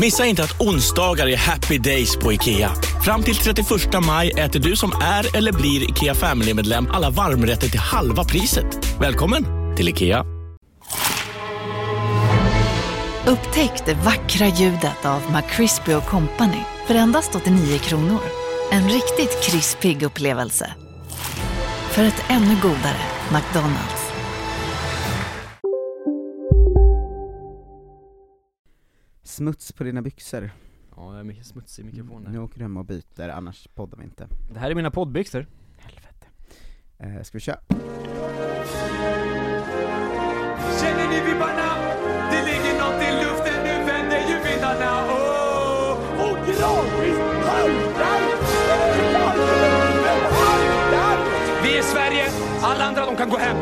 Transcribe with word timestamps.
Missa 0.00 0.26
inte 0.26 0.42
att 0.42 0.60
onsdagar 0.60 1.26
är 1.26 1.36
happy 1.36 1.78
days 1.78 2.16
på 2.16 2.32
IKEA. 2.32 2.72
Fram 3.04 3.22
till 3.22 3.36
31 3.36 3.66
maj 4.06 4.30
äter 4.30 4.60
du 4.60 4.76
som 4.76 4.92
är 5.02 5.36
eller 5.36 5.52
blir 5.52 5.90
IKEA 5.90 6.14
Family-medlem 6.14 6.88
alla 6.90 7.10
varmrätter 7.10 7.68
till 7.68 7.80
halva 7.80 8.24
priset. 8.24 8.98
Välkommen 9.00 9.44
till 9.76 9.88
IKEA. 9.88 10.24
Upptäck 13.26 13.86
det 13.86 13.94
vackra 13.94 14.46
ljudet 14.46 15.04
av 15.04 15.22
McCrispy 15.32 15.92
Company 16.08 16.60
för 16.86 16.94
endast 16.94 17.34
89 17.34 17.78
kronor. 17.78 18.20
En 18.70 18.88
riktigt 18.88 19.44
krispig 19.44 20.02
upplevelse. 20.02 20.74
För 21.90 22.04
ett 22.04 22.24
ännu 22.28 22.56
godare 22.62 23.02
McDonalds. 23.32 24.01
Smuts 29.32 29.72
på 29.72 29.84
dina 29.84 30.02
byxor. 30.02 30.50
Ja, 30.96 31.10
det 31.12 31.18
är 31.18 31.24
mycket 31.24 31.46
smuts 31.46 31.78
i 31.78 31.84
mikrofonen. 31.84 32.32
Nu 32.32 32.38
åker 32.38 32.58
du 32.58 32.64
hem 32.64 32.76
och 32.76 32.84
byter, 32.84 33.28
annars 33.28 33.68
poddar 33.74 33.98
vi 33.98 34.04
inte. 34.04 34.28
Det 34.52 34.58
här 34.58 34.70
är 34.70 34.74
mina 34.74 34.90
poddbyxor. 34.90 35.46
Helvete. 35.76 36.26
Eh, 36.98 37.22
ska 37.22 37.38
vi 37.38 37.40
köra? 37.40 37.58
Känner 40.80 41.08
ni 41.08 41.20
vibbarna? 41.30 41.68
Det 42.30 42.44
ligger 42.44 42.78
något 42.82 43.02
i 43.02 43.10
luften, 43.24 43.64
nu 43.64 43.84
vänder 43.86 44.20
ju 44.28 44.50
vindarna 44.50 45.06
oh! 45.06 45.98
Och 46.24 46.36
gradvis 46.46 47.18
haltar 47.46 48.22
Vi 51.62 51.78
är 51.78 51.82
Sverige, 51.82 52.30
alla 52.62 52.84
andra 52.84 53.06
de 53.06 53.16
kan 53.16 53.30
gå 53.30 53.36
hem. 53.36 53.56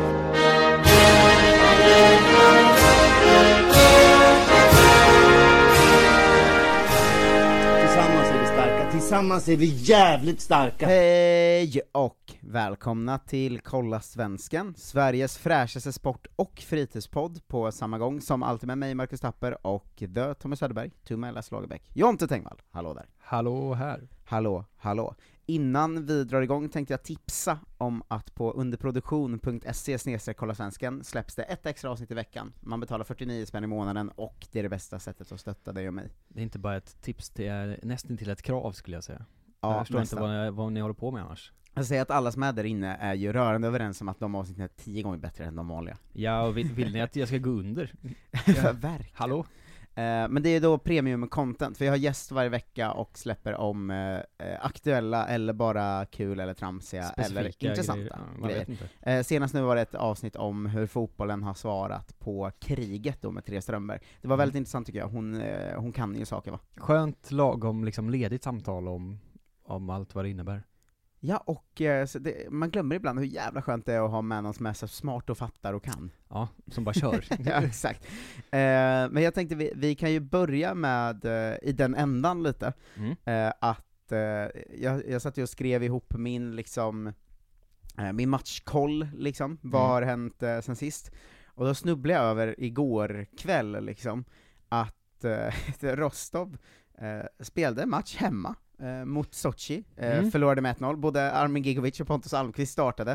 Tillsammans 9.11 9.49
är 9.49 9.57
vi 9.57 9.65
jävligt 9.65 10.41
starka! 10.41 10.87
Hej 10.87 11.81
och 11.91 12.33
välkomna 12.39 13.19
till 13.19 13.59
Kolla 13.59 13.99
Svensken, 14.01 14.73
Sveriges 14.77 15.37
fräschaste 15.37 15.93
sport 15.93 16.27
och 16.35 16.63
fritidspodd 16.67 17.47
på 17.47 17.71
samma 17.71 17.97
gång, 17.97 18.21
som 18.21 18.43
alltid 18.43 18.67
med 18.67 18.77
mig 18.77 18.95
Marcus 18.95 19.19
Tapper 19.19 19.67
och 19.67 19.95
The 19.97 20.33
Thomas 20.33 20.59
Söderberg, 20.59 20.91
Tumme 21.07 21.31
Lasse 21.31 21.55
Lagerbäck, 21.55 21.83
Jonte 21.93 22.27
Tengvall, 22.27 22.61
hallå 22.71 22.93
där! 22.93 23.05
Hallå 23.19 23.73
här. 23.73 24.07
Hallå, 24.25 24.65
hallå! 24.77 25.15
Innan 25.45 26.05
vi 26.05 26.23
drar 26.23 26.41
igång 26.41 26.69
tänkte 26.69 26.93
jag 26.93 27.03
tipsa 27.03 27.59
om 27.77 28.03
att 28.07 28.35
på 28.35 28.51
underproduktion.se 28.51 30.33
kolla 30.33 30.55
svensken 30.55 31.03
släpps 31.03 31.35
det 31.35 31.43
ett 31.43 31.65
extra 31.65 31.91
avsnitt 31.91 32.11
i 32.11 32.13
veckan. 32.13 32.53
Man 32.59 32.79
betalar 32.79 33.03
49 33.03 33.45
spänn 33.45 33.63
i 33.63 33.67
månaden 33.67 34.09
och 34.09 34.47
det 34.51 34.59
är 34.59 34.63
det 34.63 34.69
bästa 34.69 34.99
sättet 34.99 35.31
att 35.31 35.39
stötta 35.39 35.71
dig 35.73 35.87
och 35.87 35.93
mig. 35.93 36.09
Det 36.27 36.39
är 36.39 36.43
inte 36.43 36.59
bara 36.59 36.77
ett 36.77 37.01
tips, 37.01 37.29
det 37.29 37.47
är 37.47 37.79
nästan 37.83 38.17
till 38.17 38.29
ett 38.29 38.41
krav 38.41 38.71
skulle 38.71 38.97
jag 38.97 39.03
säga. 39.03 39.25
Ja, 39.61 39.71
jag 39.71 39.79
förstår 39.79 39.99
nästan. 39.99 40.17
inte 40.17 40.27
vad 40.27 40.45
ni, 40.45 40.51
vad 40.51 40.71
ni 40.71 40.79
håller 40.79 40.93
på 40.93 41.11
med 41.11 41.23
annars. 41.23 41.51
Jag 41.73 41.85
säger 41.85 42.01
att 42.01 42.11
alla 42.11 42.31
som 42.31 42.43
är 42.43 42.53
där 42.53 42.63
inne 42.63 42.95
är 42.95 43.13
ju 43.13 43.33
rörande 43.33 43.67
överens 43.67 44.01
om 44.01 44.09
att 44.09 44.19
de 44.19 44.35
avsnitten 44.35 44.63
är 44.63 44.67
tio 44.67 45.03
gånger 45.03 45.17
bättre 45.17 45.45
än 45.45 45.55
de 45.55 45.67
vanliga. 45.67 45.97
Ja, 46.13 46.41
och 46.41 46.57
vill, 46.57 46.73
vill 46.73 46.93
ni 46.93 47.01
att 47.01 47.15
jag 47.15 47.27
ska 47.27 47.37
gå 47.37 47.49
under? 47.49 47.93
Verkligen. 48.73 49.05
Hallå? 49.13 49.45
Eh, 49.95 50.27
men 50.29 50.43
det 50.43 50.49
är 50.49 50.59
då 50.61 50.77
premium 50.77 51.27
content, 51.27 51.77
för 51.77 51.85
jag 51.85 51.91
har 51.91 51.97
gäst 51.97 52.31
varje 52.31 52.49
vecka 52.49 52.91
och 52.91 53.17
släpper 53.17 53.53
om 53.55 53.91
eh, 53.91 54.15
eh, 54.47 54.65
aktuella, 54.65 55.27
eller 55.27 55.53
bara 55.53 56.05
kul 56.05 56.39
eller 56.39 56.53
tramsiga, 56.53 57.09
eller 57.09 57.23
Specifika 57.29 57.69
intressanta 57.69 58.19
grejer. 58.43 58.65
Grejer. 59.01 59.23
senast 59.23 59.53
nu 59.53 59.61
var 59.61 59.75
det 59.75 59.81
ett 59.81 59.95
avsnitt 59.95 60.35
om 60.35 60.65
hur 60.65 60.87
fotbollen 60.87 61.43
har 61.43 61.53
svarat 61.53 62.19
på 62.19 62.51
kriget 62.59 63.21
då 63.21 63.31
med 63.31 63.45
Therese 63.45 63.63
Strömberg. 63.63 63.99
Det 64.21 64.27
var 64.27 64.35
Mm. 64.35 64.39
väldigt 64.41 64.57
intressant 64.57 64.85
tycker 64.87 64.99
jag, 64.99 65.07
hon, 65.07 65.41
hon 65.75 65.91
kan 65.91 66.15
ju 66.15 66.25
saker 66.25 66.51
va? 66.51 66.59
Skönt 66.77 67.31
lagom 67.31 67.83
liksom 67.85 68.09
ledigt 68.09 68.43
samtal 68.43 68.87
om, 68.87 69.19
om 69.63 69.89
allt 69.89 70.15
vad 70.15 70.25
det 70.25 70.29
innebär. 70.29 70.63
Ja, 71.23 71.37
och 71.37 71.81
eh, 71.81 72.05
så 72.05 72.19
det, 72.19 72.51
man 72.51 72.69
glömmer 72.69 72.95
ibland 72.95 73.19
hur 73.19 73.25
jävla 73.25 73.61
skönt 73.61 73.85
det 73.85 73.93
är 73.93 74.05
att 74.05 74.11
ha 74.11 74.21
med 74.21 74.43
någon 74.43 74.53
som 74.53 74.65
är 74.65 74.73
så 74.73 74.87
smart 74.87 75.29
och 75.29 75.37
fattar 75.37 75.73
och 75.73 75.83
kan. 75.83 76.11
Ja, 76.29 76.47
som 76.67 76.83
bara 76.83 76.93
kör. 76.93 77.25
ja, 77.45 77.63
exakt. 77.63 78.05
Eh, 78.35 79.09
men 79.11 79.17
jag 79.23 79.33
tänkte 79.33 79.55
vi, 79.55 79.71
vi 79.75 79.95
kan 79.95 80.11
ju 80.11 80.19
börja 80.19 80.73
med, 80.73 81.25
eh, 81.25 81.57
i 81.61 81.71
den 81.71 81.95
ändan 81.95 82.43
lite, 82.43 82.73
Mm. 82.97 83.15
eh, 83.25 83.53
att 83.61 84.11
eh, 84.11 84.19
jag, 84.81 85.09
jag 85.09 85.21
satt 85.21 85.37
ju 85.37 85.43
och 85.43 85.49
skrev 85.49 85.83
ihop 85.83 86.13
min 86.17 86.55
liksom, 86.55 87.13
min 88.13 88.29
matchkoll 88.29 89.07
liksom, 89.15 89.57
vad 89.61 89.81
Mm. 89.81 89.91
har 89.91 90.01
hänt 90.01 90.65
sen 90.65 90.75
sist? 90.75 91.11
Och 91.45 91.65
då 91.65 91.73
snubblade 91.73 92.19
jag 92.19 92.29
över 92.29 92.55
igår 92.57 93.25
kväll 93.37 93.85
liksom, 93.85 94.25
att 94.69 94.95
Rostov 95.81 96.57
spelade 97.39 97.81
en 97.83 97.89
match 97.89 98.15
hemma 98.15 98.55
eh, 98.81 99.05
mot 99.05 99.33
Sochi, 99.35 99.83
eh, 99.97 100.17
Mm. 100.17 100.31
förlorade 100.31 100.61
med 100.61 100.69
1-0, 100.77 100.95
både 100.97 101.31
Armin 101.31 101.63
Gigovic 101.63 101.99
och 101.99 102.07
Pontus 102.07 102.33
Almqvist 102.33 102.71
startade. 102.73 103.11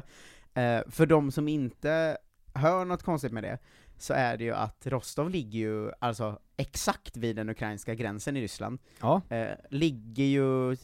Eh, 0.55 0.81
för 0.89 1.07
de 1.07 1.31
som 1.33 1.49
inte 1.49 2.17
hör 2.55 2.85
något 2.85 3.03
konstigt 3.03 3.33
med 3.33 3.43
det, 3.43 3.59
så 3.99 4.15
är 4.15 4.37
det 4.37 4.45
ju 4.45 4.53
att 4.55 4.87
Rostov 4.87 5.31
ligger 5.31 5.59
ju 5.59 5.91
alltså 5.99 6.39
exakt 6.57 7.17
vid 7.17 7.37
den 7.37 7.49
ukrainska 7.49 7.95
gränsen 7.95 8.37
i 8.37 8.41
Ryssland. 8.41 8.79
Ja, 9.01 9.21
Eh, 9.31 9.49
ligger 9.71 10.25
ju, 10.25 10.77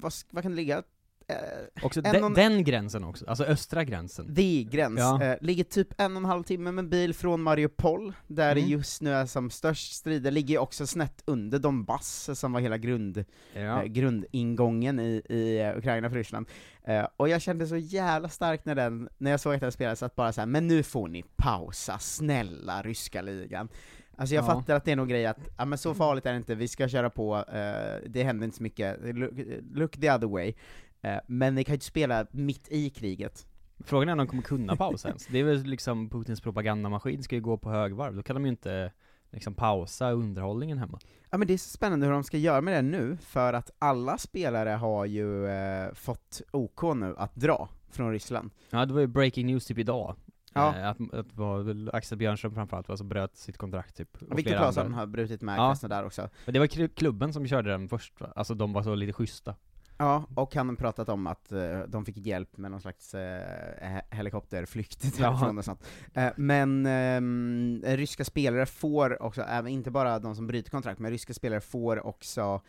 vad, 0.00 0.12
vad 0.30 0.42
kan 0.42 0.50
det 0.52 0.56
ligga? 0.56 0.82
Eh, 1.28 1.36
också 1.82 2.00
den, 2.00 2.24
och- 2.24 2.34
den 2.34 2.64
gränsen 2.64 3.04
också, 3.04 3.26
alltså 3.26 3.44
östra 3.44 3.84
gränsen. 3.84 4.34
the 4.34 4.62
gräns. 4.62 4.98
Ja. 4.98 5.22
Eh, 5.22 5.36
ligger 5.40 5.64
typ 5.64 6.00
en 6.00 6.12
och 6.16 6.20
en 6.22 6.24
halv 6.24 6.42
timme 6.42 6.72
med 6.72 6.88
bil 6.88 7.14
från 7.14 7.42
Mariupol, 7.42 8.12
där 8.26 8.54
det 8.54 8.60
Mm. 8.60 8.70
just 8.72 9.02
nu 9.02 9.12
är 9.12 9.26
som 9.26 9.50
störst 9.50 9.92
strider, 9.92 10.30
ligger 10.30 10.58
också 10.58 10.86
snett 10.86 11.22
under 11.24 11.58
Donbass, 11.58 12.30
som 12.38 12.52
var 12.52 12.60
hela 12.60 12.78
grund, 12.78 13.24
Ja. 13.54 13.60
eh, 13.82 13.84
grundingången 13.84 15.00
i, 15.00 15.22
i 15.28 15.60
eh, 15.60 15.78
Ukraina 15.78 16.10
för 16.10 16.16
Ryssland. 16.16 16.46
Eh, 16.84 17.06
och 17.16 17.28
jag 17.28 17.42
kände 17.42 17.66
så 17.66 17.76
jävla 17.76 18.28
starkt 18.28 18.64
när, 18.64 18.74
den, 18.74 19.08
när 19.18 19.30
jag 19.30 19.40
såg 19.40 19.54
att 19.54 19.60
den 19.60 19.72
spelades, 19.72 20.02
att 20.02 20.16
bara 20.16 20.32
såhär, 20.32 20.46
men 20.46 20.66
nu 20.66 20.82
får 20.82 21.08
ni 21.08 21.24
pausa, 21.36 21.98
snälla 21.98 22.82
ryska 22.82 23.22
ligan. 23.22 23.68
Alltså 24.18 24.34
jag 24.34 24.42
Ja. 24.42 24.46
fattar 24.46 24.74
att 24.74 24.84
det 24.84 24.92
är 24.92 24.96
någon 24.96 25.08
grej 25.08 25.26
att, 25.26 25.38
ja 25.58 25.64
men 25.64 25.78
så 25.78 25.94
farligt 25.94 26.26
är 26.26 26.30
det 26.30 26.36
inte, 26.36 26.54
vi 26.54 26.68
ska 26.68 26.88
köra 26.88 27.10
på, 27.10 27.36
eh, 27.36 28.08
det 28.10 28.22
händer 28.22 28.44
inte 28.44 28.56
så 28.56 28.62
mycket, 28.62 28.96
look, 29.16 29.32
look 29.74 29.92
the 30.00 30.10
other 30.12 30.26
way. 30.28 30.54
Eh, 31.06 31.20
men 31.26 31.54
ni 31.54 31.64
kan 31.64 31.72
ju 31.72 31.76
inte 31.76 31.86
spela 31.86 32.26
mitt 32.30 32.68
i 32.70 32.90
kriget. 32.90 33.46
Frågan 33.84 34.08
är 34.08 34.12
om 34.12 34.18
de 34.18 34.26
kommer 34.26 34.42
kunna 34.42 34.76
pausa 34.76 35.08
ens. 35.08 35.26
Det 35.26 35.38
är 35.38 35.44
väl 35.44 35.62
liksom 35.62 36.10
Putins 36.10 36.40
propagandamaskin 36.40 37.22
ska 37.22 37.34
ju 37.34 37.40
gå 37.42 37.56
på 37.58 37.70
högvarv, 37.70 38.14
då 38.16 38.22
kan 38.22 38.36
de 38.36 38.44
ju 38.44 38.50
inte 38.50 38.92
liksom 39.30 39.54
pausa 39.54 40.10
underhållningen 40.10 40.78
hemma. 40.78 40.98
Ja 41.30 41.38
men 41.38 41.48
det 41.48 41.54
är 41.54 41.58
så 41.58 41.70
spännande 41.70 42.06
hur 42.06 42.12
de 42.12 42.24
ska 42.24 42.36
göra 42.38 42.60
med 42.60 42.74
det 42.74 42.82
nu, 42.82 43.16
för 43.20 43.52
att 43.52 43.70
alla 43.78 44.18
spelare 44.18 44.70
har 44.70 45.04
ju 45.04 45.46
eh, 45.46 45.92
fått 45.94 46.42
OK 46.50 46.82
nu 46.96 47.14
att 47.18 47.34
dra 47.34 47.68
från 47.90 48.12
Ryssland. 48.12 48.50
Ja, 48.70 48.84
det 48.86 48.92
var 48.94 49.00
ju 49.00 49.06
breaking 49.06 49.46
news 49.46 49.66
typ 49.66 49.78
idag. 49.78 50.14
Ja. 50.54 50.76
Eh, 50.76 50.88
Att, 50.88 51.14
att 51.14 51.34
var 51.34 51.90
Axel 51.96 52.18
Björnström 52.18 52.54
framförallt 52.54 52.88
var 52.88 52.96
som 52.96 53.08
bröt 53.08 53.36
sitt 53.36 53.58
kontrakt 53.58 53.96
typ. 53.96 54.22
och 54.30 54.38
Viktor 54.38 54.52
Claesson 54.56 54.94
har 54.94 55.06
brutit 55.06 55.42
med 55.42 55.58
Ja. 55.58 55.68
Krasnodar 55.68 56.04
också. 56.04 56.28
Men 56.44 56.52
det 56.52 56.58
var 56.58 56.66
kl- 56.66 56.88
klubben 56.94 57.32
som 57.32 57.46
körde 57.46 57.70
den 57.70 57.88
först 57.88 58.20
va? 58.20 58.32
Alltså 58.36 58.54
de 58.54 58.72
var 58.72 58.82
så 58.82 58.94
lite 58.94 59.12
schyssta. 59.12 59.54
Ja, 59.98 60.26
och 60.34 60.54
han 60.54 60.68
har 60.68 60.76
pratat 60.76 61.08
om 61.08 61.26
att 61.26 61.52
eh, 61.52 61.80
de 61.80 62.04
fick 62.04 62.16
hjälp 62.16 62.56
med 62.56 62.70
någon 62.70 62.80
slags 62.80 63.14
he- 63.14 64.02
helikopterflykt 64.10 65.18
därifrån 65.18 65.58
och 65.58 65.64
sånt. 65.64 65.84
Eh, 66.14 66.32
men 66.36 66.86
ehm, 66.86 67.82
ryska 67.84 68.24
spelare 68.24 68.66
får 68.66 69.22
också, 69.22 69.42
även 69.42 69.72
inte 69.72 69.90
bara 69.90 70.18
de 70.18 70.36
som 70.36 70.46
bryter 70.46 70.70
kontrakt, 70.70 71.00
men 71.00 71.10
ryska 71.10 71.34
spelare 71.34 71.60
får 71.60 72.06
också 72.06 72.60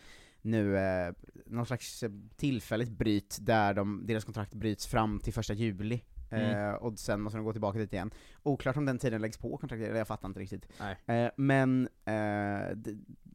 nu 0.42 0.78
eh, 0.78 1.14
någon 1.46 1.66
slags 1.66 2.04
tillfälligt 2.36 2.90
bryt 2.90 3.38
där 3.42 3.74
de, 3.74 4.02
deras 4.06 4.26
kontrakt 4.26 4.54
bryts 4.54 4.88
fram 4.88 5.20
till 5.20 5.34
första 5.34 5.54
juli. 5.54 6.02
Mm. 6.32 6.70
Eh, 6.70 6.74
och 6.74 7.00
sen 7.00 7.22
måste 7.22 7.38
de 7.38 7.44
gå 7.46 7.52
tillbaka 7.52 7.80
dit 7.80 7.94
igen. 7.94 8.12
Oklart 8.44 8.78
om 8.78 8.86
den 8.86 9.00
tiden 9.00 9.22
läggs 9.22 9.38
på 9.38 9.58
kontraktet, 9.58 9.98
jag 9.98 10.08
fattar 10.08 10.28
inte 10.28 10.40
riktigt. 10.40 10.68
Eh, 11.06 11.30
men 11.38 11.90
eh, 12.06 12.78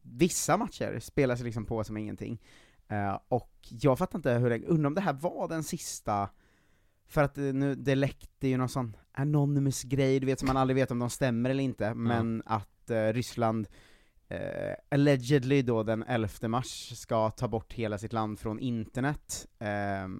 vissa 0.03 0.57
matcher 0.57 0.99
spelas 0.99 1.41
liksom 1.41 1.65
på 1.65 1.83
som 1.83 1.97
ingenting. 1.97 2.41
Eh, 2.87 3.19
och 3.27 3.51
jag 3.69 3.97
fattar 3.97 4.19
inte 4.19 4.31
hur 4.31 4.49
länge, 4.49 4.65
undrar 4.65 4.87
om 4.87 4.93
det 4.95 5.01
här 5.01 5.13
var 5.13 5.47
den 5.47 5.63
sista, 5.63 6.29
för 7.07 7.23
att 7.23 7.37
eh, 7.37 7.43
nu, 7.43 7.75
det 7.75 7.95
läckte 7.95 8.47
ju 8.47 8.57
någon 8.57 8.69
sån 8.69 8.97
anonymous 9.11 9.83
grej, 9.83 10.19
du 10.19 10.25
vet 10.25 10.39
som 10.39 10.47
man 10.47 10.57
aldrig 10.57 10.75
vet 10.75 10.91
om 10.91 10.99
de 10.99 11.09
stämmer 11.09 11.49
eller 11.49 11.63
inte, 11.63 11.93
men 11.93 12.43
att 12.45 12.89
eh, 12.89 13.07
Ryssland 13.07 13.67
eh, 14.27 14.73
allegedly 14.91 15.61
då 15.61 15.83
den 15.83 16.03
11 16.03 16.47
mars 16.47 16.91
ska 16.99 17.29
ta 17.29 17.47
bort 17.47 17.73
hela 17.73 17.97
sitt 17.97 18.13
land 18.13 18.39
från 18.39 18.59
internet, 18.59 19.47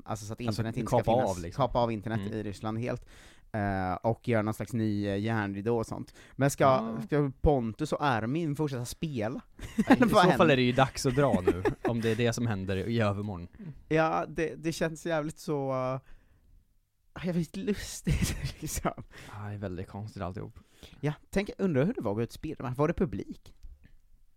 alltså 0.06 0.26
så 0.26 0.34
att 0.34 0.40
Alltså, 0.40 0.62
internet 0.62 0.78
inte 0.78 0.88
ska 0.88 1.04
finnas, 1.04 1.38
av, 1.38 1.42
liksom. 1.44 1.62
kapa 1.62 1.80
av 1.80 1.92
internet 1.92 2.20
Mm. 2.22 2.34
i 2.34 2.44
Ryssland 2.44 2.80
helt, 2.80 3.06
eh, 3.54 3.94
och 3.94 4.28
göra 4.28 4.42
någon 4.42 4.54
slags 4.54 4.74
ny 4.74 5.08
eh, 5.08 5.18
järnridå 5.20 5.78
och 5.78 5.86
sånt. 5.86 6.14
Men 6.36 6.50
ska, 6.52 6.64
Ja. 6.64 7.02
ska 7.06 7.32
Pontus 7.42 7.94
och 7.94 8.04
Armin 8.06 8.56
fortsätta 8.56 8.86
spela? 8.86 9.42
I 9.78 9.84
så 9.84 9.96
vad 10.00 10.10
fall 10.10 10.30
händer? 10.30 10.50
är 10.50 10.56
det 10.56 10.62
ju 10.64 10.72
dags 10.72 11.06
att 11.06 11.16
dra 11.16 11.42
nu, 11.42 11.64
om 11.84 12.02
det 12.02 12.12
är 12.12 12.16
det 12.16 12.34
som 12.34 12.48
händer 12.48 12.78
i 12.78 13.00
övermorgon. 13.02 13.48
Ja, 13.90 14.26
det, 14.30 14.56
det 14.56 14.72
känns 14.72 15.06
jävligt 15.06 15.38
så, 15.40 15.74
uh, 15.74 17.26
jävligt 17.26 17.56
lustigt 17.56 18.36
liksom. 18.62 18.92
Ja, 19.34 19.48
det 19.48 19.54
är 19.54 19.58
väldigt 19.58 19.88
konstigt 19.88 20.22
alltihop. 20.22 20.60
Ja, 21.00 21.14
tänk, 21.30 21.50
undrar 21.58 21.86
hur 21.86 21.94
det 21.94 22.02
var 22.02 22.12
att 22.12 22.16
gå 22.18 22.22
ut 22.24 22.30
och 22.30 22.34
spela, 22.34 22.74
var 22.78 22.88
det 22.88 22.94
publik? 22.94 23.54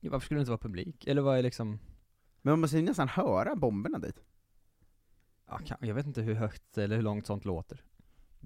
Ja, 0.00 0.10
varför 0.10 0.24
skulle 0.24 0.38
det 0.38 0.42
inte 0.42 0.50
vara 0.50 0.58
publik? 0.58 1.06
Eller 1.06 1.22
vad 1.22 1.38
är 1.38 1.42
liksom, 1.42 1.78
Men 2.42 2.52
man 2.52 2.60
måste 2.60 2.76
ju 2.76 2.82
nästan 2.82 3.08
höra 3.08 3.56
bomberna 3.56 3.98
dit. 3.98 4.20
jag 5.80 5.94
vet 5.94 6.06
inte 6.06 6.20
hur 6.22 6.34
högt 6.34 6.78
eller 6.78 6.96
hur 6.96 7.02
långt 7.02 7.26
sånt 7.26 7.44
låter. 7.44 7.82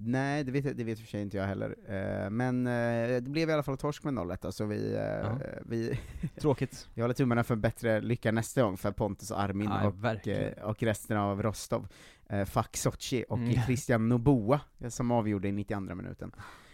Nej, 0.05 0.43
det 0.43 0.51
vet, 0.51 0.77
det 0.77 0.83
vet 0.83 0.99
för 0.99 1.07
sig 1.07 1.21
inte 1.21 1.37
jag 1.37 1.45
heller. 1.45 1.75
Eh, 1.87 2.29
men 2.29 2.67
eh, 2.67 3.21
det 3.21 3.29
blev 3.29 3.49
i 3.49 3.53
alla 3.53 3.63
fall 3.63 3.77
torsk 3.77 4.03
med 4.03 4.13
0-1, 4.13 4.51
så 4.51 4.65
vi, 4.65 4.95
eh, 4.95 5.31
vi, 5.65 5.99
Tråkigt. 6.41 6.87
jag 6.93 7.03
håller 7.03 7.13
tummarna 7.13 7.43
för 7.43 7.55
bättre 7.55 8.01
lycka 8.01 8.31
nästa 8.31 8.61
gång 8.61 8.77
för 8.77 8.91
Pontus 8.91 9.31
Armin 9.31 9.69
Ja, 9.69 9.87
och, 9.87 10.27
eh, 10.27 10.63
och 10.63 10.83
resten 10.83 11.17
av 11.17 11.43
Rostov. 11.43 11.87
Eh, 12.29 12.45
fuck 12.45 12.77
Sochi 12.77 13.25
och 13.29 13.37
Mm. 13.37 13.53
Christian 13.53 14.09
Noboa, 14.09 14.61
som 14.89 15.11
avgjorde 15.11 15.47
i 15.47 15.51
92 15.51 15.95
minuten. 15.95 16.31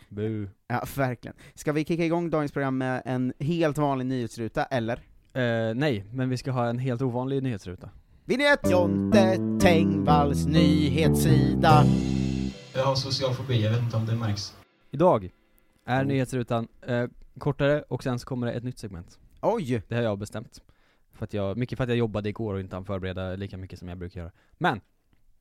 Bu. 0.09 0.49
Ja, 0.67 0.83
verkligen. 0.95 1.35
Ska 1.55 1.71
vi 1.71 1.85
kicka 1.85 2.05
igång 2.05 2.29
dagens 2.29 2.51
program 2.51 2.77
med 2.77 3.01
en 3.05 3.33
helt 3.39 3.77
vanlig 3.77 4.05
nyhetsruta, 4.05 4.65
eller? 4.65 4.99
Nej, 5.75 6.05
men 6.11 6.29
vi 6.29 6.37
ska 6.37 6.51
ha 6.51 6.67
en 6.69 6.79
helt 6.79 7.01
ovanlig 7.01 7.43
nyhetsruta. 7.43 7.89
Vignett! 8.25 8.71
Jonte 8.71 9.37
Tengvalls 9.61 10.45
nyhetssida. 10.45 11.83
Jag 12.77 12.85
har 12.85 12.95
social 12.95 13.33
fobi, 13.33 13.63
jag 13.63 13.71
vet 13.71 13.81
inte 13.83 13.97
om 13.97 14.05
det 14.05 14.15
märks. 14.15 14.57
Idag 14.91 15.29
är 15.85 15.95
Mm. 15.95 16.07
nyhetsrutan 16.07 16.67
eh, 16.81 17.05
kortare 17.37 17.81
och 17.81 18.03
sen 18.03 18.19
så 18.19 18.25
kommer 18.27 18.47
det 18.47 18.53
ett 18.53 18.63
nytt 18.63 18.79
segment. 18.79 19.19
Oj! 19.41 19.81
Det 19.87 19.95
har 19.95 20.01
jag 20.01 20.17
bestämt. 20.19 20.61
För 21.13 21.23
att 21.23 21.33
jag, 21.33 21.57
mycket 21.57 21.77
för 21.77 21.83
att 21.83 21.89
jag 21.89 21.97
jobbade 21.97 22.29
igår 22.29 22.53
och 22.53 22.59
inte 22.59 22.75
hann 22.75 22.85
förbereda 22.85 23.35
lika 23.35 23.57
mycket 23.57 23.79
som 23.79 23.87
jag 23.87 23.97
brukar 23.97 24.21
göra. 24.21 24.31
Men, 24.57 24.81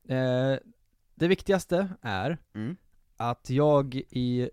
eh, 0.09 0.59
det 1.15 1.29
viktigaste 1.29 1.89
är 2.03 2.39
Mm. 2.55 2.77
att 3.17 3.51
jag 3.51 3.95
i 4.11 4.51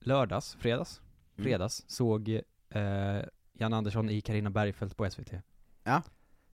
lördags, 0.00 0.54
fredags, 0.60 1.00
Mm. 1.36 1.44
fredags 1.44 1.84
såg 1.86 2.28
eh, 2.70 2.82
Jan 3.52 3.72
Andersson 3.72 4.10
i 4.10 4.20
Karina 4.20 4.50
Bergfeldt 4.50 4.96
på 4.96 5.04
SVT. 5.10 5.32
Ja. 5.84 6.02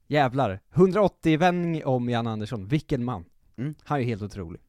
Jävlar, 0.07 0.59
180 0.69 1.37
vändning 1.37 1.85
om 1.85 2.09
Jan 2.09 2.27
Andersson, 2.27 2.67
vilken 2.67 3.03
man! 3.03 3.25
Mm. 3.55 3.75
Han 3.83 3.97
är 3.97 4.01
ju 4.01 4.07
helt 4.07 4.21
otrolig. 4.21 4.61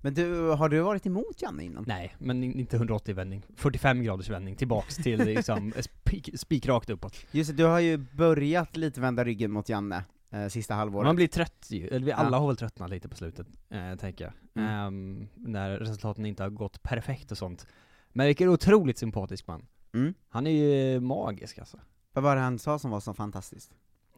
Men 0.00 0.14
du, 0.14 0.48
har 0.50 0.68
du 0.68 0.80
varit 0.80 1.06
emot 1.06 1.42
Janne 1.42 1.64
innan? 1.64 1.84
Nej, 1.86 2.14
men 2.18 2.44
in- 2.44 2.58
inte 2.58 2.76
180 2.76 3.14
vändning. 3.14 3.42
45 3.56 4.02
graders 4.02 4.28
vändning 4.30 4.56
tillbaks 4.56 4.96
till 4.96 5.18
liksom 5.24 5.72
spik, 5.80 6.30
spikrakt 6.34 6.90
uppåt. 6.90 7.16
Just 7.30 7.50
det, 7.50 7.56
du 7.56 7.64
har 7.64 7.80
ju 7.80 7.96
börjat 7.98 8.76
lite 8.76 9.00
vända 9.00 9.24
ryggen 9.24 9.50
mot 9.52 9.68
Janne, 9.68 10.04
eh, 10.30 10.46
sista 10.48 10.74
halvåret. 10.74 11.06
Man 11.06 11.16
blir 11.16 11.28
trött 11.28 11.66
ju, 11.70 11.88
eller 11.88 12.06
vi 12.06 12.12
alla 12.12 12.36
Ja. 12.36 12.40
har 12.40 12.46
väl 12.46 12.56
tröttnat 12.56 12.90
lite 12.90 13.08
på 13.08 13.16
slutet, 13.16 13.46
eh, 13.70 13.94
tänker 13.96 14.24
jag. 14.24 14.32
Mm. 14.64 14.70
Ehm, 14.86 15.28
när 15.34 15.70
resultaten 15.78 16.26
inte 16.26 16.42
har 16.42 16.50
gått 16.50 16.82
perfekt 16.82 17.30
och 17.32 17.38
sånt. 17.38 17.66
Men 18.12 18.26
vilken 18.26 18.48
otroligt 18.48 18.98
sympatisk 18.98 19.46
man. 19.46 19.66
Mm. 19.94 20.14
Han 20.28 20.46
är 20.46 20.50
ju 20.50 21.00
magisk 21.00 21.58
alltså. 21.58 21.78
Vad 22.12 22.24
var 22.24 22.36
det 22.36 22.42
han 22.42 22.58
sa 22.58 22.78
som 22.78 22.90
var 22.90 23.00
så 23.00 23.14
fantastiskt? 23.14 23.70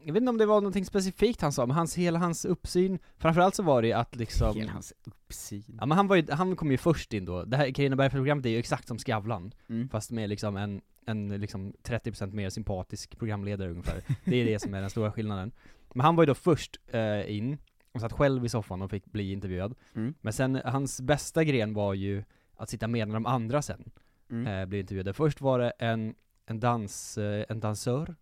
Jag 0.05 0.13
vet 0.13 0.21
inte 0.21 0.29
om 0.29 0.37
det 0.37 0.45
var 0.45 0.61
någonting 0.61 0.85
specifikt 0.85 1.41
han 1.41 1.51
sa, 1.53 1.65
men 1.65 1.75
hans, 1.75 1.95
hela 1.97 2.19
hans 2.19 2.45
uppsyn, 2.45 2.99
framförallt 3.17 3.55
så 3.55 3.63
var 3.63 3.81
det 3.81 3.93
att 3.93 4.15
liksom 4.15 4.55
Hela 4.57 4.71
hans 4.71 4.93
uppsyn. 5.03 5.77
Ja 5.79 5.85
men 5.85 5.97
han 5.97 6.07
var 6.07 6.15
ju, 6.15 6.31
han 6.31 6.55
kom 6.55 6.71
ju 6.71 6.77
först 6.77 7.13
in 7.13 7.25
då, 7.25 7.43
det 7.43 7.57
här 7.57 7.71
Carina 7.71 7.95
Bergfeldt-programmet 7.95 8.45
är 8.45 8.49
ju 8.49 8.57
exakt 8.57 8.87
som 8.87 8.99
Skavlan, 8.99 9.51
Mm. 9.69 9.89
fast 9.89 10.11
med 10.11 10.29
liksom 10.29 10.57
en, 10.57 10.81
en 11.05 11.29
liksom 11.29 11.73
30% 11.83 12.31
mer 12.33 12.49
sympatisk 12.49 13.17
programledare 13.19 13.69
ungefär. 13.69 14.01
Det 14.25 14.35
är 14.35 14.45
det 14.45 14.59
som 14.59 14.73
är 14.73 14.81
den 14.81 14.89
stora 14.89 15.11
skillnaden. 15.11 15.51
Men 15.93 16.05
han 16.05 16.15
var 16.15 16.23
ju 16.23 16.27
då 16.27 16.33
först 16.35 16.79
eh, 16.87 17.35
in, 17.35 17.57
och 17.91 18.01
satt 18.01 18.13
själv 18.13 18.45
i 18.45 18.49
soffan 18.49 18.81
och 18.81 18.89
fick 18.91 19.05
bli 19.05 19.31
intervjuad. 19.31 19.75
Mm. 19.95 20.13
Men 20.21 20.33
sen, 20.33 20.61
hans 20.65 21.01
bästa 21.01 21.43
gren 21.43 21.73
var 21.73 21.93
ju 21.93 22.23
att 22.57 22.69
sitta 22.69 22.87
med 22.87 23.07
när 23.07 23.13
de 23.13 23.25
andra 23.25 23.61
sen 23.61 23.91
Mm. 24.29 24.47
eh, 24.61 24.65
blev 24.65 24.79
intervjuade. 24.81 25.13
Först 25.13 25.41
var 25.41 25.59
det 25.59 25.69
en, 25.69 26.15
en 26.45 26.59
dans, 26.59 27.17
eh, 27.17 27.45
en 27.49 27.59
dansör, 27.59 28.15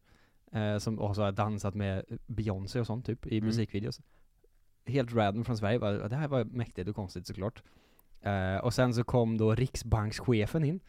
eh, 0.52 0.78
som 0.78 1.00
också 1.00 1.22
har 1.22 1.32
dansat 1.32 1.76
med 1.76 2.06
Beyoncé 2.28 2.80
och 2.80 2.88
sånt 2.88 3.06
typ, 3.06 3.26
i 3.28 3.38
Mm. 3.38 3.46
musikvideos. 3.48 4.02
Helt 4.86 5.14
random 5.14 5.46
från 5.46 5.58
Sverige, 5.58 5.80
bara, 5.80 6.08
det 6.08 6.16
här 6.16 6.28
var 6.28 6.44
mäktigt 6.44 6.90
och 6.90 6.96
konstigt 6.96 7.28
såklart. 7.28 7.64
Eh, 8.22 8.58
och 8.58 8.74
sen 8.74 8.94
så 8.94 9.04
kom 9.04 9.38
då 9.38 9.56
riksbankschefen 9.56 10.64
in, 10.66 10.80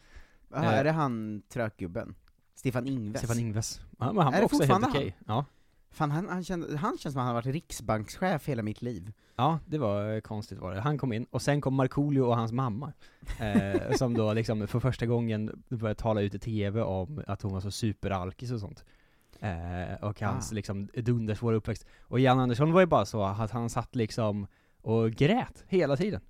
Jaha, 0.54 0.64
Eh, 0.64 0.78
är 0.78 0.84
det 0.84 0.90
han 0.92 1.42
trökgubben? 1.48 2.14
Stefan 2.54 2.86
Ingves? 2.86 3.18
Stefan 3.18 3.38
Ingves. 3.38 3.80
Ja, 3.98 4.12
men 4.12 4.24
han 4.24 4.34
Är 4.34 4.38
var 4.38 4.44
också 4.44 4.62
helt 4.64 4.86
okej. 4.88 5.16
Ja. 5.26 5.44
Fan, 5.90 6.10
han, 6.10 6.28
han, 6.28 6.44
kände, 6.44 6.76
han 6.76 6.98
känns 6.98 7.12
som 7.12 7.20
att 7.20 7.26
han 7.26 7.34
har 7.34 7.42
varit 7.42 7.54
riksbankschef 7.54 8.48
hela 8.48 8.62
mitt 8.62 8.82
liv. 8.82 9.12
ja, 9.36 9.58
det 9.66 9.78
var 9.78 10.14
eh, 10.14 10.20
konstigt 10.20 10.58
var 10.58 10.72
det. 10.74 10.80
Han 10.80 10.98
kom 10.98 11.12
in, 11.12 11.26
och 11.30 11.42
sen 11.42 11.60
kom 11.60 11.74
Markoolio 11.74 12.20
och 12.20 12.36
hans 12.36 12.52
mamma. 12.52 12.92
Eh, 13.40 13.92
som 13.96 14.14
då 14.14 14.32
liksom 14.32 14.66
för 14.68 14.80
första 14.80 15.06
gången 15.06 15.62
började 15.68 16.00
tala 16.00 16.20
ut 16.20 16.34
i 16.34 16.38
TV 16.38 16.80
om 16.82 17.22
att 17.26 17.42
hon 17.42 17.52
var 17.52 17.60
så 17.60 17.70
superalkis 17.70 18.50
och 18.52 18.60
sånt. 18.60 18.84
Eh, 19.42 20.04
och 20.04 20.20
hans 20.20 20.52
Ah. 20.52 20.54
liksom 20.54 20.86
dundersvåra 20.86 21.56
uppväxt. 21.56 21.86
Och 22.02 22.20
Jan 22.20 22.40
Andersson 22.40 22.72
var 22.72 22.80
ju 22.80 22.86
bara 22.86 23.04
så 23.04 23.24
att 23.24 23.50
han 23.50 23.70
satt 23.70 23.96
liksom 23.96 24.46
och 24.82 25.10
grät 25.10 25.64
hela 25.68 25.96
tiden. 25.96 26.20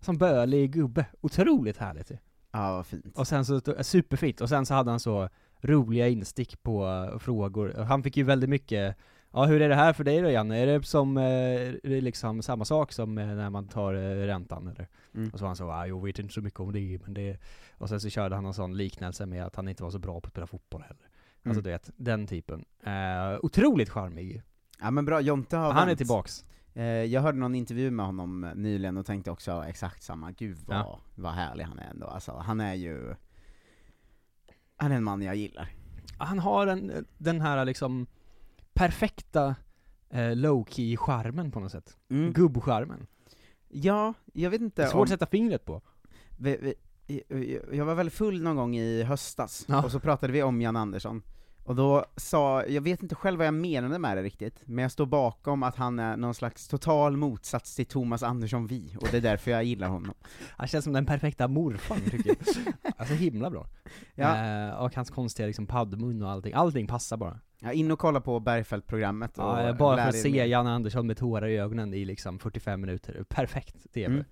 Som 0.00 0.18
bölig 0.18 0.72
gubbe. 0.72 1.06
Otroligt 1.20 1.76
härligt 1.76 2.10
ju. 2.10 2.16
Ja, 2.50 2.72
vad 2.76 2.86
fint. 2.86 3.18
Och 3.18 3.28
sen 3.28 3.44
så, 3.44 3.60
superfint, 3.80 4.40
och 4.40 4.48
sen 4.48 4.66
så 4.66 4.74
hade 4.74 4.90
han 4.90 5.00
så 5.00 5.28
roliga 5.60 6.08
instick 6.08 6.62
på 6.62 7.08
frågor, 7.20 7.74
han 7.74 8.02
fick 8.02 8.16
ju 8.16 8.22
väldigt 8.22 8.50
mycket 8.50 8.96
Ja 9.32 9.44
hur 9.44 9.62
är 9.62 9.68
det 9.68 9.74
här 9.74 9.92
för 9.92 10.04
dig 10.04 10.20
då 10.20 10.30
Janne? 10.30 10.58
Är 10.58 10.66
det 10.66 10.82
som, 10.86 11.16
eh, 11.16 11.24
är 11.24 11.88
det 11.88 12.00
liksom 12.00 12.42
samma 12.42 12.64
sak 12.64 12.92
som 12.92 13.18
eh, 13.18 13.26
när 13.26 13.50
man 13.50 13.68
tar 13.68 13.94
eh, 13.94 14.26
räntan 14.26 14.66
eller? 14.68 14.88
Mm. 15.14 15.30
Och 15.32 15.38
så 15.38 15.42
var 15.44 15.48
han 15.48 15.56
så, 15.56 15.70
ah, 15.70 15.86
jag 15.86 16.04
vet 16.04 16.18
inte 16.18 16.34
så 16.34 16.40
mycket 16.40 16.60
om 16.60 16.72
det 16.72 16.98
men 17.04 17.14
det 17.14 17.38
Och 17.72 17.88
sen 17.88 18.00
så 18.00 18.08
körde 18.08 18.34
han 18.34 18.46
en 18.46 18.54
sån 18.54 18.76
liknelse 18.76 19.26
med 19.26 19.46
att 19.46 19.56
han 19.56 19.68
inte 19.68 19.82
var 19.82 19.90
så 19.90 19.98
bra 19.98 20.20
på 20.20 20.26
att 20.26 20.32
spela 20.32 20.46
fotboll 20.46 20.82
heller 20.82 21.07
Alltså 21.44 21.60
Mm. 21.60 21.62
du 21.62 21.70
vet, 21.70 21.90
den 21.96 22.26
typen 22.26 22.64
eh, 22.84 23.38
Otroligt 23.42 23.88
charmig 23.90 24.42
Ja 24.80 24.90
men 24.90 25.04
bra, 25.04 25.20
Jonte 25.20 25.56
har 25.56 25.72
Han 25.72 25.82
är 25.82 25.86
vänt. 25.86 25.98
tillbaks 25.98 26.44
Eh, 26.74 26.84
jag 26.84 27.20
hörde 27.22 27.38
någon 27.38 27.54
intervju 27.54 27.90
med 27.90 28.06
honom 28.06 28.44
eh, 28.44 28.54
nyligen 28.54 28.96
och 28.96 29.06
tänkte 29.06 29.30
också 29.30 29.64
exakt 29.68 30.02
samma, 30.02 30.30
gud 30.32 30.58
vad, 30.66 30.76
Ja. 30.76 31.00
vad 31.14 31.32
härlig 31.32 31.64
han 31.64 31.78
är 31.78 31.90
ändå, 31.90 32.06
alltså 32.06 32.32
han 32.32 32.60
är 32.60 32.74
ju 32.74 33.14
Han 34.76 34.92
är 34.92 34.96
en 34.96 35.04
man 35.04 35.22
jag 35.22 35.36
gillar. 35.36 35.68
Han 36.18 36.38
har 36.38 36.66
en, 36.66 37.06
den 37.18 37.40
här 37.40 37.64
liksom 37.64 38.06
perfekta 38.74 39.56
eh, 40.10 40.32
low-key 40.34 40.96
charmen 40.96 41.50
på 41.50 41.60
något 41.60 41.72
sätt 41.72 41.96
Mm. 42.10 42.32
Gubbcharmen 42.32 43.06
Ja, 43.68 44.14
jag 44.32 44.50
vet 44.50 44.60
Det 44.60 44.64
inte 44.64 44.82
är 44.82 44.86
svårt 44.86 45.02
att 45.02 45.08
sätta 45.08 45.26
fingret 45.26 45.64
på 45.64 45.82
vi, 46.38 46.56
vi, 46.62 46.74
jag 47.72 47.84
var 47.84 47.94
väldigt 47.94 48.14
full 48.14 48.42
någon 48.42 48.56
gång 48.56 48.76
i 48.76 49.02
höstas, 49.02 49.64
Ja. 49.68 49.84
och 49.84 49.90
så 49.90 50.00
pratade 50.00 50.32
vi 50.32 50.42
om 50.42 50.62
Jan 50.62 50.76
Andersson, 50.76 51.22
och 51.64 51.76
då 51.76 52.04
sa, 52.16 52.64
jag 52.66 52.82
vet 52.82 53.02
inte 53.02 53.14
själv 53.14 53.38
vad 53.38 53.46
jag 53.46 53.54
menade 53.54 53.98
med 53.98 54.16
det 54.16 54.22
riktigt, 54.22 54.62
men 54.64 54.82
jag 54.82 54.92
står 54.92 55.06
bakom 55.06 55.62
att 55.62 55.76
han 55.76 55.98
är 55.98 56.16
någon 56.16 56.34
slags 56.34 56.68
total 56.68 57.16
motsats 57.16 57.74
till 57.76 57.86
Thomas 57.86 58.22
Andersson 58.22 58.66
Vi, 58.66 58.96
och 59.00 59.08
det 59.10 59.16
är 59.16 59.20
därför 59.20 59.50
jag 59.50 59.64
gillar 59.64 59.88
honom. 59.88 60.14
Han 60.56 60.68
känns 60.68 60.84
som 60.84 60.92
den 60.92 61.06
perfekta 61.06 61.48
morfarn 61.48 62.00
tycker 62.10 62.28
jag. 62.28 62.74
Alltså 62.96 63.14
himla 63.14 63.50
bra. 63.50 63.66
Ja. 64.14 64.36
Eh, 64.68 64.74
och 64.74 64.94
hans 64.94 65.10
konstiga 65.10 65.46
liksom 65.46 65.66
paddmun 65.66 66.22
och 66.22 66.30
allting, 66.30 66.52
allting 66.52 66.86
passar 66.86 67.16
bara. 67.16 67.40
Ja, 67.58 67.72
in 67.72 67.90
och 67.90 67.98
kolla 67.98 68.20
på 68.20 68.40
Bergfeldt-programmet 68.40 69.32
Ja, 69.36 69.72
bara 69.78 69.96
för 69.96 70.08
att 70.08 70.20
se 70.20 70.30
mer. 70.30 70.44
Janne 70.44 70.70
Andersson 70.70 71.06
med 71.06 71.16
tårar 71.16 71.46
i 71.48 71.58
ögonen 71.58 71.94
i 71.94 72.04
liksom 72.04 72.38
45 72.38 72.80
minuter, 72.80 73.24
perfekt 73.28 73.92
TV. 73.92 74.24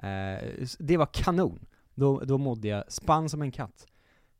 Mm. 0.00 0.36
Eh, 0.36 0.66
det 0.78 0.96
var 0.96 1.06
kanon. 1.12 1.66
Då, 2.00 2.20
då 2.20 2.38
mådde 2.38 2.68
jag 2.68 2.92
spann 2.92 3.28
som 3.28 3.42
en 3.42 3.50
katt. 3.52 3.86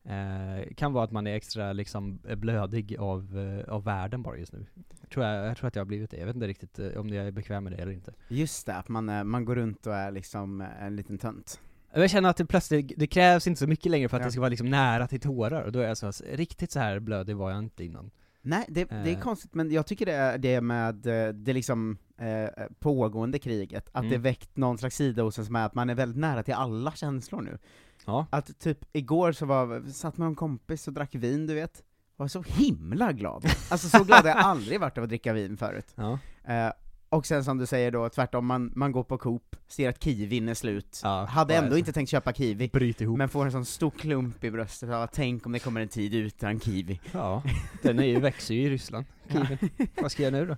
Eh, 0.05 0.75
kan 0.75 0.93
vara 0.93 1.05
att 1.05 1.11
man 1.13 1.27
är 1.27 1.35
extra 1.35 1.73
liksom 1.73 2.19
blödig 2.37 2.97
av, 2.99 3.39
eh, 3.39 3.73
av 3.75 3.85
världen 3.85 4.23
bara 4.23 4.37
just 4.39 4.53
nu. 4.53 4.67
Tror, 5.13 5.27
jag, 5.27 5.47
jag 5.47 5.57
tror 5.57 5.69
att 5.69 5.77
jag 5.77 5.81
har 5.81 5.87
blivit 5.87 6.11
det, 6.11 6.17
jag 6.17 6.27
vet 6.27 6.35
inte 6.35 6.47
riktigt 6.47 6.79
eh, 6.79 6.89
om 7.01 7.09
jag 7.09 7.27
är 7.27 7.31
bekväm 7.31 7.65
med 7.65 7.73
det 7.73 7.77
eller 7.83 7.93
inte. 7.93 8.13
Just 8.29 8.67
det, 8.67 8.75
att 8.75 8.89
man, 8.89 9.29
man 9.29 9.45
går 9.45 9.55
runt 9.57 9.87
och 9.87 9.95
är 9.95 10.11
liksom 10.11 10.61
en 10.81 10.97
liten 10.97 11.19
tönt. 11.19 11.61
Jag 11.95 12.11
känner 12.11 12.29
att 12.31 12.37
det 12.37 12.47
plötsligt, 12.47 12.93
det 12.97 13.07
krävs 13.07 13.47
inte 13.47 13.59
så 13.59 13.67
mycket 13.67 13.91
längre 13.91 14.09
för 14.09 14.17
att 14.17 14.21
Ja. 14.21 14.27
det 14.27 14.33
ska 14.33 14.41
vara 14.41 14.49
liksom 14.49 14.71
nära 14.71 15.07
till 15.07 15.21
tårar, 15.21 15.63
och 15.63 15.73
då 15.73 15.79
är 15.81 15.89
jag 15.89 15.97
så, 15.97 16.13
riktigt 16.33 16.71
så 16.73 16.79
här 16.79 16.99
blödig 17.01 17.37
var 17.37 17.51
jag 17.51 17.59
inte 17.59 17.85
innan. 17.85 18.11
Nej, 18.43 18.65
det, 18.69 18.85
det 18.85 18.95
är 18.95 19.07
Eh. 19.17 19.21
konstigt, 19.21 19.55
men 19.55 19.71
jag 19.71 19.87
tycker 19.87 20.07
det 20.07 20.13
är 20.13 20.39
det 20.39 20.61
med 20.61 21.07
eh, 21.07 21.33
det 21.35 21.53
liksom 21.53 21.99
eh, 22.21 22.49
pågående 22.79 23.39
kriget, 23.39 23.89
att 23.93 24.05
Mm. 24.05 24.11
det 24.11 24.19
väckt 24.19 24.57
någon 24.57 24.79
slags 24.79 24.97
sida 24.97 25.23
hos 25.23 25.39
en 25.39 25.47
som 25.47 25.57
är 25.57 25.67
att 25.67 25.75
man 25.75 25.91
är 25.91 25.95
väldigt 25.95 26.19
nära 26.19 26.43
till 26.43 26.55
alla 26.55 26.93
känslor 26.93 27.43
nu. 27.43 27.59
Ja. 28.07 28.27
Att 28.31 28.59
typ, 28.59 28.79
igår 28.93 29.33
så 29.33 29.47
var, 29.47 29.91
satt 29.93 30.17
med 30.19 30.27
en 30.27 30.35
kompis 30.35 30.89
och 30.89 30.95
drack 30.95 31.15
vin, 31.15 31.47
du 31.47 31.55
vet, 31.55 31.83
var 32.17 32.29
så 32.29 32.43
himla 32.47 33.13
glad. 33.13 33.45
Alltså 33.71 33.89
så 33.89 34.05
glad 34.05 34.23
har 34.23 34.29
jag 34.29 34.39
aldrig 34.39 34.81
varit 34.81 34.99
av 34.99 35.05
att 35.05 35.09
dricka 35.11 35.33
vin 35.33 35.57
förut. 35.57 35.87
Ja. 35.95 36.19
Eh, 36.45 36.73
och 37.09 37.27
sen 37.27 37.45
som 37.45 37.59
du 37.59 37.67
säger 37.67 37.91
då, 37.91 38.09
tvärtom, 38.09 38.47
man, 38.47 38.73
man 38.77 38.93
går 38.93 39.05
på 39.05 39.19
Coop, 39.19 39.57
ser 39.69 39.89
att 39.89 40.03
kiwin 40.05 40.49
är 40.49 40.55
slut, 40.55 41.01
Ja, 41.03 41.25
hade 41.25 41.55
ändå 41.57 41.79
inte 41.79 41.93
tänkt 41.93 42.09
köpa 42.09 42.33
kiwi, 42.33 42.71
men 43.17 43.29
får 43.29 43.45
en 43.45 43.53
sån 43.53 43.65
stor 43.65 43.91
klump 43.91 44.45
i 44.45 44.51
bröstet, 44.51 44.89
ja, 44.89 45.07
tänk 45.13 45.47
om 45.47 45.53
det 45.53 45.59
kommer 45.59 45.81
en 45.81 45.89
tid 45.89 46.15
utan 46.15 46.61
kiwi. 46.61 47.01
Ja, 47.13 47.43
den 47.83 47.99
är 47.99 48.05
ju, 48.05 48.21
växer 48.21 48.55
ju 48.55 48.61
i 48.63 48.71
Ryssland, 48.71 49.05
kiwin. 49.29 49.59
Vad 50.03 50.13
ska 50.13 50.23
jag 50.23 50.33
nu 50.33 50.47
då? 50.47 50.57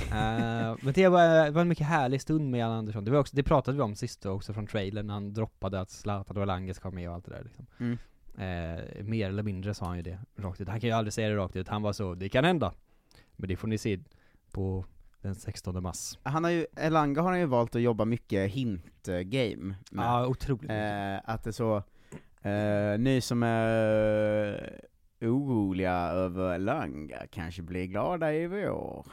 Eh, 0.00 0.76
men 0.82 0.92
det 0.94 1.08
var, 1.08 1.44
det 1.44 1.50
var 1.50 1.60
en 1.60 1.68
mycket 1.68 1.86
härlig 1.86 2.20
stund 2.20 2.50
med 2.50 2.60
Jan 2.60 2.72
Andersson, 2.72 3.04
det, 3.04 3.10
var 3.10 3.18
också, 3.18 3.36
det 3.36 3.42
pratade 3.42 3.76
vi 3.76 3.82
om 3.82 3.94
sist 3.94 4.26
också 4.26 4.52
från 4.52 4.66
trailern, 4.66 5.06
när 5.06 5.14
han 5.14 5.32
droppade 5.32 5.80
att 5.80 5.90
Zlatan 5.90 6.36
och 6.36 6.46
Lange 6.46 6.74
ska 6.74 6.90
med 6.90 7.08
och 7.08 7.14
allt 7.14 7.24
det 7.24 7.30
där 7.30 7.44
liksom. 7.44 7.66
Mm. 7.78 7.98
Eh, 8.34 9.04
mer 9.04 9.28
eller 9.28 9.42
mindre 9.42 9.74
sa 9.74 9.86
han 9.86 9.96
ju 9.96 10.02
det 10.02 10.18
rakt 10.36 10.60
ut, 10.60 10.68
han 10.68 10.80
kan 10.80 10.90
ju 10.90 10.96
aldrig 10.96 11.12
säga 11.12 11.28
det 11.28 11.36
rakt 11.36 11.56
ut, 11.56 11.68
han 11.68 11.82
var 11.82 11.92
så 11.92 12.14
'Det 12.14 12.28
kan 12.28 12.44
hända' 12.44 12.72
Men 13.36 13.48
det 13.48 13.56
får 13.56 13.68
ni 13.68 13.78
se 13.78 13.98
på 14.50 14.84
den 15.20 15.34
16 15.34 15.82
mars 15.82 16.18
Han 16.22 16.44
har 16.44 16.50
ju, 16.50 16.66
Elanga 16.76 17.22
har 17.22 17.30
han 17.30 17.40
ju 17.40 17.46
valt 17.46 17.76
att 17.76 17.82
jobba 17.82 18.04
mycket 18.04 18.50
hint-game. 18.50 19.74
Ja, 19.90 20.26
otroligt 20.26 20.70
Eh, 20.70 21.16
att 21.24 21.44
det 21.44 21.50
är 21.50 21.52
så, 21.52 21.76
eh, 22.48 22.98
ni 22.98 23.20
som 23.20 23.42
är 23.42 24.80
oroliga 25.22 25.92
över 25.94 26.54
Elanga 26.54 27.26
kanske 27.30 27.62
blir 27.62 27.86
glada 27.86 28.34
i 28.34 28.46
vår. 28.46 29.06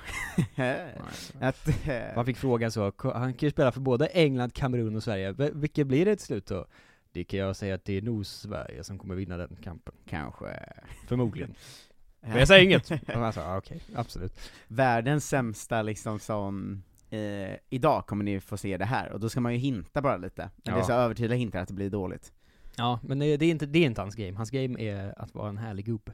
att, 1.40 1.68
eh, 1.88 2.16
Man 2.16 2.26
fick 2.26 2.38
frågan 2.38 2.72
så, 2.72 2.92
han 2.98 3.34
kan 3.34 3.48
ju 3.48 3.52
spela 3.52 3.72
för 3.72 3.82
både 3.82 4.06
England, 4.08 4.54
Kamerun 4.54 4.96
och 4.96 5.04
Sverige, 5.04 5.36
vilket 5.54 5.88
blir 5.88 6.06
det 6.06 6.16
till 6.16 6.26
slut 6.26 6.46
då? 6.46 6.66
Det 7.12 7.24
kan 7.24 7.40
jag 7.40 7.56
säga 7.56 7.76
att 7.76 7.86
det 7.86 7.98
är 7.98 8.02
nog 8.02 8.26
Sverige 8.26 8.84
som 8.84 9.00
kommer 9.00 9.16
vinna 9.16 9.38
den 9.38 9.58
kampen 9.64 9.94
Kanske 10.10 10.60
Förmodligen 11.08 11.54
Men 12.22 12.38
jag 12.38 12.48
säger 12.48 12.64
inget! 12.66 12.92
Ah, 13.38 13.58
okej, 13.58 13.82
absolut 13.96 14.40
Världens 14.68 15.28
sämsta 15.30 15.82
liksom 15.82 16.20
sån, 16.20 16.84
eh, 17.10 17.56
idag 17.70 18.06
kommer 18.08 18.24
ni 18.24 18.40
få 18.40 18.58
se 18.58 18.78
det 18.78 18.86
här, 18.86 19.12
och 19.12 19.20
då 19.20 19.30
ska 19.30 19.42
man 19.42 19.54
ju 19.54 19.60
hinta 19.60 20.02
bara 20.02 20.18
lite. 20.18 20.42
Men 20.42 20.62
det 20.64 20.72
är 20.72 20.78
Ja. 20.78 20.84
så 20.84 20.94
övertydliga 20.94 21.38
hintar 21.38 21.60
att 21.60 21.68
det 21.68 21.74
blir 21.74 21.90
dåligt. 21.90 22.34
Ja, 22.80 23.00
men 23.04 23.20
det, 23.20 23.38
det, 23.38 23.46
är 23.46 23.52
inte, 23.52 23.66
det 23.66 23.80
är 23.80 23.86
inte 23.86 24.02
hans 24.02 24.16
game, 24.16 24.38
hans 24.38 24.52
game 24.52 24.80
är 24.82 25.14
att 25.22 25.34
vara 25.36 25.50
en 25.50 25.58
härlig 25.58 25.86
gubbe 25.86 26.12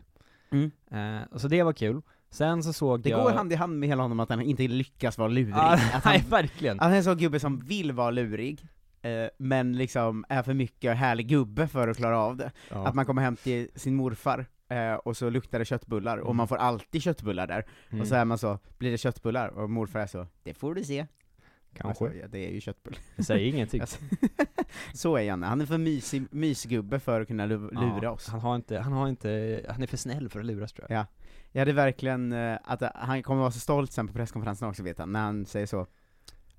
Mm. 0.52 0.72
och 1.32 1.42
Så 1.42 1.48
det 1.48 1.64
var 1.64 1.74
kul, 1.74 2.02
sen 2.30 2.64
så 2.64 2.74
såg 2.74 3.02
Det 3.02 3.10
jag 3.10 3.24
går 3.24 3.32
hand 3.32 3.54
i 3.54 3.56
hand 3.56 3.80
med 3.80 3.90
hela 3.90 4.02
honom 4.04 4.20
att 4.20 4.30
han 4.30 4.42
inte 4.42 4.68
lyckas 4.68 5.18
vara 5.18 5.28
lurig. 5.28 5.54
Ja, 5.56 5.74
att 5.74 5.80
han, 5.80 6.02
nej, 6.14 6.24
verkligen! 6.30 6.80
han 6.80 6.92
är 6.94 6.98
en 6.98 7.04
sån 7.04 7.18
gubbe 7.18 7.40
som 7.40 7.60
vill 7.60 7.92
vara 7.92 8.12
lurig, 8.12 8.68
eh, 9.02 9.28
men 9.38 9.78
liksom 9.78 10.26
är 10.30 10.44
för 10.44 10.54
mycket 10.54 10.98
härlig 10.98 11.28
gubbe 11.28 11.68
för 11.68 11.88
att 11.88 11.98
klara 11.98 12.20
av 12.20 12.38
det. 12.38 12.52
Ja. 12.72 12.88
Att 12.88 12.96
man 12.96 13.06
kommer 13.06 13.22
hem 13.22 13.36
till 13.36 13.70
sin 13.76 13.96
morfar, 13.96 14.46
eh, 14.70 14.94
och 14.94 15.18
så 15.18 15.30
luktar 15.30 15.60
det 15.60 15.66
köttbullar, 15.66 16.18
och 16.18 16.26
Mm. 16.28 16.38
man 16.38 16.48
får 16.48 16.58
alltid 16.58 17.02
köttbullar 17.02 17.48
där, 17.48 17.66
Mm. 17.90 18.02
och 18.02 18.08
så 18.08 18.16
är 18.16 18.26
man 18.26 18.38
så, 18.38 18.60
blir 18.78 18.92
det 18.92 18.98
köttbullar? 18.98 19.48
Och 19.48 19.70
morfar 19.70 20.00
är 20.00 20.08
så, 20.08 20.28
det 20.44 20.54
får 20.54 20.76
du 20.76 20.84
se. 20.84 21.06
Kanske, 21.78 22.06
Alltså, 22.06 22.20
ja, 22.20 22.28
det 22.28 22.48
är 22.48 22.52
ju 22.52 22.62
köttbullar. 22.62 23.00
det 23.16 23.24
säger 23.24 23.48
ingenting 23.54 23.82
Alltså, 23.82 23.98
så 24.94 25.16
är 25.16 25.22
Janne, 25.22 25.46
han 25.46 25.62
är 25.62 25.66
för 25.66 25.78
mysig, 25.78 26.24
mysgubbe 26.32 27.00
för 27.00 27.22
att 27.22 27.28
kunna 27.28 27.46
lu- 27.46 27.72
lura 27.72 28.00
Ja, 28.04 28.10
oss. 28.12 28.28
Han 28.28 28.40
har 28.40 28.56
inte, 28.56 28.80
han 28.80 28.94
har 28.94 29.10
inte, 29.10 29.62
han 29.70 29.84
är 29.84 29.88
för 29.88 29.98
snäll 29.98 30.30
för 30.30 30.40
att 30.40 30.46
luras 30.46 30.74
tror 30.74 30.86
jag 30.90 31.00
Ja. 31.00 31.06
Jag 31.52 31.62
hade 31.62 31.74
verkligen, 31.74 32.34
eh, 32.34 32.58
att 32.64 32.82
eh, 32.82 32.90
han 32.96 33.24
kommer 33.24 33.42
vara 33.42 33.52
så 33.52 33.60
stolt 33.60 33.92
sen 33.92 34.08
på 34.08 34.14
presskonferensen 34.14 34.68
också 34.70 34.84
vet 34.84 34.98
han, 35.00 35.12
när 35.12 35.22
han 35.22 35.46
säger 35.46 35.66
så 35.66 35.88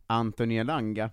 Antonio 0.06 0.64
Langa 0.64 1.10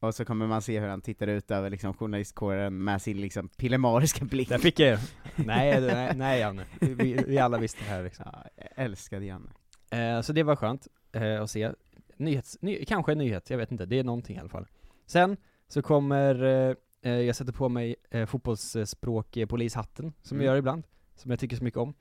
och 0.00 0.14
så 0.14 0.24
kommer 0.24 0.46
man 0.46 0.62
se 0.62 0.80
hur 0.80 0.88
han 0.88 1.00
tittar 1.00 1.26
ut 1.26 1.50
över 1.50 1.70
liksom 1.70 1.94
journalistkåren 1.94 2.84
med 2.84 3.02
sin 3.02 3.20
liksom 3.20 3.48
pillemariska 3.48 4.24
blick. 4.24 4.48
Där 4.48 4.58
fick 4.58 4.80
jag 4.80 4.98
Nej, 5.36 5.80
nej, 5.80 6.12
nej 6.16 6.40
Janne, 6.40 6.64
vi, 6.80 7.24
vi 7.26 7.38
alla 7.38 7.58
visste 7.58 7.80
det 7.84 7.90
här 7.90 8.02
liksom 8.04 8.24
Ja, 8.32 8.44
jag 8.56 8.84
älskade 8.84 9.24
Janne. 9.24 9.50
Eh, 9.90 10.20
så 10.20 10.32
det 10.32 10.42
var 10.42 10.56
skönt 10.56 10.88
eh, 11.12 11.42
att 11.42 11.50
se. 11.50 11.70
Nyhets, 12.16 12.58
ny, 12.62 12.84
kanske 12.84 13.12
en 13.12 13.18
nyhet, 13.18 13.50
jag 13.50 13.58
vet 13.58 13.72
inte, 13.72 13.86
det 13.86 13.98
är 13.98 14.04
någonting 14.04 14.36
i 14.36 14.40
alla 14.40 14.48
fall. 14.48 14.66
Sen 15.06 15.36
så 15.68 15.82
kommer, 15.82 16.42
eh, 16.44 16.76
eh, 17.02 17.20
jag 17.20 17.36
sätter 17.36 17.52
på 17.52 17.68
mig 17.68 17.96
eh, 18.10 18.26
fotbollsspråk 18.26 19.36
eh, 19.36 19.46
polishatten, 19.46 20.12
som 20.22 20.36
Mm. 20.36 20.44
jag 20.46 20.52
gör 20.52 20.58
ibland, 20.58 20.82
som 21.16 21.30
jag 21.30 21.40
tycker 21.40 21.56
så 21.56 21.64
mycket 21.64 21.80
om. 21.80 21.94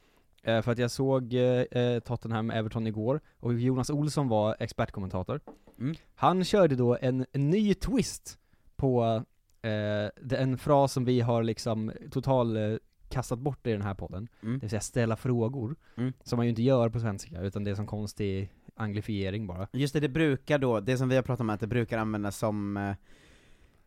Eh, 0.43 0.61
för 0.61 0.71
att 0.71 0.77
jag 0.77 0.91
såg 0.91 1.33
eh, 1.33 1.41
eh, 1.41 1.99
Tottenham 1.99 2.51
Everton 2.51 2.87
igår, 2.87 3.21
och 3.39 3.53
Jonas 3.53 3.89
Olsson 3.89 4.27
var 4.27 4.55
expertkommentator. 4.59 5.39
Mm. 5.79 5.95
Han 6.15 6.43
körde 6.43 6.75
då 6.75 6.97
en, 7.01 7.25
en 7.31 7.49
ny 7.49 7.73
twist 7.73 8.39
på 8.75 9.23
det- 9.61 10.37
en 10.37 10.57
fras 10.57 10.93
som 10.93 11.05
vi 11.05 11.21
har 11.21 11.43
liksom 11.43 11.91
total 12.11 12.79
kastat 13.09 13.39
bort 13.39 13.67
i 13.67 13.71
den 13.71 13.81
här 13.81 13.93
podden, 13.93 14.27
Mm. 14.41 14.53
det 14.53 14.59
vill 14.61 14.69
säga 14.69 14.79
ställa 14.81 15.15
frågor, 15.15 15.75
Mm. 15.97 16.13
som 16.23 16.37
man 16.37 16.45
ju 16.45 16.49
inte 16.49 16.61
gör 16.61 16.89
på 16.89 16.99
svenska, 16.99 17.41
utan 17.41 17.63
det 17.63 17.71
är 17.71 17.75
som 17.75 17.87
konstig 17.87 18.49
anglifiering 18.75 19.47
bara. 19.47 19.67
Just 19.71 19.93
det, 19.93 19.99
det 19.99 20.09
brukar 20.09 20.57
då, 20.57 20.79
det 20.79 20.97
som 20.97 21.09
vi 21.09 21.15
har 21.15 21.23
pratat 21.23 21.41
om, 21.41 21.49
att 21.49 21.59
det 21.59 21.67
brukar 21.67 21.97
användas 21.97 22.37
som 22.37 22.77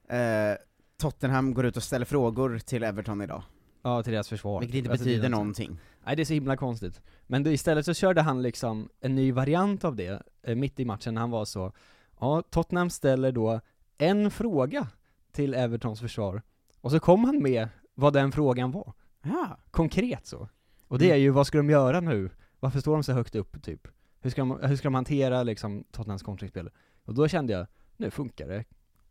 eh, 0.08 0.20
eh, 0.50 0.56
Tottenham 0.98 1.54
går 1.54 1.66
ut 1.66 1.76
och 1.76 1.82
ställer 1.82 2.04
frågor 2.06 2.58
till 2.58 2.82
Everton 2.82 3.22
idag, 3.22 3.42
Ja, 3.82 4.02
till 4.02 4.12
deras 4.12 4.28
försvar. 4.28 4.60
vilket 4.60 4.76
inte 4.78 4.90
Alltså, 4.90 5.04
betyder 5.04 5.28
något- 5.28 5.38
någonting. 5.38 5.78
Nej, 6.06 6.16
det 6.16 6.22
är 6.22 6.24
så 6.24 6.32
himla 6.34 6.56
konstigt. 6.56 7.00
Men 7.26 7.42
då 7.42 7.50
istället 7.50 7.86
så 7.86 7.94
körde 7.94 8.22
han 8.22 8.42
liksom 8.42 8.88
en 9.00 9.14
ny 9.14 9.32
variant 9.32 9.84
av 9.84 9.96
det, 9.96 10.22
eh, 10.42 10.56
mitt 10.56 10.80
i 10.80 10.84
matchen, 10.84 11.14
när 11.14 11.20
han 11.20 11.30
var 11.30 11.44
så, 11.44 11.72
ja, 12.20 12.42
Tottenham 12.50 12.90
ställer 12.90 13.32
då 13.32 13.60
en 13.98 14.30
fråga 14.30 14.88
till 15.32 15.54
Evertons 15.54 16.00
försvar, 16.00 16.42
och 16.80 16.90
så 16.90 17.00
kom 17.00 17.24
han 17.24 17.42
med 17.42 17.68
vad 17.94 18.12
den 18.12 18.32
frågan 18.32 18.72
var. 18.72 18.92
Ja. 19.22 19.58
Konkret 19.70 20.26
så. 20.26 20.48
Och 20.88 20.98
det 20.98 21.10
är 21.10 21.16
ju, 21.16 21.30
vad 21.30 21.46
ska 21.46 21.58
de 21.58 21.70
göra 21.70 22.00
nu? 22.00 22.30
Varför 22.60 22.80
står 22.80 22.92
de 22.92 23.02
så 23.02 23.12
högt 23.12 23.34
upp, 23.34 23.62
typ? 23.62 23.88
Hur 24.26 24.30
ska 24.30 24.40
de, 24.40 24.60
hur 24.62 24.76
ska 24.76 24.86
de 24.86 24.94
hantera 24.94 25.42
liksom 25.42 25.84
Tottenhams 25.90 26.22
kontringsspel? 26.22 26.70
Och 27.04 27.14
då 27.14 27.28
kände 27.28 27.52
jag, 27.52 27.66
nu 27.96 28.10
funkar 28.10 28.48
det. 28.48 28.64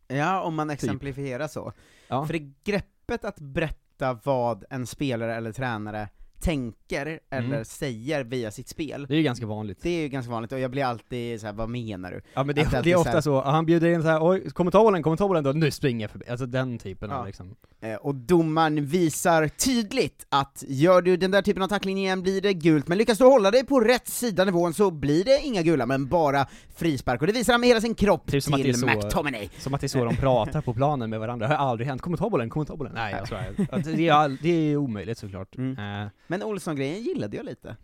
Ja, 0.07 0.41
om 0.41 0.55
man 0.55 0.69
exemplifierar 0.69 1.47
så. 1.47 1.73
Ja. 2.07 2.25
För 2.25 2.33
det 2.33 2.53
greppet 2.63 3.25
att 3.25 3.39
berätta 3.39 4.19
vad 4.23 4.65
en 4.69 4.87
spelare 4.87 5.35
eller 5.35 5.51
tränare 5.51 6.09
tänker 6.39 7.19
eller 7.31 7.47
Mm. 7.47 7.65
säger 7.65 8.23
via 8.23 8.51
sitt 8.51 8.67
spel, 8.67 9.05
Det 9.09 9.13
är 9.13 9.17
ju 9.17 9.23
ganska 9.23 9.45
vanligt. 9.45 9.77
det 9.81 9.89
är 9.89 10.01
ju 10.01 10.07
ganska 10.07 10.31
vanligt, 10.31 10.51
och 10.51 10.59
jag 10.59 10.71
blir 10.71 10.83
alltid 10.85 11.39
så 11.41 11.45
här: 11.45 11.53
vad 11.53 11.69
menar 11.69 12.11
du? 12.11 12.21
Ja 12.33 12.43
men 12.43 12.55
det, 12.55 12.61
är- 12.61 12.83
det 12.83 12.89
är 12.91 12.93
så 12.93 12.99
ofta 12.99 13.11
här- 13.11 13.21
så, 13.21 13.41
han 13.41 13.65
bjuder 13.65 13.87
in 13.89 14.01
så 14.01 14.07
här, 14.07 14.19
oj, 14.29 14.49
kommer 14.49 14.71
ta 14.71 14.79
bollen, 14.83 15.03
kommer 15.03 15.17
ta 15.17 15.27
bollen 15.27 15.43
då, 15.43 15.51
nu 15.51 15.71
springer 15.71 16.03
jag 16.03 16.11
förbi. 16.11 16.25
Alltså 16.29 16.45
den 16.45 16.77
typen 16.77 17.09
Ja. 17.09 17.15
av 17.17 17.25
liksom. 17.25 17.55
Eh, 17.81 17.95
och 17.95 18.15
domaren 18.15 18.85
visar 18.85 19.47
tydligt 19.47 20.25
att 20.29 20.63
gör 20.67 21.01
du 21.01 21.17
den 21.17 21.31
där 21.31 21.41
typen 21.41 21.63
av 21.63 21.67
tackling 21.67 21.97
igen 21.97 22.21
blir 22.21 22.41
det 22.41 22.53
gult, 22.53 22.87
men 22.87 22.97
lyckas 22.97 23.17
du 23.17 23.23
hålla 23.25 23.51
dig 23.51 23.65
på 23.65 23.79
rätt 23.79 24.07
sida 24.07 24.45
nivån 24.45 24.73
så 24.73 24.91
blir 24.91 25.23
det 25.23 25.39
inga 25.43 25.61
gula, 25.61 25.85
men 25.85 26.07
bara 26.07 26.45
frispark, 26.75 27.21
och 27.21 27.27
det 27.27 27.33
visar 27.33 27.53
han 27.53 27.59
med 27.61 27.67
hela 27.67 27.81
sin 27.81 27.95
kropp 27.95 28.21
Typ 28.31 28.31
till 28.45 28.75
så- 28.79 28.85
McTominay. 28.87 29.49
Som 29.57 29.73
att 29.73 29.81
det 29.81 29.85
är 29.85 29.87
så 29.87 30.05
de 30.05 30.15
pratar 30.15 30.61
på 30.61 30.73
planen 30.73 31.09
med 31.09 31.19
varandra, 31.19 31.47
det 31.47 31.55
har 31.55 31.69
aldrig 31.69 31.87
hänt. 31.87 32.01
Kommer 32.01 32.17
ta 32.17 32.29
bollen, 32.29 32.49
kommer 32.49 32.65
ta 32.65 32.75
bollen. 32.75 32.93
Nej 32.95 33.15
jag 33.17 33.27
skojar. 33.27 33.53
Att 33.71 33.83
Det 33.83 34.07
är, 34.07 34.37
det 34.43 34.49
är 34.71 34.77
omöjligt 34.77 35.17
såklart. 35.17 35.55
Mm. 35.57 36.01
Eh, 36.03 36.07
Men 36.27 36.43
Olsson-grejen 36.43 37.01
gillade 37.03 37.37
jag 37.37 37.45
lite. 37.45 37.75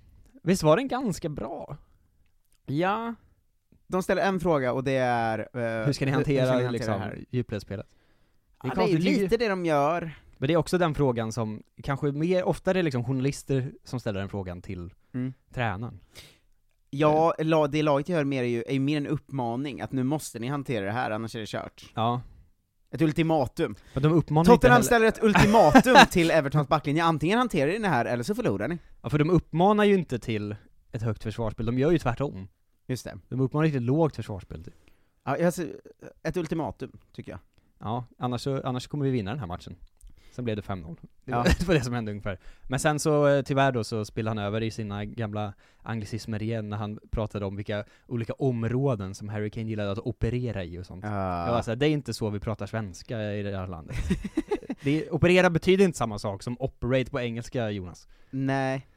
visst 0.44 0.64
var 0.64 0.78
den 0.78 0.88
ganska 0.88 1.30
bra? 1.30 1.78
Ja. 2.66 3.16
De 3.88 4.04
ställer 4.04 4.22
en 4.22 4.40
fråga 4.40 4.74
och 4.74 4.84
det 4.84 4.96
är... 4.96 5.40
eh, 5.40 5.86
Hur 5.86 5.94
ska 5.94 6.06
ni 6.06 6.12
hur 6.12 6.16
hantera, 6.16 6.46
ska 6.46 6.56
ni 6.58 6.64
hantera 6.64 6.72
liksom, 6.72 6.94
det 6.94 7.00
här? 7.00 7.26
djupledsspelet? 7.30 7.88
Ja, 7.92 7.98
det 8.64 8.68
är 8.74 8.76
konstigt, 8.76 9.00
ju 9.00 9.04
ligger- 9.04 9.22
lite 9.24 9.38
det 9.38 9.48
de 9.48 9.66
gör. 9.66 10.12
Men 10.38 10.48
det 10.48 10.54
är 10.54 10.58
också 10.58 10.78
den 10.78 10.96
frågan 10.96 11.32
som, 11.32 11.64
kanske 11.84 12.12
mer, 12.12 12.44
oftare 12.44 12.82
liksom 12.84 13.04
journalister 13.06 13.72
som 13.84 14.00
ställer 14.00 14.20
den 14.20 14.30
frågan 14.30 14.62
till 14.62 14.94
Mm. 15.14 15.34
tränaren. 15.54 16.00
Ja, 16.90 17.34
det 17.72 17.84
laget 17.84 18.10
gör 18.10 18.24
mer 18.24 18.44
är 18.44 18.48
ju, 18.48 18.64
är 18.68 18.80
mer 18.80 18.98
en 18.98 19.08
uppmaning, 19.08 19.82
att 19.82 19.92
nu 19.92 20.04
måste 20.04 20.40
ni 20.40 20.48
hantera 20.48 20.86
det 20.86 20.92
här, 20.92 21.12
annars 21.12 21.36
är 21.36 21.40
det 21.40 21.46
kört. 21.50 21.92
Ja. 21.96 22.22
Ett 22.92 23.02
ultimatum. 23.02 23.76
Tottenham 24.46 24.84
ställer 24.84 25.06
ett 25.06 25.24
ultimatum 25.24 25.96
till 26.12 26.32
Evertons 26.32 26.68
backlinje, 26.68 27.04
antingen 27.04 27.38
hanterar 27.38 27.72
ni 27.72 27.80
det 27.80 27.88
här, 27.88 28.06
eller 28.06 28.24
så 28.24 28.36
förlorar 28.36 28.68
ni. 28.68 28.78
Ja 29.02 29.10
för 29.10 29.20
de 29.20 29.30
uppmanar 29.30 29.84
ju 29.84 29.94
inte 29.94 30.20
till 30.20 30.56
ett 30.92 31.02
högt 31.02 31.24
försvarsspel, 31.24 31.66
de 31.66 31.80
gör 31.80 31.92
ju 31.92 32.00
tvärtom. 32.00 32.48
Just 32.88 33.04
det. 33.04 33.20
De 33.30 33.40
uppmanar 33.40 33.68
till 33.68 33.76
ett 33.76 33.82
lågt 33.82 34.16
försvarsspel 34.16 34.64
typ. 34.64 34.74
Ja, 35.24 35.46
alltså, 35.46 35.64
ett 36.24 36.38
ultimatum, 36.38 36.92
tycker 37.14 37.32
jag. 37.32 37.40
Ja, 37.80 38.06
annars, 38.18 38.42
så, 38.42 38.62
annars 38.64 38.88
kommer 38.88 39.06
vi 39.06 39.12
vinna 39.12 39.32
den 39.32 39.40
här 39.40 39.48
matchen. 39.48 39.76
Sen 40.32 40.46
blev 40.46 40.56
det 40.56 40.62
5-0. 40.62 40.98
Det 41.02 41.32
Ja. 41.32 41.44
det 41.60 41.68
var 41.68 41.76
det 41.76 41.82
som 41.82 41.94
hände 41.94 42.12
ungefär. 42.12 42.40
Men 42.68 42.80
sen 42.80 43.00
så 43.00 43.28
eh, 43.28 43.42
tyvärr 43.42 43.72
då 43.72 43.84
så 43.84 44.06
spillde 44.06 44.32
han 44.32 44.38
över 44.38 44.64
i 44.64 44.72
sina 44.72 45.06
gamla 45.06 45.54
anglicismer 45.84 46.42
igen 46.42 46.70
när 46.70 46.78
han 46.78 47.00
pratade 47.12 47.46
om 47.46 47.56
vilka 47.56 47.86
olika 48.08 48.34
områden 48.34 49.16
som 49.16 49.30
Harry 49.30 49.50
Kane 49.50 49.70
gillade 49.70 49.92
att 49.92 50.00
operera 50.00 50.64
i 50.64 50.80
och 50.80 50.86
sånt. 50.86 51.04
Ja. 51.06 51.46
Jag 51.46 51.54
var 51.54 51.62
såhär, 51.62 51.76
det 51.76 51.88
är 51.88 51.90
inte 51.90 52.14
så 52.14 52.30
vi 52.30 52.40
pratar 52.40 52.66
svenska 52.66 53.34
i 53.34 53.44
det 53.44 53.58
här 53.58 53.68
landet. 53.68 53.96
det, 54.84 55.10
operera 55.10 55.50
betyder 55.50 55.86
inte 55.86 55.98
samma 55.98 56.20
sak 56.20 56.44
som 56.44 56.58
operate 56.60 57.12
på 57.12 57.20
engelska 57.20 57.70
Jonas. 57.70 58.08
Nej. 58.30 58.88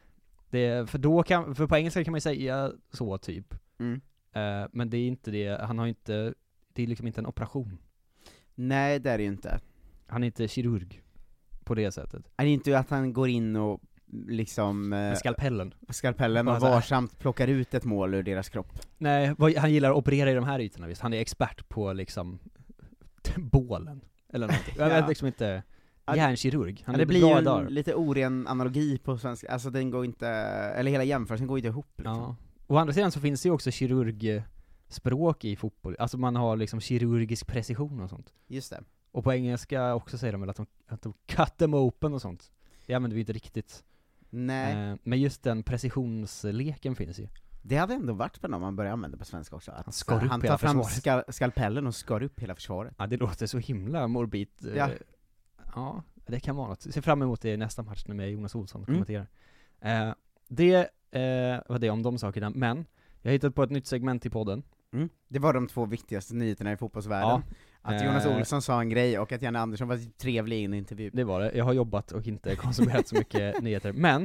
Det, 0.51 0.91
för 0.91 0.99
då 0.99 1.23
kan, 1.23 1.55
för 1.55 1.67
på 1.67 1.77
engelska 1.77 2.05
kan 2.05 2.13
man 2.13 2.17
ju 2.17 2.21
säga 2.21 2.73
så 2.93 3.19
typ. 3.19 3.55
Mm. 3.79 4.01
Eh, 4.33 4.69
men 4.73 4.91
det 4.91 4.97
är 4.97 5.07
inte 5.07 5.31
det, 5.31 5.61
han 5.61 5.79
har 5.79 5.87
inte, 5.87 6.35
det 6.73 6.83
är 6.83 6.87
liksom 6.87 7.07
inte 7.07 7.21
en 7.21 7.27
operation. 7.27 7.79
Nej, 8.55 8.99
det 8.99 9.11
är 9.11 9.19
det 9.19 9.25
ju 9.25 9.31
inte. 9.31 9.61
Han 10.07 10.23
är 10.23 10.27
inte 10.27 10.49
kirurg. 10.49 11.04
På 11.65 11.75
det 11.75 11.93
sättet. 11.93 12.23
Är 12.37 12.45
det 12.45 12.51
inte 12.51 12.79
att 12.79 12.91
han 12.91 13.13
går 13.13 13.29
in 13.29 13.57
och 13.57 13.81
liksom... 14.29 14.93
eh, 14.93 14.99
Med 14.99 15.19
skalpellen. 15.19 15.75
Skalpellen 15.89 16.49
och 16.49 16.61
varsamt 16.61 17.19
plockar 17.19 17.49
ut 17.49 17.75
ett 17.75 17.85
mål 17.85 18.15
ur 18.15 18.23
deras 18.23 18.49
kropp. 18.49 18.79
Nej, 18.99 19.35
vad- 19.39 19.57
han 19.57 19.73
gillar 19.73 19.91
att 19.91 19.97
operera 19.97 20.31
i 20.31 20.35
de 20.35 20.45
här 20.45 20.61
ytorna 20.61 20.87
visst, 20.87 21.01
han 21.03 21.13
är 21.15 21.21
expert 21.21 21.69
på 21.69 21.93
liksom 21.93 22.39
bålen, 23.37 24.01
eller 24.33 24.47
någonting. 24.47 24.75
Jag 24.79 24.91
Ja. 24.91 24.95
vet 24.95 25.09
liksom 25.09 25.27
inte, 25.27 25.63
hjärnkirurg, 26.17 26.83
han 26.87 26.95
ja, 26.95 26.99
det 26.99 27.07
blir 27.07 27.21
bra 27.21 27.39
ju 27.39 27.45
dagar. 27.45 27.69
lite 27.71 27.95
oren 27.95 28.47
analogi 28.47 28.99
på 28.99 29.19
svenska, 29.19 29.49
alltså 29.53 29.71
den 29.71 29.91
går 29.91 30.05
inte, 30.05 30.29
eller 30.29 30.91
hela 30.91 31.05
jämförelsen 31.05 31.47
går 31.47 31.59
inte 31.59 31.69
ihop 31.69 31.93
liksom. 31.97 32.17
Ja. 32.17 32.37
Å 32.67 32.77
andra 32.77 32.95
sidan 32.95 33.11
så 33.11 33.21
finns 33.21 33.43
det 33.43 33.47
ju 33.49 33.53
också 33.53 33.71
kirurgspråk 33.71 35.45
i 35.45 35.57
fotboll, 35.57 35.97
alltså 35.99 36.19
man 36.19 36.37
har 36.37 36.57
liksom 36.57 36.81
kirurgisk 36.81 37.47
precision 37.47 38.01
och 38.01 38.11
sånt. 38.11 38.33
Just 38.47 38.71
det. 38.71 38.81
Och 39.15 39.25
på 39.25 39.33
engelska 39.33 39.95
också 39.95 40.19
säger 40.19 40.33
de 40.33 40.41
väl 40.41 40.51
att 40.51 40.57
de, 40.57 40.67
att 40.87 41.03
de 41.03 41.13
cut 41.27 41.57
them 41.57 41.75
open 41.75 42.15
och 42.15 42.23
sånt. 42.23 42.53
Det 42.87 42.95
använder 42.95 43.15
vi 43.15 43.21
inte 43.21 43.33
riktigt. 43.33 43.85
Nej. 44.31 44.91
Eh, 44.91 44.97
men 45.03 45.21
just 45.21 45.43
den 45.43 45.63
precisionsleken 45.63 46.95
finns 46.97 47.19
ju. 47.19 47.29
Det 47.63 47.77
hade 47.77 47.95
ändå 47.95 48.13
varit 48.13 48.37
spännande 48.37 48.57
om 48.57 48.63
man 48.63 48.77
börjar 48.77 48.93
använda 48.93 49.17
på 49.19 49.25
svenska 49.25 49.57
också, 49.57 49.73
att 49.73 49.95
skar 49.95 50.25
upp 50.25 50.31
han 50.31 50.43
hela 50.43 50.53
tar 50.53 50.59
fram 50.59 50.77
försvaret. 50.77 50.97
skal, 50.97 51.33
skalpellen 51.33 51.87
och 51.87 51.95
skar 51.95 52.23
upp 52.23 52.41
hela 52.41 52.55
försvaret. 52.55 52.95
Ja, 52.99 53.07
det 53.07 53.17
låter 53.17 53.47
så 53.47 53.59
himla 53.59 54.09
morbid. 54.09 54.49
eh, 54.67 54.77
Ja. 54.77 54.91
ja, 55.75 56.03
det 56.27 56.41
kan 56.41 56.57
vara 56.57 56.69
något. 56.69 56.83
Ser 56.83 57.01
fram 57.01 57.23
emot 57.23 57.41
det 57.41 57.53
i 57.53 57.57
nästa 57.57 57.83
match 57.83 58.05
nu 58.09 58.15
med 58.15 58.31
Jonas 58.31 58.55
Olsson 58.55 58.81
Mm. 58.83 58.95
kommenterar. 58.95 59.27
Eh, 59.81 60.15
det 60.49 60.75
eh, 61.11 61.61
var 61.69 61.79
det 61.79 61.91
om 61.91 62.03
de 62.03 62.19
sakerna, 62.19 62.51
men 62.51 62.87
jag 63.23 63.31
har 63.31 63.33
hittat 63.33 63.55
på 63.55 63.63
ett 63.63 63.71
nytt 63.71 63.87
segment 63.87 64.27
i 64.27 64.31
podden. 64.31 64.63
Mm. 64.93 65.09
Det 65.29 65.39
var 65.39 65.53
de 65.53 65.67
två 65.67 65.85
viktigaste 65.87 66.35
nyheterna 66.35 66.73
i 66.73 66.77
fotbollsvärlden. 66.77 67.29
Ja. 67.49 67.57
Att 67.87 68.05
Jonas 68.05 68.27
Eh. 68.27 68.37
Olsson 68.37 68.63
sa 68.63 68.81
en 68.81 68.89
grej 68.89 69.19
och 69.19 69.33
att 69.33 69.43
Janne 69.43 69.59
Andersson 69.59 69.89
var 69.89 70.19
trevlig 70.19 70.61
i 70.61 70.65
en 70.65 70.75
intervju. 70.75 71.11
Det 71.11 71.25
var 71.25 71.41
det. 71.41 71.53
Jag 71.55 71.65
har 71.65 71.73
jobbat 71.73 72.13
och 72.13 72.27
inte 72.27 72.57
konsumerat 72.57 73.09
så 73.09 73.15
mycket 73.15 73.61
nyheter. 73.63 73.93
Men, 73.93 74.23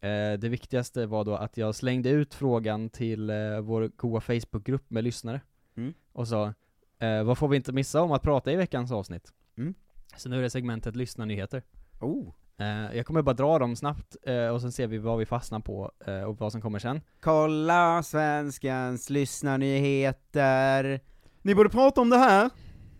eh, 0.00 0.38
det 0.38 0.48
viktigaste 0.48 1.06
var 1.06 1.24
då 1.24 1.34
att 1.34 1.56
jag 1.56 1.74
slängde 1.74 2.08
ut 2.10 2.34
frågan 2.34 2.90
till 2.90 3.30
eh, 3.30 3.60
vår 3.60 3.90
goa 3.96 4.20
Facebookgrupp 4.20 4.90
med 4.90 5.04
lyssnare. 5.04 5.40
Mm. 5.76 5.94
Och 6.12 6.28
sa, 6.28 6.54
eh, 6.98 7.22
vad 7.22 7.38
får 7.38 7.48
vi 7.48 7.56
inte 7.56 7.72
missa 7.72 8.02
om 8.02 8.12
att 8.12 8.22
prata 8.22 8.52
i 8.52 8.56
veckans 8.56 8.92
avsnitt? 8.92 9.32
Mm. 9.58 9.74
Så 10.16 10.28
nu 10.28 10.38
är 10.38 10.42
det 10.42 10.50
segmentet 10.50 10.96
lyssnarnyheter. 10.96 11.62
Oh. 12.00 12.32
Eh, 12.58 12.96
jag 12.96 13.06
kommer 13.06 13.22
bara 13.22 13.34
dra 13.34 13.58
dem 13.58 13.76
snabbt, 13.76 14.16
eh, 14.22 14.48
och 14.48 14.60
sen 14.60 14.72
ser 14.72 14.86
vi 14.86 14.98
vad 14.98 15.18
vi 15.18 15.26
fastnar 15.26 15.60
på, 15.60 15.92
och 16.26 16.38
vad 16.38 16.52
som 16.52 16.60
kommer 16.60 16.78
sen. 16.78 17.00
Kolla 17.20 18.02
svenskans 18.02 19.10
lyssnarnyheter. 19.10 21.00
Ni 21.46 21.54
borde 21.54 21.68
prata 21.70 22.00
om 22.00 22.10
det 22.10 22.16
här. 22.18 22.50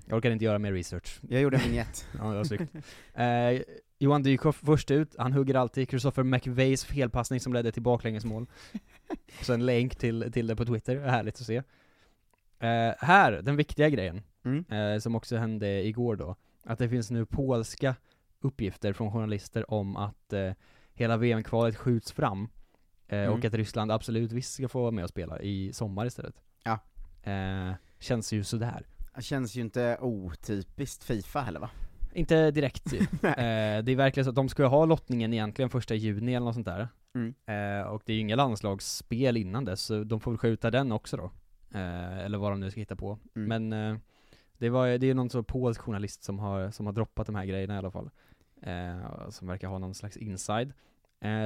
Jag 0.06 0.16
orkar 0.16 0.30
inte 0.30 0.44
göra 0.44 0.58
mer 0.58 0.72
research. 0.72 1.20
Jag 1.28 1.40
gjorde 1.40 1.56
en 1.56 1.62
vignett. 1.62 2.08
ja, 2.18 2.24
det 2.24 2.36
var 2.36 2.44
snyggt. 2.44 2.74
Eh, 3.14 3.74
Johan 3.98 4.22
Dykhoff 4.22 4.60
först 4.64 4.90
ut, 4.90 5.14
han 5.18 5.32
hugger 5.32 5.54
alltid 5.54 5.88
Christopher 5.88 6.22
McVeys 6.22 6.84
felpassning 6.84 7.40
som 7.40 7.52
ledde 7.52 7.72
till 7.72 7.82
baklängesmål. 7.82 8.46
Så 9.42 9.52
en 9.52 9.66
länk 9.66 9.96
till, 9.96 10.32
till 10.32 10.46
det 10.46 10.56
på 10.56 10.64
Twitter, 10.64 10.96
härligt 10.96 11.34
att 11.34 11.46
se. 11.46 11.56
Eh, 12.58 12.94
här, 12.98 13.32
den 13.42 13.56
viktiga 13.56 13.88
grejen, 13.88 14.22
Mm. 14.44 14.64
eh, 14.94 14.98
som 14.98 15.14
också 15.14 15.36
hände 15.36 15.86
igår 15.86 16.16
då, 16.16 16.36
att 16.64 16.78
det 16.78 16.88
finns 16.88 17.10
nu 17.10 17.26
polska 17.26 17.94
uppgifter 18.40 18.92
från 18.92 19.12
journalister 19.12 19.70
om 19.70 19.96
att 19.96 20.32
eh, 20.32 20.52
hela 20.94 21.16
VM-kvalet 21.16 21.76
skjuts 21.76 22.12
fram, 22.12 22.48
eh, 23.08 23.18
Mm. 23.18 23.32
och 23.32 23.44
att 23.44 23.54
Ryssland 23.54 23.92
absolut 23.92 24.32
visst 24.32 24.54
ska 24.54 24.68
få 24.68 24.80
vara 24.80 24.90
med 24.90 25.04
och 25.04 25.10
spela 25.10 25.40
i 25.40 25.72
sommar 25.72 26.06
istället. 26.06 26.42
Ja. 26.64 26.78
Känns 27.98 28.32
ju 28.32 28.44
sådär. 28.44 28.86
Det 29.16 29.22
känns 29.22 29.56
ju 29.56 29.60
inte 29.60 29.98
otypiskt 30.00 31.04
Fifa 31.04 31.40
heller 31.40 31.60
va? 31.60 31.70
Inte 32.12 32.50
direkt 32.50 32.92
ju. 32.92 32.98
eh, 33.22 33.82
det 33.82 33.92
är 33.92 33.96
verkligen 33.96 34.24
så 34.24 34.30
att 34.30 34.36
de 34.36 34.48
ska 34.48 34.62
ju 34.62 34.68
ha 34.68 34.84
lottningen 34.84 35.32
egentligen 35.32 35.70
första 35.70 35.94
juni 35.94 36.34
eller 36.34 36.46
något 36.46 36.54
sånt 36.54 36.66
där. 36.66 36.88
Mm. 37.14 37.34
Eh, 37.46 37.86
och 37.86 38.02
det 38.04 38.12
är 38.12 38.14
ju 38.14 38.20
inga 38.20 38.36
landslagsspel 38.36 39.36
innan 39.36 39.64
dess, 39.64 39.80
så 39.80 40.04
de 40.04 40.20
får 40.20 40.30
väl 40.30 40.38
skjuta 40.38 40.70
den 40.70 40.92
också 40.92 41.16
då. 41.16 41.30
Eh, 41.78 42.18
eller 42.18 42.38
vad 42.38 42.52
de 42.52 42.60
nu 42.60 42.70
ska 42.70 42.80
hitta 42.80 42.96
på. 42.96 43.18
Mm. 43.36 43.70
Men 43.70 44.00
det, 44.58 44.68
var, 44.68 44.98
det 44.98 45.06
är 45.06 45.14
någon 45.14 45.30
så 45.30 45.42
polsk 45.42 45.80
journalist 45.80 46.24
som 46.24 46.38
har, 46.38 46.70
som 46.70 46.86
har 46.86 46.92
droppat 46.92 47.26
de 47.26 47.34
här 47.34 47.44
grejerna 47.44 47.74
i 47.74 47.78
alla 47.78 47.90
fall. 47.90 48.10
Som 49.30 49.48
verkar 49.48 49.68
ha 49.68 49.78
någon 49.78 49.94
slags 49.94 50.16
inside. 50.16 50.72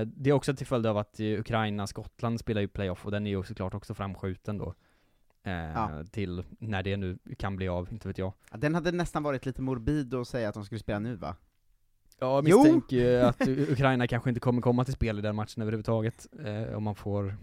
Det 0.05 0.31
är 0.31 0.33
också 0.33 0.55
till 0.55 0.67
följd 0.67 0.87
av 0.87 0.99
att 0.99 1.21
eh, 1.21 1.27
Ukraina, 1.27 1.87
Skottland 1.87 2.41
spelar 2.41 2.61
ju 2.61 2.69
playoff 2.69 3.05
och 3.05 3.11
den 3.11 3.27
är 3.27 3.31
ju 3.31 3.43
såklart 3.43 3.75
också 3.75 3.95
framskjuten 3.95 4.59
då. 4.59 4.75
Eh, 5.43 5.53
Ja. 5.53 6.05
Till 6.11 6.45
när 6.59 6.83
det 6.83 6.97
nu 6.97 7.19
kan 7.39 7.57
bli 7.57 7.69
av, 7.69 7.89
inte 7.93 8.09
vet 8.09 8.19
jag. 8.19 8.33
Ja, 8.51 8.57
Den 8.57 8.75
hade 8.75 8.93
nästan 8.93 9.23
varit 9.23 9.47
lite 9.47 9.63
morbid 9.63 10.15
att 10.15 10.29
säga 10.29 10.49
att 10.49 10.55
de 10.55 10.65
skulle 10.65 10.79
spela 10.79 10.99
nu 10.99 11.17
va? 11.17 11.37
Ja, 12.19 12.35
jag 12.37 12.49
Jo! 12.49 12.59
misstänker 12.59 12.97
ju 12.97 13.17
att 13.21 13.49
Ukraina 13.49 14.07
kanske 14.07 14.31
inte 14.31 14.41
kommer 14.41 14.63
komma 14.63 14.85
till 14.85 14.95
spel 14.95 15.19
i 15.19 15.23
den 15.23 15.37
matchen 15.37 15.63
överhuvudtaget, 15.63 16.27
eh, 16.45 16.77
om 16.77 16.83
man 16.83 16.95
får 16.95 17.37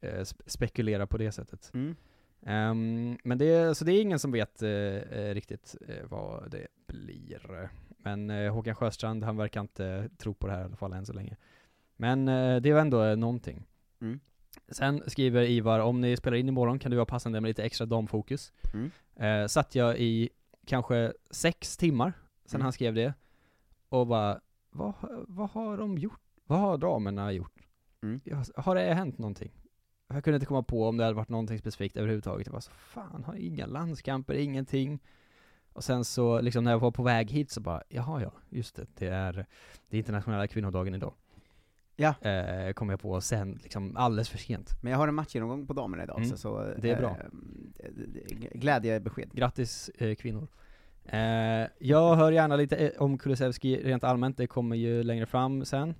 eh, 0.00 0.20
sp- 0.20 0.42
spekulera 0.46 1.06
på 1.06 1.18
det 1.18 1.32
sättet. 1.32 1.70
Mm. 1.74 1.94
Ehm, 2.46 3.18
men 3.24 3.38
det, 3.38 3.74
så 3.76 3.84
det 3.84 3.92
är 3.92 4.00
ingen 4.02 4.18
som 4.18 4.32
vet 4.32 4.62
eh, 4.62 4.70
eh, 4.70 5.34
riktigt 5.34 5.76
eh, 5.88 6.04
vad 6.08 6.50
det 6.50 6.66
blir. 6.86 7.70
Men 7.98 8.30
eh, 8.30 8.52
Håkan 8.54 8.74
Sjöstrand, 8.74 9.24
han 9.24 9.36
verkar 9.36 9.60
inte 9.60 10.08
tro 10.18 10.34
på 10.34 10.46
det 10.46 10.52
här 10.52 10.60
i 10.60 10.64
alla 10.64 10.76
fall 10.76 10.92
än 10.92 11.06
så 11.06 11.12
länge. 11.12 11.36
Men 11.96 12.28
eh, 12.28 12.56
det 12.60 12.70
är 12.70 12.76
ändå 12.76 13.14
någonting. 13.14 13.66
Mm. 14.00 14.20
Sen 14.68 15.02
skriver 15.06 15.42
Ivar, 15.42 15.78
om 15.80 16.00
ni 16.00 16.16
spelar 16.16 16.36
in 16.36 16.48
imorgon 16.48 16.78
kan 16.78 16.90
det 16.90 16.96
vara 16.96 17.06
passande 17.06 17.40
med 17.40 17.48
lite 17.48 17.62
extra 17.64 17.86
damfokus. 17.86 18.52
Mm. 18.74 18.90
Eh, 19.16 19.46
satt 19.46 19.74
jag 19.74 19.98
i 19.98 20.28
kanske 20.66 21.12
sex 21.30 21.76
timmar 21.76 22.12
sen 22.44 22.58
Mm. 22.58 22.64
han 22.64 22.72
skrev 22.72 22.94
det, 22.94 23.14
och 23.88 24.06
bara, 24.06 24.40
vad, 24.70 24.92
vad 25.28 25.50
har 25.50 25.76
de 25.76 25.98
gjort? 25.98 26.20
Vad 26.46 26.58
har 26.58 26.78
damerna 26.78 27.32
gjort? 27.32 27.52
Mm. 28.02 28.20
Har 28.56 28.74
det 28.74 28.94
hänt 28.94 29.18
någonting? 29.18 29.52
Jag 30.08 30.24
kunde 30.24 30.34
inte 30.36 30.46
komma 30.46 30.62
på 30.62 30.88
om 30.88 30.96
det 30.96 31.04
hade 31.04 31.16
varit 31.16 31.28
någonting 31.28 31.58
specifikt 31.58 31.96
överhuvudtaget. 31.96 32.46
Jag 32.46 32.52
var 32.52 32.60
så, 32.60 32.70
fan, 32.70 33.24
har 33.24 33.34
inga 33.34 33.66
landskamper, 33.66 34.34
ingenting. 34.34 35.00
Och 35.72 35.84
sen 35.84 36.04
så, 36.04 36.40
liksom 36.40 36.64
när 36.64 36.70
jag 36.70 36.78
var 36.78 36.90
på 36.90 37.02
väg 37.02 37.30
hit 37.30 37.50
så 37.50 37.60
bara, 37.60 37.82
jaha 37.88 38.22
ja, 38.22 38.32
just 38.48 38.76
det, 38.76 38.86
det 38.94 39.06
är, 39.06 39.32
det 39.88 39.96
är 39.96 39.98
internationella 39.98 40.46
kvinnodagen 40.46 40.94
idag. 40.94 41.14
Ja. 42.02 42.14
Eh, 42.30 42.72
kom 42.72 42.90
jag 42.90 43.00
på 43.00 43.20
sen, 43.20 43.58
liksom 43.62 43.96
alldeles 43.96 44.28
för 44.28 44.38
sent. 44.38 44.70
Men 44.80 44.90
jag 44.92 44.98
har 44.98 45.08
en 45.08 45.14
matchgenomgång 45.14 45.66
på 45.66 45.72
damerna 45.72 46.02
idag 46.02 46.16
Mm. 46.16 46.28
också, 46.30 46.36
så 46.40 46.72
Det 46.78 46.90
är 46.90 46.96
bra. 46.98 47.10
eh, 47.10 47.90
det- 48.06 48.58
glädjebesked. 48.58 49.28
Grattis 49.32 49.88
eh, 49.98 50.14
kvinnor. 50.14 50.48
Eh, 51.04 51.66
jag 51.78 52.16
hör 52.16 52.32
gärna 52.32 52.56
lite 52.56 52.76
eh, 52.76 53.02
om 53.02 53.18
Kulusevski 53.18 53.76
rent 53.84 54.04
allmänt, 54.04 54.36
det 54.36 54.46
kommer 54.46 54.76
ju 54.76 55.02
längre 55.02 55.26
fram 55.26 55.64
sen. 55.64 55.94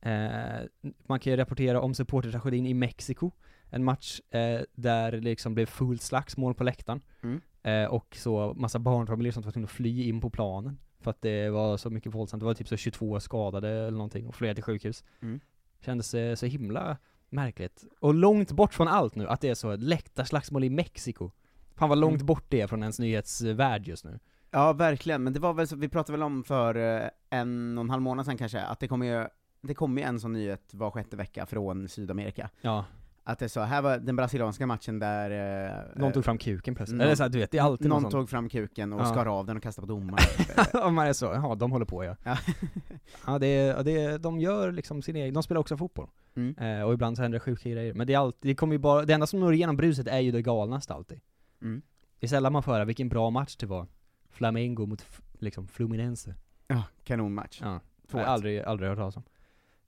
Eh, 0.00 0.60
man 1.06 1.20
kan 1.20 1.30
ju 1.32 1.36
rapportera 1.36 1.80
om 1.80 1.94
supportertragedin 1.94 2.66
i 2.66 2.74
Mexiko, 2.74 3.30
en 3.70 3.84
match 3.84 4.20
eh, 4.30 4.60
där 4.74 5.12
det 5.12 5.20
liksom 5.20 5.54
blev 5.54 5.66
fullt 5.66 6.02
slagsmål 6.02 6.54
på 6.54 6.64
läktaren. 6.64 7.00
Mm. 7.22 7.40
Eh, 7.62 7.84
och 7.90 8.16
så 8.16 8.54
massa 8.56 8.78
barnfamiljer 8.78 9.32
som 9.32 9.42
var 9.42 9.50
tvungna 9.52 9.64
att 9.66 9.70
fly 9.70 10.08
in 10.08 10.20
på 10.20 10.30
planen. 10.30 10.78
För 11.06 11.10
att 11.10 11.22
det 11.22 11.50
var 11.50 11.76
så 11.76 11.90
mycket 11.90 12.14
våldsamt, 12.14 12.40
det 12.40 12.44
var 12.44 12.54
typ 12.54 12.68
så 12.68 12.76
22 12.76 13.20
skadade 13.20 13.68
eller 13.68 13.90
någonting, 13.98 14.26
och 14.26 14.34
flera 14.34 14.54
till 14.54 14.62
sjukhus. 14.64 15.04
Mm. 15.22 15.40
Kändes 15.80 16.14
eh, 16.14 16.34
så 16.34 16.46
himla 16.46 16.96
märkligt. 17.28 17.84
Och 18.00 18.14
långt 18.14 18.52
bort 18.52 18.74
från 18.74 18.88
allt 18.88 19.14
nu, 19.14 19.28
att 19.28 19.40
det 19.40 19.48
är 19.48 19.54
så 19.54 19.76
läktarslagsmål 19.76 20.64
i 20.64 20.70
Mexiko. 20.70 21.30
Fan 21.76 21.88
vad 21.88 21.98
långt 21.98 22.14
Mm. 22.14 22.26
bort 22.26 22.44
det 22.48 22.60
är 22.60 22.66
från 22.66 22.82
ens 22.82 22.98
nyhetsvärld 22.98 23.88
just 23.88 24.04
nu. 24.04 24.18
Ja, 24.50 24.72
verkligen, 24.72 25.22
men 25.22 25.32
det 25.32 25.40
var 25.40 25.52
väl 25.54 25.68
så, 25.68 25.76
vi 25.76 25.88
pratade 25.88 26.12
väl 26.18 26.22
om 26.22 26.44
för 26.44 26.74
eh, 26.74 27.08
en 27.30 27.78
och 27.78 27.84
en 27.84 27.90
halv 27.90 28.02
månad 28.02 28.26
sedan 28.26 28.36
kanske, 28.38 28.60
att 28.60 28.80
det 28.80 28.88
kommer 28.88 29.06
ju, 29.06 29.28
det 29.60 29.74
kommer 29.74 30.02
ju 30.02 30.08
en 30.08 30.20
sån 30.20 30.32
nyhet 30.32 30.74
var 30.74 30.90
sjätte 30.90 31.16
vecka 31.16 31.46
från 31.46 31.88
Sydamerika. 31.88 32.50
Ja. 32.60 32.84
Att 33.28 33.38
det 33.38 33.44
är 33.44 33.48
så, 33.48 33.60
här 33.60 33.82
var 33.82 33.98
den 33.98 34.16
brasilianska 34.16 34.66
matchen 34.66 34.98
där... 34.98 35.30
eh, 35.66 36.00
Någon 36.00 36.12
tog 36.12 36.24
fram 36.24 36.38
kuken 36.38 36.74
plötsligt. 36.74 37.02
Eller 37.02 37.14
så 37.14 37.22
här, 37.22 37.30
du 37.30 37.38
vet, 37.38 37.50
det 37.50 37.58
är 37.58 37.62
alltid 37.62 37.88
Någon 37.88 38.02
någon 38.02 38.10
tog 38.12 38.30
fram 38.30 38.48
kuken 38.48 38.92
och 38.92 39.00
Ja. 39.00 39.04
skar 39.06 39.26
av 39.26 39.46
den 39.46 39.56
och 39.56 39.62
kastade 39.62 39.86
på 39.86 39.92
domaren. 39.92 40.24
Om 40.86 40.94
man 40.94 41.06
är 41.06 41.12
så, 41.12 41.24
ja 41.26 41.54
de 41.54 41.72
håller 41.72 41.86
på 41.86 42.04
ja. 42.04 42.16
Ja. 42.24 42.36
ja, 43.26 43.38
det, 43.38 43.46
är- 43.46 43.84
det, 43.84 44.18
de 44.18 44.40
gör 44.40 44.72
liksom 44.72 45.02
sin 45.02 45.16
egen, 45.16 45.34
de 45.34 45.42
spelar 45.42 45.60
också 45.60 45.76
fotboll. 45.76 46.08
Mm. 46.36 46.58
Eh, 46.58 46.86
och 46.86 46.94
ibland 46.94 47.16
så 47.16 47.22
händer 47.22 47.36
det 47.38 47.40
sjuka 47.44 47.70
grejer. 47.70 47.94
Men 47.94 48.06
det 48.06 48.14
är 48.14 48.18
alltid, 48.18 48.50
det 48.50 48.54
kommer 48.54 48.72
ju 48.74 48.78
bara, 48.78 49.04
det 49.04 49.12
enda 49.14 49.26
som 49.26 49.40
når 49.40 49.54
igenom 49.54 49.76
bruset 49.76 50.06
är 50.06 50.20
ju 50.20 50.30
det 50.32 50.42
galnaste 50.42 50.94
alltid. 50.94 51.20
Mm. 51.62 51.82
Det 52.20 52.26
är 52.26 52.28
sällan 52.28 52.52
man 52.52 52.62
får 52.62 52.72
höra 52.72 52.84
vilken 52.84 53.08
bra 53.08 53.30
match 53.30 53.56
det 53.56 53.66
var. 53.66 53.86
Flamengo 54.30 54.86
mot 54.86 55.06
liksom 55.38 55.68
Fluminense. 55.68 56.34
Ja, 56.68 56.82
kanonmatch. 57.04 57.60
Ja, 57.62 57.80
aldrig, 58.24 58.60
aldrig 58.62 58.88
hört 58.88 58.98
talas 58.98 59.16
om. 59.16 59.22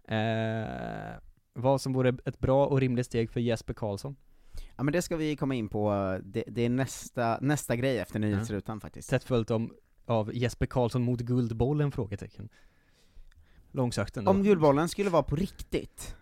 Eh, 0.05 1.18
vad 1.59 1.81
som 1.81 1.92
vore 1.92 2.16
ett 2.25 2.38
bra 2.38 2.66
och 2.66 2.81
rimligt 2.81 3.07
steg 3.07 3.31
för 3.31 3.40
Jesper 3.40 3.75
Karlsson. 3.75 4.16
Ja 4.77 4.83
men 4.83 4.92
det 4.92 5.03
ska 5.03 5.16
vi 5.16 5.37
komma 5.37 5.55
in 5.55 5.68
på, 5.68 6.18
det, 6.25 6.44
det 6.47 6.64
är 6.64 6.68
nästa, 6.68 7.38
nästa 7.40 7.77
grej 7.77 7.99
efter 7.99 8.18
nyhetsrutan 8.18 8.81
faktiskt. 8.81 9.11
Tätt 9.11 9.25
följt 9.25 9.51
om, 9.51 9.75
av 10.07 10.35
Jesper 10.35 10.66
Karlsson 10.66 11.03
mot 11.03 11.21
Guldbollen? 11.21 11.92
Frågetecken. 11.92 12.49
Långsökt 13.73 14.16
ändå. 14.16 14.31
Om 14.31 14.42
Guldbollen 14.42 14.88
skulle 14.88 15.11
vara 15.11 15.23
på 15.23 15.37
riktigt, 15.37 16.16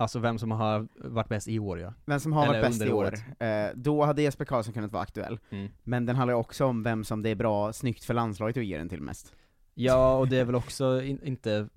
Alltså 0.00 0.18
vem 0.18 0.38
som 0.38 0.50
har 0.50 0.88
varit 0.94 1.28
bäst 1.28 1.48
i 1.48 1.58
år 1.58 1.80
ja. 1.80 1.94
vem 2.04 2.20
som 2.20 2.32
har 2.32 2.44
Eller 2.46 2.60
varit 2.60 2.70
bäst 2.70 2.82
i 2.82 2.92
år, 2.92 3.14
eh, 3.38 3.70
då 3.74 4.04
hade 4.04 4.22
Jesper 4.22 4.44
Karlsson 4.44 4.74
kunnat 4.74 4.92
vara 4.92 5.02
aktuell. 5.02 5.38
Mm. 5.50 5.68
Men 5.82 6.06
den 6.06 6.16
handlar 6.16 6.34
också 6.34 6.64
om 6.66 6.82
vem 6.82 7.04
som 7.04 7.22
det 7.22 7.28
är 7.28 7.34
bra, 7.34 7.72
snyggt 7.72 8.04
för 8.04 8.14
landslaget 8.14 8.56
att 8.56 8.64
ge 8.64 8.78
den 8.78 8.88
till 8.88 9.00
mest. 9.00 9.34
Ja, 9.74 10.16
och 10.16 10.28
det 10.28 10.38
är 10.38 10.44
väl 10.44 10.54
också 10.54 11.02
in, 11.02 11.20
inte, 11.24 11.68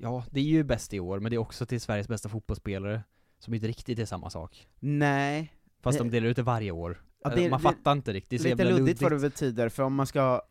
ja, 0.00 0.24
det 0.30 0.40
är 0.40 0.44
ju 0.44 0.62
bäst 0.64 0.94
i 0.94 1.00
år, 1.00 1.20
men 1.20 1.30
det 1.30 1.36
är 1.36 1.38
också 1.38 1.66
till 1.66 1.80
Sveriges 1.80 2.08
bästa 2.08 2.28
fotbollsspelare, 2.28 3.02
som 3.38 3.54
inte 3.54 3.66
riktigt 3.66 3.98
är 3.98 4.04
samma 4.04 4.30
sak. 4.30 4.68
Nej. 4.80 5.52
Fast 5.82 5.98
de 5.98 6.10
delar 6.10 6.28
ut 6.28 6.36
det 6.36 6.42
varje 6.42 6.70
år. 6.70 7.02
Ja, 7.24 7.30
det- 7.30 7.50
Man 7.50 7.58
det- 7.60 7.62
fattar 7.62 7.92
inte 7.92 8.12
riktigt, 8.12 8.42
det 8.42 8.48
är 8.50 8.56
Lite 8.56 8.64
luddigt 8.70 9.02
vad 9.02 9.12
det 9.12 9.18
betyder, 9.18 9.68
för 9.68 9.82
om 9.82 9.94
man 9.94 10.06
ska 10.06 10.42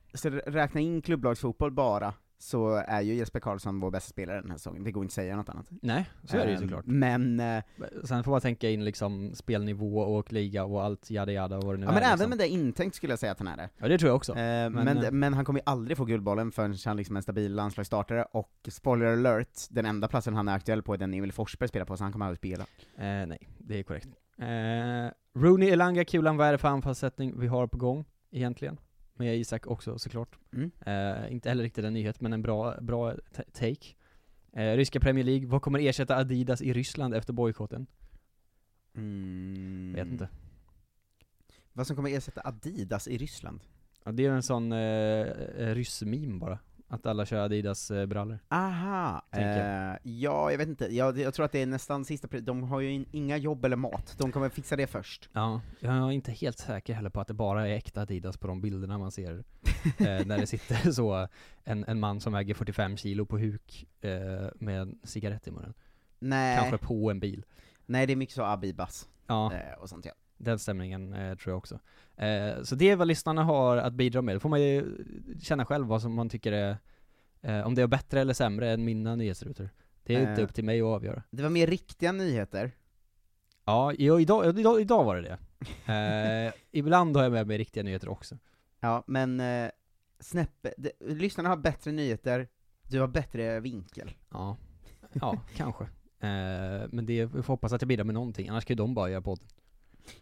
räkna 0.45 0.81
in 0.81 1.01
klubblagsfotboll 1.01 1.71
bara, 1.71 2.13
så 2.39 2.73
är 2.87 3.01
ju 3.01 3.13
Jesper 3.13 3.39
Karlsson 3.39 3.79
vår 3.79 3.91
bästa 3.91 4.09
spelare 4.09 4.41
den 4.41 4.51
här 4.51 4.57
säsongen, 4.57 4.83
det 4.83 4.91
går 4.91 5.03
inte 5.03 5.11
att 5.11 5.13
säga 5.13 5.35
något 5.35 5.49
annat. 5.49 5.65
Nej, 5.69 6.09
så 6.23 6.37
är 6.37 6.45
det 6.45 6.51
ju 6.51 6.55
Ehm, 6.55 6.61
såklart. 6.61 6.85
Men, 6.85 7.39
eh, 7.39 7.63
Sen 8.03 8.23
får 8.23 8.31
man 8.31 8.41
tänka 8.41 8.69
in 8.69 8.85
liksom 8.85 9.31
spelnivå 9.35 9.99
och 9.99 10.33
liga 10.33 10.63
och 10.65 10.83
allt, 10.83 11.11
jada 11.11 11.31
jada 11.31 11.57
och 11.57 11.63
vad 11.63 11.75
det 11.75 11.79
nu 11.79 11.85
ja, 11.85 11.89
är 11.89 11.93
men 11.93 12.03
även 12.03 12.11
liksom. 12.13 12.29
med 12.29 12.37
det 12.37 12.47
intänkt 12.47 12.95
skulle 12.95 13.11
jag 13.11 13.19
säga 13.19 13.31
att 13.31 13.39
han 13.39 13.47
är 13.47 13.57
det. 13.57 13.69
Ja 13.77 13.87
det 13.87 13.97
tror 13.97 14.09
jag 14.09 14.15
också. 14.15 14.31
Eh, 14.31 14.37
Men, 14.37 14.71
men, 14.71 14.97
eh, 14.97 15.11
men, 15.11 15.33
han 15.33 15.45
kommer 15.45 15.59
ju 15.59 15.63
aldrig 15.65 15.97
få 15.97 16.05
Guldbollen 16.05 16.51
förrän 16.51 16.75
han 16.85 16.97
liksom 16.97 17.15
är 17.15 17.17
en 17.17 17.23
stabil 17.23 17.55
landslagsstartare, 17.55 18.23
och 18.23 18.51
spoiler 18.67 19.05
alert, 19.05 19.59
den 19.69 19.85
enda 19.85 20.07
platsen 20.07 20.35
han 20.35 20.47
är 20.47 20.55
aktuell 20.55 20.83
på 20.83 20.93
är 20.93 20.97
den 20.97 21.13
Emil 21.13 21.31
Forsberg 21.31 21.69
spelar 21.69 21.85
på, 21.85 21.97
så 21.97 22.03
han 22.03 22.11
kommer 22.11 22.25
aldrig 22.25 22.37
spela. 22.37 22.63
Eh, 22.97 23.27
nej, 23.27 23.49
det 23.57 23.79
är 23.79 23.83
korrekt. 23.83 24.07
Eh, 24.39 25.39
Rooney, 25.41 25.69
Elanga, 25.69 26.05
Kulan, 26.05 26.37
vad 26.37 26.47
är 26.47 26.51
det 26.51 26.57
för 26.57 26.67
anfallssättning 26.67 27.39
vi 27.39 27.47
har 27.47 27.67
på 27.67 27.77
gång 27.77 28.05
egentligen? 28.31 28.77
Med 29.17 29.37
Isak 29.37 29.67
också 29.67 29.99
såklart. 29.99 30.37
Mm. 30.53 30.71
Eh, 30.85 31.31
inte 31.33 31.49
heller 31.49 31.63
riktigt 31.63 31.85
en 31.85 31.93
nyhet, 31.93 32.21
men 32.21 32.33
en 32.33 32.41
bra, 32.41 32.81
bra 32.81 33.13
ta- 33.33 33.43
take. 33.53 33.87
Eh, 34.53 34.75
ryska 34.75 34.99
Premier 34.99 35.25
League, 35.25 35.47
vad 35.47 35.61
kommer 35.61 35.79
ersätta 35.79 36.15
Adidas 36.15 36.61
i 36.61 36.73
Ryssland 36.73 37.13
efter 37.13 37.33
bojkotten? 37.33 37.87
Mm. 38.95 39.93
Vet 39.95 40.07
inte. 40.07 40.29
Vad 41.73 41.87
som 41.87 41.95
kommer 41.95 42.09
ersätta 42.09 42.41
Adidas 42.43 43.07
i 43.07 43.17
Ryssland? 43.17 43.59
Ja, 44.03 44.11
det 44.11 44.25
är 44.25 44.31
en 44.31 44.43
sån 44.43 44.71
eh, 44.71 44.77
eh, 44.77 45.75
ryss-meme 45.75 46.39
bara. 46.39 46.59
Att 46.89 47.05
alla 47.05 47.25
kör 47.25 47.45
Adidas 47.45 47.91
eh. 47.91 48.37
Aha, 48.49 49.21
eh, 49.31 49.95
ja 50.03 50.51
jag 50.51 50.57
vet 50.57 50.67
inte, 50.67 50.95
jag, 50.95 51.17
jag 51.17 51.33
tror 51.33 51.45
att 51.45 51.51
det 51.51 51.61
är 51.61 51.65
nästan 51.65 52.05
sista, 52.05 52.27
de 52.39 52.63
har 52.63 52.79
ju 52.79 52.91
in, 52.91 53.05
inga 53.11 53.37
jobb 53.37 53.65
eller 53.65 53.75
mat, 53.75 54.15
de 54.17 54.31
kommer 54.31 54.49
fixa 54.49 54.75
det 54.75 54.87
först. 54.87 55.29
Ja, 55.33 55.61
jag 55.79 55.93
är 55.93 56.11
inte 56.11 56.31
helt 56.31 56.57
säker 56.57 56.93
heller 56.93 57.09
på 57.09 57.21
att 57.21 57.27
det 57.27 57.33
bara 57.33 57.67
är 57.67 57.73
äkta 57.73 58.01
Adidas 58.01 58.37
på 58.37 58.47
de 58.47 58.61
bilderna 58.61 58.97
man 58.97 59.11
ser. 59.11 59.33
eh, 59.97 60.25
när 60.25 60.37
det 60.37 60.47
sitter 60.47 60.91
så, 60.91 61.27
en, 61.63 61.85
en 61.87 61.99
man 61.99 62.19
som 62.19 62.33
väger 62.33 62.53
45 62.53 62.97
kilo 62.97 63.25
på 63.25 63.37
huk 63.37 63.85
eh, 64.01 64.11
med 64.55 64.81
en 64.81 64.99
cigarett 65.03 65.47
i 65.47 65.51
munnen. 65.51 65.73
Nej. 66.19 66.57
Kanske 66.57 66.77
på 66.77 67.11
en 67.11 67.19
bil. 67.19 67.45
Nej 67.85 68.05
det 68.07 68.13
är 68.13 68.17
mycket 68.17 68.35
så 68.35 68.43
Abibas, 68.43 69.09
Ja. 69.27 69.53
eh, 69.53 69.79
och 69.79 69.89
sånt 69.89 70.05
ja. 70.05 70.11
Den 70.37 70.59
stämningen 70.59 71.13
eh, 71.13 71.35
tror 71.37 71.51
jag 71.51 71.57
också. 71.57 71.79
Eh, 72.15 72.63
så 72.63 72.75
det 72.75 72.89
är 72.89 72.95
vad 72.95 73.07
lyssnarna 73.07 73.43
har 73.43 73.77
att 73.77 73.93
bidra 73.93 74.21
med. 74.21 74.35
Då 74.35 74.39
får 74.39 74.49
man 74.49 74.61
ju 74.61 74.85
känna 75.41 75.65
själv 75.65 75.87
vad 75.87 76.01
som 76.01 76.13
man 76.13 76.29
tycker 76.29 76.51
är, 76.51 76.77
eh, 77.41 77.67
om 77.67 77.75
det 77.75 77.81
är 77.81 77.87
bättre 77.87 78.21
eller 78.21 78.33
sämre 78.33 78.71
än 78.71 78.85
mina 78.85 79.15
nyhetsrutor. 79.15 79.69
Det 80.03 80.15
är 80.15 80.19
inte 80.19 80.41
Eh. 80.41 80.45
upp 80.45 80.53
till 80.53 80.63
mig 80.63 80.81
att 80.81 80.85
avgöra. 80.85 81.23
Det 81.31 81.43
var 81.43 81.49
mer 81.49 81.67
riktiga 81.67 82.11
nyheter. 82.11 82.71
Ja, 83.65 83.93
idag, 83.93 84.59
idag, 84.59 84.81
idag 84.81 85.03
var 85.03 85.15
det 85.15 85.21
det. 85.21 85.37
Eh, 85.93 86.53
ibland 86.71 87.15
har 87.15 87.23
jag 87.23 87.31
med 87.31 87.47
mig 87.47 87.57
riktiga 87.57 87.83
nyheter 87.83 88.09
också. 88.09 88.37
Ja, 88.79 89.03
men 89.07 89.39
eh, 89.39 89.69
snäppe, 90.19 90.73
det, 90.77 90.91
lyssnarna 90.99 91.49
har 91.49 91.57
bättre 91.57 91.91
nyheter, 91.91 92.47
du 92.83 92.99
har 92.99 93.07
bättre 93.07 93.59
vinkel. 93.59 94.11
Ja, 94.31 94.57
ja 95.13 95.41
kanske. 95.55 95.83
Eh, 96.19 96.87
men 96.89 97.05
det, 97.05 97.25
vi 97.25 97.43
får 97.43 97.53
hoppas 97.53 97.73
att 97.73 97.81
jag 97.81 97.87
bidrar 97.87 98.03
med 98.03 98.13
någonting, 98.13 98.49
annars 98.49 98.65
kan 98.65 98.73
ju 98.73 98.77
de 98.77 98.93
bara 98.93 99.09
göra 99.09 99.21
podd. 99.21 99.39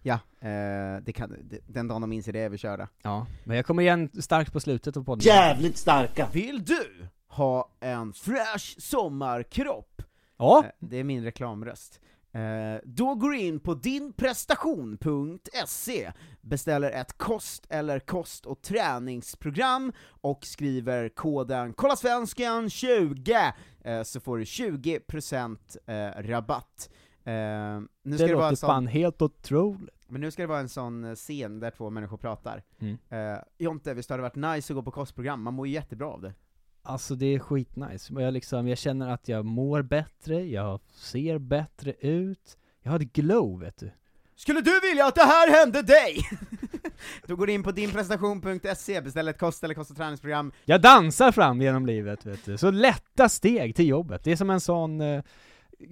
Ja, 0.02 0.20
eh, 0.40 1.02
det 1.02 1.14
kan, 1.16 1.36
det, 1.44 1.60
den 1.68 1.88
dagen 1.88 2.02
de 2.02 2.14
inser 2.14 2.34
det 2.34 2.40
är 2.40 2.50
vi 2.50 2.58
körda. 2.58 2.88
Ja, 3.02 3.28
men 3.44 3.58
jag 3.58 3.66
kommer 3.66 3.84
igen 3.84 4.10
starkt 4.22 4.54
på 4.54 4.60
slutet 4.60 4.98
av 4.98 5.04
podden. 5.04 5.26
Jävligt 5.26 5.78
starka! 5.78 6.30
Vill 6.34 6.66
du 6.66 7.08
ha 7.28 7.70
en 7.80 8.14
fräsch 8.14 8.76
sommarkropp? 8.80 10.02
Ja! 10.38 10.64
Eh, 10.66 10.72
det 10.80 10.98
är 10.98 11.04
min 11.04 11.24
reklamröst. 11.24 12.02
Eh, 12.36 12.78
då 12.84 13.16
går 13.16 13.30
du 13.30 13.40
in 13.40 13.60
på 13.60 13.74
dinprestation.se, 13.74 16.12
beställer 16.42 16.92
ett 16.92 17.18
kost 17.18 17.66
eller 17.70 18.00
kost 18.00 18.46
och 18.46 18.62
träningsprogram 18.62 19.94
och 20.22 20.46
skriver 20.46 21.10
koden 21.10 21.74
KOLLASVENSKAN20 21.74 23.52
eh, 23.84 24.04
så 24.04 24.20
får 24.20 24.38
du 24.38 24.44
20% 24.44 25.58
eh, 25.88 26.22
rabatt. 26.22 26.90
Eh, 27.26 27.34
nu 27.34 27.88
det 28.04 28.18
ska 28.18 28.28
det, 28.28 28.36
vara 28.36 28.46
en 28.46 28.52
låter 28.52 28.56
sån, 28.56 28.68
fan 28.68 28.88
helt 28.88 29.22
otroligt. 29.22 29.96
men 30.08 30.22
nu 30.22 30.32
ska 30.32 30.42
det 30.42 30.48
vara 30.48 30.60
en 30.60 30.70
sån 30.70 31.04
eh, 31.04 31.16
scen 31.16 31.60
där 31.60 31.72
två 31.72 31.90
människor 31.90 32.18
pratar. 32.18 32.64
Mm. 32.80 32.98
Eh, 33.10 33.40
Jonte, 33.58 33.94
visst 33.94 34.10
hade 34.10 34.24
det 34.24 34.30
varit 34.30 34.56
nice 34.56 34.74
att 34.74 34.76
gå 34.76 34.84
på 34.84 34.92
kostprogram? 34.92 35.44
Man 35.44 35.54
mår 35.54 35.68
ju 35.68 35.74
jättebra 35.74 36.08
av 36.08 36.22
det. 36.22 36.34
Alltså 36.82 37.16
det 37.16 37.26
är 37.26 37.40
skitnice, 37.40 38.14
jag, 38.14 38.34
liksom, 38.34 38.68
jag 38.68 38.78
känner 38.78 39.10
att 39.10 39.28
jag 39.28 39.46
mår 39.46 39.82
bättre, 39.82 40.46
jag 40.46 40.80
ser 40.94 41.38
bättre 41.38 41.94
ut, 42.00 42.58
jag 42.82 42.92
har 42.92 43.00
ett 43.00 43.14
glow 43.14 43.60
vet 43.60 43.78
du. 43.78 43.92
Skulle 44.36 44.62
du 44.62 44.80
vilja 44.80 45.06
att 45.06 45.16
det 45.16 45.24
här 45.24 45.60
hände 45.60 45.82
dig? 45.82 46.30
Då 47.26 47.36
går 47.36 47.48
du 47.48 47.54
in 47.54 47.64
på 47.64 47.72
dinprestation.se, 47.72 49.02
beställer 49.02 49.32
ett 49.32 49.40
kost 49.40 49.64
eller 49.64 49.74
kost 49.74 49.92
och 49.92 49.98
träningsprogram. 49.98 50.52
Jag 50.66 50.82
dansar 50.82 51.32
fram 51.32 51.62
genom 51.62 51.86
livet 51.86 52.26
vet 52.26 52.46
du, 52.46 52.58
så 52.58 52.72
lätta 52.72 53.30
steg 53.30 53.76
till 53.76 53.88
jobbet. 53.88 54.24
Det 54.24 54.32
är 54.32 54.36
som 54.36 54.50
en 54.50 54.60
sån 54.60 55.02
eh, 55.02 55.24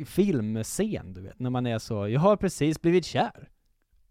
filmscen 0.05 1.13
du 1.13 1.21
vet, 1.21 1.39
när 1.39 1.49
man 1.49 1.65
är 1.65 1.79
så, 1.79 2.07
jag 2.07 2.19
har 2.19 2.35
precis 2.35 2.81
blivit 2.81 3.05
kär. 3.05 3.49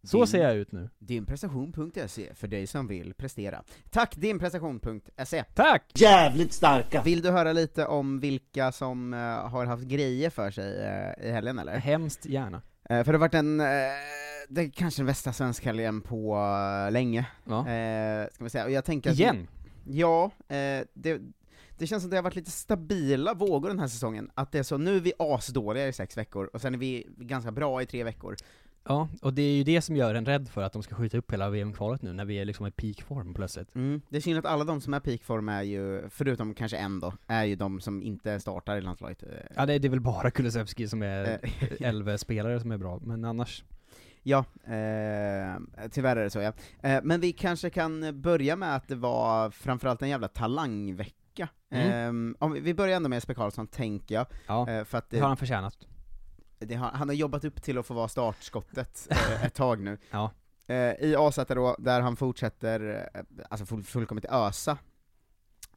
Så 0.04 0.16
Din- 0.18 0.26
ser 0.26 0.42
jag 0.42 0.54
ut 0.56 0.72
nu. 0.72 0.90
Dinprestation.se, 0.98 2.34
för 2.34 2.48
dig 2.48 2.66
som 2.66 2.86
vill 2.86 3.14
prestera. 3.14 3.62
Tack 3.90 4.16
dinprestation.se. 4.16 5.44
Tack! 5.54 5.92
Jävligt 5.94 6.52
starka! 6.52 7.02
Vill 7.02 7.22
du 7.22 7.30
höra 7.30 7.52
lite 7.52 7.86
om 7.86 8.20
vilka 8.20 8.72
som 8.72 9.14
eh, 9.14 9.18
har 9.20 9.66
haft 9.66 9.82
grejer 9.84 10.30
för 10.30 10.50
sig 10.50 10.80
eh, 10.84 11.28
i 11.28 11.30
helgen 11.30 11.58
eller? 11.58 11.76
Hemskt 11.78 12.26
gärna. 12.26 12.62
Eh, 12.90 13.04
för 13.04 13.12
det 13.12 13.18
har 13.18 13.20
varit 13.20 13.34
en, 13.34 13.56
det 14.48 14.60
är 14.62 14.70
kanske 14.70 15.00
den 15.02 15.06
bästa 15.06 15.32
svenskhelgen 15.32 16.00
på 16.00 16.36
länge. 16.90 17.26
Ja. 17.44 17.64
Ska 18.32 18.44
vi 18.44 18.50
säga, 18.50 18.64
och 18.64 18.70
jag 18.70 18.84
tänker 18.84 19.10
att- 19.10 19.18
Igen? 19.18 19.48
Ja, 19.84 20.30
det, 20.94 21.20
det 21.82 21.86
känns 21.86 22.02
som 22.02 22.10
det 22.10 22.16
har 22.16 22.22
varit 22.22 22.36
lite 22.36 22.50
stabila 22.50 23.34
vågor 23.34 23.68
den 23.68 23.78
här 23.78 23.88
säsongen, 23.88 24.30
att 24.34 24.52
det 24.52 24.58
är 24.58 24.62
så, 24.62 24.78
nu 24.78 24.96
är 24.96 25.00
vi 25.00 25.12
asdåliga 25.18 25.88
i 25.88 25.92
sex 25.92 26.16
veckor, 26.16 26.50
och 26.52 26.60
sen 26.60 26.74
är 26.74 26.78
vi 26.78 27.06
ganska 27.16 27.52
bra 27.52 27.82
i 27.82 27.86
tre 27.86 28.04
veckor. 28.04 28.36
Ja, 28.84 29.08
och 29.22 29.34
det 29.34 29.42
är 29.42 29.52
ju 29.52 29.64
det 29.64 29.80
som 29.80 29.96
gör 29.96 30.14
en 30.14 30.26
rädd 30.26 30.48
för 30.48 30.62
att 30.62 30.72
de 30.72 30.82
ska 30.82 30.94
skjuta 30.94 31.18
upp 31.18 31.32
hela 31.32 31.50
VM-kvalet 31.50 32.02
nu, 32.02 32.12
när 32.12 32.24
vi 32.24 32.38
är 32.38 32.44
liksom 32.44 32.66
i 32.66 32.70
peakform 32.70 33.34
plötsligt. 33.34 33.74
Mm. 33.74 34.00
Det 34.08 34.16
är 34.16 34.20
synd 34.20 34.38
att 34.38 34.46
alla 34.46 34.64
de 34.64 34.80
som 34.80 34.94
är 34.94 35.00
peakform 35.00 35.48
är 35.48 35.62
ju, 35.62 36.08
förutom 36.10 36.54
kanske 36.54 36.76
en 36.76 37.00
då, 37.00 37.12
är 37.26 37.44
ju 37.44 37.56
de 37.56 37.80
som 37.80 38.02
inte 38.02 38.40
startar 38.40 38.76
i 38.76 38.80
landslaget. 38.80 39.22
Eh, 39.22 39.28
Ja, 39.56 39.66
det, 39.66 39.78
det 39.78 39.88
är 39.88 39.90
väl 39.90 40.00
bara 40.00 40.30
Kulusevski 40.30 40.88
som 40.88 41.02
är 41.02 41.38
Eh. 41.42 41.72
11 41.80 42.18
spelare 42.18 42.60
som 42.60 42.72
är 42.72 42.78
bra, 42.78 43.00
men 43.02 43.24
annars 43.24 43.64
Ja, 44.22 44.44
eh, 44.64 45.88
tyvärr 45.90 46.16
är 46.16 46.24
det 46.24 46.30
så 46.30 46.40
ja. 46.40 46.52
Eh, 46.82 47.00
men 47.02 47.20
vi 47.20 47.32
kanske 47.32 47.70
kan 47.70 48.20
börja 48.20 48.56
med 48.56 48.76
att 48.76 48.88
det 48.88 48.94
var 48.94 49.50
framförallt 49.50 50.02
en 50.02 50.08
jävla 50.08 50.28
talangvecka. 50.28 51.16
Mm. 51.70 52.34
Eh, 52.36 52.44
om 52.44 52.52
vi- 52.52 52.60
vi 52.60 52.74
börjar 52.74 52.96
ändå 52.96 53.08
med 53.08 53.16
Jesper 53.16 53.34
Karlsson, 53.34 53.66
tänker 53.66 54.14
jag. 54.14 54.26
Ja, 54.46 54.68
Eh, 54.70 54.84
för 54.84 54.98
att 54.98 55.10
det 55.10 55.18
har 55.20 55.28
han 55.28 55.36
förtjänat. 55.36 55.76
det 56.58 56.74
har, 56.74 56.90
han 56.90 57.08
har 57.08 57.14
jobbat 57.14 57.44
upp 57.44 57.62
till 57.62 57.78
att 57.78 57.86
få 57.86 57.94
vara 57.94 58.08
startskottet 58.08 59.06
eh, 59.10 59.44
ett 59.44 59.54
tag 59.54 59.80
nu. 59.80 59.98
Ja. 60.10 60.30
Eh, 60.66 60.76
I 60.76 61.16
AZ 61.18 61.38
då, 61.48 61.76
där 61.78 62.00
han 62.00 62.16
fortsätter, 62.16 63.08
alltså 63.50 63.66
full, 63.66 63.82
fullkomligt 63.82 64.26
ösa. 64.30 64.78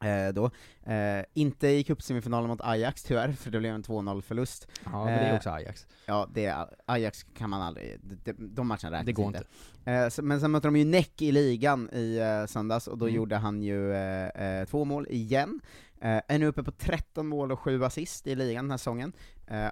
Eh, 0.02 0.28
då. 0.32 0.50
Eh, 0.92 1.24
inte 1.34 1.68
i 1.68 1.84
cupsemifinalen 1.84 2.48
mot 2.48 2.60
Ajax 2.62 3.02
tyvärr, 3.02 3.32
för 3.32 3.50
det 3.50 3.58
blev 3.58 3.74
en 3.74 3.82
2-0 3.82 4.20
förlust. 4.22 4.68
Ja, 4.84 5.04
men 5.04 5.14
det 5.14 5.20
är 5.20 5.30
Eh, 5.30 5.36
också 5.36 5.50
Ajax. 5.50 5.86
Ja, 6.06 6.28
det 6.34 6.44
är, 6.44 6.66
Ajax 6.86 7.22
kan 7.22 7.50
man 7.50 7.62
aldrig, 7.62 8.00
de, 8.24 8.32
de, 8.38 8.66
matcherna 8.66 8.90
räknas 8.90 9.04
Det 9.06 9.12
går 9.12 9.26
inte. 9.26 9.44
Eh, 9.84 10.08
så, 10.08 10.22
men 10.22 10.40
sen 10.40 10.50
mötte 10.50 10.66
de 10.68 10.76
ju 10.76 10.84
Näck 10.84 11.22
i 11.22 11.32
ligan 11.32 11.90
i 11.92 12.16
eh, 12.16 12.46
söndags, 12.46 12.86
och 12.86 12.98
då 12.98 13.04
Mm. 13.06 13.16
gjorde 13.16 13.36
han 13.36 13.62
ju 13.62 13.92
eh, 13.94 14.28
eh, 14.60 14.64
två 14.66 14.84
mål 14.84 15.06
igen. 15.10 15.60
Eh, 16.00 16.20
är 16.28 16.38
nu 16.38 16.46
uppe 16.46 16.62
på 16.62 16.70
13 16.72 17.26
mål 17.26 17.52
och 17.52 17.60
7 17.60 17.84
assist 17.84 18.26
i 18.26 18.34
ligan 18.34 18.64
den 18.64 18.70
här 18.70 18.78
säsongen, 18.78 19.12
eh, 19.46 19.68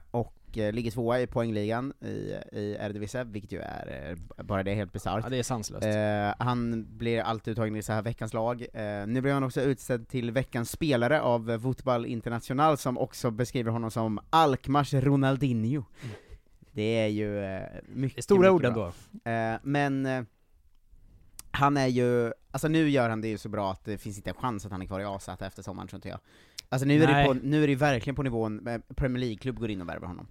och 0.55 0.59
eh, 0.59 0.73
ligger 0.73 0.91
tvåa 0.91 1.21
i 1.21 1.27
poängligan 1.27 1.93
i, 2.01 2.35
i 2.53 2.77
Eredivisie, 2.81 3.25
vilket 3.25 3.53
ju 3.53 3.61
är, 3.61 4.17
eh, 4.39 4.45
bara 4.45 4.63
det 4.63 4.71
är 4.71 4.75
helt 4.75 4.93
bisarrt. 4.93 5.25
Ja, 5.25 5.31
det 5.31 5.39
är 5.39 5.43
sanslöst. 5.43 5.87
Eh, 5.87 6.47
han 6.47 6.87
blir 6.99 7.21
alltid 7.21 7.53
uttagen 7.53 7.77
i 7.77 7.83
så 7.83 7.93
här 7.93 8.03
veckans 8.03 8.33
lag. 8.33 8.67
Eh, 8.73 9.07
nu 9.07 9.21
blev 9.21 9.35
han 9.35 9.45
också 9.45 9.61
utsedd 9.61 10.09
till 10.09 10.31
veckans 10.31 10.71
spelare 10.71 11.21
av 11.21 11.59
Fotboll 11.59 12.07
International, 12.07 12.79
som 12.79 12.99
också 12.99 13.31
beskriver 13.31 13.71
honom 13.71 13.91
som 13.91 14.21
Alkmaars 14.31 14.95
Ronaldinho. 14.95 15.85
Det 16.73 16.99
är 16.99 17.09
ju 17.09 17.45
eh, 17.45 17.61
mycket, 17.87 18.17
Det 18.17 18.21
är 18.21 18.23
stora 18.23 18.53
ord 18.53 18.65
ändå. 18.65 18.93
Eh, 19.25 19.55
men 19.63 20.27
han 21.51 21.77
är 21.77 21.87
ju, 21.87 22.33
alltså 22.51 22.69
nu 22.69 22.91
gör 22.91 23.09
han 23.09 23.21
det 23.21 23.29
ju 23.29 23.39
så 23.39 23.49
bra 23.49 23.73
att 23.73 23.85
det 23.85 23.99
finns 23.99 24.17
inte 24.17 24.31
en 24.31 24.37
chans 24.37 24.67
att 24.67 24.73
han 24.73 24.83
är 24.83 24.87
kvar 24.87 25.01
i 25.01 25.05
AZ 25.05 25.29
efter 25.29 25.63
sommaren 25.63 25.89
tror 25.89 25.99
inte 25.99 26.09
jag. 26.09 26.19
Alltså 26.69 26.87
nu 26.87 27.03
är, 27.03 27.07
det 27.07 27.25
på, 27.27 27.35
nu 27.35 27.65
är 27.65 27.69
det 27.69 27.75
verkligen 27.75 28.15
på 28.15 28.23
nivån, 28.23 28.81
Premier 28.97 29.21
League-klubb 29.21 29.59
går 29.59 29.71
in 29.71 29.81
och 29.81 29.89
värvar 29.89 30.09
honom. 30.09 30.27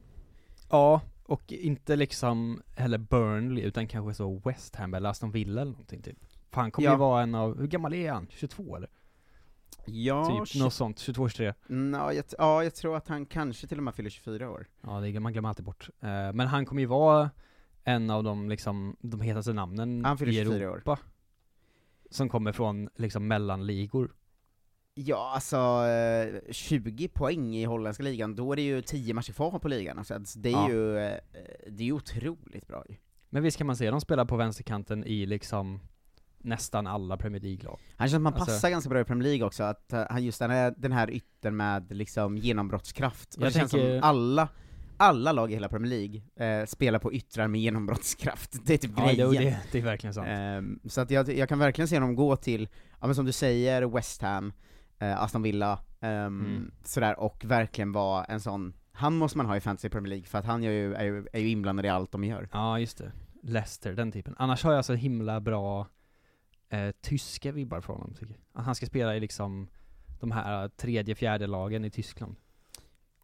Ja, 0.74 1.02
och 1.26 1.52
inte 1.52 1.96
liksom 1.96 2.62
heller 2.76 2.98
Burnley, 2.98 3.64
utan 3.64 3.88
kanske 3.88 4.14
så 4.14 4.42
West 4.46 4.76
Ham 4.76 4.94
eller 4.94 5.10
Aston 5.10 5.32
Villa 5.32 5.62
eller 5.62 5.72
någonting 5.72 6.02
typ. 6.02 6.18
För 6.52 6.62
han 6.62 6.72
kommer 6.72 6.86
Ja. 6.88 6.92
ju 6.94 6.98
vara 6.98 7.24
en 7.24 7.36
av, 7.36 7.60
hur 7.60 7.68
gammal 7.68 7.94
är 7.94 8.12
han? 8.12 8.28
22 8.30 8.76
eller? 8.76 8.90
Ja, 9.86 10.26
typ, 10.46 10.62
något 10.62 10.74
sånt, 10.74 10.98
22-23. 10.98 11.54
Mm, 11.70 12.00
ja, 12.02 12.14
jag, 12.14 12.26
ja, 12.38 12.64
jag 12.64 12.76
tror 12.76 12.98
att 12.98 13.08
han 13.08 13.26
kanske 13.26 13.68
till 13.68 13.78
och 13.78 13.84
med 13.84 13.96
fyller 13.96 14.10
24 14.10 14.50
år. 14.50 14.68
Ja, 14.82 15.00
det, 15.00 15.20
man 15.20 15.34
glömmer 15.34 15.50
alltid 15.50 15.66
bort. 15.66 15.90
Eh, 16.00 16.34
men 16.34 16.40
han 16.48 16.66
kommer 16.66 16.82
ju 16.82 16.86
vara 16.88 17.30
en 17.84 18.10
av 18.10 18.24
de 18.24 18.50
liksom, 18.50 18.96
de 19.00 19.22
hetaste 19.22 19.54
namnen 19.54 20.06
i 20.06 20.18
24 20.18 20.50
år. 20.50 20.54
Europa. 20.56 21.00
Som 22.10 22.30
kommer 22.30 22.52
från 22.52 22.90
liksom 22.96 23.28
mellanligor. 23.28 24.12
Ja, 24.96 25.32
alltså 25.36 25.58
eh, 25.88 26.52
20 26.52 27.08
poäng 27.08 27.56
i 27.56 27.64
holländska 27.66 28.04
ligan, 28.04 28.36
då 28.36 28.52
är 28.52 28.56
det 28.56 28.62
ju 28.62 28.82
10 28.82 29.14
matcher 29.14 29.34
kvar 29.34 29.60
på 29.60 29.68
ligan, 29.68 29.98
alltså, 29.98 30.20
det 30.36 30.50
är 30.50 30.54
Ja. 30.54 30.70
ju, 30.70 30.98
eh, 30.98 31.14
det 31.68 31.84
är 31.88 31.92
otroligt 31.92 32.68
bra 32.68 32.84
ju. 32.90 32.96
Men 33.30 33.44
visst 33.44 33.58
kan 33.58 33.68
man 33.68 33.76
se 33.76 33.92
dem 33.92 34.02
spela 34.02 34.26
på 34.26 34.36
vänsterkanten 34.38 35.04
i 35.04 35.26
liksom 35.26 35.80
nästan 36.38 36.88
alla 36.88 37.18
Premier 37.18 37.42
League-lag. 37.42 37.80
Han 37.98 38.08
känns 38.08 38.12
som 38.18 38.26
han 38.26 38.34
Alltså- 38.34 38.46
passar 38.52 38.70
ganska 38.70 38.90
bra 38.90 39.00
i 39.00 39.04
Premier 39.04 39.24
League 39.30 39.46
också, 39.48 39.64
att 39.64 39.94
eh, 39.94 40.04
han 40.10 40.24
just 40.24 40.40
den 40.40 40.52
här, 40.52 40.74
den 40.78 40.92
här 40.92 41.12
yttern 41.12 41.56
med 41.58 41.92
liksom 41.92 42.38
genombrottskraft. 42.38 43.36
Och 43.36 43.42
Jag 43.42 43.50
det 43.50 43.54
känns 43.60 43.72
tänker- 43.72 44.00
som 44.00 44.10
alla, 44.10 44.48
alla 44.98 45.32
lag 45.32 45.52
i 45.52 45.54
hela 45.54 45.70
Premier 45.70 45.90
League 45.90 46.22
eh, 46.62 46.66
spelar 46.66 47.00
på 47.00 47.14
yttrar 47.14 47.48
med 47.48 47.62
genombrottskraft. 47.62 48.52
Det 48.66 48.74
är 48.74 48.78
typ 48.78 48.92
Ja, 48.98 49.06
grejen. 49.06 49.30
det, 49.32 49.60
det 49.72 49.78
är 49.80 49.84
verkligen 49.84 50.14
sant. 50.14 50.28
Ehm, 50.30 50.80
så 50.86 51.02
att 51.02 51.12
jag, 51.12 51.30
jag 51.38 51.50
kan 51.50 51.60
verkligen 51.60 51.88
se 51.88 51.96
honom 51.96 52.16
gå 52.16 52.36
till, 52.36 52.68
ja 53.02 53.08
men 53.08 53.16
som 53.16 53.26
du 53.26 53.32
säger, 53.32 53.82
West 53.82 54.22
Ham, 54.22 54.48
eh, 54.48 54.54
Aston 55.00 55.42
Villa, 55.42 55.80
ehm, 56.00 56.40
Mm. 56.46 56.72
sådär, 56.84 57.20
och 57.20 57.46
verkligen 57.46 57.92
vara 57.92 58.24
en 58.24 58.40
sån, 58.42 58.74
han 58.92 59.18
måste 59.18 59.38
man 59.38 59.46
ha 59.46 59.58
i 59.58 59.62
Fantasy 59.62 59.90
Premier 59.90 60.10
League, 60.10 60.26
för 60.26 60.38
att 60.38 60.46
han 60.46 60.64
gör 60.64 60.72
ju, 60.72 60.94
är, 60.94 61.04
ju, 61.04 61.26
är 61.34 61.40
ju 61.40 61.50
inblandad 61.50 61.86
i 61.86 61.90
allt 61.90 62.12
de 62.12 62.24
gör. 62.24 62.50
Ja, 62.54 62.80
just 62.80 62.98
det. 62.98 63.12
Leicester, 63.44 63.94
den 63.94 64.12
typen. 64.12 64.36
Annars 64.38 64.64
har 64.64 64.74
jag 64.74 64.86
så 64.86 64.94
himla 64.94 65.40
bra 65.40 65.88
eh, 66.70 66.92
tyska 67.02 67.52
vibbar 67.52 67.82
från 67.82 67.96
honom, 67.98 68.14
tycker 68.14 68.34
jag. 68.34 68.60
Att 68.60 68.66
han 68.66 68.76
ska 68.76 68.86
spela 68.86 69.16
i 69.16 69.20
liksom 69.20 69.68
de 70.20 70.32
här 70.32 70.68
tredje, 70.68 71.16
fjärde 71.16 71.48
lagen 71.48 71.86
i 71.86 71.90
Tyskland. 71.90 72.36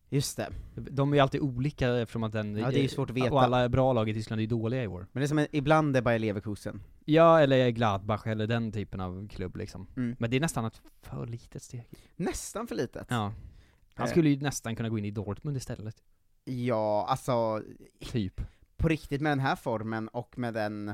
Just 0.10 0.38
det. 0.38 0.50
De 0.76 1.12
är 1.14 1.18
ju 1.18 1.22
alltid 1.22 1.42
olika 1.42 1.98
eftersom 1.98 2.24
att 2.24 2.32
den, 2.32 2.58
Ja, 2.58 2.70
det 2.72 2.80
är 2.80 2.82
ju 2.82 2.88
svårt 2.88 3.10
att 3.10 3.16
veta. 3.16 3.32
Och 3.34 3.44
alla 3.44 3.70
bra 3.70 3.94
lag 3.94 4.10
i 4.10 4.14
Tyskland 4.14 4.40
är 4.40 4.42
ju 4.42 4.48
dåliga 4.48 4.84
i 4.84 4.88
år. 4.88 5.08
Men 5.12 5.22
det 5.22 5.26
är 5.26 5.28
som, 5.28 5.46
ibland 5.52 5.98
är 5.98 6.02
Bayer 6.02 6.20
Leverkusen. 6.20 6.82
Ja, 7.12 7.40
eller 7.42 7.70
Gladbach 7.70 8.28
eller 8.28 8.48
den 8.48 8.72
typen 8.72 9.00
av 9.00 9.28
klubb 9.28 9.56
liksom. 9.56 9.88
Mm. 9.98 10.16
Men 10.20 10.30
det 10.30 10.36
är 10.38 10.42
nästan 10.42 10.66
ett 10.66 10.82
för 11.02 11.26
litet 11.28 11.64
steg. 11.64 11.90
Nästan 12.16 12.68
för 12.68 12.76
litet. 12.76 13.08
Ja. 13.10 13.34
Han 13.96 14.08
Eh. 14.08 14.12
skulle 14.12 14.30
ju 14.30 14.38
nästan 14.42 14.76
kunna 14.76 14.90
gå 14.90 14.98
in 14.98 15.06
i 15.06 15.12
Dortmund 15.12 15.58
istället. 15.58 15.96
Ja, 16.46 17.06
alltså, 17.10 17.64
Typ. 18.02 18.42
på 18.78 18.88
riktigt 18.88 19.22
med 19.22 19.32
den 19.32 19.40
här 19.40 19.56
formen 19.56 20.08
och 20.08 20.38
med 20.38 20.54
den 20.54 20.94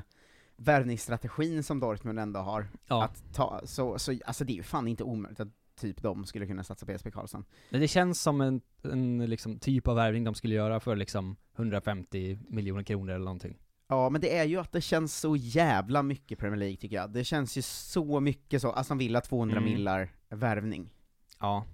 värvningsstrategin 0.58 1.64
som 1.64 1.80
Dortmund 1.80 2.20
ändå 2.20 2.40
har, 2.40 2.68
Ja. 2.88 3.04
att 3.04 3.34
ta, 3.34 3.62
så, 3.64 4.00
så, 4.00 4.14
alltså 4.26 4.46
det 4.46 4.54
är 4.54 4.56
ju 4.56 4.64
fan 4.64 4.88
inte 4.88 5.04
omöjligt 5.04 5.40
att 5.40 5.48
typ 5.80 6.02
de 6.02 6.26
skulle 6.26 6.46
kunna 6.48 6.64
satsa 6.64 6.86
på 6.86 6.92
Jesper 6.92 7.12
Karlsson. 7.12 7.46
Men 7.70 7.82
det 7.82 7.88
känns 7.88 8.22
som 8.22 8.42
en, 8.42 8.62
en 8.84 9.18
liksom 9.26 9.60
typ 9.60 9.88
av 9.88 9.96
värvning 9.96 10.24
de 10.24 10.36
skulle 10.36 10.56
göra 10.56 10.80
för 10.80 10.96
liksom 10.96 11.36
150 11.58 12.40
miljoner 12.50 12.84
kronor 12.84 13.14
eller 13.14 13.26
någonting. 13.26 13.58
Ja, 13.88 14.10
men 14.10 14.22
det 14.22 14.38
är 14.38 14.44
ju 14.44 14.58
att 14.60 14.72
det 14.72 14.82
känns 14.82 15.20
så 15.20 15.36
jävla 15.36 16.04
mycket 16.04 16.40
Premier 16.40 16.58
League 16.60 16.78
tycker 16.78 16.96
jag. 16.96 17.10
Det 17.10 17.24
känns 17.24 17.58
ju 17.58 17.62
så 17.62 18.20
mycket 18.20 18.62
så, 18.62 18.72
Aston 18.72 18.98
Villa 18.98 19.22
200 19.22 19.58
Mm. 19.58 19.70
millar 19.74 20.10
värvning. 20.30 20.90
Ja. 21.40 21.66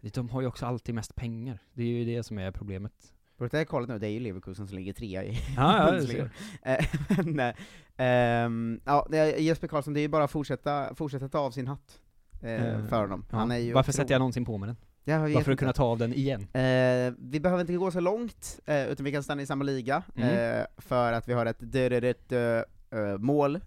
De 0.00 0.28
har 0.28 0.40
ju 0.40 0.46
också 0.46 0.66
alltid 0.66 0.94
mest 0.94 1.14
pengar. 1.14 1.58
Det 1.72 1.82
är 1.82 1.86
ju 1.86 2.04
det 2.16 2.22
som 2.22 2.38
är 2.38 2.50
problemet. 2.50 2.92
På 3.36 3.46
det 3.46 3.56
här 3.58 3.64
kollat 3.64 3.88
nu, 3.88 3.98
det 3.98 4.06
är 4.06 4.10
ju 4.10 4.20
Leverkusen 4.20 4.66
som 4.68 4.76
ligger 4.78 4.92
trea 4.92 5.24
i 5.24 5.38
Ja, 5.56 6.00
ja. 6.02 6.28
Eh, 6.62 6.84
Men, 7.24 7.54
ehm, 7.96 8.80
ja, 8.84 9.06
Jesper 9.38 9.68
Karlsson, 9.68 9.94
det 9.94 10.00
är 10.00 10.02
ju 10.02 10.08
bara 10.08 10.24
att 10.24 10.30
fortsätta, 10.30 10.94
fortsätta 10.94 11.28
ta 11.28 11.38
av 11.38 11.50
sin 11.50 11.66
hatt 11.66 12.00
eh, 12.42 12.50
Eh, 12.52 12.86
för 12.86 13.00
honom. 13.00 13.24
ja. 13.30 13.36
Han 13.38 13.50
är 13.50 13.56
ju 13.58 13.72
Varför 13.72 13.92
sätter 13.92 14.14
jag 14.14 14.18
någonsin 14.18 14.44
på 14.44 14.58
mig 14.58 14.66
den? 14.66 14.76
Bara 15.08 15.44
för 15.44 15.52
att 15.52 15.58
kunna 15.58 15.72
ta 15.72 15.84
av 15.84 15.98
den 15.98 16.12
igen. 16.14 16.40
Eh, 16.52 17.14
vi 17.18 17.40
behöver 17.40 17.60
inte 17.60 17.72
gå 17.72 17.90
så 17.90 18.00
långt, 18.00 18.60
eh, 18.66 18.86
utan 18.88 19.04
vi 19.04 19.12
kan 19.12 19.22
stanna 19.22 19.42
i 19.42 19.46
samma 19.46 19.64
liga, 19.64 20.02
Mm. 20.16 20.58
eh, 20.60 20.66
för 20.78 21.12
att 21.12 21.28
vi 21.28 21.32
har 21.32 21.46
ett 21.46 21.56
dödödött 21.72 22.32
uh, 22.32 23.18
mål, 23.18 23.60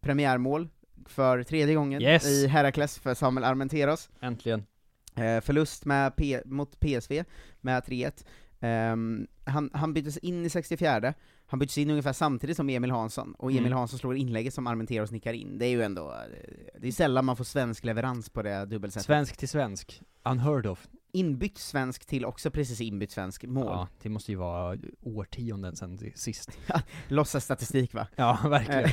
premiärmål, 0.00 0.68
för 1.06 1.42
tredje 1.42 1.74
gången 1.74 2.02
Yes. 2.02 2.26
i 2.26 2.46
Herakles 2.46 2.98
för 2.98 3.14
Samuel 3.14 3.44
Armenteros. 3.44 4.10
Äntligen. 4.20 4.66
Eh, 5.16 5.40
förlust 5.40 5.84
med 5.84 6.16
P- 6.16 6.40
mot 6.44 6.80
PSV 6.80 7.24
med 7.60 7.82
3-1. 7.84 8.24
Ehm, 8.60 9.26
han, 9.44 9.70
han 9.74 9.92
byttes 9.94 10.18
in 10.18 10.44
i 10.46 10.50
64 10.50 11.14
han 11.46 11.58
byttes 11.58 11.78
in 11.78 11.90
ungefär 11.90 12.12
samtidigt 12.12 12.56
som 12.56 12.68
Emil 12.68 12.90
Hansson, 12.90 13.34
och 13.38 13.50
Emil 13.50 13.66
Mm. 13.66 13.78
Hansson 13.78 13.98
slår 13.98 14.16
inlägget 14.16 14.54
som 14.54 14.66
Armenteros 14.66 15.10
nickar 15.10 15.32
in. 15.32 15.58
Det 15.58 15.66
är 15.66 15.70
ju 15.70 15.82
ändå, 15.82 16.10
eh, 16.12 16.18
det 16.80 16.88
är 16.88 16.92
sällan 16.92 17.24
man 17.24 17.36
får 17.36 17.44
svensk 17.44 17.84
leverans 17.84 18.30
på 18.30 18.42
det 18.42 18.64
dubbelsättet. 18.66 19.06
Svensk 19.06 19.36
till 19.36 19.48
svensk. 19.48 20.02
Unheard 20.24 20.66
of. 20.66 20.88
Inbytt 21.12 21.58
svensk 21.58 22.06
till 22.06 22.24
också 22.24 22.50
precis 22.50 22.80
inbytt 22.80 23.10
svensk 23.10 23.44
mål. 23.44 23.66
Ja, 23.66 23.88
det 24.02 24.08
måste 24.08 24.32
ju 24.32 24.36
vara 24.38 24.78
årtionden 25.02 25.76
sedan 25.76 25.98
sist. 26.14 26.58
Låtsas 27.08 27.44
statistik 27.44 27.94
va? 27.94 28.06
Ja, 28.16 28.38
verkligen. 28.44 28.90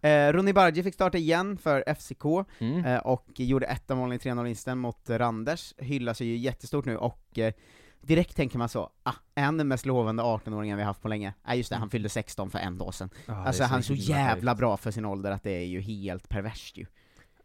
eh, 0.00 0.32
Ronny 0.36 0.52
Bargi 0.52 0.82
fick 0.82 0.94
starta 0.94 1.18
igen 1.18 1.58
för 1.58 1.84
FCK, 1.94 2.24
Mm. 2.58 2.84
eh, 2.84 2.98
och 2.98 3.26
gjorde 3.40 3.66
ett 3.66 3.90
av 3.90 3.96
målen 3.96 4.12
i 4.16 4.18
3-0-vinsten 4.18 4.78
mot 4.78 5.10
Randers, 5.10 5.74
hyllas 5.78 6.20
ju 6.20 6.36
jättestort 6.36 6.84
nu, 6.84 6.96
och 6.96 7.38
eh, 7.38 7.52
direkt 8.00 8.36
tänker 8.36 8.58
man 8.58 8.68
så, 8.68 8.90
ah, 9.02 9.14
är 9.34 9.44
han 9.44 9.56
den 9.56 9.68
mest 9.68 9.86
lovande 9.86 10.22
18-åringen 10.22 10.76
vi 10.76 10.82
haft 10.82 11.02
på 11.02 11.08
länge? 11.08 11.34
Nej 11.46 11.58
just 11.58 11.70
det, 11.70 11.76
han 11.76 11.90
fyllde 11.90 12.08
16 12.08 12.50
för 12.50 12.58
en 12.58 12.78
dag 12.78 12.94
sedan. 12.94 13.10
Är 13.26 13.32
alltså 13.34 13.62
så 13.62 13.68
han 13.68 13.78
är 13.78 13.82
så 13.82 13.94
jävla 13.94 14.54
bra 14.54 14.76
för 14.76 14.90
sin 14.90 15.04
ålder 15.04 15.30
att 15.30 15.42
det 15.42 15.50
är 15.50 15.66
ju 15.66 15.80
helt 15.80 16.28
perverst 16.28 16.76
ju. 16.76 16.86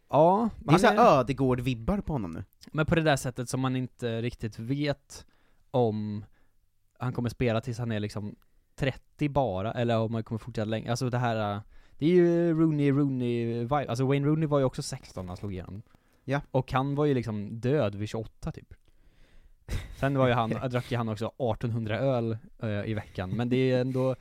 Ja, 0.09 0.49
Det 0.59 0.73
är 0.73 0.77
såhär 0.77 0.97
Ödegård-vibbar 0.97 2.01
på 2.01 2.13
honom 2.13 2.31
nu. 2.31 2.43
Men 2.71 2.85
på 2.85 2.95
det 2.95 3.01
där 3.01 3.15
sättet 3.15 3.49
som 3.49 3.59
man 3.59 3.75
inte 3.75 4.21
riktigt 4.21 4.59
vet 4.59 5.25
om 5.71 6.25
han 6.99 7.13
kommer 7.13 7.29
spela 7.29 7.61
tills 7.61 7.79
han 7.79 7.91
är 7.91 7.99
liksom 7.99 8.35
30 8.75 9.29
bara, 9.29 9.71
eller 9.71 9.97
om 9.97 10.13
han 10.13 10.23
kommer 10.23 10.39
fortsätta 10.39 10.65
länge. 10.65 10.89
Alltså 10.91 11.09
det 11.09 11.17
här, 11.17 11.61
det 11.97 12.05
är 12.05 12.09
ju 12.09 12.53
Rooney, 12.53 12.91
Rooney 12.91 13.59
vibe. 13.59 13.89
Alltså 13.89 14.05
Wayne 14.05 14.27
Rooney 14.27 14.47
var 14.47 14.59
ju 14.59 14.65
också 14.65 14.81
16 14.81 15.25
när 15.25 15.29
han 15.29 15.37
slog 15.37 15.53
igenom. 15.53 15.81
Ja. 16.23 16.41
Och 16.51 16.71
han 16.71 16.95
var 16.95 17.05
ju 17.05 17.13
liksom 17.13 17.59
död 17.59 17.95
vid 17.95 18.09
28 18.09 18.51
typ. 18.51 18.73
Sen 19.99 20.17
var 20.17 20.27
ju 20.27 20.33
han, 20.33 20.49
drack 20.49 20.91
ju 20.91 20.97
han 20.97 21.09
också 21.09 21.25
1800 21.25 21.99
öl 21.99 22.37
eh, 22.59 22.85
i 22.85 22.93
veckan, 22.93 23.29
men 23.29 23.49
det 23.49 23.71
är 23.71 23.81
ändå 23.81 24.15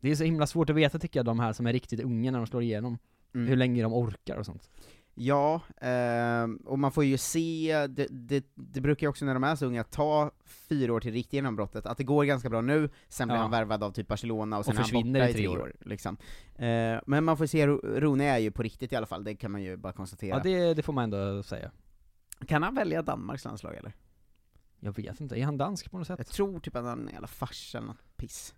Det 0.00 0.10
är 0.10 0.14
så 0.14 0.24
himla 0.24 0.46
svårt 0.46 0.70
att 0.70 0.76
veta 0.76 0.98
tycker 0.98 1.18
jag, 1.18 1.26
de 1.26 1.40
här 1.40 1.52
som 1.52 1.66
är 1.66 1.72
riktigt 1.72 2.00
unga 2.00 2.30
när 2.30 2.38
de 2.38 2.46
slår 2.46 2.62
igenom. 2.62 2.98
Mm. 3.34 3.48
Hur 3.48 3.56
länge 3.56 3.82
de 3.82 3.92
orkar 3.92 4.36
och 4.36 4.46
sånt. 4.46 4.70
Ja, 5.14 5.60
ehm, 5.80 6.56
och 6.56 6.78
man 6.78 6.92
får 6.92 7.04
ju 7.04 7.18
se, 7.18 7.86
det, 7.86 8.06
det, 8.10 8.44
det 8.54 8.80
brukar 8.80 9.04
ju 9.06 9.08
också 9.08 9.24
när 9.24 9.34
de 9.34 9.44
är 9.44 9.56
så 9.56 9.66
unga 9.66 9.84
ta 9.84 10.30
fyra 10.44 10.92
år 10.94 11.00
till 11.00 11.12
riktigt 11.12 11.32
genombrottet, 11.32 11.86
att 11.86 11.98
det 11.98 12.04
går 12.04 12.24
ganska 12.24 12.48
bra 12.50 12.60
nu, 12.60 12.88
sen 13.08 13.28
blir 13.28 13.36
Ja. 13.36 13.42
han 13.42 13.50
värvad 13.50 13.82
av 13.84 13.90
typ 13.92 14.08
Barcelona 14.08 14.56
och 14.56 14.60
Och 14.60 14.64
sen 14.64 14.72
är 14.74 14.76
han 14.76 14.84
försvinner 14.84 15.20
borta 15.20 15.30
i 15.30 15.32
tre 15.34 15.48
år. 15.48 15.58
år. 15.58 15.72
liksom. 15.80 16.16
Eh, 16.56 16.98
men 17.06 17.24
man 17.24 17.36
får 17.36 17.46
se, 17.46 17.66
Rooney 17.66 18.26
är 18.26 18.38
ju 18.38 18.50
på 18.50 18.62
riktigt 18.62 18.92
i 18.92 18.96
alla 18.96 19.06
fall, 19.06 19.24
det 19.24 19.34
kan 19.34 19.50
man 19.52 19.62
ju 19.62 19.76
bara 19.76 19.92
konstatera. 19.92 20.36
Ja 20.36 20.42
det, 20.42 20.74
det 20.74 20.82
får 20.82 20.92
man 20.92 21.04
ändå 21.04 21.42
säga. 21.42 21.70
Kan 22.46 22.62
han 22.62 22.74
välja 22.74 23.02
Danmarks 23.02 23.44
landslag 23.44 23.74
eller? 23.76 23.92
Jag 24.80 24.96
vet 24.96 25.20
inte, 25.20 25.38
är 25.40 25.44
han 25.44 25.56
dansk 25.58 25.90
på 25.90 25.98
något 25.98 26.06
sätt? 26.06 26.18
Jag 26.18 26.26
tror 26.26 26.60
typ 26.60 26.76
att 26.76 26.84
han 26.84 27.08
är 27.08 27.12
jävla 27.12 27.28
farsa 27.28 27.78
eller 27.78 27.88
något 27.88 28.16
piss. 28.16 28.54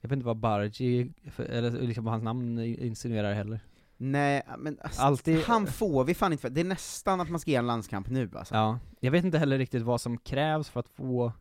Jag 0.00 0.08
vet 0.08 0.16
inte 0.16 0.26
vad 0.26 0.36
Bargi, 0.36 1.12
eller 1.36 1.70
liksom 1.70 2.04
vad 2.04 2.12
hans 2.12 2.24
namn 2.24 2.58
insinuerar 2.58 3.34
heller. 3.34 3.60
Nej, 3.96 4.42
men 4.58 4.78
alltså, 4.82 5.02
Alltid- 5.02 5.44
han 5.44 5.66
får 5.66 6.04
vi 6.04 6.14
fan 6.14 6.32
inte 6.32 6.42
för. 6.42 6.50
det 6.50 6.60
är 6.60 6.64
nästan 6.64 7.20
att 7.20 7.30
man 7.30 7.40
ska 7.40 7.50
ge 7.50 7.56
en 7.56 7.66
landskamp 7.66 8.08
nu 8.08 8.30
alltså. 8.34 8.54
Ja, 8.54 8.78
jag 9.00 9.10
vet 9.10 9.24
inte 9.24 9.38
heller 9.38 9.58
riktigt 9.58 9.82
vad 9.82 10.00
som 10.00 10.18
krävs 10.18 10.68
för 10.68 10.80
att 10.80 10.88
få 10.88 11.32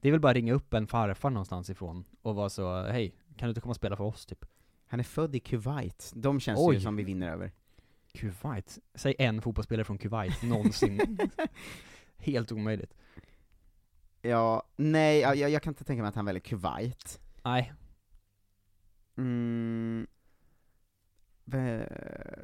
Det 0.00 0.08
är 0.08 0.12
väl 0.12 0.20
bara 0.20 0.30
att 0.30 0.34
ringa 0.36 0.52
upp 0.52 0.74
en 0.74 0.86
farfar 0.86 1.30
någonstans 1.30 1.70
ifrån 1.70 2.04
och 2.22 2.34
vara 2.34 2.48
så, 2.48 2.82
hej, 2.82 3.14
kan 3.36 3.46
du 3.46 3.50
inte 3.50 3.60
komma 3.60 3.70
och 3.70 3.76
spela 3.76 3.96
för 3.96 4.04
oss 4.04 4.26
typ? 4.26 4.44
Han 4.86 5.00
är 5.00 5.04
född 5.04 5.36
i 5.36 5.40
Kuwait, 5.40 6.12
de 6.16 6.40
känns 6.40 6.60
Oj. 6.62 6.74
ju 6.74 6.80
som 6.80 6.96
vi 6.96 7.02
vinner 7.02 7.30
över. 7.30 7.52
Kuwait? 8.12 8.78
Säg 8.94 9.14
en 9.18 9.42
fotbollsspelare 9.42 9.84
från 9.84 9.98
Kuwait, 9.98 10.42
någonsin. 10.42 11.18
Helt 12.16 12.52
omöjligt. 12.52 12.94
Ja, 14.22 14.62
nej, 14.76 15.20
jag, 15.20 15.36
jag 15.36 15.62
kan 15.62 15.70
inte 15.70 15.84
tänka 15.84 16.02
mig 16.02 16.08
att 16.08 16.14
han 16.14 16.24
väljer 16.24 16.40
Kuwait. 16.40 17.20
Nej. 17.44 17.72
Mm. 19.16 20.06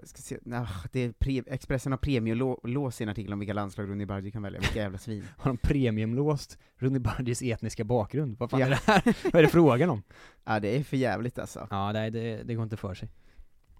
Ska 0.02 0.22
se, 0.22 0.38
nah, 0.42 0.68
det 0.92 1.00
är 1.00 1.12
pre, 1.12 1.42
Expressen 1.46 1.92
har 1.92 1.96
premiumlås 1.96 3.00
i 3.00 3.04
en 3.04 3.10
artikel 3.10 3.32
om 3.32 3.38
vilka 3.38 3.52
landslag 3.54 3.88
Rooney 3.88 4.06
Bardi 4.06 4.30
kan 4.30 4.42
välja, 4.42 4.60
vilka 4.60 4.78
jävla 4.78 4.98
svin. 4.98 5.24
Har 5.38 5.50
de 5.50 5.56
premiumlåst 5.56 6.58
Rooney 6.76 6.98
Bardis 7.00 7.42
etniska 7.42 7.84
bakgrund? 7.84 8.36
Vad 8.38 8.50
fan 8.50 8.60
Ja. 8.60 8.66
är 8.66 8.70
det 8.70 8.80
här? 8.86 9.02
vad 9.24 9.34
är 9.34 9.42
det 9.42 9.48
frågan 9.48 9.90
om? 9.90 10.02
Ja 10.44 10.60
det 10.60 10.76
är 10.76 10.84
för 10.84 10.96
jävligt 10.96 11.38
alltså. 11.38 11.66
Ja, 11.70 11.92
nej 11.92 12.10
det, 12.10 12.42
det 12.42 12.54
går 12.54 12.64
inte 12.64 12.76
för 12.76 12.94
sig. 12.94 13.08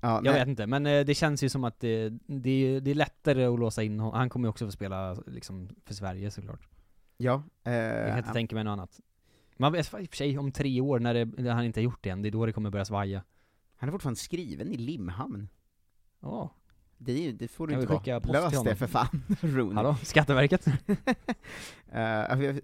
Ja, 0.01 0.09
Jag 0.15 0.25
nej. 0.25 0.33
vet 0.35 0.49
inte, 0.49 0.67
men 0.67 0.87
eh, 0.87 1.05
det 1.05 1.15
känns 1.15 1.45
ju 1.45 1.49
som 1.49 1.65
att 1.65 1.81
det, 1.81 2.09
det, 2.27 2.51
är- 2.51 2.81
det 2.81 2.91
är 2.91 2.95
lättare 2.95 3.45
att 3.45 3.59
låsa 3.61 3.83
in 3.83 4.01
honom. 4.01 4.19
Han 4.19 4.29
kommer 4.31 4.47
ju 4.47 4.51
också 4.51 4.67
få 4.67 4.73
spela 4.73 5.15
liksom 5.27 5.69
för 5.87 5.95
Sverige 5.95 6.31
såklart. 6.31 6.69
Ja, 7.17 7.43
eh, 7.65 7.73
Jag 7.75 8.09
kan 8.09 8.19
inte 8.19 8.33
tänka 8.33 8.55
mig 8.55 8.65
något 8.65 8.73
annat. 8.73 9.01
Man 9.57 9.73
vet 9.73 9.87
i 9.87 9.89
och 10.05 10.09
för 10.11 10.17
sig 10.17 10.39
om 10.39 10.53
tre 10.53 10.81
år 10.81 10.99
när, 10.99 11.15
det, 11.15 11.25
när 11.25 11.53
han 11.55 11.65
inte 11.65 11.81
har 11.81 11.85
gjort 11.85 11.99
det 12.03 12.11
än, 12.11 12.23
det 12.23 12.29
är 12.29 12.31
då 12.31 12.47
det 12.47 12.53
kommer 12.53 12.71
börja 12.71 12.85
svaja. 12.85 13.23
Han 13.77 13.89
är 13.89 13.93
fortfarande 13.93 14.21
skriven 14.21 14.73
i 14.73 14.77
Limhamn. 14.77 15.49
Ja. 16.21 16.55
Det, 16.99 17.13
är 17.13 17.17
ju- 17.23 17.33
det 17.33 17.49
får 17.49 17.67
du 17.67 17.75
inte 17.75 17.87
skicka 17.87 18.19
vara. 18.21 18.41
Lös 18.41 18.63
det 18.63 18.77
för 18.77 18.87
fan, 18.87 19.23
Rooney. 19.41 19.75
Hallå, 19.75 19.97
Skatteverket? 20.03 20.67
Eh, 21.93 22.55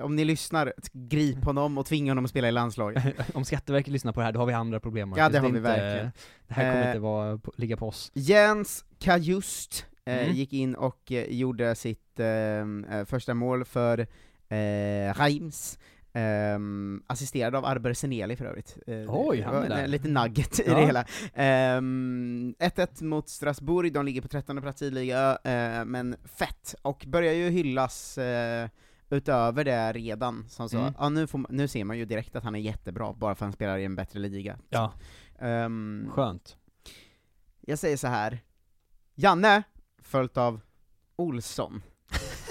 om 0.00 0.16
ni 0.16 0.24
lyssnar, 0.24 0.72
grip 0.92 1.44
honom 1.44 1.78
och 1.78 1.86
tvinga 1.86 2.10
honom 2.10 2.24
att 2.24 2.30
spela 2.30 2.48
i 2.48 2.52
landslaget. 2.52 3.04
Om 3.34 3.44
Skatteverket 3.44 3.92
lyssnar 3.92 4.12
på 4.12 4.20
det 4.20 4.24
här, 4.26 4.32
då 4.32 4.40
har 4.40 4.46
vi 4.46 4.52
andra 4.52 4.80
problem 4.80 5.08
Ja, 5.16 5.16
Marcus. 5.16 5.32
det 5.32 5.38
har 5.38 5.42
vi 5.42 5.48
inte, 5.48 5.60
verkligen. 5.60 6.10
Det 6.48 6.54
här 6.54 6.72
kommer 6.72 6.82
Eh, 6.84 6.88
inte 6.88 6.98
vara, 6.98 7.40
ligga 7.56 7.76
på 7.76 7.88
oss. 7.88 8.10
Jens 8.14 8.84
Kajust 8.98 9.86
eh, 9.90 9.95
Mm. 10.06 10.32
gick 10.34 10.52
in 10.52 10.74
och 10.74 11.12
eh, 11.12 11.24
gjorde 11.34 11.74
sitt 11.74 12.20
eh, 12.20 12.26
eh, 12.26 13.04
första 13.06 13.34
mål 13.34 13.64
för 13.64 13.98
eh, 14.48 15.14
Reims, 15.14 15.78
eh, 16.12 16.58
assisterad 17.06 17.54
av 17.54 17.64
Arber 17.64 17.92
Seneli 17.94 18.36
för 18.36 18.44
övrigt. 18.44 18.78
Eh, 18.86 19.04
Oj, 19.08 19.40
han 19.40 19.62
är 19.62 19.68
där. 19.68 19.84
en 19.84 19.90
liten 19.90 20.14
nugget 20.14 20.60
i 20.60 20.62
Ja. 20.66 20.74
det 20.78 20.86
hela. 20.86 21.00
Eh, 21.34 21.80
1-1 21.80 23.02
mot 23.04 23.28
Strasbourg, 23.28 23.92
de 23.92 24.04
ligger 24.06 24.20
på 24.22 24.28
13 24.28 24.60
plats 24.62 24.82
i 24.82 24.90
liga, 24.90 25.38
eh, 25.44 25.84
men 25.84 26.16
fett, 26.24 26.74
och 26.82 27.04
börjar 27.08 27.32
ju 27.32 27.48
hyllas 27.50 28.18
eh, 28.18 28.68
utöver 29.10 29.64
det 29.64 29.92
redan, 29.92 30.44
som 30.48 30.68
så, 30.68 30.78
Mm. 30.78 30.94
ja, 30.98 31.08
nu, 31.08 31.26
får, 31.26 31.46
nu 31.48 31.68
ser 31.68 31.84
man 31.84 31.98
ju 31.98 32.04
direkt 32.04 32.36
att 32.36 32.44
han 32.44 32.54
är 32.54 32.60
jättebra, 32.60 33.12
bara 33.12 33.34
för 33.34 33.44
att 33.44 33.48
han 33.48 33.52
spelar 33.52 33.78
i 33.78 33.84
en 33.84 33.96
bättre 33.96 34.18
liga. 34.18 34.58
Ja. 34.68 34.92
Ehm, 35.38 36.08
Skönt. 36.12 36.56
jag 37.60 37.78
säger 37.78 37.96
så 37.96 38.06
här. 38.06 38.38
Janne, 39.14 39.62
följt 40.06 40.36
av 40.36 40.60
Olsson. 41.16 41.82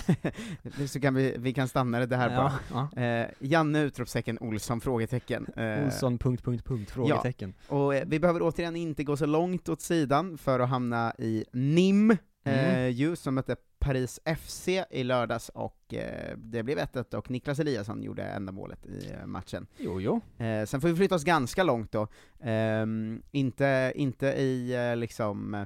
så 0.88 1.00
kan 1.00 1.14
vi, 1.16 1.36
vi 1.40 1.54
kan 1.54 1.68
stanna 1.68 2.06
det 2.06 2.16
här 2.18 2.30
Ja, 2.32 2.52
bara. 2.94 3.04
Eh, 3.06 3.28
Janne, 3.40 3.82
utropstecken, 3.82 4.38
Olsson, 4.40 4.82
frågetecken. 4.82 5.48
Eh, 5.56 5.86
Olsson, 5.86 6.18
punkt, 6.18 6.44
punkt, 6.44 6.66
punkt, 6.66 6.92
frågetecken. 6.92 7.54
och 7.68 7.96
eh, 7.96 8.04
vi 8.08 8.20
behöver 8.20 8.42
återigen 8.42 8.76
inte 8.76 9.04
gå 9.04 9.18
så 9.18 9.26
långt 9.26 9.70
åt 9.70 9.82
sidan 9.82 10.38
för 10.38 10.60
att 10.60 10.70
hamna 10.70 11.14
i 11.18 11.46
NIM, 11.54 12.12
eh, 12.12 12.18
Mm. 12.48 12.92
ju, 12.92 13.16
som 13.16 13.36
mötte 13.36 13.56
Paris 13.80 14.20
FC 14.38 14.68
i 14.90 15.04
lördags, 15.04 15.50
och 15.50 15.94
eh, 15.94 16.38
det 16.38 16.64
blev 16.64 16.78
1-1 16.78 17.16
och 17.16 17.32
Niklas 17.32 17.60
Eliasson 17.60 18.04
gjorde 18.04 18.24
enda 18.24 18.52
målet 18.52 18.86
i 18.86 19.12
eh, 19.12 19.26
matchen. 19.26 19.68
Jo, 19.78 20.02
jo. 20.02 20.22
Sen 20.68 20.82
får 20.82 20.88
vi 20.88 20.96
flytta 20.96 21.16
oss 21.16 21.24
ganska 21.24 21.64
långt 21.64 21.92
då, 21.92 22.08
Ehm, 22.44 23.22
inte, 23.32 23.94
inte 23.96 24.28
i 24.28 24.74
liksom 24.98 25.66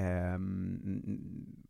eh, 0.00 0.38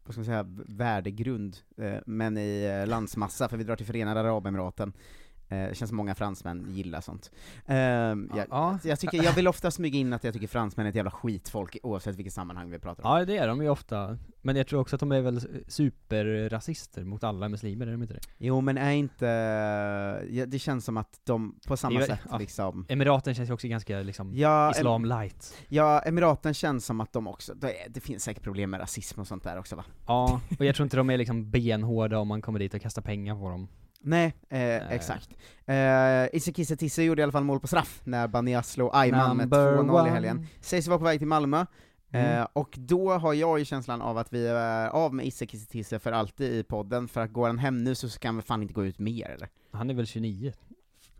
vad 0.05 0.14
ska 0.14 0.21
man 0.21 0.25
säga, 0.25 0.47
värdegrund, 0.66 1.57
eh, 1.77 1.99
men 2.07 2.38
i 2.38 2.81
eh, 2.83 2.87
landsmassa, 2.88 3.49
för 3.49 3.57
vi 3.57 3.64
drar 3.64 3.77
till 3.77 3.87
Förenade 3.87 4.21
Arabemiraten. 4.21 4.93
Eh, 5.51 5.69
det 5.69 5.75
känns 5.75 5.89
som 5.89 5.97
många 5.97 6.15
fransmän 6.15 6.67
gillar 6.69 7.01
sånt. 7.01 7.31
Ehm, 7.67 8.31
jag, 8.37 8.47
Ja. 8.51 8.79
jag, 8.85 9.01
tycker, 9.01 9.23
jag 9.25 9.33
vill 9.33 9.49
ofta 9.49 9.71
smyga 9.71 9.99
in 9.99 10.13
att 10.13 10.25
jag 10.25 10.35
tycker 10.35 10.47
fransmän 10.47 10.87
är 10.87 10.91
ett 10.91 10.97
jävla 10.97 11.11
skitfolk, 11.11 11.77
oavsett 11.83 12.17
vilket 12.17 12.33
sammanhang 12.35 12.71
vi 12.71 12.79
pratar 12.79 13.05
om. 13.05 13.19
Ja, 13.19 13.25
det 13.25 13.37
är 13.37 13.49
de 13.49 13.63
ju 13.63 13.69
ofta. 13.69 14.19
Men 14.43 14.57
jag 14.57 14.67
tror 14.67 14.81
också 14.81 14.97
att 14.97 15.01
de 15.01 15.13
är 15.13 15.21
väl 15.21 15.65
superrasister 15.69 17.05
mot 17.05 17.25
alla 17.25 17.49
muslimer, 17.49 17.87
är 17.87 17.93
de 17.93 18.03
inte 18.03 18.15
det? 18.15 18.21
Jo 18.39 18.61
men 18.61 18.79
är 18.79 18.91
inte, 18.91 20.47
det 20.47 20.59
känns 20.59 20.85
som 20.85 20.97
att 20.97 21.21
de 21.25 21.59
på 21.67 21.77
samma 21.77 22.01
är 22.01 22.07
sätt 22.07 22.21
ja. 22.31 22.39
liksom 22.39 22.87
Emiraten 22.89 23.35
känns 23.35 23.49
ju 23.49 23.55
också 23.55 23.69
ganska 23.69 23.99
liksom 23.99 24.35
Ja, 24.35 24.71
islam 24.71 25.05
light. 25.05 25.55
Ja, 25.69 26.01
Emiraten 26.01 26.55
känns 26.55 26.87
som 26.87 27.01
att 27.01 27.13
de 27.13 27.27
också, 27.27 27.55
det, 27.55 27.75
det 27.89 28.01
finns 28.01 28.25
säkert 28.25 28.43
problem 28.43 28.71
med 28.71 28.81
rasism 28.81 29.21
och 29.21 29.27
sånt 29.27 29.45
där 29.45 29.59
också 29.59 29.77
va? 29.77 29.85
Ja, 30.07 30.41
och 30.59 30.65
jag 30.65 30.75
tror 30.75 30.85
inte 30.85 30.97
de 30.97 31.11
är 31.11 31.19
liksom 31.19 31.51
benhårda 31.51 32.19
om 32.19 32.29
man 32.29 32.43
kommer 32.43 32.59
dit 32.59 32.75
och 32.75 32.81
kastar 32.83 33.03
pengar 33.03 33.35
på 33.35 33.51
dem. 33.51 33.69
Nej, 34.03 34.35
eh, 34.49 34.93
exakt. 34.93 35.29
Eh, 35.67 36.37
Isse 36.37 36.53
Kisse 36.53 36.77
Tisse 36.77 37.03
gjorde 37.03 37.21
i 37.21 37.23
alla 37.23 37.33
fall 37.33 37.45
mål 37.45 37.61
på 37.61 37.67
straff 37.67 38.01
när 38.05 38.29
Banja 38.29 38.63
slog 38.63 38.91
Ayman 38.93 39.37
med 39.37 39.49
Number 39.51 39.77
2-0 39.77 40.07
i 40.07 40.11
helgen. 40.11 40.47
Sägs 40.61 40.87
vara 40.89 40.99
på 40.99 41.05
väg 41.05 41.19
till 41.19 41.29
Malmö, 41.29 41.67
Mm. 42.13 42.41
eh, 42.41 42.47
och 42.53 42.75
då 42.79 43.13
har 43.13 43.35
jag 43.35 43.59
ju 43.59 43.65
känslan 43.65 44.03
av 44.03 44.19
att 44.19 44.33
vi 44.33 44.47
är 44.47 44.89
av 44.89 45.15
med 45.15 45.27
Isse 45.27 45.47
Kisse 45.47 45.67
Tisse 45.71 45.99
för 45.99 46.13
alltid 46.13 46.53
i 46.53 46.63
podden, 46.63 47.09
för 47.09 47.21
att 47.21 47.33
går 47.33 47.47
han 47.47 47.59
hem 47.59 47.85
nu 47.85 47.95
så 47.95 48.09
han 48.23 48.37
väl 48.37 48.45
fan 48.45 48.63
inte 48.63 48.75
gå 48.75 48.85
ut 48.85 48.99
mer 48.99 49.29
eller? 49.31 49.49
Han 49.73 49.91
är 49.91 49.95
väl 49.95 50.07
29? 50.07 50.53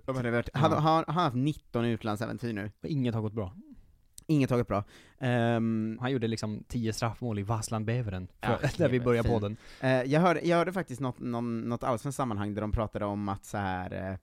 Ja, 0.07 0.12
men 0.12 0.23
det 0.23 0.29
har 0.29 0.37
varit- 0.37 0.49
Han, 0.55 0.73
har 0.73 1.05
haft 1.12 1.37
19 1.37 1.85
utlandsäventyr 1.85 2.53
nu. 2.53 2.71
Inget 2.83 3.14
har 3.14 3.23
gått 3.23 3.33
bra. 3.33 3.53
Inget 4.31 4.51
gått 4.51 4.69
bra. 4.69 4.85
Ehm, 5.19 5.99
Han 6.01 6.11
gjorde 6.12 6.27
liksom 6.27 6.64
10 6.69 6.93
straffmål 6.93 7.38
i 7.38 7.43
Vasslan 7.43 7.85
Beveren, 7.85 8.29
Ja, 8.40 8.59
där 8.77 8.88
vi 8.88 9.01
började 9.01 9.29
fin. 9.29 9.33
podden. 9.40 9.57
Eh, 9.81 10.03
jag, 10.03 10.21
hörde, 10.21 10.40
jag 10.49 10.57
hörde 10.57 10.73
faktiskt 10.73 11.01
något, 11.01 11.19
någon, 11.21 11.61
något 11.61 11.85
allsvenskt 11.85 12.16
sammanhang 12.16 12.55
där 12.55 12.61
de 12.61 12.73
pratade 12.73 13.05
om 13.05 13.29
att 13.29 13.45
så 13.45 13.59
här. 13.59 14.19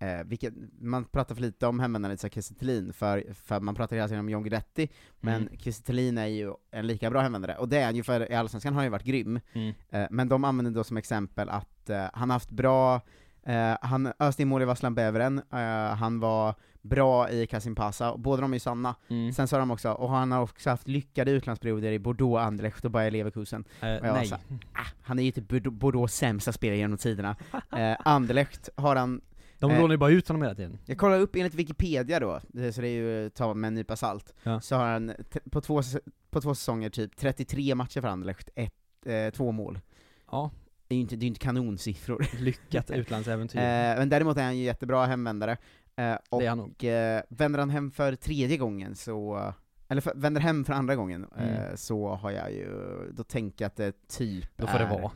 Eh, 0.00 0.08
eh, 0.08 0.24
vilket, 0.24 0.54
man 0.80 1.04
pratar 1.04 1.34
för 1.34 1.42
lite 1.42 1.66
om 1.66 1.80
hemvändaren 1.80 2.14
Isak 2.14 2.34
Kiese 2.34 2.54
Thelin, 2.54 2.92
för, 2.92 3.24
för 3.34 3.60
man 3.60 3.74
pratar 3.74 3.96
hela 3.96 4.08
tiden 4.08 4.20
om 4.20 4.28
John 4.28 4.42
Guidetti, 4.42 4.88
men 5.20 5.48
Mm. 5.48 5.72
Thelin 5.86 6.18
är 6.18 6.26
ju 6.26 6.52
en 6.70 6.86
lika 6.86 7.10
bra 7.10 7.20
hemvändare, 7.20 7.56
och 7.56 7.68
det 7.68 7.78
är 7.78 7.84
han 7.84 7.96
ju 7.96 8.02
för 8.02 8.32
i 8.32 8.34
Allsvenskan 8.34 8.72
har 8.72 8.78
han 8.80 8.86
ju 8.86 8.90
varit 8.90 9.04
grym, 9.04 9.40
Mm. 9.52 9.74
eh, 9.90 10.06
men 10.10 10.28
de 10.28 10.44
använder 10.44 10.72
då 10.72 10.84
som 10.84 10.96
exempel 10.96 11.48
att 11.48 11.90
eh, 11.90 12.04
han 12.12 12.30
haft 12.30 12.50
bra 12.50 13.00
Eh, 13.42 13.76
han 13.82 14.12
öste 14.18 14.42
in 14.42 14.48
mål 14.48 14.62
i 14.62 14.64
Vasslan 14.64 14.94
Beveren, 14.94 15.38
eh, 15.52 15.94
han 15.96 16.20
var 16.20 16.54
bra 16.82 17.30
i 17.30 17.46
Kasim 17.46 17.74
Pasa, 17.74 18.10
och 18.12 18.20
båda 18.20 18.42
de 18.42 18.52
är 18.52 18.56
ju 18.56 18.60
sanna. 18.60 18.94
Mm. 19.08 19.32
Sen 19.32 19.48
sa 19.48 19.58
de 19.58 19.70
också, 19.70 19.90
och 19.92 20.10
han 20.10 20.32
har 20.32 20.42
också 20.42 20.70
haft 20.70 20.88
lyckade 20.88 21.30
utlandsperioder 21.30 21.92
i 21.92 21.98
Bordeaux, 21.98 22.40
Anderlecht 22.42 22.84
och 22.84 22.90
Bayer 22.90 23.10
Leverkusen. 23.10 23.64
Eh, 23.80 23.88
Och 23.96 24.06
jag 24.06 24.14
nej. 24.14 24.28
här, 24.30 24.38
ah, 24.72 24.86
han 25.02 25.18
är 25.18 25.22
ju 25.22 25.30
typ 25.30 25.44
Bordeaux- 25.52 26.06
sämsta 26.06 26.52
spelare 26.52 26.76
genom 26.78 26.98
tiderna. 26.98 27.36
Eh, 27.76 27.96
Anderlecht 28.04 28.68
har 28.76 28.96
han, 28.96 29.20
De 29.58 29.70
eh, 29.70 29.80
lånar 29.80 29.94
ju 29.94 29.98
bara 29.98 30.10
ut 30.10 30.28
honom 30.28 30.42
hela 30.42 30.54
tiden. 30.54 30.78
jag 30.86 30.98
kollar 30.98 31.20
upp 31.20 31.36
enligt 31.36 31.54
Wikipedia 31.54 32.20
då, 32.20 32.40
så 32.72 32.80
det 32.80 32.88
är 32.88 32.92
ju 32.92 33.30
ta 33.30 33.54
med 33.54 33.68
en 33.68 33.74
nypa 33.74 33.96
salt, 33.96 34.34
Ja. 34.42 34.60
så 34.60 34.76
har 34.76 34.84
han 34.86 35.12
på 35.50 35.60
två, 35.60 35.82
på 36.30 36.40
två 36.40 36.54
säsonger 36.54 36.90
typ 36.90 37.16
33 37.16 37.74
matcher 37.74 38.00
för 38.00 38.08
Anderlecht, 38.08 38.48
ett, 38.54 38.72
eh, 39.06 39.30
två 39.30 39.52
mål. 39.52 39.80
Ja. 40.30 40.50
Det 40.88 40.94
är 40.94 40.96
ju 40.96 41.02
inte, 41.02 41.16
det 41.16 41.20
är 41.20 41.24
ju 41.24 41.28
inte 41.28 41.40
kanonsiffror. 41.40 42.26
Lyckat 42.40 42.90
utlandsäventyr. 42.90 43.58
Eh, 43.58 43.64
men 43.98 44.08
däremot 44.08 44.36
är 44.36 44.42
han 44.44 44.56
ju 44.58 44.64
jättebra 44.64 45.06
hemvändare, 45.06 45.56
eh, 45.98 46.16
och 46.30 46.40
Det 46.40 46.46
han 46.46 46.60
eh, 46.78 47.22
vänder 47.28 47.58
han 47.58 47.70
hem 47.70 47.90
för 47.90 48.14
tredje 48.14 48.56
gången 48.56 48.94
så, 48.96 49.52
eller 49.88 50.00
för, 50.00 50.12
vänder 50.14 50.40
hem 50.40 50.64
för 50.64 50.72
andra 50.72 50.96
gången, 50.96 51.26
Mm. 51.36 51.54
eh, 51.54 51.74
så 51.74 52.08
har 52.14 52.30
jag 52.30 52.52
ju, 52.52 52.68
då 53.12 53.24
tänker 53.24 53.64
jag 53.64 53.66
att 53.70 53.76
det 53.76 54.08
typ 54.08 54.48
Då 54.56 54.66
får 54.66 54.78
det 54.78 54.84
är, 54.84 55.00
vara. 55.00 55.10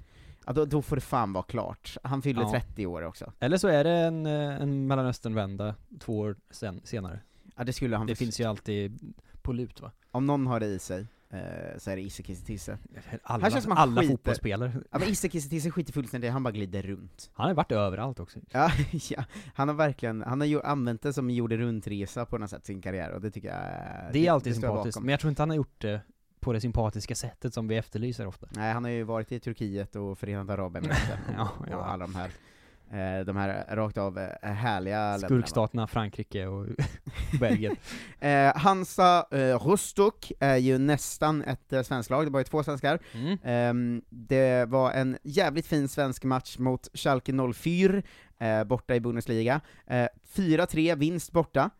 Ja, 0.47 0.53
då, 0.53 0.65
då 0.65 0.83
får 0.83 0.97
det 0.97 1.03
fan 1.03 1.33
vara 1.33 1.45
klart. 1.45 1.97
Han 2.03 2.23
fyller 2.23 2.43
Ja. 2.43 2.51
30 2.51 2.87
år 2.87 3.03
också. 3.03 3.33
Eller 3.41 3.57
så 3.57 3.69
är 3.69 3.85
det 3.85 3.91
en, 3.91 4.27
eh, 4.27 4.63
en 4.63 4.87
Mellanöstern-vända 4.87 5.75
två 6.01 6.19
år 6.19 6.37
sen, 6.51 6.81
senare. 6.85 7.21
Ja, 7.57 7.65
det 7.65 7.73
skulle 7.73 7.97
han 7.97 8.07
Det 8.07 8.15
finns 8.17 8.41
ju 8.41 8.45
alltid 8.45 9.15
på 9.43 9.53
lut 9.53 9.81
va? 9.81 9.91
Om 10.11 10.27
någon 10.27 10.47
har 10.47 10.61
det 10.61 10.67
i 10.67 10.79
sig, 10.79 11.07
eh, 11.33 11.79
så 11.79 11.91
är 11.91 11.97
det 11.97 12.03
Isse 12.03 12.23
Kiese 12.23 12.45
Tisse. 12.47 12.79
Alla, 13.23 13.43
Han 13.43 13.51
känns 13.51 13.65
som 13.65 13.73
han 13.73 13.89
alla 13.89 14.01
skiter- 14.03 14.13
fotbollsspelare. 14.13 14.73
Ja 14.91 14.99
men 14.99 15.09
Isse 15.09 15.29
Kiese 15.29 15.49
Tisse 15.49 15.71
skiter 15.71 15.93
fullständigt 15.93 16.33
han 16.33 16.43
bara 16.43 16.51
glider 16.51 16.83
runt. 16.83 17.31
Han 17.35 17.47
har 17.47 17.55
varit 17.55 17.73
överallt 17.73 18.21
också. 18.21 18.39
Ja, 18.51 18.71
ja, 19.11 19.25
han 19.55 19.69
har 19.69 19.75
verkligen, 19.75 20.23
han 20.23 20.41
har 20.41 20.47
ju 20.47 20.63
använt 20.63 21.03
det 21.03 21.13
som 21.13 21.29
en 21.29 21.35
jorden 21.35 21.59
runt-resa 21.59 22.25
på 22.27 22.39
något 22.39 22.51
sätt, 22.51 22.67
sin 22.67 22.83
karriär, 22.83 23.11
och 23.11 23.21
det 23.21 23.31
tycker 23.31 23.49
jag 23.49 23.57
är- 23.59 24.11
Det 24.13 24.27
är 24.27 24.33
alltid 24.33 24.55
står 24.57 24.65
jag 24.65 24.73
sympatiskt, 24.75 24.97
bakom. 24.97 25.07
men 25.07 25.11
jag 25.13 25.21
tror 25.21 25.29
inte 25.29 25.43
han 25.43 25.51
har 25.51 25.57
gjort 25.57 25.81
det 25.81 26.01
på 26.41 26.53
det 26.53 26.61
sympatiska 26.61 27.15
sättet 27.15 27.55
som 27.55 27.69
vi 27.69 27.77
efterlyser 27.77 28.27
ofta. 28.27 28.47
Nej, 28.51 28.73
han 28.73 28.85
har 28.85 28.91
ju 28.91 29.03
varit 29.03 29.33
i 29.33 29.41
Turkiet 29.41 29.97
och 29.97 30.19
Förenade 30.19 30.53
Arabemiraten 30.53 31.19
Ja, 31.37 31.49
och, 31.59 31.67
ja. 31.71 31.85
alla 31.85 32.07
de 32.07 32.15
här, 32.15 32.31
de 33.27 33.37
här 33.37 33.77
rakt 33.77 33.99
av 33.99 34.19
eh, 34.19 34.51
härliga? 34.51 35.19
Skurkstaterna 35.19 35.87
Frankrike 35.87 36.47
och 36.47 36.67
Belgien. 37.41 37.77
Eh, 38.21 38.57
Hansa 38.57 39.27
eh, 39.31 39.59
Rostock 39.59 40.33
är 40.41 40.57
ju 40.57 40.79
nästan 40.79 41.43
ett 41.43 41.73
eh, 41.73 41.83
svenskt 41.83 42.11
lag, 42.11 42.27
det 42.27 42.31
var 42.31 42.41
ju 42.41 42.45
två 42.45 42.63
svenskar. 42.63 42.99
Mm. 43.13 43.39
Ehm, 43.45 44.03
det 44.09 44.69
var 44.69 44.93
en 44.93 45.19
jävligt 45.23 45.67
fin 45.67 45.89
svensk 45.89 46.25
match 46.25 46.59
mot 46.59 46.89
Schalke 46.95 47.33
04, 47.55 48.03
eh, 48.39 48.65
borta 48.65 48.95
i 48.95 49.01
Bundesliga. 49.01 49.61
Eh, 49.87 50.07
4-3 50.35 50.97
vinst 50.97 51.33
borta. 51.33 51.71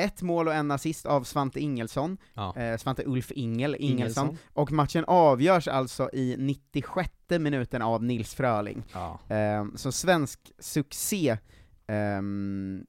Ett 0.00 0.22
mål 0.22 0.48
och 0.48 0.54
en 0.54 0.70
assist 0.70 1.06
av 1.06 1.24
Svante 1.24 1.60
Ingelsson, 1.60 2.16
Ja. 2.34 2.56
eh, 2.56 2.76
Svante 2.76 3.02
Ulf 3.06 3.32
Ingel, 3.32 3.76
Ingelsson, 3.78 4.26
Ingelsson. 4.26 4.38
och 4.52 4.72
matchen 4.72 5.04
avgörs 5.06 5.68
alltså 5.68 6.10
i 6.12 6.36
96 6.38 7.10
minuten 7.38 7.82
av 7.82 8.04
Nils 8.04 8.34
Fröling. 8.34 8.82
Ja. 8.92 9.20
Ehm, 9.28 9.76
så 9.76 9.92
svensk 9.92 10.52
succé. 10.58 11.38
Ehm, 11.86 12.86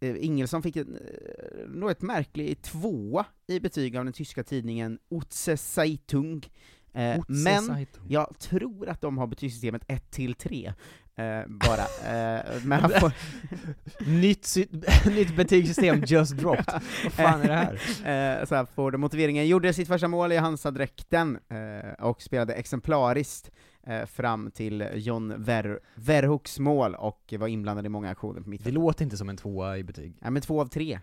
eh, 0.00 0.24
Ingelsson 0.24 0.62
fick 0.62 0.76
en, 0.76 0.96
eh, 0.96 1.68
nog 1.68 1.90
ett 1.90 2.02
märklig 2.02 2.62
tvåa 2.62 3.26
i 3.46 3.60
betyg 3.60 3.96
av 3.96 4.04
den 4.04 4.12
tyska 4.14 4.44
tidningen 4.44 4.98
Otse 5.08 5.56
Zeitung. 5.56 6.42
Eh, 6.92 7.22
men 7.28 7.86
jag 8.08 8.38
tror 8.38 8.88
att 8.88 9.00
de 9.00 9.18
har 9.18 9.26
betygssystemet 9.26 9.82
1 9.88 10.10
till 10.10 10.34
3 10.34 10.72
eh, 11.16 11.46
bara. 11.46 11.82
Eh, 11.82 12.44
men 12.64 12.80
han 12.80 12.90
får, 13.00 13.12
nytt, 14.06 14.54
nytt 15.06 15.36
betygssystem 15.36 16.02
just 16.06 16.36
dropped. 16.36 16.66
Vad 17.04 17.12
fan 17.12 17.42
är 17.42 17.48
det 17.48 17.54
här? 17.54 17.74
eh, 18.40 18.46
så 18.46 18.54
här 18.54 18.64
får 18.74 18.90
det 18.92 18.98
motiveringen. 18.98 19.46
Gjorde 19.48 19.72
sitt 19.72 19.88
första 19.88 20.08
mål 20.08 20.32
i 20.32 20.36
Hansa-dräkten 20.36 21.38
eh, 21.48 22.04
och 22.06 22.22
spelade 22.22 22.54
exemplariskt 22.54 23.50
eh, 23.86 24.06
fram 24.06 24.50
till 24.50 24.88
John 24.94 25.34
Ver 25.38 25.80
Verhooks 25.94 26.58
mål 26.58 26.94
och 26.94 27.34
var 27.38 27.48
inblandad 27.48 27.86
i 27.86 27.88
många 27.88 28.10
aktioner 28.10 28.40
på 28.40 28.44
Det 28.44 28.50
mittfältet. 28.50 28.74
låter 28.74 29.04
inte 29.04 29.16
som 29.16 29.28
en 29.28 29.36
tvåa 29.36 29.78
i 29.78 29.84
betyg. 29.84 30.16
Ja 30.20 30.30
men 30.30 30.42
två 30.42 30.60
av 30.60 30.66
tre. 30.66 30.98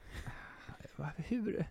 Hur, 1.18 1.66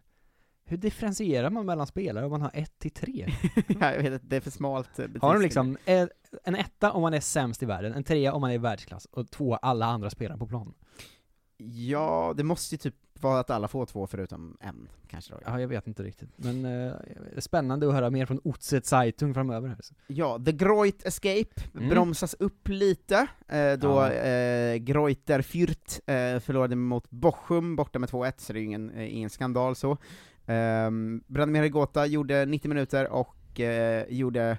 Hur 0.71 0.77
differentierar 0.77 1.51
man 1.51 1.66
mellan 1.66 1.87
spelare 1.87 2.25
om 2.25 2.31
man 2.31 2.43
har 2.43 2.51
1 2.55 2.79
till 2.79 2.91
3? 2.91 3.27
ja, 3.81 3.93
jag 3.95 4.03
vet 4.03 4.12
att 4.12 4.31
det 4.31 4.37
är 4.37 4.41
för 4.41 4.51
smalt 4.51 4.99
eh, 4.99 5.07
Har 5.21 5.35
de 5.35 5.43
liksom 5.43 5.77
eh, 5.85 6.07
en 6.45 6.55
etta 6.55 6.93
om 6.93 7.03
man 7.03 7.14
är 7.14 7.21
sämst 7.21 7.62
i 7.62 7.66
världen, 7.66 7.93
en 7.95 8.05
trea 8.05 8.33
om 8.33 8.41
man 8.41 8.51
är 8.51 8.55
i 8.55 8.59
världsklass, 8.59 9.05
och 9.11 9.31
två 9.31 9.55
alla 9.57 9.87
andra 9.87 10.11
spelare 10.11 10.39
på 10.39 10.47
plan? 10.47 10.75
Ja, 11.62 12.35
det 12.37 12.45
måste 12.45 12.75
ju 12.75 12.79
typ 12.79 12.95
vara 13.21 13.41
att 13.41 13.51
alla 13.51 13.68
får 13.68 13.87
två 13.87 14.07
förutom 14.07 14.57
en, 14.61 14.89
kanske 15.09 15.33
då. 15.35 15.41
Ja, 15.45 15.61
jag 15.61 15.68
vet 15.68 15.87
inte 15.87 16.03
riktigt. 16.03 16.31
Men 16.37 16.64
eh, 16.64 16.93
spännande 17.39 17.89
att 17.89 17.95
höra 17.95 18.11
mer 18.11 18.27
från 18.27 18.41
Otset 18.45 18.87
Zeitung 18.87 19.35
framöver. 19.35 19.68
här. 19.68 19.79
Ja, 20.07 20.39
The 20.45 20.53
Groit 20.53 21.07
Escape 21.07 21.62
Mm. 21.75 21.89
bromsas 21.89 22.35
upp 22.39 22.68
lite, 22.68 23.27
eh, 23.49 23.73
då 23.73 23.89
Ja. 23.89 24.12
eh, 24.12 24.77
Greuter 24.77 25.43
Fürth 25.43 26.11
eh, 26.11 26.41
förlorade 26.41 26.77
mot 26.77 27.11
Bochum 27.11 27.77
borta 27.77 27.99
med 27.99 28.09
2-1, 28.09 28.33
så 28.37 28.53
det 28.53 28.59
är 28.59 28.61
ju 28.61 28.66
ingen, 28.66 28.91
eh, 28.91 29.16
ingen 29.16 29.31
skandal 29.31 29.77
så. 29.77 29.97
Um, 30.47 31.24
Branimir 31.26 31.68
Gota 31.68 32.07
gjorde 32.07 32.45
90 32.47 32.68
minuter 32.68 33.09
och 33.09 33.61
eh, 33.61 34.05
gjorde, 34.09 34.59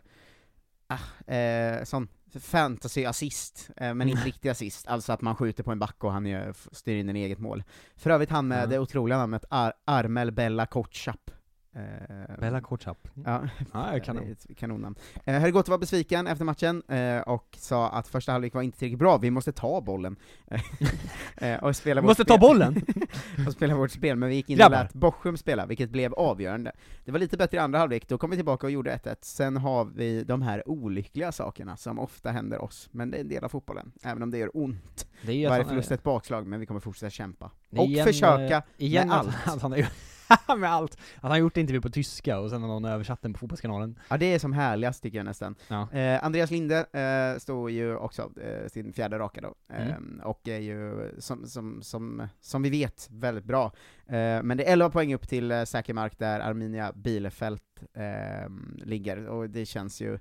ah, 0.88 1.32
eh, 1.34 1.84
sån 1.84 2.08
fantasy-assist, 2.40 3.70
eh, 3.78 3.94
men 3.94 4.10
inte 4.10 4.24
riktig 4.26 4.50
assist, 4.50 4.88
alltså 4.88 5.14
att 5.14 5.22
man 5.22 5.36
skjuter 5.36 5.64
på 5.64 5.72
en 5.72 5.80
back 5.80 6.04
och 6.04 6.12
han 6.12 6.26
gör, 6.26 6.54
styr 6.72 6.96
in 6.96 7.10
en 7.10 7.16
eget 7.16 7.40
mål. 7.40 7.64
För 7.96 8.10
övrigt 8.10 8.30
han 8.30 8.48
med 8.48 8.64
Ja. 8.64 8.68
det 8.68 8.80
otroliga 8.80 9.18
namnet 9.18 9.46
Ar 9.50 9.74
Armel 9.86 10.32
Bella 10.32 10.66
Kotschap. 10.66 11.32
Eh, 11.74 12.38
Bella 12.40 12.62
Kotschap. 12.62 13.08
Ja, 13.26 13.42
Ja, 13.74 13.94
jag 13.94 14.04
kan 14.04 14.16
det 14.16 14.22
är 14.22 14.32
ett 14.32 14.58
kanonnamn. 14.58 14.96
Eh, 15.26 15.40
Harry 15.40 15.52
Gotte 15.52 15.72
var 15.72 15.78
besviken 15.78 16.28
efter 16.28 16.46
matchen, 16.46 16.84
eh, 16.88 17.20
och 17.22 17.58
sa 17.58 17.90
att 17.90 18.08
första 18.08 18.32
halvlek 18.32 18.54
var 18.54 18.62
inte 18.62 18.78
tillräckligt 18.78 19.00
bra, 19.00 19.18
vi 19.18 19.32
måste 19.32 19.52
ta 19.52 19.82
bollen. 19.82 20.16
eh, 21.38 21.64
och 21.64 21.76
spela 21.76 22.02
måste 22.02 22.26
ta 22.26 22.38
bollen! 22.38 22.86
och 23.48 23.54
spela 23.54 23.76
vårt 23.76 23.92
spel, 23.92 24.16
men 24.18 24.30
vi 24.30 24.36
gick 24.36 24.50
in 24.50 24.58
Grabbar. 24.58 24.78
och 24.78 24.84
lät 24.84 24.94
Bochum 24.94 25.38
spela, 25.38 25.66
vilket 25.66 25.90
blev 25.90 26.14
avgörande. 26.14 26.72
Det 27.06 27.12
var 27.12 27.20
lite 27.20 27.38
bättre 27.38 27.58
i 27.58 27.60
andra 27.60 27.80
halvlek, 27.80 28.08
då 28.08 28.18
kom 28.18 28.30
vi 28.30 28.36
tillbaka 28.36 28.68
och 28.68 28.72
gjorde 28.72 28.96
1-1. 28.96 29.16
Sen 29.22 29.58
har 29.58 29.86
vi 29.86 30.24
de 30.24 30.42
här 30.42 30.70
olyckliga 30.70 31.32
sakerna 31.32 31.78
som 31.78 32.00
ofta 32.00 32.32
händer 32.32 32.62
oss, 32.62 32.90
men 32.92 33.12
det 33.12 33.18
är 33.18 33.22
en 33.22 33.30
del 33.30 33.44
av 33.44 33.50
fotbollen, 33.50 33.92
även 34.04 34.24
om 34.24 34.32
det 34.32 34.38
gör 34.38 34.58
ont. 34.58 35.08
Det 35.22 35.44
är 35.46 35.50
Varje 35.50 35.66
förlust 35.66 35.92
är 35.92 35.96
ett 35.96 36.04
bakslag, 36.04 36.48
men 36.48 36.60
vi 36.60 36.66
kommer 36.66 36.80
fortsätta 36.80 37.10
kämpa. 37.10 37.52
Och 37.70 37.86
igen, 37.86 38.06
försöka 38.08 38.58
eh, 38.58 38.64
igen 38.78 39.08
med 39.08 39.18
att, 39.20 39.48
allt. 39.48 39.92
Med 40.58 40.72
allt. 40.72 40.98
Att 41.22 41.30
han 41.30 41.40
gjort 41.40 41.58
intervju 41.58 41.82
på 41.82 41.90
tyska 41.90 42.40
och 42.40 42.50
sen 42.50 42.62
har 42.62 42.68
någon 42.68 42.86
översatt 42.86 43.22
den 43.22 43.34
på 43.34 43.40
Fotbollskanalen. 43.40 44.00
Ja, 44.10 44.18
det 44.18 44.26
är 44.34 44.40
som 44.40 44.54
härligast 44.54 45.04
tycker 45.04 45.18
jag 45.18 45.26
nästan. 45.26 45.56
Ja. 45.68 45.92
Eh, 45.92 46.24
Andreas 46.26 46.52
Linde 46.52 46.86
eh, 47.34 47.40
står 47.40 47.72
ju 47.72 47.96
också 47.96 48.32
eh, 48.42 48.68
sin 48.70 48.94
fjärde 48.94 49.20
raka 49.20 49.42
då, 49.42 49.56
Mm. 49.74 50.22
och 50.24 50.48
är 50.48 50.60
ju, 50.60 51.12
som, 51.20 51.48
som, 51.48 51.82
som, 51.82 52.28
som 52.42 52.62
vi 52.62 52.70
vet, 52.70 53.08
väldigt 53.12 53.46
bra. 53.46 53.66
Eh, 54.08 54.44
men 54.44 54.58
det 54.58 54.64
är 54.68 54.74
11 54.74 54.90
poäng 54.90 55.14
upp 55.14 55.28
till 55.28 55.52
eh, 55.52 55.64
säker 55.64 55.94
mark 55.94 56.20
där 56.20 56.40
Arminia 56.40 56.92
Bielefeld 56.96 57.60
eh, 57.94 58.50
ligger, 58.86 59.26
och 59.28 59.50
det 59.50 59.66
känns 59.66 60.02
ju 60.02 60.20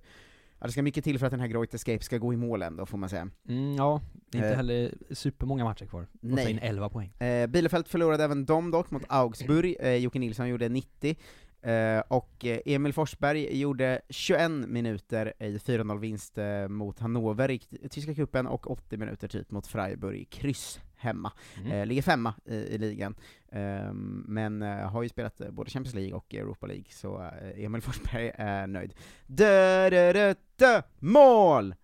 Ja, 0.60 0.66
det 0.66 0.72
ska 0.72 0.82
mycket 0.82 1.04
till 1.04 1.18
för 1.18 1.26
att 1.26 1.30
den 1.30 1.40
här 1.40 1.46
Groit 1.48 1.74
Escape 1.74 2.04
ska 2.04 2.18
gå 2.18 2.32
i 2.32 2.36
mål 2.36 2.62
ändå, 2.62 2.86
får 2.86 2.98
man 2.98 3.08
säga. 3.08 3.28
Mm, 3.48 3.74
ja, 3.76 4.00
det 4.30 4.38
är 4.38 4.42
inte 4.42 4.50
Eh, 4.50 4.56
heller 4.56 4.94
supermånga 5.10 5.64
matcher 5.64 5.86
kvar. 5.86 6.02
Och 6.02 6.08
nej. 6.20 6.44
ta 6.44 6.50
in 6.50 6.58
11 6.58 6.88
poäng. 6.88 7.12
Eh, 7.18 7.46
Bielefeld 7.46 7.88
förlorade 7.88 8.24
även 8.24 8.44
de 8.46 8.70
dock 8.70 8.90
mot 8.90 9.02
Augsburg, 9.08 9.76
eh, 9.80 9.94
Jocke 9.94 10.18
Nilsson 10.18 10.48
gjorde 10.48 10.68
90, 10.68 11.16
eh, 11.62 12.02
och 12.08 12.44
eh, 12.44 12.60
Emil 12.64 12.92
Forsberg 12.92 13.58
gjorde 13.60 14.00
21 14.08 14.50
minuter 14.50 15.32
i 15.38 15.58
4-0 15.58 15.98
vinst 15.98 16.38
eh, 16.38 16.68
mot 16.68 17.00
Hannover 17.00 17.50
i 17.50 17.58
tyska 17.90 18.14
cupen, 18.14 18.46
och 18.46 18.70
80 18.70 18.96
minuter 18.96 19.28
typ 19.28 19.50
mot 19.50 19.66
Freiburg 19.66 20.20
i 20.20 20.24
kryss 20.24 20.80
hemma. 20.96 21.32
Mm. 21.56 21.72
Eh, 21.72 21.86
ligger 21.86 22.02
femma 22.02 22.34
i, 22.44 22.54
i 22.54 22.78
ligan, 22.78 23.14
Ehm, 23.52 24.24
men 24.28 24.62
har 24.62 25.02
ju 25.02 25.08
spelat 25.08 25.38
både 25.50 25.70
Champions 25.70 25.94
League 25.94 26.14
och 26.14 26.34
Europa 26.34 26.66
League, 26.66 26.84
så 26.90 27.30
Emil 27.56 27.82
Forsberg 27.82 28.32
är 28.34 28.66
nöjd. 28.66 28.94
Dö, 29.26 29.90
dö, 29.90 30.12
dö, 30.12 30.34
dö, 30.56 30.82
mål! 30.98 31.74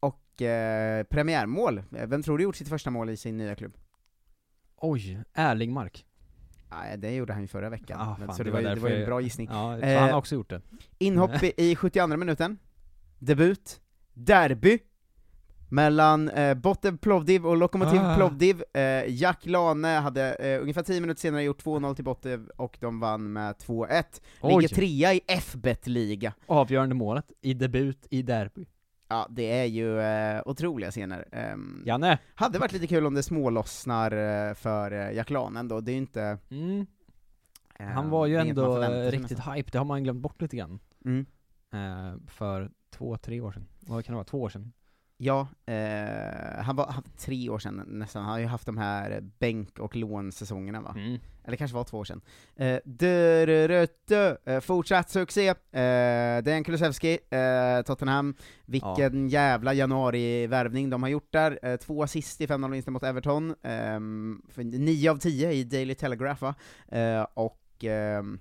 Och 0.00 0.22
premiärmål, 1.08 1.82
vem 1.90 2.22
tror 2.22 2.38
du 2.38 2.44
gjort 2.44 2.56
sitt 2.56 2.68
första 2.68 2.90
mål 2.90 3.10
i 3.10 3.16
sin 3.16 3.36
nya 3.36 3.54
klubb? 3.54 3.76
Oj, 4.76 5.20
Erlingmark. 5.34 6.06
Nej, 6.78 6.98
det 6.98 7.14
gjorde 7.14 7.32
han 7.32 7.42
ju 7.42 7.48
förra 7.48 7.70
veckan, 7.70 8.00
Ah, 8.00 8.16
fan, 8.26 8.34
så 8.34 8.42
det, 8.42 8.50
det 8.50 8.52
var, 8.52 8.60
ju- 8.60 8.74
det 8.74 8.80
var 8.80 8.88
ju 8.88 9.00
en 9.00 9.06
bra 9.06 9.20
gissning. 9.20 9.48
Ja, 9.52 9.78
Eh, 9.78 10.00
han 10.00 10.10
har 10.10 10.18
också 10.18 10.34
gjort 10.34 10.50
det. 10.50 10.60
Inhopp 10.98 11.42
i, 11.42 11.52
i 11.56 11.76
72 11.76 12.06
minuten, 12.16 12.58
debut, 13.18 13.80
derby, 14.14 14.78
mellan 15.68 16.28
eh, 16.28 16.54
Botev 16.54 16.96
Plovdiv 16.98 17.46
och 17.46 17.56
Lokomotiv 17.56 18.00
Ah. 18.00 18.16
Plovdiv. 18.16 18.62
Eh, 18.74 19.04
Jack 19.14 19.46
Lane 19.46 19.88
hade 19.88 20.34
eh, 20.34 20.62
ungefär 20.62 20.82
10 20.82 21.00
minuter 21.00 21.20
senare 21.20 21.42
gjort 21.42 21.64
2-0 21.64 21.94
till 21.94 22.04
Botev, 22.04 22.48
och 22.56 22.76
de 22.80 23.00
vann 23.00 23.32
med 23.32 23.54
2-1. 23.56 24.04
Oj. 24.40 24.54
Ligger 24.62 24.74
trea 24.74 25.14
i 25.14 25.20
FBET-liga. 25.40 26.32
Avgörande 26.46 26.94
målet 26.94 27.32
i 27.40 27.54
debut 27.54 28.06
i 28.10 28.22
derby. 28.22 28.66
Ja, 29.12 29.26
det 29.30 29.60
är 29.60 29.64
ju 29.64 30.00
eh, 30.00 30.42
otroliga 30.44 30.90
scener. 30.90 31.28
Ehm, 31.32 31.82
Janne! 31.86 32.18
Hade 32.34 32.58
varit 32.58 32.72
lite 32.72 32.86
kul 32.86 33.06
om 33.06 33.14
det 33.14 33.22
smålossnar 33.22 34.12
eh, 34.12 34.54
för 34.54 34.92
eh, 34.92 35.12
Jack 35.12 35.30
Lane 35.30 35.60
ändå, 35.60 35.80
det 35.80 35.90
är 35.90 35.92
ju 35.92 35.98
inte... 35.98 36.38
Mm. 36.50 36.86
eh, 37.78 37.86
Han 37.86 38.10
var 38.10 38.26
ju 38.26 38.34
det 38.34 38.40
är 38.40 38.44
inget 38.44 38.56
man 38.56 38.64
ändå 38.64 38.74
förväntar 38.74 39.10
sig 39.10 39.10
riktigt 39.10 39.38
nästan. 39.38 39.54
hype, 39.54 39.70
det 39.72 39.78
har 39.78 39.84
man 39.84 40.04
glömt 40.04 40.20
bort 40.20 40.42
lite 40.42 40.56
grann. 40.56 40.80
Mm. 41.04 41.26
Eh, 41.72 42.14
för 42.26 42.70
två, 42.90 43.16
tre 43.16 43.40
år 43.40 43.52
sedan. 43.52 43.66
Vad 43.80 44.04
kan 44.04 44.12
det 44.12 44.16
vara? 44.16 44.24
Två 44.24 44.42
år 44.42 44.48
sedan? 44.48 44.72
Ja, 45.24 45.48
eh, 45.66 46.62
han 46.64 46.76
var 46.76 46.86
han, 46.86 47.02
tre 47.18 47.48
år 47.48 47.58
sedan 47.58 47.84
nästan, 47.86 48.22
han 48.22 48.32
har 48.32 48.38
ju 48.38 48.46
haft 48.46 48.66
de 48.66 48.78
här 48.78 49.20
bänk 49.38 49.78
och 49.78 49.96
lånsäsongerna 49.96 50.80
va? 50.80 50.94
Mm. 50.96 51.18
Eller 51.44 51.56
kanske 51.56 51.74
var 51.74 51.84
två 51.84 51.98
år 51.98 52.04
sedan. 52.04 52.20
Eh, 52.56 52.78
dö, 52.84 53.46
dö, 53.46 53.66
dö, 53.68 53.86
dö. 54.08 54.36
Eh, 54.44 54.60
fortsatt 54.60 55.10
succé, 55.10 55.48
eh, 55.48 56.42
Dejan 56.42 56.64
Kulusevski, 56.64 57.18
eh, 57.30 57.82
Tottenham, 57.86 58.34
vilken 58.64 59.28
jävla 59.28 59.74
januari-värvning 59.74 60.90
de 60.90 61.02
har 61.02 61.10
gjort 61.10 61.32
där, 61.32 61.58
eh, 61.62 61.76
två 61.76 62.02
assist 62.02 62.40
i 62.40 62.46
5-0 62.46 62.70
vinsten 62.70 62.92
mot 62.92 63.02
Everton, 63.02 63.54
för 64.48 64.64
9 64.64 65.10
av 65.10 65.16
10 65.18 65.52
i 65.52 65.64
Daily 65.64 65.94
Telegraph 65.94 66.42
va? 66.42 66.54
Eh, 66.88 67.26
och 67.34 67.84
ehm, 67.84 68.38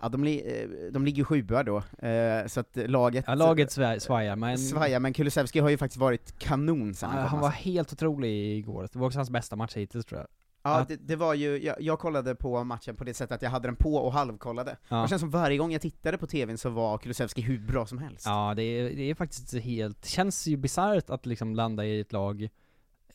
Ja, 0.00 0.08
de, 0.08 0.24
li 0.24 0.60
eh, 0.60 0.92
de 0.92 1.04
ligger 1.04 1.18
ju 1.18 1.24
sjua 1.24 1.62
då, 1.62 1.76
eh, 1.76 2.46
så 2.46 2.60
att 2.60 2.76
laget... 2.76 3.24
Ja, 3.28 3.34
laget 3.34 3.68
sva- 3.68 3.98
svajar, 3.98 4.36
men... 4.36 4.58
Svajar, 4.58 5.00
men 5.00 5.12
Kulusevski 5.12 5.60
har 5.60 5.68
ju 5.68 5.78
faktiskt 5.78 6.00
varit 6.00 6.38
kanon 6.38 6.94
sen 6.94 7.10
han 7.10 7.18
kom 7.18 7.28
han 7.30 7.40
var 7.40 7.46
alltså. 7.46 7.62
helt 7.62 7.92
otrolig 7.92 8.58
igår, 8.58 8.88
det 8.92 8.98
var 8.98 9.06
också 9.06 9.18
hans 9.18 9.30
bästa 9.30 9.56
match 9.56 9.76
hittills 9.76 10.06
tror 10.06 10.20
jag. 10.20 10.28
Ja, 10.62 10.84
det, 10.88 10.96
det 10.96 11.16
var 11.16 11.34
ju, 11.34 11.64
jag, 11.64 11.76
jag 11.80 11.98
kollade 11.98 12.34
på 12.34 12.64
matchen 12.64 12.96
på 12.96 13.04
det 13.04 13.14
sättet 13.14 13.34
att 13.34 13.42
jag 13.42 13.50
hade 13.50 13.68
den 13.68 13.76
på 13.76 13.94
och 13.94 14.12
halvkollade. 14.12 14.76
Ja. 14.88 15.02
Det 15.02 15.08
känns 15.08 15.20
som 15.20 15.30
varje 15.30 15.58
gång 15.58 15.72
jag 15.72 15.80
tittade 15.80 16.18
på 16.18 16.26
tvn 16.26 16.58
så 16.58 16.70
var 16.70 16.98
Kulusevski 16.98 17.42
hur 17.42 17.58
bra 17.58 17.86
som 17.86 17.98
helst. 17.98 18.26
Ja, 18.26 18.54
det 18.56 18.62
är, 18.62 18.96
det 18.96 19.10
är 19.10 19.14
faktiskt 19.14 19.54
helt, 19.54 20.06
känns 20.06 20.46
ju 20.46 20.56
bisarrt 20.56 21.10
att 21.10 21.26
liksom 21.26 21.54
landa 21.54 21.84
i 21.84 22.00
ett 22.00 22.12
lag 22.12 22.48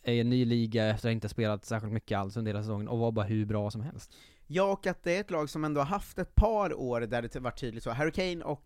i 0.03 0.19
en 0.19 0.29
ny 0.29 0.45
liga 0.45 0.85
efter 0.85 1.09
att 1.09 1.13
inte 1.13 1.29
spelat 1.29 1.65
särskilt 1.65 1.93
mycket 1.93 2.17
alls 2.17 2.37
under 2.37 2.49
hela 2.49 2.63
säsongen 2.63 2.87
och 2.87 2.99
vara 2.99 3.11
bara 3.11 3.25
hur 3.25 3.45
bra 3.45 3.71
som 3.71 3.81
helst. 3.81 4.13
Ja, 4.47 4.63
och 4.63 4.87
att 4.87 5.03
det 5.03 5.15
är 5.15 5.21
ett 5.21 5.31
lag 5.31 5.49
som 5.49 5.63
ändå 5.63 5.81
har 5.81 5.85
haft 5.85 6.19
ett 6.19 6.35
par 6.35 6.79
år 6.79 7.01
där 7.01 7.21
det 7.21 7.35
varit 7.35 7.59
tydligt 7.59 7.83
så. 7.83 7.91
Harry 7.91 8.11
Kane 8.11 8.43
och... 8.43 8.61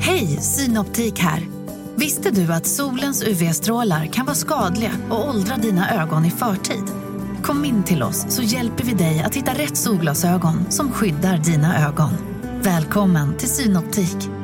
Hej, 0.00 0.26
Synoptik 0.26 1.18
här! 1.18 1.42
Visste 1.96 2.30
du 2.30 2.52
att 2.52 2.66
solens 2.66 3.22
UV-strålar 3.22 4.06
kan 4.06 4.26
vara 4.26 4.34
skadliga 4.36 4.90
och 5.10 5.28
åldra 5.28 5.56
dina 5.56 6.02
ögon 6.02 6.24
i 6.24 6.30
förtid? 6.30 6.84
Kom 7.42 7.64
in 7.64 7.84
till 7.84 8.02
oss 8.02 8.26
så 8.28 8.42
hjälper 8.42 8.84
vi 8.84 8.94
dig 8.94 9.22
att 9.22 9.34
hitta 9.34 9.52
rätt 9.52 9.76
solglasögon 9.76 10.70
som 10.70 10.92
skyddar 10.92 11.38
dina 11.38 11.88
ögon. 11.88 12.10
Välkommen 12.62 13.36
till 13.36 13.48
Synoptik. 13.48 14.43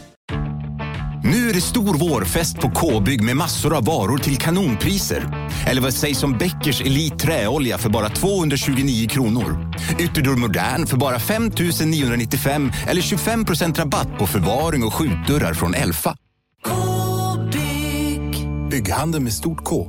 Det 1.61 1.65
stor 1.65 2.09
vårfest 2.09 2.59
på 2.59 2.69
K-bygg 2.69 3.23
med 3.23 3.37
massor 3.37 3.77
av 3.77 3.85
varor 3.85 4.17
till 4.17 4.37
kanonpriser. 4.37 5.49
Eller 5.67 5.81
vad 5.81 5.93
sägs 5.93 6.23
om 6.23 6.37
Bäckers 6.37 6.81
Elite 6.81 7.17
Träolja 7.17 7.77
för 7.77 7.89
bara 7.89 8.09
229 8.09 9.07
kronor? 9.07 9.73
Ytterdörr 9.99 10.35
Modern 10.35 10.87
för 10.87 10.97
bara 10.97 11.19
5 11.19 11.51
995 11.85 12.71
eller 12.87 13.01
25% 13.01 13.75
rabatt 13.75 14.17
på 14.19 14.27
förvaring 14.27 14.83
och 14.83 14.93
skjutdörrar 14.93 15.53
från 15.53 15.73
Elfa. 15.73 16.15
K-bygg. 16.63 18.47
Bygghandeln 18.71 19.23
med 19.23 19.33
stort 19.33 19.63
K. 19.63 19.87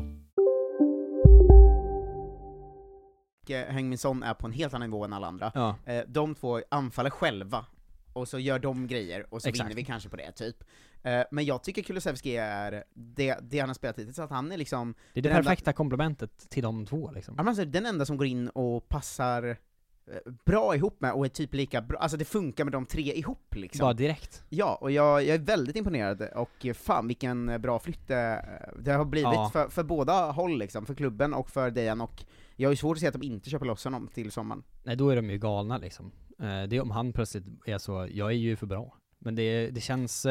eh, 3.48 3.74
Heung-Min 3.74 3.98
Son 3.98 4.22
är 4.22 4.34
på 4.34 4.46
en 4.46 4.52
helt 4.52 4.74
annan 4.74 4.90
nivå 4.90 5.04
än 5.04 5.12
alla 5.12 5.26
andra. 5.26 5.52
Ja. 5.54 5.76
Eh, 5.86 6.02
de 6.08 6.34
två 6.34 6.60
anfaller 6.68 7.10
själva, 7.10 7.64
och 8.12 8.28
så 8.28 8.38
gör 8.38 8.58
de 8.58 8.86
grejer, 8.86 9.26
och 9.30 9.42
så 9.42 9.48
Exakt. 9.48 9.66
vinner 9.66 9.76
vi 9.76 9.84
kanske 9.84 10.08
på 10.08 10.16
det, 10.16 10.32
typ. 10.32 10.56
Eh, 11.02 11.22
men 11.30 11.44
jag 11.44 11.62
tycker 11.62 11.82
Kulusevski 11.82 12.36
är, 12.36 12.84
det, 12.94 13.38
det 13.42 13.58
han 13.58 13.68
har 13.68 13.74
spelat 13.74 13.98
hittills, 13.98 14.18
att 14.18 14.30
han 14.30 14.52
är 14.52 14.56
liksom 14.56 14.94
Det 15.12 15.20
är 15.20 15.22
det 15.22 15.28
den 15.28 15.36
enda- 15.38 15.50
perfekta 15.50 15.72
komplementet 15.72 16.50
till 16.50 16.62
de 16.62 16.86
två 16.86 17.10
liksom. 17.10 17.34
Ja, 17.36 17.42
men 17.42 17.48
alltså, 17.48 17.64
den 17.64 17.86
enda 17.86 18.04
som 18.06 18.16
går 18.16 18.26
in 18.26 18.48
och 18.48 18.88
passar 18.88 19.44
eh, 19.48 20.32
bra 20.44 20.74
ihop 20.76 21.00
med, 21.00 21.12
och 21.12 21.24
är 21.24 21.28
typ 21.28 21.54
lika 21.54 21.82
bra, 21.82 21.98
alltså 21.98 22.16
det 22.16 22.24
funkar 22.24 22.64
med 22.64 22.72
de 22.72 22.86
tre 22.86 23.02
ihop 23.14 23.54
liksom. 23.54 23.84
Bara 23.84 23.92
direkt. 23.92 24.44
Ja, 24.48 24.78
och 24.80 24.90
jag, 24.90 25.22
jag 25.24 25.34
är 25.34 25.38
väldigt 25.38 25.76
imponerad, 25.76 26.22
och 26.22 26.66
eh, 26.66 26.74
fan 26.74 27.08
vilken 27.08 27.48
eh, 27.48 27.58
bra 27.58 27.78
flytt 27.78 28.08
det, 28.08 28.44
det 28.78 28.92
har 28.92 29.04
blivit 29.04 29.32
Ja. 29.32 29.50
för, 29.52 29.68
för 29.68 29.82
båda 29.82 30.30
håll 30.30 30.58
liksom, 30.58 30.86
för 30.86 30.94
klubben 30.94 31.34
och 31.34 31.50
för 31.50 31.70
Dejan, 31.70 32.00
och 32.00 32.24
jag 32.56 32.68
har 32.68 32.72
ju 32.72 32.76
svårt 32.76 32.96
att 32.96 33.00
se 33.00 33.06
att 33.06 33.12
de 33.20 33.22
inte 33.22 33.50
köper 33.50 33.66
loss 33.66 33.84
honom 33.84 34.08
till 34.14 34.30
sommaren. 34.32 34.62
Nej 34.84 34.96
då 34.96 35.10
är 35.10 35.16
de 35.16 35.30
ju 35.30 35.38
galna 35.38 35.78
liksom. 35.78 36.12
Det 36.38 36.76
är 36.76 36.80
om 36.80 36.90
han 36.90 37.12
plötsligt 37.12 37.44
är 37.66 37.78
så, 37.78 38.08
jag 38.12 38.28
är 38.30 38.36
ju 38.36 38.56
för 38.56 38.66
bra. 38.66 38.96
Men 39.18 39.34
det, 39.34 39.70
det 39.70 39.80
känns, 39.80 40.26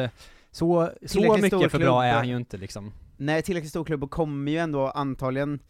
så, 0.52 0.90
så 1.06 1.36
mycket 1.36 1.70
för 1.70 1.78
bra 1.78 2.04
är 2.04 2.12
han 2.14 2.28
ju 2.28 2.36
inte 2.36 2.56
liksom. 2.56 2.92
Nej, 3.16 3.42
tillräckligt 3.42 3.70
stor 3.70 3.84
klubb 3.84 4.04
och 4.04 4.10
kommer 4.10 4.52
ju 4.52 4.58
ändå 4.58 4.88
antagligen 4.88 5.60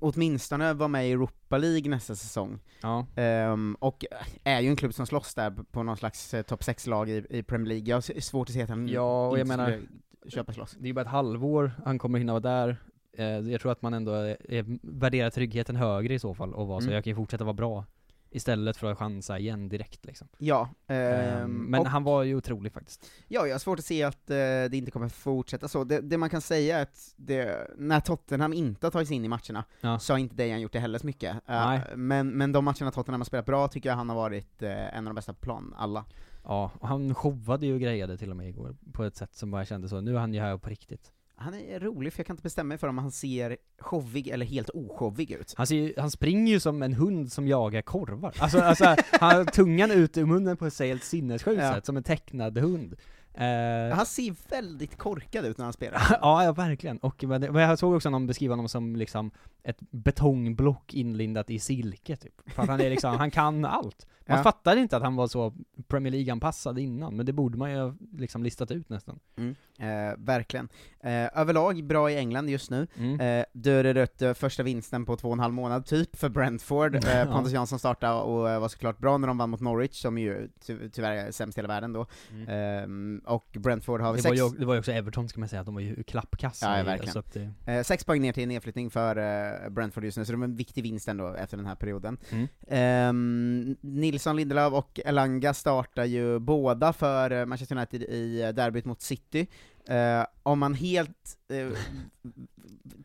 åtminstone 0.00 0.72
vara 0.72 0.88
med 0.88 1.08
i 1.08 1.12
Europa 1.12 1.58
League 1.58 1.90
nästa 1.90 2.14
säsong. 2.14 2.58
Ja. 2.82 3.06
Ehm, 3.16 3.76
och 3.80 4.04
är 4.44 4.60
ju 4.60 4.68
en 4.68 4.76
klubb 4.76 4.94
som 4.94 5.06
slåss 5.06 5.34
där 5.34 5.50
på 5.70 5.82
någon 5.82 5.96
slags 5.96 6.34
eh, 6.34 6.42
topp 6.42 6.60
6-lag 6.62 7.10
i, 7.10 7.26
i 7.30 7.42
Premier 7.42 7.68
League. 7.68 7.88
Jag 7.88 7.96
har 7.96 8.20
svårt 8.20 8.48
att 8.48 8.54
se 8.54 8.62
att 8.62 8.68
han 8.68 8.88
Ja, 8.88 9.28
och 9.28 9.38
jag 9.38 9.48
menar, 9.48 9.80
köpa 10.28 10.52
loss. 10.52 10.72
det 10.78 10.84
är 10.84 10.86
ju 10.86 10.92
bara 10.92 11.00
ett 11.00 11.06
halvår 11.06 11.72
han 11.84 11.98
kommer 11.98 12.18
hinna 12.18 12.32
vara 12.32 12.40
där. 12.40 12.76
Eh, 13.18 13.26
jag 13.26 13.60
tror 13.60 13.72
att 13.72 13.82
man 13.82 13.94
ändå 13.94 14.12
är, 14.12 14.52
är, 14.52 14.64
värderar 14.82 15.30
tryggheten 15.30 15.76
högre 15.76 16.14
i 16.14 16.18
så 16.18 16.34
fall, 16.34 16.54
och 16.54 16.66
vara 16.66 16.80
så, 16.80 16.84
Mm. 16.84 16.94
jag 16.94 17.04
kan 17.04 17.10
ju 17.10 17.14
fortsätta 17.16 17.44
vara 17.44 17.54
bra. 17.54 17.84
Istället 18.30 18.76
för 18.76 18.92
att 18.92 18.98
chansa 18.98 19.38
igen 19.38 19.68
direkt 19.68 20.04
liksom. 20.06 20.28
Ja, 20.38 20.68
Eh, 20.86 21.46
men 21.46 21.86
han 21.86 22.04
var 22.04 22.22
ju 22.22 22.34
otrolig 22.36 22.72
faktiskt. 22.72 23.06
Ja, 23.28 23.46
jag 23.46 23.54
har 23.54 23.58
svårt 23.58 23.78
att 23.78 23.84
se 23.84 24.02
att 24.02 24.30
eh, 24.30 24.36
det 24.36 24.70
inte 24.72 24.90
kommer 24.90 25.08
fortsätta 25.08 25.68
så. 25.68 25.84
Det, 25.84 26.00
det 26.00 26.18
man 26.18 26.30
kan 26.30 26.40
säga 26.40 26.78
är 26.78 26.82
att 26.82 27.14
det, 27.16 27.70
när 27.76 28.00
Tottenham 28.00 28.52
inte 28.52 28.86
har 28.86 28.90
tagit 28.90 29.08
sig 29.08 29.16
in 29.16 29.24
i 29.24 29.28
matcherna, 29.28 29.64
Ja. 29.80 29.98
så 29.98 30.12
har 30.12 30.18
inte 30.18 30.34
Dejan 30.34 30.60
gjort 30.60 30.72
det 30.72 30.78
heller 30.80 30.98
så 30.98 31.06
mycket. 31.06 31.34
Eh, 31.34 31.40
Nej. 31.46 31.80
men, 31.96 32.28
men 32.30 32.52
de 32.52 32.64
matcherna 32.64 32.90
Tottenham 32.90 33.20
har 33.20 33.24
spelat 33.24 33.46
bra 33.46 33.68
tycker 33.68 33.88
jag 33.88 33.96
han 33.96 34.08
har 34.08 34.16
varit 34.16 34.62
eh, 34.62 34.96
en 34.96 35.06
av 35.06 35.10
de 35.10 35.14
bästa 35.14 35.32
på 35.32 35.40
plan, 35.40 35.74
alla. 35.78 36.04
Ja, 36.44 36.70
och 36.80 36.88
han 36.88 37.14
showade 37.14 37.66
ju 37.66 37.74
och 37.74 37.80
grejade 37.80 38.16
till 38.18 38.30
och 38.30 38.36
med 38.36 38.48
igår, 38.48 38.76
på 38.92 39.04
ett 39.04 39.16
sätt 39.16 39.34
som 39.34 39.50
bara 39.50 39.64
kände 39.64 39.88
så, 39.88 40.00
nu 40.00 40.14
är 40.14 40.18
han 40.18 40.34
ju 40.34 40.40
här 40.40 40.56
på 40.56 40.70
riktigt. 40.70 41.12
Han 41.40 41.54
är 41.54 41.80
rolig, 41.80 42.12
för 42.12 42.20
jag 42.20 42.26
kan 42.26 42.34
inte 42.34 42.42
bestämma 42.42 42.68
mig 42.68 42.78
för 42.78 42.88
om 42.88 42.98
han 42.98 43.10
ser 43.10 43.56
showig 43.80 44.28
eller 44.28 44.46
helt 44.46 44.70
oshowig 44.70 45.30
ut. 45.30 45.54
Han, 45.56 45.66
ser, 45.66 45.76
ju- 45.76 45.94
han 45.96 46.10
springer 46.10 46.52
ju 46.52 46.60
som 46.60 46.82
en 46.82 46.92
hund 46.92 47.32
som 47.32 47.48
jagar 47.48 47.82
korvar. 47.82 48.34
Alltså, 48.38 48.58
alltså 48.60 48.84
han 49.20 49.36
har 49.36 49.44
tungan 49.44 49.90
ut 49.90 50.16
ur 50.16 50.26
munnen 50.26 50.56
på 50.56 50.66
ett 50.66 50.78
helt 50.80 51.04
sinnessjukt 51.04 51.62
Ja. 51.62 51.74
sätt, 51.74 51.86
som 51.86 51.96
en 51.96 52.02
tecknad 52.02 52.58
hund. 52.58 52.94
Eh, 53.38 53.96
Han 53.96 54.06
ser 54.06 54.50
väldigt 54.50 54.98
korkad 54.98 55.44
ut 55.46 55.58
när 55.58 55.64
han 55.64 55.72
spelar. 55.72 56.02
ja, 56.22 56.44
ja, 56.44 56.52
verkligen. 56.52 56.98
Och 56.98 57.24
men 57.24 57.54
jag 57.54 57.78
såg 57.78 57.94
också 57.94 58.10
någon 58.10 58.26
beskriva 58.26 58.52
honom 58.52 58.68
som 58.68 58.96
liksom 58.96 59.30
ett 59.62 59.78
betongblock 59.90 60.94
inlindat 60.94 61.50
i 61.50 61.58
silke 61.58 62.16
typ. 62.16 62.34
För 62.46 62.62
att 62.62 62.68
han 62.68 62.80
är 62.80 62.90
liksom, 62.90 63.16
han 63.16 63.30
kan 63.30 63.64
allt. 63.64 64.06
Man 64.26 64.36
Ja. 64.38 64.42
fattade 64.42 64.80
inte 64.80 64.96
att 64.96 65.02
han 65.02 65.16
var 65.16 65.26
så 65.26 65.54
Premier 65.88 66.10
League-anpassad 66.12 66.78
innan, 66.78 67.16
men 67.16 67.26
det 67.26 67.32
borde 67.32 67.58
man 67.58 67.70
ju 67.72 67.94
liksom 68.12 68.42
listat 68.42 68.70
ut 68.70 68.88
nästan. 68.88 69.18
Mm, 69.36 69.54
eh, 69.78 70.16
verkligen. 70.18 70.68
Eh, 71.00 71.38
överlag 71.40 71.84
bra 71.84 72.10
i 72.10 72.16
England 72.18 72.48
just 72.50 72.70
nu. 72.70 72.86
Mm. 72.98 73.20
Eh, 73.20 73.44
dörr 73.52 73.84
rött, 73.94 74.22
eh, 74.22 74.34
första 74.34 74.62
vinsten 74.62 75.04
på 75.04 75.16
två 75.16 75.28
och 75.28 75.34
en 75.34 75.40
halv 75.40 75.54
månad 75.54 75.86
typ 75.86 76.16
för 76.16 76.28
Brentford. 76.28 76.94
Eh. 76.94 77.24
Pontus 77.32 77.52
Jansson 77.52 77.78
startade 77.78 78.20
och 78.20 78.50
eh, 78.50 78.60
var 78.60 78.68
såklart 78.68 78.98
bra 78.98 79.18
när 79.18 79.28
de 79.28 79.38
vann 79.38 79.50
mot 79.50 79.60
Norwich, 79.60 80.00
som 80.02 80.18
ju 80.18 80.48
ty 80.66 80.88
tyvärr 80.90 81.12
är 81.12 81.30
sämst 81.30 81.58
i 81.58 81.60
hela 81.60 81.68
världen 81.68 81.92
då. 81.92 82.06
Ehm, 82.48 83.20
och 83.28 83.46
Brentford 83.58 84.00
har 84.00 84.08
Mm. 84.08 84.16
Det 84.16 84.22
sex... 84.22 84.40
var, 84.40 84.48
ju, 84.50 84.58
det 84.58 84.64
var 84.66 84.74
ju 84.74 84.78
också 84.78 84.92
Everton 84.92 85.28
ska 85.28 85.40
man 85.40 85.48
säga, 85.48 85.60
att 85.60 85.66
de 85.66 85.74
var 85.74 85.82
ju 85.82 86.02
klappkassa 86.02 86.78
Ja, 86.78 86.84
verkligen. 86.84 87.12
så 87.12 87.22
det, 87.32 87.72
Eh, 87.72 87.82
sex 87.82 88.04
poäng 88.04 88.22
ner 88.22 88.32
till 88.32 88.48
nedflyttning 88.48 88.90
för 88.90 89.16
eh, 89.16 89.70
Brentford 89.70 90.04
just 90.04 90.18
nu, 90.18 90.24
så 90.24 90.32
det 90.32 90.38
var 90.38 90.44
en 90.44 90.56
viktig 90.56 90.82
vinst 90.82 91.08
ändå 91.08 91.34
efter 91.34 91.56
den 91.56 91.66
här 91.66 91.74
perioden. 91.74 92.18
Mm. 92.30 92.48
Ehm, 92.68 93.76
Nilsson, 93.80 94.36
Lindelöf 94.36 94.72
och 94.72 95.00
Elanga 95.04 95.54
startar 95.54 96.04
ju 96.04 96.38
båda 96.38 96.92
för 96.92 97.30
eh, 97.30 97.46
Manchester 97.46 97.76
United 97.76 98.02
i 98.02 98.42
eh, 98.42 98.48
derbyt 98.48 98.84
mot 98.84 99.02
City. 99.02 99.46
Eh, 99.88 100.26
om 100.42 100.58
man 100.58 100.74
helt, 100.74 101.38
eh, 101.48 101.68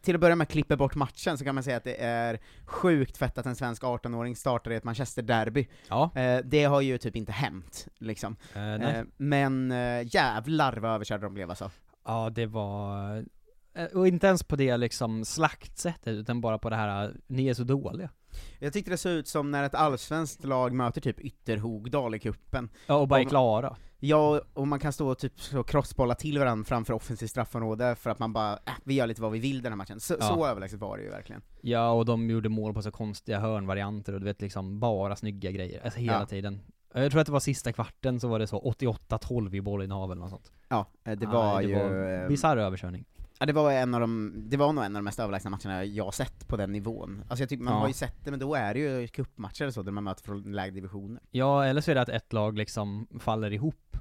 till 0.02 0.16
att 0.16 0.22
börja 0.22 0.36
med 0.36 0.50
klipper 0.50 0.76
bort 0.76 0.96
matchen, 0.96 1.38
så 1.38 1.46
kan 1.46 1.56
man 1.56 1.64
säga 1.64 1.78
att 1.78 1.84
det 1.84 1.96
är 1.96 2.40
sjukt 2.66 3.18
fett 3.18 3.38
att 3.38 3.46
en 3.46 3.56
svensk 3.56 3.84
18-åring 3.84 4.36
startar 4.36 4.72
i 4.72 4.76
ett 4.76 4.84
Manchester-derby. 4.84 5.68
Ja. 5.90 6.12
Eh, 6.16 6.40
det 6.46 6.64
har 6.64 6.82
ju 6.82 6.98
typ 6.98 7.16
inte 7.16 7.32
hänt, 7.32 7.88
liksom. 7.98 8.36
Eh. 8.54 8.74
Eh, 8.74 9.04
men 9.18 9.72
eh, 9.72 10.16
jävlar 10.16 10.78
vad 10.78 10.92
överkörda 10.92 11.24
de 11.24 11.34
blev 11.34 11.50
alltså. 11.50 11.72
Ja, 12.06 12.30
det 12.30 12.46
var... 12.46 13.26
Och 13.94 14.08
inte 14.08 14.28
ens 14.28 14.44
på 14.44 14.56
det 14.56 14.78
liksom 14.78 15.26
slaktsättet, 15.26 16.14
utan 16.14 16.42
bara 16.42 16.58
på 16.58 16.70
det 16.70 16.76
här, 16.76 17.16
ni 17.28 17.48
är 17.48 17.54
så 17.54 17.64
dåliga. 17.64 18.10
Jag 18.60 18.74
tyckte 18.74 18.92
det 18.92 18.98
såg 18.98 19.12
ut 19.12 19.28
som 19.28 19.52
när 19.52 19.64
ett 19.64 19.76
allsvenskt 19.76 20.46
lag 20.46 20.74
möter 20.74 21.02
typ 21.02 21.20
Ytterhogdal 21.20 22.16
i 22.16 22.20
kuppen. 22.20 22.70
Ja, 22.88 22.96
och 22.96 23.08
bara 23.08 23.20
är 23.20 23.24
klara. 23.26 23.76
Ja, 24.00 24.42
och 24.54 24.68
man 24.68 24.80
kan 24.80 24.94
stå 24.94 25.10
och 25.10 25.18
typ 25.20 25.42
så 25.42 25.64
crossbolla 25.64 26.16
till 26.16 26.40
varandra 26.40 26.66
framför 26.66 26.94
offensivt 26.94 27.30
straffområde 27.30 27.96
för 27.96 28.10
att 28.10 28.20
man 28.20 28.34
bara, 28.34 28.54
äh, 28.54 28.74
vi 28.84 28.94
gör 28.94 29.08
lite 29.08 29.22
vad 29.22 29.32
vi 29.32 29.40
vill 29.40 29.62
den 29.62 29.72
här 29.72 29.78
matchen. 29.78 30.00
Så, 30.00 30.16
Ja. 30.20 30.28
så 30.28 30.46
överlägset 30.48 30.80
var 30.80 30.98
det 30.98 31.04
ju 31.04 31.10
verkligen. 31.10 31.42
Ja, 31.62 31.92
och 31.92 32.06
de 32.06 32.30
gjorde 32.30 32.50
mål 32.50 32.74
på 32.74 32.82
så 32.82 32.92
konstiga 32.92 33.40
hörnvarianter 33.40 34.14
och 34.14 34.20
du 34.20 34.26
vet 34.26 34.42
liksom 34.42 34.80
bara 34.80 35.16
snygga 35.16 35.52
grejer, 35.52 35.82
alltså 35.84 36.00
hela 36.00 36.20
Ja. 36.20 36.26
tiden. 36.26 36.62
Jag 36.94 37.12
tror 37.12 37.22
att 37.22 37.28
det 37.28 37.34
var 37.34 37.40
sista 37.40 37.74
kvarten 37.74 38.20
så 38.20 38.28
var 38.28 38.40
det 38.40 38.48
så 38.48 38.60
88-12 38.60 39.56
i 39.56 39.62
bollinnehav 39.62 40.12
eller 40.12 40.22
något 40.22 40.30
sånt. 40.30 40.52
Ja, 40.70 40.86
eh, 41.04 41.18
det 41.18 41.26
var 41.26 41.62
det 41.62 41.68
ju... 41.68 41.76
var 41.76 42.22
eh, 42.24 42.28
bisarr 42.28 42.58
överkörning. 42.58 43.06
Ja, 43.44 43.48
det 43.48 43.54
var 43.54 43.72
en 43.72 43.94
av 43.94 44.02
de, 44.02 44.34
det 44.50 44.58
var 44.58 44.74
nog 44.74 44.84
en 44.84 44.96
av 44.96 45.00
de 45.00 45.04
mest 45.06 45.20
överlägsna 45.20 45.50
matcherna 45.52 45.84
jag 45.86 46.04
har 46.04 46.12
sett 46.12 46.48
på 46.48 46.58
den 46.58 46.72
nivån. 46.72 47.24
Alltså 47.28 47.42
jag 47.42 47.50
tycker, 47.50 47.64
man 47.64 47.74
Ja. 47.74 47.80
har 47.80 47.88
ju 47.88 47.94
sett 47.94 48.16
det, 48.26 48.32
men 48.32 48.40
då 48.40 48.56
är 48.56 48.74
det 48.74 48.80
ju 48.80 49.08
cupmatcher 49.08 49.62
eller 49.64 49.72
så, 49.72 49.82
där 49.84 49.92
man 49.92 50.04
möter 50.04 50.24
från 50.24 50.42
lägre 50.52 50.76
divisioner. 50.76 51.22
Ja, 51.32 51.66
eller 51.66 51.82
så 51.82 51.92
är 51.92 51.96
det 51.96 52.02
att 52.02 52.10
ett 52.10 52.34
lag 52.34 52.58
liksom 52.58 53.08
faller 53.20 53.52
ihop. 53.54 53.98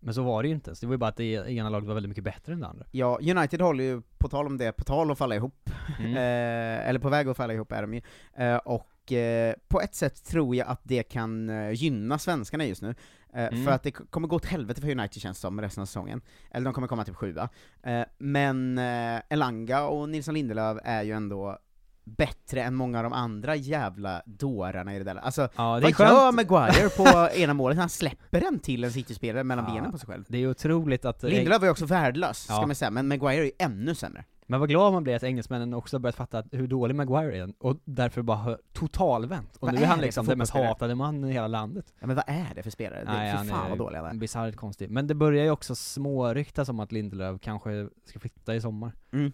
Men 0.00 0.14
så 0.14 0.22
var 0.22 0.42
det 0.42 0.48
ju 0.48 0.54
inte, 0.54 0.74
så 0.74 0.80
det 0.80 0.86
var 0.86 0.94
ju 0.94 0.98
bara 0.98 1.10
att 1.10 1.16
det 1.16 1.32
ena 1.50 1.70
laget 1.70 1.86
var 1.88 1.94
väldigt 1.94 2.08
mycket 2.08 2.24
bättre 2.24 2.52
än 2.52 2.60
det 2.60 2.66
andra. 2.66 2.84
Ja, 2.90 3.18
United 3.20 3.60
håller 3.60 3.84
ju, 3.84 4.02
på 4.18 4.28
tal 4.28 4.46
om 4.46 4.58
det, 4.58 4.72
på 4.72 4.84
tal 4.84 5.10
att 5.10 5.18
falla 5.18 5.34
ihop, 5.34 5.70
Mm. 5.98 6.10
eh, 6.16 6.88
eller 6.88 6.98
på 6.98 7.08
väg 7.08 7.28
att 7.28 7.36
falla 7.36 7.52
ihop 7.54 7.72
är 7.72 7.82
de 7.82 7.94
ju, 7.94 8.02
eh, 8.36 8.56
och 8.56 9.12
eh, 9.12 9.54
på 9.68 9.80
ett 9.80 9.94
sätt 9.94 10.24
tror 10.24 10.56
jag 10.56 10.68
att 10.68 10.80
det 10.82 11.02
kan 11.02 11.50
eh, 11.50 11.70
gynna 11.72 12.18
svenskarna 12.18 12.64
just 12.64 12.82
nu, 12.82 12.94
Mm. 13.34 13.64
för 13.64 13.70
att 13.72 13.82
det 13.82 13.90
kommer 13.90 14.28
gå 14.28 14.36
åt 14.36 14.44
helvete 14.44 14.80
för 14.80 14.90
United 14.90 15.22
känns 15.22 15.36
det 15.38 15.40
som 15.40 15.60
resten 15.60 15.82
av 15.82 15.86
säsongen, 15.86 16.20
eller 16.50 16.64
de 16.64 16.74
kommer 16.74 16.88
komma 16.88 17.04
typ 17.04 17.16
sjua. 17.16 17.48
Eh, 17.82 18.02
men 18.18 18.78
eh, 18.78 19.20
Elanga 19.28 19.82
och 19.86 20.08
Nilsson 20.08 20.34
Lindelöf 20.34 20.78
är 20.84 21.02
ju 21.02 21.12
ändå 21.12 21.58
bättre 22.04 22.62
än 22.62 22.74
många 22.74 22.98
av 22.98 23.04
de 23.04 23.12
andra 23.12 23.56
jävla 23.56 24.22
dårarna 24.26 24.94
i 24.94 24.98
det 24.98 25.04
där. 25.04 25.16
Alltså, 25.16 25.48
Ja, 25.56 25.74
det 25.74 25.80
vad 25.80 25.90
gör 25.90 25.92
skönt. 26.32 26.34
Maguire 26.36 26.88
på 26.88 27.28
ena 27.36 27.54
målet? 27.54 27.78
Han 27.78 27.88
släpper 27.88 28.40
den 28.40 28.58
till 28.58 28.84
en 28.84 28.92
City-spelare 28.92 29.44
mellan 29.44 29.64
Ja, 29.68 29.74
benen 29.74 29.92
på 29.92 29.98
sig 29.98 30.06
själv. 30.06 30.24
Det 30.28 30.38
är 30.38 30.50
otroligt 30.50 31.04
att... 31.04 31.22
Lindelöf 31.22 31.60
var 31.60 31.66
ju 31.66 31.70
också 31.70 31.86
värdelös, 31.86 32.38
ska 32.44 32.52
Ja. 32.54 32.66
man 32.66 32.74
säga, 32.74 32.90
men 32.90 33.08
Maguire 33.08 33.40
är 33.40 33.44
ju 33.44 33.50
ännu 33.58 33.94
sämre. 33.94 34.24
Men 34.52 34.60
vad 34.60 34.68
glad 34.68 34.92
man 34.92 35.02
blir 35.04 35.16
att 35.16 35.22
engelsmännen 35.22 35.74
också 35.74 35.98
börjat 35.98 36.16
fatta 36.16 36.38
att 36.38 36.46
hur 36.52 36.66
dålig 36.66 36.94
Maguire 36.94 37.38
är, 37.38 37.52
och 37.58 37.76
därför 37.84 38.22
bara 38.22 38.36
har 38.36 38.58
totalvänt. 38.72 39.56
Och 39.56 39.62
Vad 39.68 39.74
nu 39.74 39.80
är 39.80 39.84
är 39.84 39.86
han 39.86 39.98
för 39.98 40.04
liksom 40.04 40.26
den 40.26 40.38
mest 40.38 40.52
hatade 40.52 40.94
mannen 40.94 41.30
i 41.30 41.32
hela 41.32 41.46
landet. 41.46 41.92
Ja 42.00 42.06
men 42.06 42.16
vad 42.16 42.24
är 42.26 42.54
det 42.54 42.62
för 42.62 42.70
spelare? 42.70 43.02
Nej, 43.06 43.30
det, 43.30 43.36
han 43.36 43.46
fy 43.46 43.50
fan 43.52 43.64
är 43.66 43.68
vad 43.68 43.78
dålig 43.78 43.98
han 43.98 44.06
är. 44.06 44.14
bisarrt 44.14 44.56
konstig. 44.56 44.90
Men 44.90 45.06
det 45.06 45.14
börjar 45.14 45.44
ju 45.44 45.50
också 45.50 45.74
småryktas 45.74 46.68
om 46.68 46.80
att 46.80 46.92
Lindelöf 46.92 47.40
kanske 47.40 47.88
ska 48.04 48.18
flytta 48.20 48.54
i 48.54 48.60
sommar. 48.60 48.92
Mm. 49.12 49.26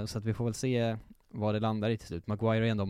Eh, 0.00 0.06
så 0.06 0.18
att 0.18 0.24
vi 0.24 0.34
får 0.34 0.44
väl 0.44 0.54
se 0.54 0.96
vad 1.28 1.54
det 1.54 1.60
landar 1.60 1.90
i 1.90 1.96
till 1.98 2.06
slut. 2.08 2.26
Maguire 2.26 2.66
är 2.66 2.70
ändå 2.70 2.86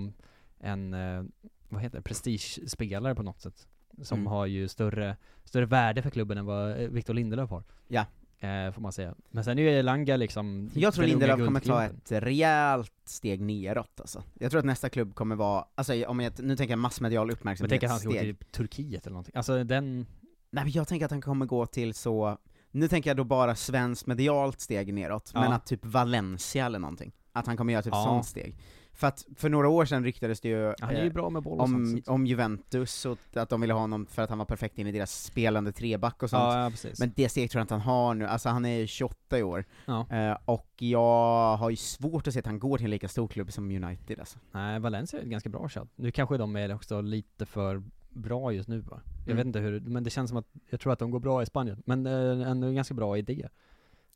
en, 0.60 0.94
eh, 0.94 1.22
vad 1.68 1.82
heter 1.82 1.96
det, 1.98 2.02
prestigespelare 2.02 3.14
på 3.14 3.22
något 3.22 3.40
sätt. 3.40 3.66
Som 4.02 4.18
Mm. 4.18 4.26
har 4.32 4.46
ju 4.46 4.68
större, 4.68 5.16
större 5.44 5.66
värde 5.66 6.02
för 6.02 6.10
klubben 6.10 6.38
än 6.38 6.46
vad 6.46 6.70
eh, 6.70 6.88
Victor 6.88 7.14
Lindelöf 7.14 7.50
har. 7.50 7.64
Ja. 7.88 8.04
Eh, 8.40 8.72
får 8.72 8.80
man 8.82 8.92
säga. 8.92 9.14
Men 9.30 9.44
sen 9.44 9.58
är 9.58 9.62
ju 9.62 9.68
Elanga 9.68 10.16
liksom 10.16 10.70
Jag 10.74 10.94
tror 10.94 11.04
Lindelöf 11.06 11.38
kommer 11.46 11.60
ta 11.60 11.84
ett 11.84 12.12
rejält 12.12 12.92
steg 13.04 13.40
neråt 13.40 14.00
alltså. 14.00 14.22
Jag 14.34 14.50
tror 14.50 14.58
att 14.58 14.64
nästa 14.64 14.88
klubb 14.88 15.14
kommer 15.14 15.36
vara, 15.36 15.64
alltså 15.74 16.04
om 16.06 16.20
jag, 16.20 16.32
nu 16.38 16.56
tänker 16.56 16.72
jag 16.72 16.78
massmedial 16.78 17.26
Men 17.26 17.34
uppmärksamhet 17.36 17.70
tänk 17.70 17.82
att 17.84 17.90
han 17.90 17.98
ska 18.00 18.08
gå 18.08 18.14
till 18.18 18.36
Turkiet 18.36 19.06
eller 19.06 19.12
någonting. 19.14 19.32
Alltså 19.36 19.64
den, 19.64 20.06
Nej 20.50 20.64
men 20.64 20.70
jag 20.72 20.88
tänker 20.88 21.04
att 21.04 21.10
han 21.10 21.20
kommer 21.20 21.46
gå 21.46 21.66
till 21.66 21.94
så, 21.94 22.38
nu 22.70 22.88
tänker 22.88 23.10
jag 23.10 23.16
då 23.16 23.24
bara 23.24 23.54
svenskt 23.54 24.06
medialt 24.06 24.60
steg 24.60 24.94
neråt, 24.94 25.30
Ja. 25.34 25.40
men 25.40 25.52
att 25.52 25.66
typ 25.66 25.84
Valencia 25.84 26.66
eller 26.66 26.78
någonting. 26.78 27.12
Att 27.32 27.46
han 27.46 27.56
kommer 27.56 27.72
göra 27.72 27.82
typ 27.82 27.92
Ja. 27.94 28.04
sånt 28.04 28.26
steg. 28.26 28.56
För 29.00 29.06
att 29.06 29.26
för 29.36 29.48
några 29.48 29.68
år 29.68 29.84
sedan 29.84 30.04
ryktades 30.04 30.40
det 30.40 30.48
ju 30.48 30.74
han 30.80 30.90
är 30.90 31.00
ju 31.00 31.06
eh, 31.06 31.12
bra 31.12 31.30
med 31.30 31.42
boll 31.42 31.60
om, 31.60 32.02
om 32.06 32.26
Juventus, 32.26 33.06
och 33.06 33.18
att 33.34 33.48
de 33.48 33.60
ville 33.60 33.72
ha 33.72 33.80
honom 33.80 34.06
för 34.06 34.22
att 34.22 34.28
han 34.28 34.38
var 34.38 34.44
perfekt 34.44 34.78
in 34.78 34.86
i 34.86 34.92
deras 34.92 35.24
spelande 35.24 35.72
treback 35.72 36.22
och 36.22 36.30
sånt. 36.30 36.42
Ja, 36.42 36.62
ja, 36.64 36.70
precis. 36.70 37.00
Men 37.00 37.12
det 37.16 37.28
steget 37.28 37.50
tror 37.50 37.60
jag 37.60 37.64
inte 37.64 37.74
han 37.74 37.80
har 37.80 38.14
nu, 38.14 38.26
alltså 38.26 38.48
han 38.48 38.64
är 38.64 38.78
ju 38.78 38.86
28 38.86 39.38
i 39.38 39.42
år. 39.42 39.64
Ja. 39.86 40.06
Eh, 40.10 40.36
och 40.44 40.68
jag 40.78 41.56
har 41.56 41.70
ju 41.70 41.76
svårt 41.76 42.26
att 42.26 42.32
se 42.34 42.38
att 42.40 42.46
han 42.46 42.58
går 42.58 42.76
till 42.78 42.84
en 42.84 42.90
lika 42.90 43.08
stor 43.08 43.28
klubb 43.28 43.52
som 43.52 43.70
United 43.84 44.18
alltså. 44.20 44.38
Nej, 44.52 44.80
Valencia 44.80 45.18
är 45.18 45.22
ett 45.24 45.30
ganska 45.30 45.48
bra 45.48 45.68
shot. 45.68 45.88
Nu 45.96 46.10
kanske 46.10 46.36
de 46.36 46.56
är 46.56 46.74
också 46.74 47.00
lite 47.00 47.46
för 47.46 47.82
bra 48.10 48.52
just 48.52 48.68
nu 48.68 48.78
va? 48.80 49.00
Jag 49.04 49.24
Mm. 49.32 49.36
vet 49.36 49.46
inte 49.46 49.58
hur, 49.58 49.80
men 49.80 50.04
det 50.04 50.10
känns 50.10 50.28
som 50.30 50.38
att, 50.38 50.46
jag 50.70 50.80
tror 50.80 50.92
att 50.92 50.98
de 50.98 51.10
går 51.10 51.20
bra 51.20 51.42
i 51.42 51.46
Spanien, 51.46 51.82
men 51.86 52.06
eh, 52.06 52.50
ändå 52.50 52.66
en 52.66 52.74
ganska 52.74 52.94
bra 52.94 53.18
idé. 53.18 53.48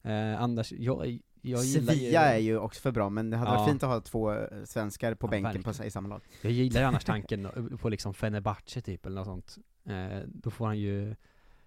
Eh, 0.03 0.43
annars, 0.43 0.73
jag, 0.73 1.19
gillar 1.49 1.63
ju- 1.63 1.87
Sevilla 1.99 2.21
är 2.21 2.39
ju 2.39 2.59
också 2.59 2.81
för 2.81 2.91
bra, 2.93 3.09
men 3.11 3.31
det 3.31 3.37
hade 3.37 3.51
Ja. 3.51 3.57
varit 3.59 3.69
fint 3.71 3.83
att 3.83 3.89
ha 3.89 4.01
två 4.01 4.33
eh, 4.33 4.39
svenskar 4.65 5.15
på 5.15 5.27
Ja, 5.27 5.31
bänken 5.31 5.45
verkligen. 5.53 5.75
på 5.79 5.85
i 5.85 5.91
samma 5.91 6.09
lag. 6.09 6.21
Jag 6.43 6.53
gillar 6.53 6.81
ju 6.81 6.87
annars 6.87 7.05
tanken 7.15 7.49
på 7.81 7.89
liksom 7.89 8.15
Fenerbahce 8.15 8.81
typ, 8.81 9.07
eller 9.07 9.17
något 9.17 9.27
sånt. 9.27 9.57
Eh, 9.87 10.19
då 10.29 10.51
får 10.51 10.67
han 10.67 10.79
ju 10.79 11.15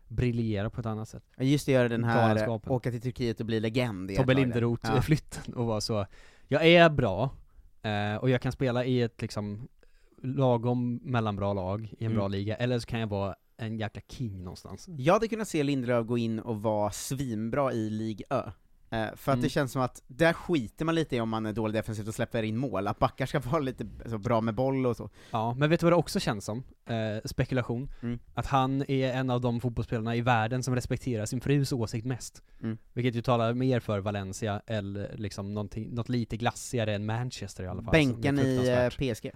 briljera 0.08 0.70
på 0.70 0.80
ett 0.80 0.86
annat 0.86 1.10
sätt. 1.10 1.24
Ja, 1.38 1.44
Just 1.44 1.66
det, 1.66 1.72
göra 1.72 1.90
den 1.90 2.04
här, 2.04 2.50
åka 2.72 2.92
till 2.92 3.02
Turkiet 3.02 3.40
och 3.40 3.46
bli 3.46 3.60
legend 3.60 4.12
i 4.12 4.16
Tobbe. 4.16 4.34
Linderoth-flytten 4.34 5.54
och 5.54 5.66
vara 5.66 5.82
så, 5.82 6.06
jag 6.48 6.66
är 6.68 6.90
bra, 6.90 7.30
eh, 7.82 8.16
och 8.16 8.30
jag 8.30 8.42
kan 8.42 8.52
spela 8.52 8.86
i 8.86 9.02
ett 9.02 9.22
liksom 9.22 9.68
lagom 10.24 11.00
mellanbra 11.04 11.54
lag 11.54 11.82
i 12.00 12.06
en 12.06 12.12
Mm. 12.12 12.18
bra 12.18 12.28
liga, 12.28 12.56
eller 12.56 12.80
så 12.80 12.88
kan 12.88 13.00
jag 13.00 13.08
vara 13.08 13.36
en 13.58 13.78
jäkla 13.78 14.02
king 14.10 14.44
någonstans. 14.44 14.86
Jag 14.98 15.14
hade 15.14 15.28
kunnat 15.28 15.48
se 15.48 15.64
Lindelöf 15.64 16.08
gå 16.08 16.18
in 16.18 16.40
och 16.40 16.62
vara 16.62 16.92
svinbra 16.92 17.74
i 17.74 17.90
Ligue 17.90 18.26
Ö. 18.30 18.52
Eh, 18.90 19.08
för 19.16 19.32
att 19.32 19.36
Mm. 19.36 19.42
det 19.42 19.50
känns 19.50 19.72
som 19.72 19.82
att, 19.82 20.04
där 20.08 20.34
skiter 20.34 20.86
man 20.86 20.96
lite 20.96 21.16
i 21.16 21.22
om 21.22 21.30
man 21.30 21.46
är 21.46 21.54
dålig 21.54 21.74
defensivt 21.74 22.08
och 22.08 22.16
släpper 22.16 22.44
in 22.44 22.58
mål, 22.58 22.88
att 22.88 23.00
backar 23.00 23.26
ska 23.26 23.40
vara 23.50 23.60
lite 23.60 23.88
så 24.06 24.18
bra 24.18 24.42
med 24.42 24.56
boll 24.56 24.86
och 24.86 24.98
så. 24.98 25.10
Ja, 25.32 25.54
men 25.54 25.70
vet 25.70 25.80
du 25.80 25.86
vad 25.86 25.92
det 25.92 25.98
också 25.98 26.20
känns 26.20 26.46
som? 26.46 26.64
Eh, 26.86 26.96
spekulation. 27.26 27.90
Mm. 28.02 28.20
Att 28.34 28.46
han 28.46 28.84
är 28.88 29.14
en 29.14 29.30
av 29.30 29.42
de 29.42 29.62
fotbollsspelarna 29.62 30.16
i 30.16 30.22
världen 30.22 30.64
som 30.64 30.76
respekterar 30.76 31.26
sin 31.26 31.42
frus 31.42 31.72
åsikt 31.72 32.06
mest. 32.06 32.44
Mm. 32.64 32.78
Vilket 32.94 33.16
ju 33.16 33.22
talar 33.22 33.54
mer 33.54 33.80
för 33.80 34.00
Valencia, 34.00 34.62
eller 34.68 35.16
liksom 35.18 35.54
något 35.54 36.10
lite 36.10 36.38
glassigare 36.38 36.96
än 36.96 37.06
Manchester 37.06 37.64
i 37.64 37.68
alla 37.68 37.84
fall. 37.84 37.92
Bänken 37.92 38.40
i 38.40 38.68
eh. 38.68 39.14
PSG. 39.14 39.32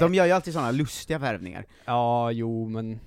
De 0.00 0.14
gör 0.14 0.26
ju 0.26 0.32
alltid 0.32 0.52
sådana 0.52 0.70
lustiga 0.70 1.18
värvningar. 1.18 1.66
Ja, 1.84 2.30
jo 2.30 2.68
men... 2.68 3.00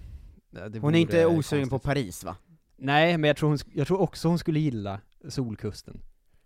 det 0.49 0.79
Hon 0.79 0.95
är 0.95 0.99
inte 0.99 1.25
osugen 1.25 1.69
på. 1.69 1.79
Paris 1.79 2.23
va? 2.23 2.35
Nej, 2.77 3.17
men 3.17 3.27
jag 3.27 3.37
tror, 3.37 3.49
hon, 3.49 3.57
jag 3.73 3.87
tror 3.87 4.01
också 4.01 4.27
hon 4.27 4.39
skulle 4.39 4.59
gilla 4.59 4.99
Solkusten. 5.29 5.99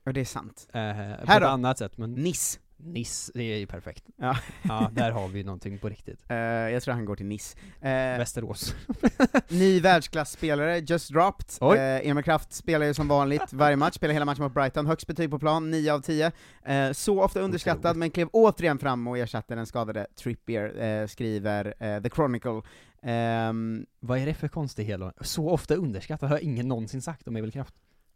Ja, 0.04 0.12
det 0.12 0.22
är 0.22 0.26
sant. 0.26 0.68
Eh, 0.68 0.82
på 0.82 0.82
Här 0.82 1.18
ett 1.36 1.42
då? 1.42 1.48
annat 1.48 1.78
sätt, 1.78 1.98
men... 1.98 2.14
Nice. 2.14 2.60
Nice, 2.84 3.32
det 3.36 3.44
är 3.44 3.58
ju 3.58 3.68
perfekt. 3.68 4.04
Ja. 4.18 4.38
ja, 4.62 4.90
där 4.94 5.12
har 5.12 5.28
vi 5.28 5.44
någonting 5.44 5.78
på 5.78 5.90
riktigt. 5.90 6.20
Eh, 6.30 6.38
jag 6.38 6.84
tror 6.84 6.94
han 6.94 7.06
går 7.06 7.16
till 7.16 7.26
Nice. 7.26 7.58
Eh, 7.82 7.90
Västerås. 7.92 8.76
ny 9.48 9.80
världsklasspelare, 9.80 10.78
just 10.80 11.12
dropped. 11.14 11.48
Oj. 11.60 11.78
Eh, 11.78 12.08
Emil 12.10 12.24
Kraft 12.24 12.54
spelar 12.54 12.86
ju 12.86 12.94
som 12.94 13.08
vanligt 13.08 13.54
varje 13.54 13.76
match, 13.76 13.96
spelar 13.96 14.14
hela 14.14 14.26
matchen 14.26 14.44
mot 14.44 14.54
Brighton, 14.54 14.86
högst 14.86 15.08
betyg 15.08 15.30
på 15.30 15.40
plan, 15.40 15.72
9 15.72 15.94
av 15.94 16.00
10. 16.02 16.32
Eh, 16.66 16.92
så 16.92 17.22
ofta 17.22 17.40
underskattad, 17.40 17.98
men 17.98 18.12
klev 18.12 18.28
återigen 18.34 18.80
fram 18.80 19.08
och 19.08 19.18
ersatte 19.18 19.56
den 19.56 19.66
skadade 19.66 20.08
Trippier, 20.16 20.82
eh, 20.84 21.08
skriver 21.08 21.74
eh, 21.80 22.02
The 22.02 22.10
Chronicle. 22.10 22.62
Ehm, 23.04 23.86
Vad 24.00 24.20
är 24.20 24.26
det 24.26 24.34
för 24.34 24.48
konstig 24.48 24.86
hela? 24.86 25.14
Så 25.22 25.50
ofta 25.50 25.76
underskattat 25.76 26.30
har 26.30 26.40
ingen 26.40 26.68
någonsin 26.68 27.02
sagt 27.02 27.28
om 27.28 27.36
Emil 27.36 27.52
Kraft. 27.52 27.76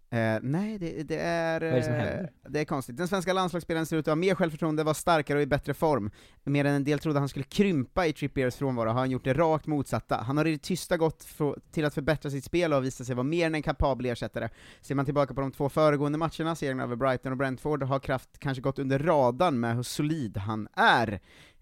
Eh, 0.09 0.39
nej, 0.41 0.77
det, 0.77 1.03
det 1.03 1.19
är... 1.19 1.59
Vad 1.61 1.69
är 1.69 1.75
det 1.75 1.83
som 1.83 1.93
eh, 1.93 1.99
händer? 1.99 2.31
Det 2.49 2.59
är 2.59 2.65
konstigt. 2.65 2.97
Den 2.97 3.07
svenska 3.07 3.33
landslagsspelaren 3.33 3.85
ser 3.85 3.97
ut 3.97 4.07
att 4.07 4.11
ha 4.11 4.15
mer 4.15 4.35
självförtroende, 4.35 4.83
vara 4.83 4.93
starkare 4.93 5.37
och 5.37 5.41
i 5.41 5.45
bättre 5.45 5.73
form. 5.73 6.11
Mer 6.43 6.65
än 6.65 6.75
en 6.75 6.83
del 6.83 6.99
trodde 6.99 7.19
han 7.19 7.29
skulle 7.29 7.45
krympa 7.45 8.05
i 8.07 8.13
Trippiers 8.13 8.55
frånvaro, 8.55 8.89
har 8.89 8.99
han 8.99 9.11
gjort 9.11 9.23
det 9.23 9.33
rakt 9.33 9.67
motsatta. 9.67 10.17
Han 10.17 10.37
har 10.37 10.45
i 10.45 10.51
det 10.51 10.61
tysta 10.61 10.97
gått 10.97 11.27
till 11.71 11.85
att 11.85 11.93
förbättra 11.93 12.31
sitt 12.31 12.43
spel 12.43 12.73
och 12.73 12.83
visat 12.85 13.07
sig 13.07 13.15
vara 13.15 13.23
mer 13.23 13.47
än 13.47 13.55
en 13.55 13.61
kapabel 13.61 14.05
ersättare. 14.05 14.49
Ser 14.81 14.95
man 14.95 15.05
tillbaka 15.05 15.33
på 15.33 15.41
de 15.41 15.51
två 15.51 15.69
föregående 15.69 16.17
matcherna, 16.17 16.55
serien 16.55 16.79
över 16.79 16.95
Brighton 16.95 17.31
och 17.31 17.37
Brentford, 17.37 17.83
har 17.83 17.99
Kraft 17.99 18.39
kanske 18.39 18.61
gått 18.61 18.79
under 18.79 18.99
radarn 18.99 19.59
med 19.59 19.75
hur 19.75 19.83
solid 19.83 20.37
han 20.37 20.67
är. 20.73 21.19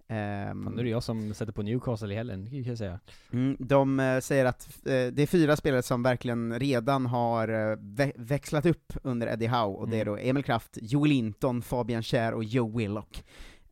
Ehm, 0.07 0.63
Fan, 0.63 0.73
nu 0.73 0.79
är 0.79 0.83
det 0.83 0.89
jag 0.89 1.03
som 1.03 1.33
sätter 1.33 1.51
på 1.53 1.61
Newcastle 1.61 2.13
i 2.13 2.17
helgen, 2.17 2.49
kan 2.49 2.63
jag 2.63 2.77
säga. 2.77 2.99
Mm, 3.31 3.57
de 3.59 3.99
eh, 3.99 4.19
säger 4.19 4.45
att 4.45 4.67
eh, 4.85 4.91
det 4.91 5.19
är 5.19 5.27
fyra 5.27 5.55
spelare 5.55 5.83
som 5.83 6.03
verkligen 6.03 6.59
redan 6.59 7.05
har 7.05 7.47
eh, 7.47 7.75
vä- 7.77 8.11
växlat 8.15 8.65
upp 8.65 8.93
under 9.03 9.27
Eddie 9.27 9.47
Howe, 9.47 9.77
och 9.77 9.89
det 9.89 9.97
är 9.97 10.01
Mm. 10.01 10.13
då 10.15 10.29
Emil 10.29 10.43
Kraft, 10.43 10.77
Joel 10.81 11.09
Linton, 11.09 11.61
Fabian 11.61 12.03
Schär 12.03 12.33
och 12.33 12.43
Joe 12.43 12.77
Willock. 12.77 13.23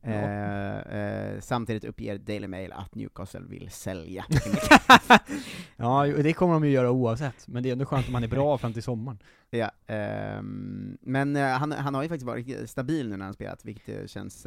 Ja. 0.04 1.40
Samtidigt 1.40 1.84
uppger 1.84 2.18
Daily 2.18 2.48
Mail 2.48 2.72
att 2.72 2.94
Newcastle 2.94 3.40
vill 3.48 3.70
sälja. 3.70 4.24
Ja, 5.76 6.06
det 6.06 6.32
kommer 6.32 6.52
de 6.54 6.64
ju 6.64 6.70
göra 6.70 6.90
oavsett, 6.90 7.48
men 7.48 7.62
det 7.62 7.68
är 7.68 7.72
ändå 7.72 7.84
skönt 7.84 8.08
om 8.08 8.14
han 8.14 8.24
är 8.24 8.28
bra 8.28 8.58
fram 8.58 8.72
till 8.72 8.82
sommaren. 8.82 9.18
ja, 9.50 9.70
ehm, 9.86 10.98
men 11.00 11.36
han, 11.36 11.72
han 11.72 11.94
har 11.94 12.02
ju 12.02 12.08
faktiskt 12.08 12.26
varit 12.26 12.70
stabil 12.70 13.08
nu 13.08 13.16
när 13.16 13.24
han 13.24 13.34
spelat, 13.34 13.64
vilket 13.64 14.10
känns 14.10 14.46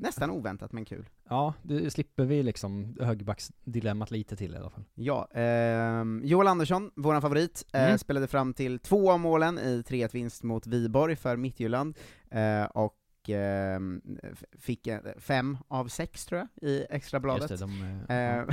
nästan 0.00 0.30
oväntat 0.30 0.72
men 0.72 0.84
kul. 0.84 1.08
Ja, 1.28 1.54
det 1.62 1.90
slipper 1.90 2.24
vi 2.24 2.42
liksom 2.42 2.96
högerbacksdilemmat 3.00 4.10
lite 4.10 4.36
till 4.36 4.54
i 4.54 4.56
alla 4.56 4.70
fall. 4.70 4.84
Ja, 4.94 5.28
ehm, 5.34 6.20
Joel 6.24 6.48
Andersson, 6.48 6.90
våran 6.96 7.22
favorit, 7.22 7.64
eh, 7.72 7.84
Mm. 7.84 7.98
spelade 7.98 8.26
fram 8.26 8.54
till 8.54 8.78
två 8.78 9.12
av 9.12 9.20
målen 9.20 9.58
i 9.58 9.82
3-1 9.86 10.14
vinst 10.14 10.42
mot 10.42 10.66
Viborg 10.66 11.16
för 11.16 11.36
Midtjylland, 11.36 11.96
eh, 12.30 12.64
och 12.64 12.94
ehm, 13.28 14.02
fick 14.58 14.86
eh, 14.86 15.00
fem 15.18 15.58
av 15.68 15.88
sex 15.88 16.26
tror 16.26 16.38
jag, 16.40 16.70
i 16.70 16.86
extrabladet. 16.90 17.50
Just 17.50 17.62
det, 17.62 17.66
de, 17.66 18.04
eh, 18.08 18.16
Eh, 18.16 18.44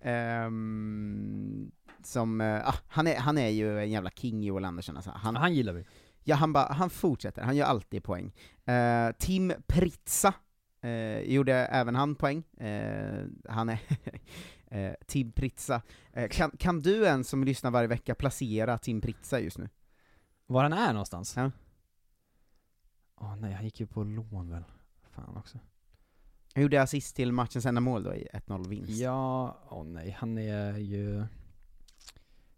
ehm, 0.44 1.70
som, 2.02 2.40
eh, 2.40 2.68
ah, 2.68 2.74
han, 2.88 3.06
är, 3.06 3.16
han 3.16 3.38
är 3.38 3.48
ju 3.48 3.78
en 3.80 3.90
jävla 3.90 4.10
king 4.10 4.42
Joel 4.42 4.64
Andersson 4.64 4.96
alltså. 4.96 5.10
han, 5.14 5.36
Han 5.36 5.54
gillar 5.54 5.72
vi. 5.72 5.84
Ja, 6.26 6.36
han, 6.36 6.52
bara, 6.52 6.72
han 6.72 6.90
fortsätter, 6.90 7.42
han 7.42 7.56
gör 7.56 7.66
alltid 7.66 8.04
poäng. 8.04 8.32
Eh, 8.64 9.12
Tim 9.18 9.52
Pritsa 9.66 10.34
eh, 10.84 11.20
gjorde 11.20 11.54
även 11.54 11.94
han 11.94 12.14
poäng. 12.14 12.42
Eh, 12.56 13.24
han 13.48 13.68
är 13.68 13.78
eh, 14.66 14.94
Tim 15.06 15.32
Pritsa. 15.32 15.82
Eh, 16.12 16.28
kan, 16.28 16.50
kan 16.50 16.80
du 16.80 17.06
en 17.06 17.24
som 17.24 17.44
lyssnar 17.44 17.70
varje 17.70 17.88
vecka 17.88 18.14
placera 18.14 18.78
Tim 18.78 19.00
Pritsa 19.00 19.40
just 19.40 19.58
nu? 19.58 19.68
Var 20.46 20.62
han 20.62 20.72
är 20.72 20.92
någonstans? 20.92 21.36
Ja. 21.36 21.50
Åh 23.16 23.36
nej, 23.36 23.52
han 23.52 23.64
gick 23.64 23.80
ju 23.80 23.86
på 23.86 24.04
lån 24.04 24.50
väl. 24.50 24.64
Fan 25.10 25.36
också. 25.36 25.58
Han 26.54 26.62
gjorde 26.62 26.82
assist 26.82 27.16
till 27.16 27.32
matchens 27.32 27.66
enda 27.66 27.80
mål 27.80 28.02
då 28.02 28.14
i 28.14 28.28
1-0 28.32 28.68
vinst. 28.68 28.90
Ja, 28.90 29.58
åh 29.68 29.84
nej, 29.84 30.16
han 30.18 30.38
är 30.38 30.78
ju... 30.78 31.24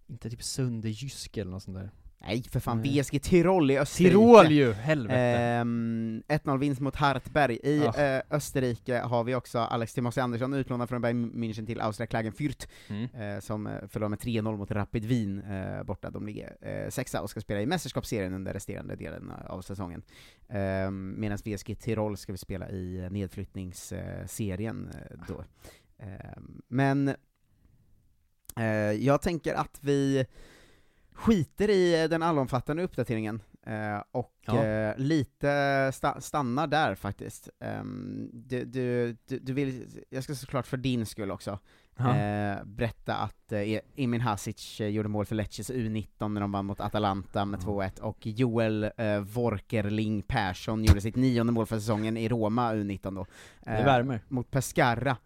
Inte 0.07 0.31
typ 0.31 0.43
Sunderjysk 0.43 1.37
eller 1.37 1.51
något 1.51 1.63
sånt 1.63 1.77
där. 1.77 1.91
Nej 2.21 2.43
för 2.43 2.61
fan. 2.61 2.83
VSG 2.83 3.19
Tirol 3.23 3.71
i 3.71 3.79
Österrike. 3.79 4.11
Tirol 4.11 4.51
ju, 4.53 4.73
helvete! 4.73 5.21
Ehm, 5.21 6.23
1-0 6.29 6.59
vinst 6.59 6.81
mot 6.81 6.97
Hartberg. 6.97 7.59
I 7.63 7.79
Ja. 7.79 7.95
eh, 7.99 8.23
Österrike 8.31 8.99
har 9.01 9.25
vi 9.25 9.35
också 9.35 9.59
Alex 9.59 9.95
Timossi 9.95 10.21
Andersson 10.21 10.55
utlånad 10.55 10.89
från 10.89 11.03
Bayern 11.03 11.33
München 11.33 11.67
till 11.67 11.81
Austria 11.81 12.07
Klagenfurt, 12.07 12.69
Mm. 12.89 13.05
eh, 13.35 13.41
som 13.41 13.67
eh, 13.67 13.73
förlorade 13.89 14.11
med 14.11 14.19
3-0 14.19 14.57
mot 14.57 14.71
Rapid 14.71 15.05
Wien 15.05 15.43
eh, 15.43 15.83
borta. 15.83 16.11
De 16.11 16.27
ligger 16.27 16.57
eh, 16.61 16.89
sexa 16.91 17.23
och 17.23 17.31
ska 17.31 17.41
spela 17.41 17.61
i 17.61 17.67
mästerskapsserien 17.67 18.35
under 18.35 18.53
resterande 18.53 18.97
delen 18.97 19.33
av 19.49 19.63
säsongen. 19.63 20.03
Ehm, 20.49 21.15
Medan 21.21 21.39
VSG 21.45 21.75
Tirol 21.75 22.17
ska 22.17 22.33
vi 22.33 22.39
spela 22.39 22.71
i 22.71 22.99
eh, 23.05 23.11
nedflyttningsserien 23.11 24.91
eh, 24.95 25.17
då. 25.29 25.45
Ehm, 25.99 26.63
men 26.69 27.09
eh, 28.57 28.65
jag 28.93 29.23
tänker 29.23 29.55
att 29.55 29.79
vi 29.81 30.27
skiter 31.17 31.71
i 31.71 32.09
den 32.09 32.23
allomfattande 32.23 32.83
uppdateringen 32.83 33.43
eh, 33.67 34.03
och 34.13 34.33
Ja. 34.47 34.65
eh, 34.65 34.95
lite 34.99 35.47
sta- 35.91 36.21
stannar 36.21 36.67
där 36.67 36.95
faktiskt. 36.95 37.49
Ehm, 37.61 38.31
du, 38.33 38.65
du, 38.65 39.17
du, 39.27 39.39
du 39.39 39.53
vill, 39.53 39.87
jag 40.11 40.25
ska 40.25 40.35
såklart 40.35 40.67
för 40.67 40.77
din 40.77 41.07
skull 41.07 41.31
också 41.31 41.59
Ja. 41.99 42.17
eh, 42.17 42.65
berätta 42.65 43.15
att 43.17 43.53
eh, 43.53 43.81
Emin 43.97 44.21
Hasic 44.21 44.81
eh, 44.81 44.89
gjorde 44.89 45.09
mål 45.09 45.27
för 45.27 45.35
Lecces 45.35 45.71
U19 45.71 46.29
när 46.29 46.41
de 46.41 46.53
vann 46.53 46.67
mot 46.67 46.81
Atalanta 46.81 47.45
med 47.45 47.61
2-1, 47.61 48.01
och 48.01 48.27
Joel 48.27 48.91
eh, 48.97 49.19
Vorkerling 49.21 50.23
Persson 50.23 50.85
gjorde 50.85 51.01
sitt 51.01 51.17
nionde 51.17 51.53
mål 51.53 51.67
för 51.67 51.79
säsongen 51.79 52.17
i 52.17 52.29
Roma 52.29 52.73
U19 52.75 53.15
då. 53.15 53.27
Det 53.65 53.71
värmer. 53.85 54.21
Mot 54.29 54.51
Pescara 54.51 55.11
eh, 55.11 55.17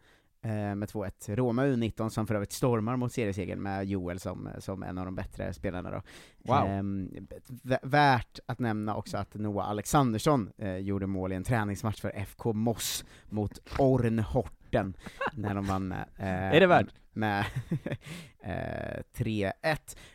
med 0.42 0.88
2-1. 0.88 1.36
Roma 1.36 1.64
U19 1.66 2.08
som 2.08 2.26
för 2.26 2.34
övrigt 2.34 2.52
stormar 2.52 2.96
mot 2.96 3.12
seriesegern 3.12 3.62
med 3.62 3.84
Joel 3.86 4.20
som, 4.20 4.48
som 4.58 4.82
en 4.82 4.98
av 4.98 5.04
de 5.04 5.14
bättre 5.14 5.52
spelarna 5.52 5.90
då. 5.90 6.02
Wow. 6.38 6.66
Ehm, 6.66 7.10
värt 7.82 8.38
att 8.46 8.58
nämna 8.58 8.96
också 8.96 9.16
att 9.16 9.34
Noah 9.34 9.70
Alexandersson 9.70 10.50
eh, 10.58 10.76
gjorde 10.76 11.06
mål 11.06 11.32
i 11.32 11.36
en 11.36 11.44
träningsmatch 11.44 12.00
för 12.00 12.10
FK 12.16 12.52
Moss 12.52 13.04
mot 13.28 13.58
Ornhorten, 13.78 14.94
när 15.32 15.54
de 15.54 15.66
vann 15.66 15.88
med, 15.88 16.04
eh, 16.18 16.56
Är 16.56 16.60
det 16.60 16.66
värt? 16.66 16.86
med 17.12 17.40
eh, 18.42 19.02
3-1. 19.16 19.52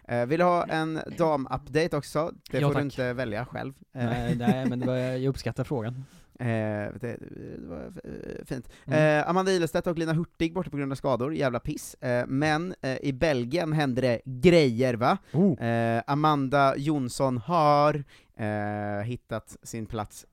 Eh, 0.07 0.25
vill 0.25 0.39
du 0.39 0.45
ha 0.45 0.63
en 0.65 0.99
dam-update 1.17 1.97
också? 1.97 2.31
Det 2.51 2.59
Ja, 2.59 2.67
får 2.67 2.73
tack. 2.73 2.81
du 2.81 2.85
inte 2.85 3.13
välja 3.13 3.45
själv. 3.45 3.73
Eh, 3.93 4.05
nej, 4.05 4.35
nej, 4.35 4.65
men 4.69 4.79
var, 4.79 4.95
jag 4.95 5.25
uppskattar 5.25 5.63
frågan. 5.63 6.05
Eh, 6.39 6.93
det, 7.01 7.17
det 7.19 7.67
var 7.67 7.91
eh, 8.03 8.45
fint. 8.45 8.69
Mm. 8.85 9.19
Eh, 9.19 9.29
Amanda 9.29 9.51
Ilestedt 9.51 9.87
och 9.87 9.97
Lina 9.97 10.13
Hurtig 10.13 10.53
borta 10.53 10.69
på 10.69 10.77
grund 10.77 10.91
av 10.91 10.95
skador, 10.95 11.35
jävla 11.35 11.59
piss. 11.59 11.95
Eh, 12.01 12.25
men 12.27 12.75
eh, 12.81 12.97
i 13.01 13.13
Belgien 13.13 13.73
hände 13.73 14.01
det 14.01 14.21
grejer 14.25 14.93
va? 14.93 15.17
Oh. 15.33 15.63
Eh, 15.63 16.03
Amanda 16.07 16.77
Jonsson 16.77 17.37
har 17.37 18.03
hittat 19.03 19.57
sin 19.63 19.85
plats, 19.85 20.25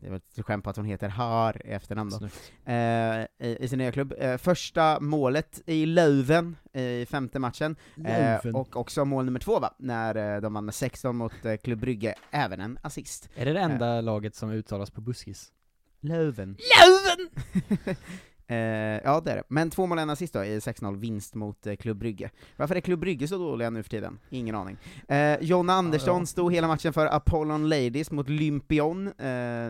eh, 0.00 0.04
det 0.04 0.10
var 0.10 0.16
ett 0.16 0.46
skämt 0.46 0.64
på 0.64 0.70
att 0.70 0.76
hon 0.76 0.84
heter 0.84 1.08
Har 1.08 1.66
i 1.66 1.70
efternamn 1.70 2.10
då. 2.10 2.26
Eh, 2.72 3.26
i, 3.48 3.56
I 3.60 3.68
sin 3.68 3.78
nya 3.78 3.92
klubb. 3.92 4.14
Eh, 4.18 4.36
första 4.36 5.00
målet 5.00 5.62
i 5.66 5.86
Löven 5.86 6.56
i 6.72 7.06
femte 7.06 7.38
matchen, 7.38 7.76
eh, 8.04 8.54
och 8.54 8.76
också 8.76 9.04
mål 9.04 9.24
nummer 9.24 9.40
två 9.40 9.58
va, 9.58 9.74
när 9.78 10.34
eh, 10.34 10.40
de 10.40 10.54
vann 10.54 10.64
med 10.64 10.74
16 10.74 11.16
mot 11.16 11.44
eh, 11.44 11.56
Klubb 11.56 11.80
Brygge, 11.80 12.14
även 12.30 12.60
en 12.60 12.78
assist. 12.82 13.28
Är 13.34 13.44
det 13.44 13.52
det 13.52 13.60
enda 13.60 14.00
laget 14.00 14.34
som 14.34 14.50
uttalas 14.50 14.90
på 14.90 15.00
buskis? 15.00 15.52
Löven. 16.00 16.56
Löven! 16.76 17.96
Eh, 18.50 19.00
ja 19.04 19.20
det 19.24 19.30
är 19.30 19.36
det. 19.36 19.42
Men 19.48 19.70
två 19.70 19.86
mål 19.86 19.98
och 19.98 20.02
en 20.02 20.10
assist 20.10 20.34
då 20.34 20.44
i 20.44 20.58
6-0 20.58 20.96
vinst 20.96 21.34
mot 21.34 21.66
eh, 21.66 21.76
Klubb 21.76 21.98
Brygge. 21.98 22.30
Varför 22.56 22.74
är 22.74 22.80
Klubb 22.80 23.00
Brygge 23.00 23.28
så 23.28 23.38
dåliga 23.38 23.70
nu 23.70 23.82
för 23.82 23.90
tiden? 23.90 24.18
Ingen 24.30 24.54
aning. 24.54 24.76
Eh, 25.08 25.38
Jonna 25.40 25.72
Andersson 25.72 26.20
ja. 26.20 26.26
stod 26.26 26.52
hela 26.52 26.68
matchen 26.68 26.92
för 26.92 27.06
Apollon 27.06 27.68
Ladies 27.68 28.10
mot 28.10 28.28
Lympion, 28.28 29.06
eh, 29.06 29.12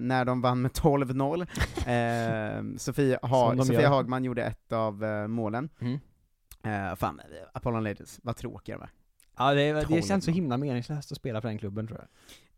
när 0.01 0.25
de 0.25 0.41
vann 0.41 0.63
med 0.63 0.71
12-0. 0.71 1.47
Eh, 1.81 2.77
Sofia, 2.77 3.19
ha 3.23 3.57
Sofia. 3.57 3.89
Hagman 3.89 4.25
gjorde 4.25 4.45
ett 4.45 4.73
av 4.73 5.05
eh, 5.05 5.27
målen. 5.27 5.69
Mm. 5.81 5.99
Eh, 6.65 6.97
fan, 6.97 7.21
Apollon 7.55 7.85
Ladies, 7.85 8.21
vad 8.23 8.37
tråkiga 8.37 8.77
de 8.77 8.83
är. 8.83 8.91
Ja, 9.39 9.55
det, 9.55 9.73
det 9.73 9.85
12 9.85 10.03
känns 10.03 10.25
så 10.25 10.31
himla 10.31 10.57
meningslöst 10.57 11.13
att 11.13 11.19
spela 11.19 11.41
för 11.41 11.49
den 11.49 11.59
klubben 11.59 11.87
tror 11.87 12.07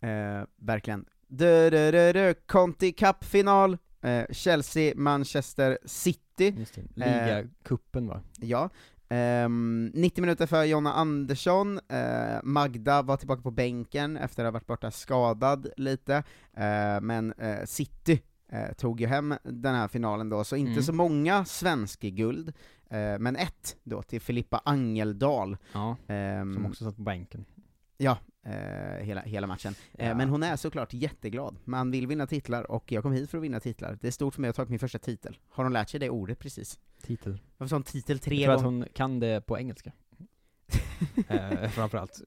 jag. 0.00 0.46
Verkligen. 0.56 1.04
Du, 1.28 1.70
du, 1.70 1.90
du, 1.90 2.12
du. 2.12 2.34
Conti 2.34 2.92
Cup-final, 2.92 3.78
eh, 4.02 4.24
Chelsea-Manchester 4.30 5.78
City. 5.84 6.54
Just 6.58 6.74
det. 6.74 6.80
Eh, 7.04 7.26
Ligacupen 7.26 8.08
va? 8.08 8.20
Ja. 8.40 8.70
Ehm, 9.08 9.90
90 9.94 10.20
minuter 10.20 10.46
för 10.46 10.64
Jonna 10.64 10.92
Andersson, 10.92 11.80
eh, 11.88 12.38
Magda 12.42 13.02
var 13.02 13.16
tillbaka 13.16 13.42
på 13.42 13.50
bänken 13.50 14.16
efter 14.16 14.44
att 14.44 14.46
ha 14.46 14.52
varit 14.52 14.66
borta 14.66 14.90
skadad 14.90 15.66
lite, 15.76 16.14
eh, 16.56 17.00
men 17.02 17.32
eh, 17.32 17.64
City 17.64 18.22
eh, 18.48 18.72
tog 18.72 19.00
ju 19.00 19.06
hem 19.06 19.34
den 19.44 19.74
här 19.74 19.88
finalen 19.88 20.28
då, 20.28 20.44
så 20.44 20.56
inte 20.56 20.70
Mm. 20.72 20.82
så 20.82 20.92
många 20.92 21.44
svenska 21.44 22.08
guld, 22.08 22.48
eh, 22.90 23.18
men 23.18 23.36
ett 23.36 23.76
då 23.82 24.02
till 24.02 24.20
Filippa 24.20 24.60
Angeldal. 24.64 25.56
Ja, 25.72 25.96
Ehm, 26.06 26.54
som 26.54 26.66
också 26.66 26.84
satt 26.84 26.96
på 26.96 27.02
bänken. 27.02 27.44
Ja, 27.96 28.18
eh, 28.42 28.52
hela, 29.04 29.20
hela 29.20 29.46
matchen. 29.46 29.74
Eh, 29.92 30.08
Ja. 30.08 30.14
men 30.14 30.28
hon 30.28 30.42
är 30.42 30.56
såklart 30.56 30.92
jätteglad. 30.92 31.56
Man 31.64 31.90
vill 31.90 32.06
vinna 32.06 32.26
titlar, 32.26 32.70
och 32.70 32.92
jag 32.92 33.02
kom 33.02 33.12
hit 33.12 33.30
för 33.30 33.38
att 33.38 33.44
vinna 33.44 33.60
titlar. 33.60 33.98
Det 34.00 34.06
är 34.06 34.10
stort 34.12 34.34
för 34.34 34.40
mig 34.40 34.50
att 34.50 34.56
ta 34.56 34.64
min 34.64 34.78
första 34.78 34.98
titel. 34.98 35.38
Har 35.48 35.64
hon 35.64 35.72
lärt 35.72 35.88
sig 35.88 36.00
det 36.00 36.10
ordet 36.10 36.38
precis? 36.38 36.78
Titel. 37.02 37.38
Varför 37.56 37.68
sa 37.68 37.76
hon 37.76 37.82
titel 37.82 38.18
tre 38.18 38.36
Jag 38.36 38.44
tror 38.44 38.54
att 38.54 38.62
gånger? 38.64 38.78
hon 38.78 38.88
kan 38.94 39.20
det 39.20 39.46
på 39.46 39.58
engelska. 39.58 39.92
eh, 41.28 41.68
framförallt. 41.68 42.22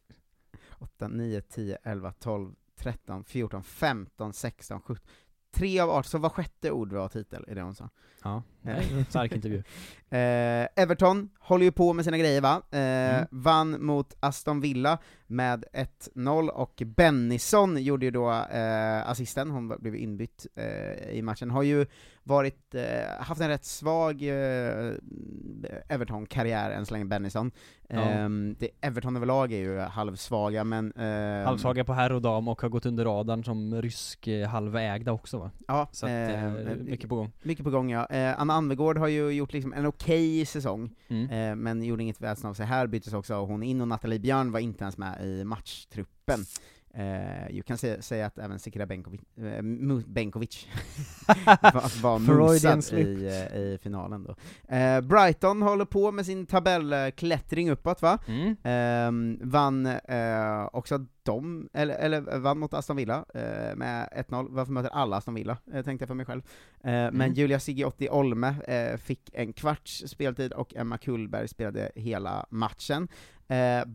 8, 0.80 1.07
9, 1.07 1.41
10, 1.41 1.78
11, 1.84 2.13
12, 2.20 2.55
13, 2.76 3.24
14, 3.24 3.63
15, 3.63 4.34
16, 4.34 4.82
17. 4.82 5.05
Tre 5.51 5.80
av 5.80 5.89
18, 5.89 6.03
så 6.03 6.18
var 6.18 6.30
sjätte 6.30 6.72
ord 6.72 6.93
var 6.93 7.09
titel, 7.09 7.45
är 7.47 7.55
det 7.55 7.61
hon 7.61 7.76
sa. 7.76 7.89
Ja, 8.24 8.43
en 8.68 9.05
stark 9.09 9.32
intervju. 9.32 9.63
Eh, 10.09 10.68
Everton 10.84 11.30
håller 11.39 11.66
ju 11.66 11.72
på 11.72 11.93
med 11.93 12.05
sina 12.05 12.18
grejer 12.18 12.41
va? 12.41 12.61
Eh, 12.72 12.80
Mm. 13.16 13.28
Vann 13.32 13.86
mot 13.86 14.16
Aston 14.20 14.61
Villa 14.61 14.97
med 15.28 15.66
1-0, 16.16 16.49
och 16.49 16.82
Bennison 16.86 17.84
gjorde 17.84 18.05
ju 18.05 18.11
då 18.11 18.32
eh, 18.32 19.09
assisten, 19.09 19.51
hon 19.51 19.68
blev 19.80 19.95
inbytt 19.95 20.47
eh, 20.55 21.09
i 21.09 21.22
matchen. 21.22 21.51
Har 21.51 21.63
ju 21.63 21.86
varit, 22.24 22.76
eh, 22.76 22.84
haft 23.24 23.41
en 23.41 23.47
rätt 23.47 23.66
svag 23.66 24.22
eh, 24.24 24.93
Everton-karriär 25.89 26.72
än 26.72 26.86
så 26.86 26.93
länge, 26.93 27.05
Bennison. 27.05 27.51
Ja. 27.88 27.99
Ehm, 28.01 28.55
det, 28.59 28.70
Everton 28.82 29.16
överlag 29.16 29.53
är 29.53 29.57
ju 29.57 29.80
halvsvaga, 29.80 30.63
men... 30.63 30.91
ehm, 30.91 31.45
Halvsvaga 31.45 31.84
på 31.84 31.93
herr 31.93 32.11
och 32.11 32.22
dam 32.22 32.47
och 32.47 32.61
har 32.61 32.70
gått 32.70 32.86
under 32.86 33.05
radarn 33.05 33.43
som 33.43 33.82
rysk 33.82 34.28
halvägda 34.49 35.11
också 35.11 35.38
va? 35.39 35.51
Ja, 35.68 35.88
Så 35.91 36.05
att, 36.05 36.09
eh, 36.11 36.45
eh, 36.45 36.76
mycket 36.78 37.09
på 37.09 37.16
gång. 37.16 37.32
Mycket 37.43 37.63
på 37.66 37.72
gång 37.72 37.91
ja. 37.91 38.05
Anna 38.38 38.53
Anvegård 38.55 38.97
har 38.97 39.07
ju 39.07 39.29
gjort 39.29 39.53
liksom 39.53 39.73
en 39.73 39.85
okej 39.85 40.45
säsong, 40.45 40.89
Mm. 41.07 41.29
eh, 41.29 41.55
men 41.55 41.83
gjorde 41.83 42.03
inget 42.03 42.21
väsen 42.21 42.49
av 42.49 42.53
sig 42.53 42.65
här, 42.65 42.87
byttes 42.87 43.13
också 43.13 43.33
hon 43.35 43.63
in, 43.63 43.81
och 43.81 43.87
Nathalie 43.87 44.19
Björn 44.19 44.51
var 44.51 44.59
inte 44.59 44.83
ens 44.83 44.97
med 44.97 45.25
i 45.25 45.43
matchtruppen. 45.43 46.39
Jag 47.49 47.65
kan 47.65 47.77
säga, 47.77 48.01
säga 48.01 48.25
att 48.25 48.37
även 48.37 48.59
Benkovic, 48.87 49.21
eh, 49.37 49.41
Mu- 49.61 50.03
Benkovic 50.07 50.67
var, 51.45 52.01
var 52.01 52.19
Freudian 52.19 52.75
mosad 52.77 52.99
i, 52.99 53.27
eh, 53.27 53.57
i 53.57 53.77
finalen 53.83 54.23
då. 54.23 54.35
Eh, 54.75 55.01
Brighton 55.01 55.61
håller 55.61 55.85
på 55.85 56.11
med 56.11 56.25
sin 56.25 56.45
tabellklättring 56.45 57.71
uppåt 57.71 58.01
va? 58.01 58.19
Mm. 58.27 58.55
Ehm, 58.63 59.39
vann 59.43 59.89
också 60.71 61.05
de, 61.23 61.69
eller, 61.73 61.95
eller 61.95 62.39
vann 62.39 62.59
mot 62.59 62.73
Aston 62.73 62.95
Villa 62.95 63.25
med 63.75 64.09
1-0, 64.29 64.47
varför 64.49 64.71
möter 64.73 64.89
alla 64.89 65.17
Aston 65.17 65.33
Villa, 65.35 65.57
tänkte 65.71 65.91
jag 66.03 66.07
för 66.07 66.13
mig 66.15 66.25
själv. 66.25 66.41
Eh, 66.83 66.91
Men 66.91 67.15
Mm. 67.25 67.33
Julia 67.33 67.59
Sigiotti 67.59 68.09
Olme 68.09 68.55
fick 68.97 69.29
en 69.33 69.53
kvarts 69.53 70.03
speltid, 70.07 70.53
och 70.53 70.75
Emma 70.75 70.97
Kullberg 70.97 71.47
spelade 71.47 71.91
hela 71.95 72.45
matchen. 72.49 73.07
Eh, 73.47 73.85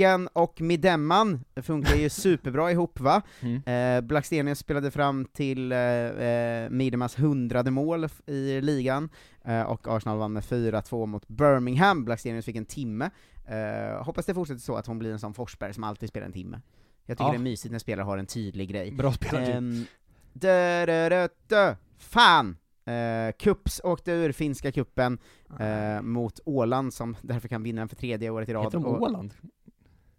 Blacken 0.00 0.28
och 0.32 0.60
Midemman 0.60 1.44
funkar 1.62 1.94
ju 1.94 2.08
superbra 2.10 2.70
ihop 2.72 3.00
va? 3.00 3.22
Mm. 3.40 3.62
Eh, 3.96 4.00
Blackstenius 4.06 4.58
spelade 4.58 4.90
fram 4.90 5.24
till 5.24 5.72
eh, 5.72 5.78
eh, 5.78 6.70
Midemas 6.70 7.18
hundrade 7.18 7.70
mål 7.70 8.08
i 8.26 8.60
ligan, 8.60 9.08
eh, 9.44 9.62
och 9.62 9.88
Arsenal 9.96 10.18
vann 10.18 10.32
med 10.32 10.42
4-2 10.42 11.06
mot 11.06 11.28
Birmingham. 11.28 12.04
Blackstenius 12.04 12.44
fick 12.44 12.56
en 12.56 12.64
timme. 12.64 13.10
Eh, 13.46 14.04
hoppas 14.04 14.26
det 14.26 14.34
fortsätter 14.34 14.60
så 14.60 14.76
att 14.76 14.86
hon 14.86 14.98
blir 14.98 15.12
en 15.12 15.18
sån 15.18 15.34
Forsberg 15.34 15.74
som 15.74 15.84
alltid 15.84 16.08
spelar 16.08 16.26
en 16.26 16.32
timme. 16.32 16.60
Jag 17.06 17.18
tycker 17.18 17.28
Ja. 17.28 17.32
det 17.32 17.38
är 17.38 17.42
mysigt 17.42 17.72
när 17.72 17.78
spelare 17.78 18.04
har 18.04 18.18
en 18.18 18.26
tydlig 18.26 18.68
grej. 18.68 18.90
Bra 18.92 19.12
spelartid. 19.12 19.86
Dö, 20.32 21.28
dö. 21.48 21.74
Fan! 21.98 22.56
Eh, 22.84 23.32
Kups 23.38 23.80
åkte 23.84 24.12
ur 24.12 24.32
finska 24.32 24.72
kuppen 24.72 25.18
eh, 25.60 26.02
mot 26.02 26.40
Åland, 26.44 26.94
som 26.94 27.16
därför 27.22 27.48
kan 27.48 27.62
vinna 27.62 27.80
den 27.80 27.88
för 27.88 27.96
tredje 27.96 28.30
året 28.30 28.48
i 28.48 28.52
rad. 28.52 28.64
Heter 28.64 28.78
de 28.78 28.86
Åland? 29.02 29.34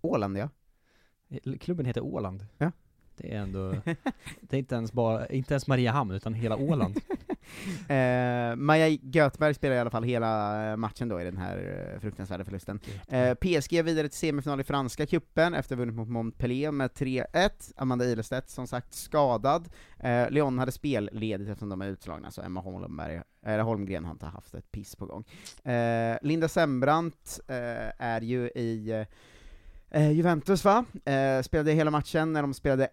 Åland 0.01 0.37
ja. 0.37 0.49
Klubben 1.59 1.85
heter 1.85 2.01
Åland. 2.01 2.45
Ja. 2.57 2.71
Det 3.17 3.35
är 3.35 3.39
ändå, 3.39 3.71
det 4.41 4.55
är 4.55 4.59
inte 4.59 4.75
ens 4.75 4.93
bara, 4.93 5.25
inte 5.27 5.53
ens 5.53 5.67
Mariehamn 5.67 6.11
utan 6.11 6.33
hela 6.33 6.57
Åland. 6.57 6.99
Eh, 7.87 8.55
Maja 8.55 8.87
Göthberg 8.87 9.53
spelar 9.53 9.75
i 9.75 9.79
alla 9.79 9.89
fall 9.89 10.03
hela 10.03 10.71
eh, 10.71 10.77
matchen 10.77 11.09
då 11.09 11.21
i 11.21 11.23
den 11.23 11.37
här 11.37 11.91
eh, 11.93 11.99
fruktansvärda 11.99 12.45
förlusten. 12.45 12.79
Eh, 13.07 13.33
PSG 13.33 13.83
vidare 13.83 14.09
till 14.09 14.17
semifinal 14.17 14.59
i 14.59 14.63
franska 14.63 15.05
kuppen 15.05 15.53
efter 15.53 15.75
vunnit 15.75 15.95
mot 15.95 16.07
Montpellier 16.07 16.71
med 16.71 16.91
3-1. 16.91 17.73
Amanda 17.75 18.05
Ilestedt 18.05 18.49
som 18.49 18.67
sagt 18.67 18.93
skadad. 18.93 19.69
Eh, 19.99 20.29
Lyon 20.29 20.59
hade 20.59 20.71
spelledigt 20.71 21.49
eftersom 21.49 21.69
de 21.69 21.81
är 21.81 21.87
utslagna, 21.87 22.31
så 22.31 22.41
Emma 22.41 22.59
Holmberg, 22.61 23.21
eller 23.45 23.63
Holmgren 23.63 24.05
har 24.05 24.11
inte 24.11 24.25
haft 24.25 24.53
ett 24.53 24.71
piss 24.71 24.95
på 24.95 25.05
gång. 25.05 25.23
Eh, 25.73 26.17
Linda 26.21 26.47
Sembrant 26.47 27.39
eh, 27.47 27.91
är 27.97 28.21
ju 28.21 28.47
i 28.47 29.05
eh, 29.91 30.11
Juventus 30.11 30.65
va? 30.65 30.85
Eh, 31.05 31.41
spelade 31.41 31.71
hela 31.71 31.91
matchen 31.91 32.33
när 32.33 32.41
de 32.41 32.53
spelade 32.53 32.89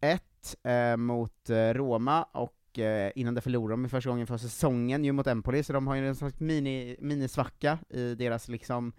1-1 0.00 0.92
eh, 0.92 0.96
mot 0.96 1.50
eh, 1.50 1.74
Roma, 1.74 2.22
och 2.22 2.78
eh, 2.78 3.12
innan 3.14 3.34
det 3.34 3.40
förlorade 3.40 3.82
de 3.82 3.88
första 3.88 4.10
gången 4.10 4.26
för 4.26 4.36
säsongen 4.36 5.04
ju 5.04 5.12
mot 5.12 5.26
Empoli, 5.26 5.62
så 5.62 5.72
de 5.72 5.86
har 5.86 5.94
ju 5.94 6.08
en 6.08 6.16
slags 6.16 6.40
mini, 6.40 6.96
minisvacka 7.00 7.78
i 7.88 8.14
deras 8.14 8.48
liksom, 8.48 8.92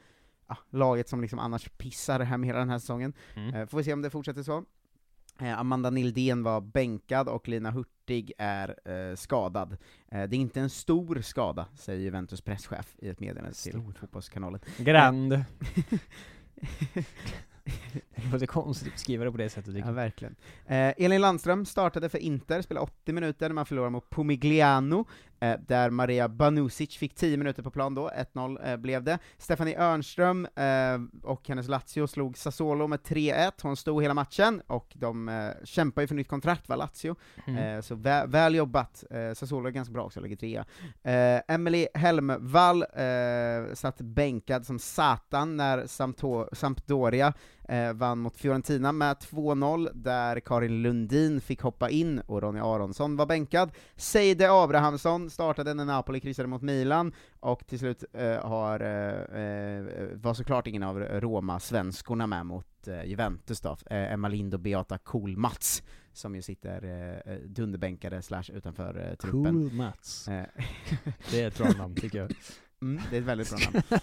ja, 0.48 0.58
laget 0.70 1.10
som 1.10 1.22
liksom 1.22 1.40
annars 1.40 1.70
pissar 1.70 2.20
hem 2.20 2.44
hela 2.44 2.60
den 2.60 2.70
här 2.70 2.80
säsongen. 2.80 3.14
Mm. 3.36 3.56
Eh, 3.56 3.68
får 3.68 3.78
vi 3.78 3.84
se 3.84 3.94
om 3.94 4.02
det 4.02 4.10
fortsätter 4.10 4.44
så. 4.44 4.64
Amanda 5.40 5.90
Nildén 5.90 6.44
var 6.44 6.62
bänkad, 6.62 7.30
och 7.30 7.48
Lina 7.48 7.72
Hurtig 7.72 8.32
är 8.38 8.76
eh, 8.86 9.16
skadad. 9.16 9.78
Eh, 10.12 10.24
det 10.24 10.36
är 10.36 10.40
inte 10.40 10.60
en 10.60 10.70
stor 10.70 11.22
skada, 11.22 11.68
säger 11.76 12.00
Juventus 12.00 12.42
presschef 12.42 12.96
i 12.98 13.10
ett 13.10 13.20
meddelande 13.20 13.56
till. 13.56 13.82
Fotbollskanalen. 14.00 14.60
Grand. 14.78 15.34
Det 18.16 18.28
var 18.32 18.34
lite 18.34 18.47
konstigt 18.47 18.88
att 18.88 18.93
beskriva 18.93 19.26
det 19.26 19.32
på 19.32 19.38
det 19.38 19.49
sättet 19.49 19.74
tycker 19.74 19.88
Ja, 19.88 19.93
verkligen. 19.93 20.36
Eh, 20.66 20.93
Elin 20.97 21.22
Landström 21.22 21.66
startade 21.66 22.10
för 22.10 22.18
Inter, 22.18 22.62
spelade 22.62 22.84
80 22.84 23.14
minuter 23.14 23.49
när 23.49 23.53
man 23.53 23.66
förlorade 23.66 23.91
mot 23.91 24.10
Pomigliano, 24.10 25.05
där 25.40 25.90
Maria 25.90 26.30
Banusic 26.30 26.98
fick 26.98 27.16
10 27.16 27.38
minuter 27.38 27.64
på 27.64 27.72
plan 27.72 27.96
då, 27.96 28.10
1-0 28.34 28.72
eh, 28.72 28.78
blev 28.78 29.04
det. 29.04 29.20
Stephanie 29.38 29.80
Örnström 29.80 30.46
eh, 30.56 31.24
och 31.24 31.48
hennes 31.48 31.68
Lazio 31.68 32.08
slog 32.08 32.38
Sassuolo 32.38 32.88
med 32.88 33.00
3-1, 33.00 33.52
hon 33.62 33.78
stod 33.78 34.04
hela 34.04 34.14
matchen, 34.14 34.62
och 34.68 34.94
de 34.94 35.30
eh, 35.30 35.50
kämpar 35.64 36.02
ju 36.02 36.08
för 36.08 36.16
nytt 36.16 36.28
kontrakt, 36.28 36.70
va, 36.70 36.76
Lazio. 36.76 37.16
Mm. 37.46 37.78
Eh, 37.78 37.82
så 37.82 37.96
vä 37.96 38.26
väl 38.26 38.56
jobbat, 38.56 39.04
eh, 39.12 39.34
Sassuolo 39.34 39.68
är 39.68 39.72
ganska 39.72 39.94
bra 39.94 40.04
också, 40.04 40.20
ligger 40.20 40.36
trea. 40.36 40.66
Eh, 41.04 41.56
Emily 41.56 41.88
Helmvall 41.94 42.82
eh, 42.82 43.74
satt 43.74 44.02
bänkad 44.02 44.66
som 44.66 44.80
satan 44.80 45.58
när 45.58 45.88
Sampdoria 46.56 47.34
eh, 47.68 47.93
vann 47.93 48.20
mot 48.20 48.38
Fiorentina 48.38 48.91
med 48.91 49.18
2-0, 49.18 49.89
där 49.93 50.39
Karin 50.39 50.82
Lundin 50.82 51.41
fick 51.41 51.61
hoppa 51.61 51.89
in 51.89 52.20
och 52.20 52.41
Ronny 52.41 52.59
Aronsson 52.59 53.15
var 53.15 53.26
bänkad. 53.26 53.72
Seide 53.95 54.51
Abrahamsson 54.51 55.30
startade 55.30 55.74
när 55.74 55.86
Napoli 55.86 56.20
kryssade 56.20 56.47
mot 56.47 56.61
Milan, 56.61 57.13
och 57.39 57.68
till 57.68 57.80
slut 57.80 58.03
eh, 58.13 58.45
har, 58.47 58.80
eh, 58.80 59.41
eh, 59.41 59.86
var 60.13 60.34
såklart 60.34 60.68
ingen 60.68 60.84
av 60.84 60.99
Roma-svenskorna 60.99 62.28
med 62.28 62.45
mot 62.45 62.88
eh, 62.88 63.03
Juventus 63.05 63.61
då, 63.61 63.78
eh, 63.89 64.13
Emma 64.13 64.28
Lind 64.28 64.53
och 64.53 64.59
Beata 64.59 64.97
Kohl-Mats 64.97 65.84
som 66.13 66.36
ju 66.36 66.41
sitter 66.41 66.84
eh, 67.26 67.34
dunderbänkade 67.36 68.22
slash 68.22 68.43
utanför 68.53 69.07
eh, 69.09 69.15
truppen. 69.15 69.43
Cool 69.43 69.72
Mats. 69.74 70.28
Eh, 70.28 70.43
Det 71.32 71.41
är 71.41 71.47
ett 71.47 71.57
bra 71.57 71.70
namn 71.78 71.95
tycker 71.95 72.18
jag. 72.20 72.32
Mm, 72.82 73.01
det 73.09 73.18
är 73.18 73.22
ett 73.22 73.28
väldigt 73.28 73.49
bra 73.49 73.59
namn. 73.59 73.84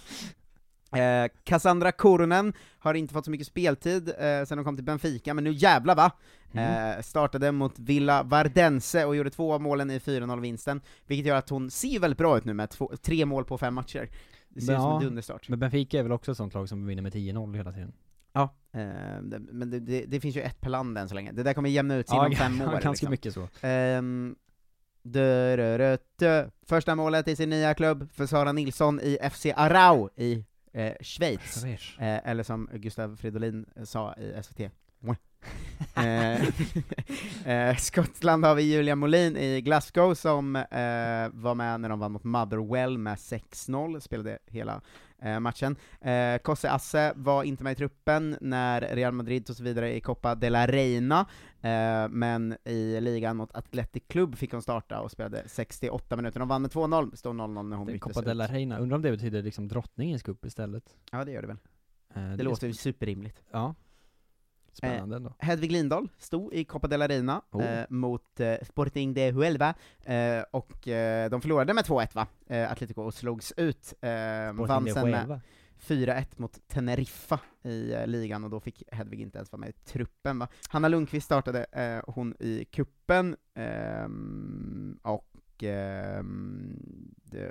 Eh, 0.91 1.31
Cassandra 1.43 1.91
Koronen 1.91 2.53
har 2.79 2.93
inte 2.93 3.13
fått 3.13 3.25
så 3.25 3.31
mycket 3.31 3.47
speltid 3.47 4.09
eh, 4.09 4.45
sen 4.45 4.57
de 4.57 4.63
kom 4.63 4.75
till 4.75 4.85
Benfica, 4.85 5.33
men 5.33 5.43
nu 5.43 5.51
jävlar 5.51 5.95
va! 5.95 6.11
Mm. 6.51 6.97
Eh, 6.97 7.01
startade 7.01 7.51
mot 7.51 7.79
Villa 7.79 8.23
Vardense 8.23 9.05
och 9.05 9.15
gjorde 9.15 9.29
två 9.29 9.53
av 9.53 9.61
målen 9.61 9.91
i 9.91 9.99
4-0-vinsten, 9.99 10.81
vilket 11.07 11.25
gör 11.25 11.35
att 11.35 11.49
hon 11.49 11.71
ser 11.71 11.99
väldigt 11.99 12.17
bra 12.17 12.37
ut 12.37 12.45
nu 12.45 12.53
med 12.53 12.69
två, 12.69 12.91
tre 13.01 13.25
mål 13.25 13.45
på 13.45 13.57
fem 13.57 13.73
matcher. 13.73 14.09
Det 14.49 14.61
ser 14.61 14.73
ut 14.73 14.81
som 14.81 14.91
en 14.91 15.03
dunderstart. 15.03 15.49
Men 15.49 15.59
Benfica 15.59 15.99
är 15.99 16.03
väl 16.03 16.11
också 16.11 16.31
ett 16.31 16.37
sånt 16.37 16.53
lag 16.53 16.69
som 16.69 16.85
vinner 16.85 17.01
med 17.01 17.13
10-0 17.13 17.55
hela 17.55 17.71
tiden? 17.71 17.93
Ja, 18.33 18.55
eh, 18.71 19.21
det, 19.21 19.39
men 19.39 19.69
det, 19.69 19.79
det, 19.79 20.05
det 20.05 20.19
finns 20.19 20.35
ju 20.35 20.41
ett 20.41 20.61
per 20.61 20.69
land 20.69 20.97
än 20.97 21.09
så 21.09 21.15
länge. 21.15 21.31
Det 21.31 21.43
där 21.43 21.53
kommer 21.53 21.69
jämna 21.69 21.95
ut 21.95 22.09
sig 22.09 22.17
inom 22.17 22.31
fem 22.31 22.61
år. 22.61 22.71
ganska 22.71 22.89
liksom. 22.89 23.09
mycket 23.09 23.33
så. 23.33 23.47
Ehm, 23.61 24.35
dö, 25.03 25.55
dö, 25.55 25.97
dö. 26.15 26.49
Första 26.65 26.95
målet 26.95 27.27
i 27.27 27.35
sin 27.35 27.49
nya 27.49 27.73
klubb 27.73 28.09
för 28.13 28.25
Sara 28.25 28.51
Nilsson 28.51 28.99
i 28.99 29.17
FC 29.31 29.45
Arau 29.55 30.09
i 30.15 30.45
Schweiz. 31.01 31.59
Schweiz. 31.59 31.97
Eh, 31.99 32.19
eller 32.25 32.43
som 32.43 32.69
Gustav 32.81 33.17
Fridolin 33.17 33.65
sa 33.83 34.13
i 34.17 34.41
SVT. 34.43 34.71
Eh, 35.95 36.41
eh, 37.69 37.75
Skottland 37.77 38.45
har 38.45 38.55
vi 38.55 38.63
Julia 38.73 38.95
Molin 38.95 39.37
i 39.37 39.61
Glasgow 39.61 40.13
som 40.13 40.55
eh, 40.55 40.63
var 41.33 41.55
med 41.55 41.81
när 41.81 41.89
de 41.89 41.99
vann 41.99 42.11
mot 42.11 42.23
Motherwell 42.23 42.97
med 42.97 43.15
6-0, 43.15 43.99
spelade 43.99 44.39
hela 44.45 44.81
eh, 45.19 45.39
matchen. 45.39 45.75
Eh, 46.01 46.37
Kosse 46.37 46.71
Asse 46.71 47.13
var 47.15 47.43
inte 47.43 47.63
med 47.63 47.71
i 47.71 47.75
truppen 47.75 48.37
när 48.41 48.81
Real 48.81 49.13
Madrid 49.13 49.45
tog 49.45 49.55
sig 49.55 49.63
vidare 49.65 49.95
i 49.95 50.01
Copa 50.01 50.35
de 50.35 50.49
la 50.49 50.67
Reina, 50.67 51.25
eh, 51.61 52.07
men 52.09 52.57
i 52.63 53.01
ligan 53.01 53.37
mot 53.37 53.55
Athletic 53.55 54.03
Club 54.07 54.35
fick 54.35 54.51
hon 54.51 54.61
starta 54.61 54.99
och 55.01 55.11
spelade 55.11 55.43
68 55.45 56.15
minuter. 56.15 56.39
De 56.39 56.47
vann 56.49 56.61
med 56.61 56.71
2-0, 56.71 57.15
stod 57.15 57.35
0-0 57.35 57.63
när 57.69 57.77
hon 57.77 57.85
Det 57.85 57.91
är 57.91 57.93
byttes 57.93 58.13
Copa 58.13 58.21
de 58.21 58.33
la. 58.33 58.47
Reina, 58.47 58.77
undrar 58.77 58.95
om 58.95 59.01
det 59.01 59.11
betyder 59.11 59.43
liksom 59.43 59.67
drottningens 59.67 60.23
cup 60.23 60.45
istället? 60.45 60.83
Ja, 61.11 61.23
det 61.25 61.31
gör 61.31 61.41
det 61.41 61.47
väl. 61.47 61.57
Eh, 62.15 62.37
Det 62.37 62.43
låter 62.43 62.67
ju 62.67 62.73
superrimligt. 62.73 63.43
Ja. 63.51 63.75
Spännande 64.77 65.15
ändå. 65.15 65.33
Hedvig 65.39 65.71
Lindahl 65.71 66.09
stod 66.17 66.53
i 66.53 66.63
Copa 66.65 66.87
de 66.87 66.97
la 66.97 67.07
Reina 67.07 67.41
Oh. 67.51 67.63
eh, 67.63 67.85
mot 67.89 68.39
eh, 68.39 68.55
Sporting 68.63 69.13
de 69.13 69.31
Huelva, 69.31 69.73
eh, 70.03 70.43
och 70.51 70.87
eh, 70.87 71.29
de 71.29 71.41
förlorade 71.41 71.73
med 71.73 71.85
2-1 71.85 72.15
va, 72.15 72.27
eh, 72.47 72.71
Atletico, 72.71 73.01
och 73.01 73.13
slogs 73.13 73.53
ut. 73.57 73.93
Eh, 74.01 74.09
vann 74.53 74.87
sen 74.93 75.09
med 75.09 75.19
Huelva. 75.19 75.41
4-1 75.79 76.25
mot 76.35 76.67
Teneriffa 76.67 77.39
i 77.63 77.93
eh, 77.93 78.07
ligan, 78.07 78.43
och 78.43 78.49
då 78.49 78.59
fick 78.59 78.83
Hedvig 78.91 79.21
inte 79.21 79.37
ens 79.37 79.51
vara 79.51 79.59
med 79.59 79.69
i 79.69 79.73
truppen 79.73 80.39
va. 80.39 80.47
Hanna 80.69 80.87
Lundqvist 80.87 81.25
startade, 81.25 81.65
eh, 81.71 82.13
hon 82.13 82.35
i 82.39 82.65
kuppen 82.65 83.35
ehm, 83.55 84.99
och 85.01 85.63
ehm, 85.63 86.79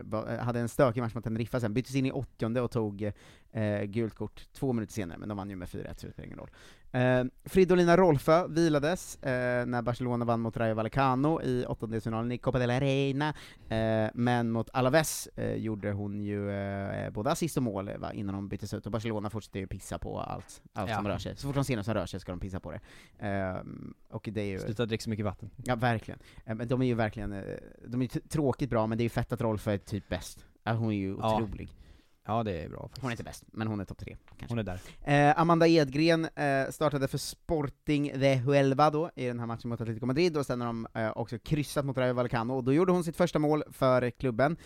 var, 0.02 0.32
eh, 0.32 0.38
hade 0.38 0.60
en 0.60 0.68
stökig 0.68 1.00
match 1.00 1.14
mot 1.14 1.24
Teneriffa 1.24 1.60
sen, 1.60 1.74
byttes 1.74 1.94
in 1.94 2.06
i 2.06 2.12
80 2.12 2.60
och 2.60 2.70
tog 2.70 3.12
eh, 3.52 3.82
gult 3.82 4.14
kort 4.14 4.52
två 4.52 4.72
minuter 4.72 4.92
senare, 4.92 5.18
men 5.18 5.28
de 5.28 5.38
vann 5.38 5.50
ju 5.50 5.56
med 5.56 5.68
4-1 5.68 5.94
så 5.96 6.06
det 6.06 6.12
spelar 6.12 6.26
ingen 6.26 6.38
roll. 6.38 6.50
Eh, 6.95 7.24
Fridolina 7.45 7.97
Rolfö 7.97 8.47
vilades 8.49 9.16
eh, 9.22 9.66
när 9.66 9.82
Barcelona 9.82 10.24
vann 10.24 10.40
mot 10.40 10.57
Rayo 10.57 10.74
Vallecano 10.74 11.42
i 11.42 11.64
åttondelsfinalen 11.68 12.32
i 12.32 12.38
Copa 12.38 12.59
de 12.59 12.66
la 12.66 12.80
Reina, 12.80 13.28
eh, 13.68 14.11
men 14.14 14.51
mot 14.51 14.70
Alaves 14.72 15.26
eh, 15.36 15.55
gjorde 15.55 15.92
hon 15.92 16.20
ju 16.20 16.51
eh, 16.51 17.11
både 17.11 17.30
assist 17.30 17.57
och 17.57 17.62
mål 17.62 17.88
eh, 17.88 17.99
va, 17.99 18.12
innan 18.12 18.34
de 18.34 18.49
byttes 18.49 18.74
ut, 18.74 18.86
och 18.86 18.92
Barcelona 18.92 19.30
fortsätter 19.30 19.61
ju 19.61 19.66
pissa 19.66 19.99
på 19.99 20.20
allt, 20.20 20.62
allt 20.72 20.90
Ja. 20.90 20.97
som 20.97 21.09
rör 21.09 21.18
sig. 21.18 21.36
Så 21.36 21.47
fort 21.47 21.55
de 21.55 21.64
ser 21.64 21.76
något 21.76 21.84
som 21.84 21.95
rör 21.95 22.07
sig 22.07 22.20
ska 22.20 22.32
de 22.32 22.40
pissa 22.40 22.61
på 22.61 22.70
det. 22.72 22.80
Och 24.11 24.28
det 24.32 24.40
är 24.40 24.45
ju... 24.47 24.59
Sluta 24.59 24.86
dricka 24.86 25.03
så 25.03 25.11
mycket 25.11 25.24
vatten. 25.24 25.51
Ja, 25.64 25.76
verkligen. 25.76 26.20
Men 26.45 26.68
de 26.68 26.82
är 26.82 26.86
ju 26.86 26.95
verkligen, 26.95 27.30
de 27.86 28.01
är 28.03 28.14
ju 28.14 28.20
tråkigt 28.20 28.70
bra, 28.70 28.86
men 28.86 28.99
det 28.99 29.03
är 29.03 29.05
ju 29.07 29.09
fett 29.11 29.32
att 29.32 29.40
Rolfö 29.40 29.72
är 29.72 29.78
typ 29.78 30.09
bäst. 30.09 30.45
Hon 30.64 30.90
är 30.90 30.97
ju 30.97 31.16
Ja. 31.20 31.36
otrolig. 31.42 31.70
Ja, 32.26 32.42
det 32.42 32.62
är 32.62 32.68
bra 32.68 32.80
faktiskt. 32.82 33.02
Hon 33.02 33.10
är 33.10 33.12
inte 33.12 33.24
bäst, 33.24 33.44
men 33.52 33.66
hon 33.66 33.80
är 33.80 33.84
topp 33.84 33.98
tre, 33.98 34.16
kanske. 34.38 34.52
Hon 34.52 34.58
är 34.58 34.62
där. 35.04 35.28
Eh, 35.30 35.40
Amanda 35.40 35.66
Edgren 35.66 36.24
eh, 36.24 36.70
startade 36.70 37.08
för 37.08 37.18
Sporting 37.18 38.12
de 38.14 38.34
Huelva 38.36 38.90
då, 38.90 39.10
i 39.16 39.26
den 39.26 39.38
här 39.40 39.46
matchen 39.46 39.68
mot 39.70 39.80
Atletico 39.80 40.06
Madrid, 40.06 40.36
och 40.36 40.46
sen 40.46 40.60
har 40.60 40.66
de 40.66 40.86
eh, 40.94 41.10
också 41.16 41.38
kryssat 41.38 41.84
mot 41.84 41.98
Rayo 41.98 42.12
Vallecano, 42.14 42.54
och 42.54 42.64
då 42.64 42.72
gjorde 42.72 42.92
hon 42.92 43.04
sitt 43.04 43.16
första 43.16 43.38
mål 43.38 43.62
för 43.72 44.10
klubben. 44.10 44.56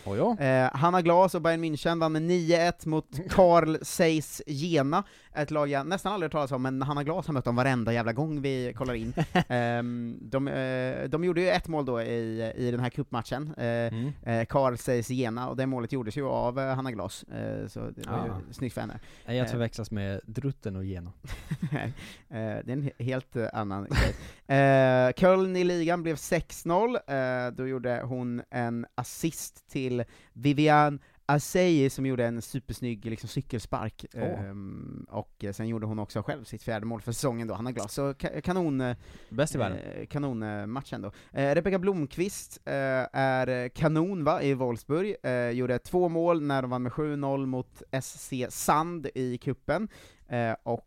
Eh, 0.41 0.71
Hanna 0.77 1.03
Glas 1.03 1.35
och 1.35 1.43
Bayern 1.43 1.65
München 1.65 2.01
vann 2.01 2.13
med 2.13 2.23
9-1 2.23 2.89
mot 2.89 3.07
Carl 3.31 3.77
Zeiss 3.83 4.43
Jena, 4.47 5.05
ett 5.35 5.51
lag 5.51 5.69
jag 5.69 5.87
nästan 5.87 6.13
aldrig 6.13 6.27
hört 6.27 6.33
talas 6.33 6.53
om, 6.53 6.63
men 6.63 6.83
Hanna 6.83 7.05
Glas 7.05 7.27
har 7.27 7.35
mött 7.35 7.45
dem 7.45 7.57
varenda 7.57 7.93
jävla 7.93 8.13
gång 8.13 8.43
vi 8.43 8.73
kollar 8.77 8.95
in. 8.95 9.15
Ehm, 9.49 10.19
de, 10.23 10.49
eh, 10.49 11.09
de 11.09 11.25
gjorde 11.25 11.41
ju 11.41 11.49
ett 11.49 11.69
mål 11.69 11.85
då 11.85 12.03
i, 12.03 12.53
i 12.57 12.71
den 12.71 12.81
här 12.81 12.91
cupmatchen, 12.91 13.55
eh, 13.59 13.69
Mm. 13.69 14.13
eh, 14.23 14.45
Carl 14.45 14.77
Zeiss 14.77 15.11
Jena, 15.11 15.49
och 15.49 15.57
det 15.57 15.67
målet 15.67 15.93
gjordes 15.93 16.17
ju 16.17 16.27
av 16.27 16.59
Hanna 16.59 16.93
Glas, 16.93 17.25
så 17.69 17.91
det 17.91 18.07
var 18.07 18.19
Ah. 18.19 18.41
ju 18.49 18.53
snyggt 18.53 18.75
för 18.75 18.81
henne. 18.81 19.01
Nej, 19.27 19.41
att 19.41 19.47
Eh, 19.47 19.53
förväxlas 19.53 19.91
med 19.91 20.21
Drutten 20.27 20.77
och 20.77 20.85
Geno. 20.85 21.13
Nej, 21.73 21.93
eh, 22.29 22.65
det 22.65 22.69
är 22.69 22.71
en 22.73 22.83
he- 22.83 23.03
helt 23.03 23.37
eh, 23.37 23.47
annan 23.53 23.87
grej. 23.91 24.59
Eh, 24.59 25.13
Köln 25.13 25.57
i 25.57 25.65
ligan 25.65 26.03
blev 26.03 26.17
6-0, 26.17 26.97
eh, 27.07 27.51
då 27.53 27.67
gjorde 27.69 28.01
hon 28.05 28.43
en 28.51 28.87
assist 28.95 29.69
till 29.69 30.05
Vivian 30.33 30.99
Asseyi 31.31 31.91
som 31.91 32.07
gjorde 32.07 32.27
en 32.27 32.43
supersnygg 32.43 33.05
liksom, 33.05 33.29
cykelspark, 33.29 34.05
Åh. 34.15 34.23
Ehm, 34.23 35.07
och 35.11 35.45
eh, 35.45 35.53
sen 35.53 35.69
gjorde 35.69 35.87
hon 35.87 35.99
också 35.99 36.23
själv 36.23 36.45
sitt 36.45 36.63
fjärde 36.63 36.87
mål 36.87 37.01
för 37.01 37.13
säsongen 37.13 37.49
då, 37.49 37.55
Hanna 37.55 37.73
Glas, 37.73 37.93
så 37.95 38.13
ka- 38.13 38.41
kanon, 38.41 38.81
eh, 38.81 38.97
Bäst 39.31 39.55
i 39.55 39.59
världen. 39.59 39.79
eh, 39.79 40.07
kanonmatch 40.07 40.93
ändå. 40.93 41.13
Eh, 41.33 41.55
Rebecka 41.55 41.79
Blomqvist 41.79 42.61
eh, 42.65 42.73
är 43.13 43.69
kanon 43.69 44.25
va, 44.25 44.43
i 44.43 44.55
Wolfsburg, 44.55 45.17
eh, 45.23 45.51
gjorde 45.51 45.79
två 45.79 46.09
mål 46.09 46.43
när 46.43 46.63
de 46.63 46.71
vann 46.71 46.83
med 46.83 46.93
7-0 46.93 47.47
mot 47.47 47.83
SC 48.03 48.33
Sand 48.49 49.07
i 49.15 49.39
kuppen 49.39 49.89
eh, 50.29 50.55
och 50.63 50.85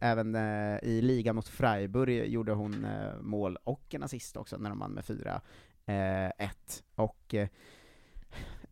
även 0.00 0.36
i 0.82 1.00
ligan 1.02 1.34
mot 1.36 1.48
Freiburg 1.48 2.26
gjorde 2.28 2.52
hon 2.52 2.86
mål 3.20 3.56
och 3.64 3.94
en 3.94 4.02
assist 4.02 4.36
också 4.36 4.56
när 4.58 4.70
de 4.70 4.78
vann 4.78 4.92
med 4.92 5.04
4-1. 5.86 6.50
och 6.94 7.34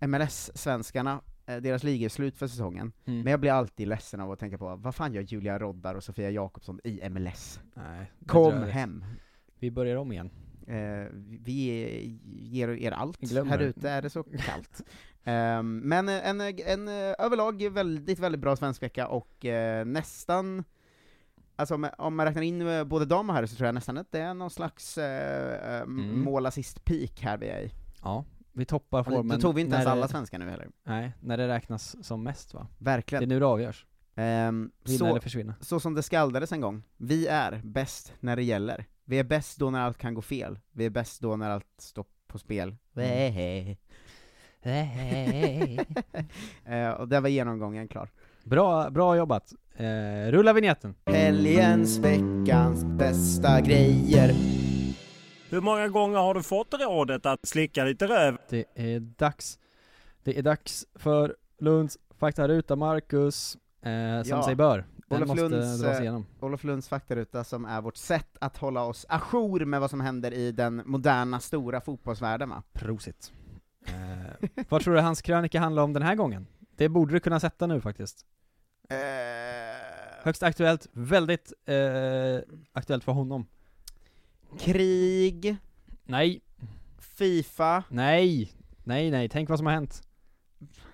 MLS-svenskarna, 0.00 1.20
eh, 1.46 1.56
deras 1.56 1.82
liga 1.82 2.04
är 2.04 2.08
slut 2.08 2.36
för 2.36 2.46
säsongen, 2.46 2.92
Mm. 3.06 3.20
men 3.20 3.30
jag 3.30 3.40
blir 3.40 3.52
alltid 3.52 3.88
ledsen 3.88 4.20
av 4.20 4.32
att 4.32 4.38
tänka 4.38 4.58
på, 4.58 4.76
vad 4.76 4.94
fan 4.94 5.14
gör 5.14 5.22
Julia 5.22 5.58
Roddar 5.58 5.94
och 5.94 6.04
Sofia 6.04 6.30
Jakobsson 6.30 6.80
i 6.84 7.08
MLS? 7.10 7.60
Nej, 7.74 8.12
Kom 8.26 8.62
hem! 8.62 9.04
Vi 9.58 9.70
börjar 9.70 9.96
om 9.96 10.12
igen. 10.12 10.30
Eh, 10.66 11.06
vi 11.44 12.18
ger 12.42 12.68
er 12.68 12.92
allt, 12.92 13.20
Glömmer. 13.20 13.50
här 13.50 13.58
ute 13.58 13.90
är 13.90 14.02
det 14.02 14.10
så 14.10 14.22
kallt. 14.22 14.82
Ehm, 15.24 15.78
men 15.78 16.08
en, 16.08 16.40
en, 16.40 16.88
eh, 16.88 17.14
överlag 17.18 17.68
väldigt, 17.70 18.18
väldigt 18.18 18.40
bra 18.40 18.56
svensk 18.56 18.82
vecka, 18.82 19.08
och 19.08 19.44
eh, 19.44 19.84
nästan 19.84 20.64
Alltså 21.56 21.74
om, 21.74 21.88
om 21.98 22.16
man 22.16 22.26
räknar 22.26 22.42
in 22.42 22.66
eh, 22.68 22.84
både 22.84 23.04
dam 23.04 23.30
och 23.30 23.36
herr 23.36 23.46
så 23.46 23.56
tror 23.56 23.66
jag 23.66 23.74
nästan 23.74 23.98
att 23.98 24.12
det 24.12 24.20
är 24.20 24.34
någon 24.34 24.50
slags 24.50 24.98
eh, 24.98 25.74
eh, 25.76 25.82
Mm. 25.82 26.20
mål 26.20 26.46
assist 26.46 26.84
peak 26.84 27.20
här 27.20 27.38
vi 27.38 27.48
är 27.48 27.60
i. 27.60 27.70
Ja, 28.02 28.24
vi 28.58 28.64
toppar 28.64 29.02
formen. 29.02 29.36
Då 29.38 29.42
tog 29.42 29.54
vi 29.54 29.60
inte 29.60 29.74
ens 29.74 29.86
det- 29.86 29.92
alla 29.92 30.08
svenskar 30.08 30.38
nu 30.38 30.50
heller. 30.50 30.68
Nej, 30.84 31.12
när 31.20 31.36
det 31.36 31.48
räknas 31.48 31.96
som 32.06 32.22
mest 32.22 32.54
va? 32.54 32.66
Verkligen. 32.78 33.20
Det 33.20 33.26
är 33.26 33.34
nu 33.34 33.40
det 33.40 33.46
avgörs. 33.46 33.86
Ehm, 34.14 34.70
Vinna 34.84 34.98
så, 34.98 35.06
eller 35.06 35.20
försvinna. 35.20 35.54
så 35.60 35.80
som 35.80 35.94
det 35.94 36.02
skaldades 36.02 36.52
en 36.52 36.60
gång, 36.60 36.82
vi 36.96 37.26
är 37.26 37.60
bäst 37.64 38.12
när 38.20 38.36
det 38.36 38.42
gäller. 38.42 38.84
Vi 39.04 39.18
är 39.18 39.24
bäst 39.24 39.58
då 39.58 39.70
när 39.70 39.80
allt 39.80 39.98
kan 39.98 40.14
gå 40.14 40.22
fel. 40.22 40.58
Vi 40.72 40.84
är 40.86 40.90
bäst 40.90 41.20
då 41.20 41.36
när 41.36 41.50
allt 41.50 41.66
står 41.78 42.04
på 42.26 42.38
spel. 42.38 42.76
Mm. 42.96 43.76
Eh, 46.64 46.90
och 46.90 47.08
där 47.08 47.20
var 47.20 47.28
genomgången 47.28 47.88
klar. 47.88 48.08
Bra, 48.44 48.90
bra 48.90 49.16
jobbat. 49.16 49.52
Eh, 49.76 50.30
rulla 50.30 50.52
vignetten. 50.52 50.94
Helgens, 51.06 51.98
veckans 51.98 52.84
bästa 52.84 53.60
grejer. 53.60 54.57
Hur 55.50 55.60
många 55.60 55.88
gånger 55.88 56.18
har 56.18 56.34
du 56.34 56.42
fått 56.42 56.74
rådet 56.74 57.26
att 57.26 57.46
slicka 57.48 57.84
lite 57.84 58.06
röv? 58.06 58.38
Det 58.48 58.64
är 58.74 59.00
dags. 59.00 59.58
Det 60.22 60.38
är 60.38 60.42
dags 60.42 60.86
för 60.94 61.36
Lunds 61.58 61.98
faktaruta, 62.18 62.76
Marcus, 62.76 63.56
eh, 63.82 64.22
som 64.22 64.38
Ja. 64.38 64.42
sig 64.44 64.54
bör. 64.54 64.84
Den 65.08 65.16
Olof 65.18 65.28
måste 65.28 65.42
Lunds, 65.42 65.82
dras 65.82 65.96
eh, 65.96 66.02
igenom. 66.02 66.26
Olof 66.40 66.64
Lunds 66.64 66.88
faktaruta 66.88 67.44
som 67.44 67.64
är 67.64 67.80
vårt 67.80 67.96
sätt 67.96 68.36
att 68.40 68.56
hålla 68.56 68.82
oss 68.84 69.06
ajour 69.08 69.64
med 69.64 69.80
vad 69.80 69.90
som 69.90 70.00
händer 70.00 70.32
i 70.34 70.52
den 70.52 70.82
moderna, 70.86 71.40
stora 71.40 71.80
fotbollsvärlden 71.80 72.48
va? 72.48 72.62
Prosit. 72.72 73.32
Eh, 73.86 74.48
vad 74.68 74.82
tror 74.82 74.94
du 74.94 75.00
hans 75.00 75.22
krönika 75.22 75.60
handlar 75.60 75.82
om 75.82 75.92
den 75.92 76.02
här 76.02 76.14
gången? 76.14 76.46
Det 76.76 76.88
borde 76.88 77.12
du 77.12 77.20
kunna 77.20 77.40
sätta 77.40 77.66
nu 77.66 77.80
faktiskt. 77.80 78.26
Eh, 78.90 78.96
Högst 80.22 80.42
aktuellt, 80.42 80.86
väldigt 80.92 81.52
eh, 81.66 81.76
aktuellt 82.72 83.04
för 83.04 83.12
honom. 83.12 83.46
Krig, 84.56 85.56
Nej, 86.04 86.40
Fifa, 86.98 87.84
nej, 87.88 88.52
nej, 88.84 89.10
nej, 89.10 89.28
tänk 89.28 89.48
vad 89.48 89.58
som 89.58 89.66
har 89.66 89.74
hänt. 89.74 90.02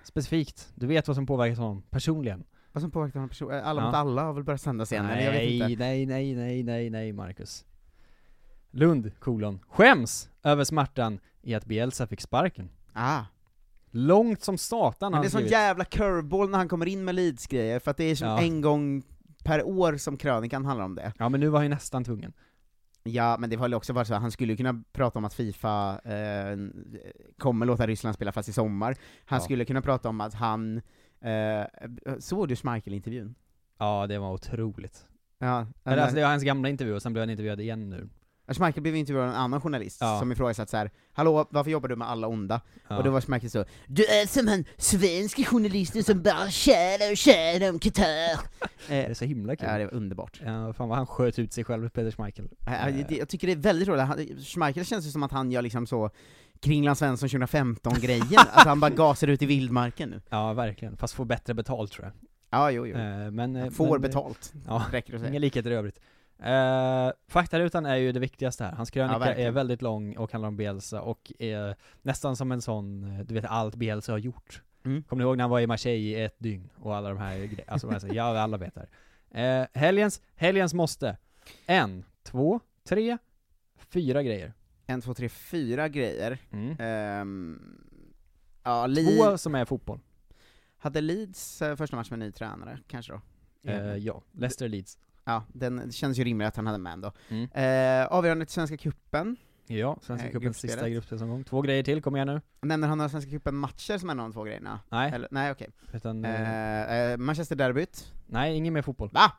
Specifikt, 0.03 0.71
du 0.75 0.87
vet 0.87 1.07
vad 1.07 1.15
som 1.15 1.25
påverkat 1.25 1.57
honom, 1.57 1.81
personligen. 1.89 2.43
vad 2.71 2.81
som 2.81 2.91
påverkar 2.91 3.19
honom 3.19 3.29
person- 3.29 3.51
Alla 3.51 3.81
Ja. 3.81 3.85
mot 3.85 3.95
alla 3.95 4.23
har 4.23 4.33
väl 4.33 4.43
börjat 4.43 4.61
sändas 4.61 4.91
igen, 4.91 5.05
eller 5.05 5.21
jag 5.23 5.31
vet 5.31 5.41
Nej, 5.41 5.71
inte. 5.71 5.83
nej, 5.83 6.05
nej, 6.05 6.35
nej, 6.35 6.63
nej, 6.63 6.89
nej, 6.89 7.13
Marcus. 7.13 7.65
Lund, 8.71 9.11
kolon, 9.19 9.59
skäms 9.69 10.29
över 10.43 10.63
smärtan 10.63 11.19
i 11.41 11.53
att 11.55 11.65
Bielsa 11.65 12.07
fick 12.07 12.21
sparken. 12.21 12.69
Ah. 12.93 13.23
Långt 13.91 14.43
som 14.43 14.57
satan 14.57 15.11
Men 15.11 15.21
det 15.21 15.27
är 15.27 15.29
sån 15.29 15.45
jävla 15.47 15.85
curveball 15.85 16.49
när 16.49 16.57
han 16.57 16.67
kommer 16.69 16.85
in 16.85 17.05
med 17.05 17.15
Leeds-grejer, 17.15 17.79
för 17.79 17.91
att 17.91 17.97
det 17.97 18.03
är 18.03 18.15
som 18.15 18.27
Ja. 18.27 18.41
en 18.41 18.61
gång 18.61 19.03
per 19.43 19.63
år 19.67 19.97
som 19.97 20.17
krönikan 20.17 20.65
handlar 20.65 20.85
om 20.85 20.95
det. 20.95 21.13
Ja 21.19 21.29
men 21.29 21.39
nu 21.39 21.47
var 21.49 21.59
han 21.59 21.65
ju 21.65 21.69
nästan 21.69 22.03
tvungen. 22.03 22.33
Ja, 23.07 23.37
men 23.39 23.49
det 23.49 23.55
har 23.55 23.67
ju 23.69 23.75
också 23.75 23.93
varit 23.93 24.07
så, 24.07 24.13
han 24.15 24.31
skulle 24.31 24.55
kunna 24.57 24.83
prata 24.93 25.19
om 25.19 25.25
att 25.25 25.33
Fifa 25.33 25.99
eh, 26.03 26.57
kommer 27.37 27.65
låta 27.65 27.87
Ryssland 27.87 28.15
spela 28.15 28.31
fast 28.31 28.49
i 28.49 28.53
sommar. 28.53 28.95
Han 29.25 29.37
Ja. 29.39 29.43
skulle 29.43 29.65
kunna 29.65 29.81
prata 29.81 30.09
om 30.09 30.21
att 30.21 30.33
han, 30.33 30.81
eh, 31.21 31.63
såg 32.19 32.47
du 32.47 32.55
Schmeichel-intervjun? 32.55 33.35
Ja, 33.77 34.07
det 34.07 34.17
var 34.19 34.33
otroligt. 34.33 35.07
Ja, 35.39 35.67
Eller, 35.83 36.01
alltså, 36.01 36.15
det 36.15 36.21
var 36.21 36.29
hans 36.29 36.43
gamla 36.43 36.69
intervju 36.69 36.93
och 36.95 37.01
sen 37.01 37.13
blev 37.13 37.21
han 37.21 37.29
intervjuad 37.29 37.61
igen 37.61 37.89
nu. 37.89 38.09
Schmeichel 38.53 38.81
blev 38.81 38.95
intervjuad 38.95 39.23
av 39.27 39.29
en 39.29 39.39
annan 39.39 39.61
journalist 39.61 39.97
Ja. 40.01 40.19
som 40.19 40.31
ifrågasatte 40.31 40.71
så 40.71 40.77
här: 40.77 40.91
Hallå, 41.13 41.47
varför 41.49 41.71
jobbar 41.71 41.89
du 41.89 41.95
med 41.95 42.09
alla 42.09 42.27
onda? 42.27 42.61
Ja. 42.87 42.97
Och 42.97 43.03
då 43.03 43.11
var 43.11 43.21
Schmeichel 43.21 43.49
så 43.49 43.65
Du 43.87 44.05
är 44.05 44.27
som 44.27 44.47
en 44.47 44.65
svensk 44.77 45.47
journalist 45.47 46.05
som 46.05 46.21
bara 46.23 46.49
tjänar 46.49 47.11
och 47.11 47.17
tjänar 47.17 47.69
om 47.69 47.79
Qatar. 47.79 48.39
Det 48.87 49.03
är 49.05 49.13
så 49.13 49.25
himla 49.25 49.55
kul. 49.55 49.67
Ja, 49.71 49.77
det 49.77 49.85
var 49.85 49.93
underbart. 49.93 50.41
Ja, 50.45 50.73
fan 50.73 50.89
vad 50.89 50.97
han 50.97 51.07
sköt 51.07 51.39
ut 51.39 51.53
sig 51.53 51.63
själv, 51.63 51.89
Peter 51.89 52.11
Schmeichel. 52.11 52.49
Ja, 52.65 52.91
det- 53.09 53.17
Jag 53.17 53.29
tycker 53.29 53.47
det 53.47 53.53
är 53.53 53.57
väldigt 53.57 53.87
roligt, 53.87 54.01
Han- 54.03 54.27
Schmeichel 54.45 54.85
känns 54.85 55.05
ju 55.07 55.09
som 55.11 55.23
att 55.23 55.31
han 55.31 55.51
gör 55.51 55.61
liksom 55.61 55.87
så 55.87 56.09
Kringland 56.61 56.97
Svensson 56.97 57.29
2015-grejen, 57.29 58.39
att 58.53 58.67
han 58.67 58.79
bara 58.79 58.89
gasar 58.91 59.27
ut 59.27 59.41
i 59.41 59.45
vildmarken 59.45 60.09
nu. 60.09 60.21
Ja, 60.29 60.53
verkligen. 60.53 60.97
Fast 60.97 61.13
får 61.13 61.25
bättre 61.25 61.53
betalt 61.53 61.91
tror 61.91 62.05
jag. 62.05 62.13
Ja, 62.49 62.71
jo, 62.71 62.87
jo. 62.87 62.95
Eh, 62.97 63.31
men, 63.31 63.55
eh, 63.55 63.69
Får 63.69 63.85
men, 63.85 63.93
eh, 63.95 63.99
betalt, 63.99 64.53
Ja, 64.67 64.83
räcker 64.91 65.11
det 65.11 65.15
att 65.15 65.21
säga. 65.21 65.29
inga 65.31 65.39
likheter 65.39 65.71
i 65.71 65.73
övrigt. 65.73 65.99
Uh, 66.39 67.11
faktarutan 67.27 67.85
är 67.85 67.95
ju 67.95 68.11
det 68.11 68.19
viktigaste 68.19 68.63
här. 68.63 68.71
Hans 68.71 68.89
Ja, 68.89 68.93
krönika 68.93 69.19
verkligen. 69.19 69.47
är 69.47 69.51
väldigt 69.51 69.81
lång 69.81 70.17
och 70.17 70.31
handlar 70.31 70.47
om 70.47 70.57
Bielsa 70.57 71.01
och 71.01 71.31
är 71.39 71.75
nästan 72.01 72.35
som 72.35 72.51
en 72.51 72.61
sån, 72.61 73.03
eh, 73.03 73.25
du 73.25 73.33
vet 73.33 73.45
allt 73.45 73.75
Bielsa 73.75 74.11
har 74.11 74.19
gjort. 74.19 74.61
Mm. 74.85 75.03
Kommer 75.03 75.23
ni 75.23 75.27
ihåg 75.27 75.37
när 75.37 75.43
han 75.43 75.51
var 75.51 75.59
i 75.59 75.67
Marseille 75.67 75.97
i 76.19 76.23
ett 76.23 76.35
dygn 76.39 76.69
och 76.75 76.95
alla 76.95 77.09
de 77.09 77.17
här 77.17 77.37
grejerna? 77.37 77.63
Alltså, 77.67 78.07
ja, 78.07 78.39
alla 78.39 78.57
vet 78.57 78.73
det 78.75 78.87
här. 79.31 79.61
Uh, 79.61 79.67
helgens, 79.73 80.21
helgens 80.35 80.73
måste. 80.73 81.17
En, 81.65 82.05
två, 82.23 82.59
tre, 82.83 83.17
fyra 83.89 84.23
grejer. 84.23 84.53
En, 84.85 85.01
två, 85.01 85.13
tre, 85.13 85.29
fyra 85.29 85.87
grejer. 85.87 86.37
Mm. 86.51 86.75
Ehm, 86.79 87.77
ja, 88.63 88.81
Två 88.83 88.87
Leeds, 88.87 89.41
som 89.41 89.55
är 89.55 89.65
fotboll. 89.65 89.99
hade 90.77 91.01
Leeds 91.01 91.61
eh, 91.61 91.75
första 91.75 91.95
match 91.95 92.09
med 92.09 92.19
ny 92.19 92.31
tränare, 92.31 92.79
kanske 92.87 93.13
då? 93.13 93.21
Eh, 93.71 93.95
ja, 93.95 94.21
Leicester 94.31 94.67
Leeds. 94.67 94.97
Ja, 95.25 95.43
den, 95.53 95.75
det 95.85 95.91
kändes 95.91 96.17
ju 96.19 96.23
rimligt 96.23 96.47
att 96.47 96.55
han 96.55 96.67
hade 96.67 96.77
med 96.79 96.93
ändå. 96.93 97.11
Mm. 97.29 97.43
Eh, 97.51 98.07
avgörande 98.07 98.45
till 98.45 98.53
Svenska 98.53 98.77
Cupen. 98.77 99.35
Ja, 99.67 99.97
Svenska 100.01 100.27
Eh, 100.27 100.31
cupens 100.31 100.55
sista 100.57 100.67
gruppspelet. 100.67 100.93
gruppspelsomgång. 100.93 101.43
Två 101.43 101.61
grejer 101.61 101.83
till, 101.83 102.01
kom 102.01 102.15
igen 102.15 102.27
nu. 102.27 102.41
Nämner 102.61 102.87
han 102.87 102.97
några 102.97 103.09
Svenska 103.09 103.31
Cupen-matcher 103.31 103.97
som 103.97 104.09
en 104.09 104.19
av 104.19 104.25
de 104.25 104.33
två 104.33 104.43
grejerna? 104.43 104.79
Nej. 104.89 105.11
Eller, 105.11 105.27
nej, 105.31 105.51
okej. 105.51 105.69
Utan, 105.93 106.25
eh, 106.25 106.41
Eh, 106.91 107.11
eh, 107.11 107.17
Manchester-derbyt. 107.17 108.13
nej, 108.25 108.55
ingen 108.57 108.73
mer 108.73 108.81
fotboll. 108.81 109.09
Va? 109.13 109.31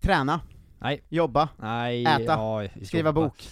Träna. 0.00 0.40
Nej. 0.78 1.02
Jobba. 1.08 1.48
Nej, 1.56 2.04
Äta. 2.04 2.22
ja, 2.22 2.68
Skriva 2.84 3.10
hoppa. 3.10 3.20
bok. 3.20 3.48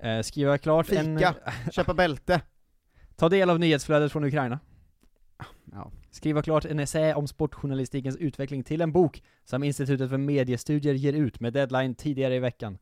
Eh, 0.00 0.22
skriva 0.22 0.58
klart 0.58 0.92
en... 0.92 1.18
Fika. 1.18 1.34
Köpa 1.72 1.94
bälte. 1.94 2.40
Ta 3.16 3.28
del 3.28 3.50
av 3.50 3.58
nyhetsflödet 3.60 4.12
från 4.12 4.24
Ukraina. 4.24 4.58
Ja. 5.72 5.90
Skriva 6.10 6.42
klart 6.42 6.64
en 6.64 6.78
essä 6.78 7.14
om 7.16 7.26
sportjournalistikens 7.28 8.16
utveckling 8.16 8.64
till 8.64 8.80
en 8.80 8.92
bok 8.92 9.22
som 9.44 9.62
Institutet 9.64 10.10
för 10.10 10.18
mediestudier 10.18 10.94
ger 10.94 11.12
ut 11.12 11.40
med 11.40 11.52
deadline 11.52 11.94
tidigare 11.94 12.34
i 12.36 12.38
veckan. 12.38 12.78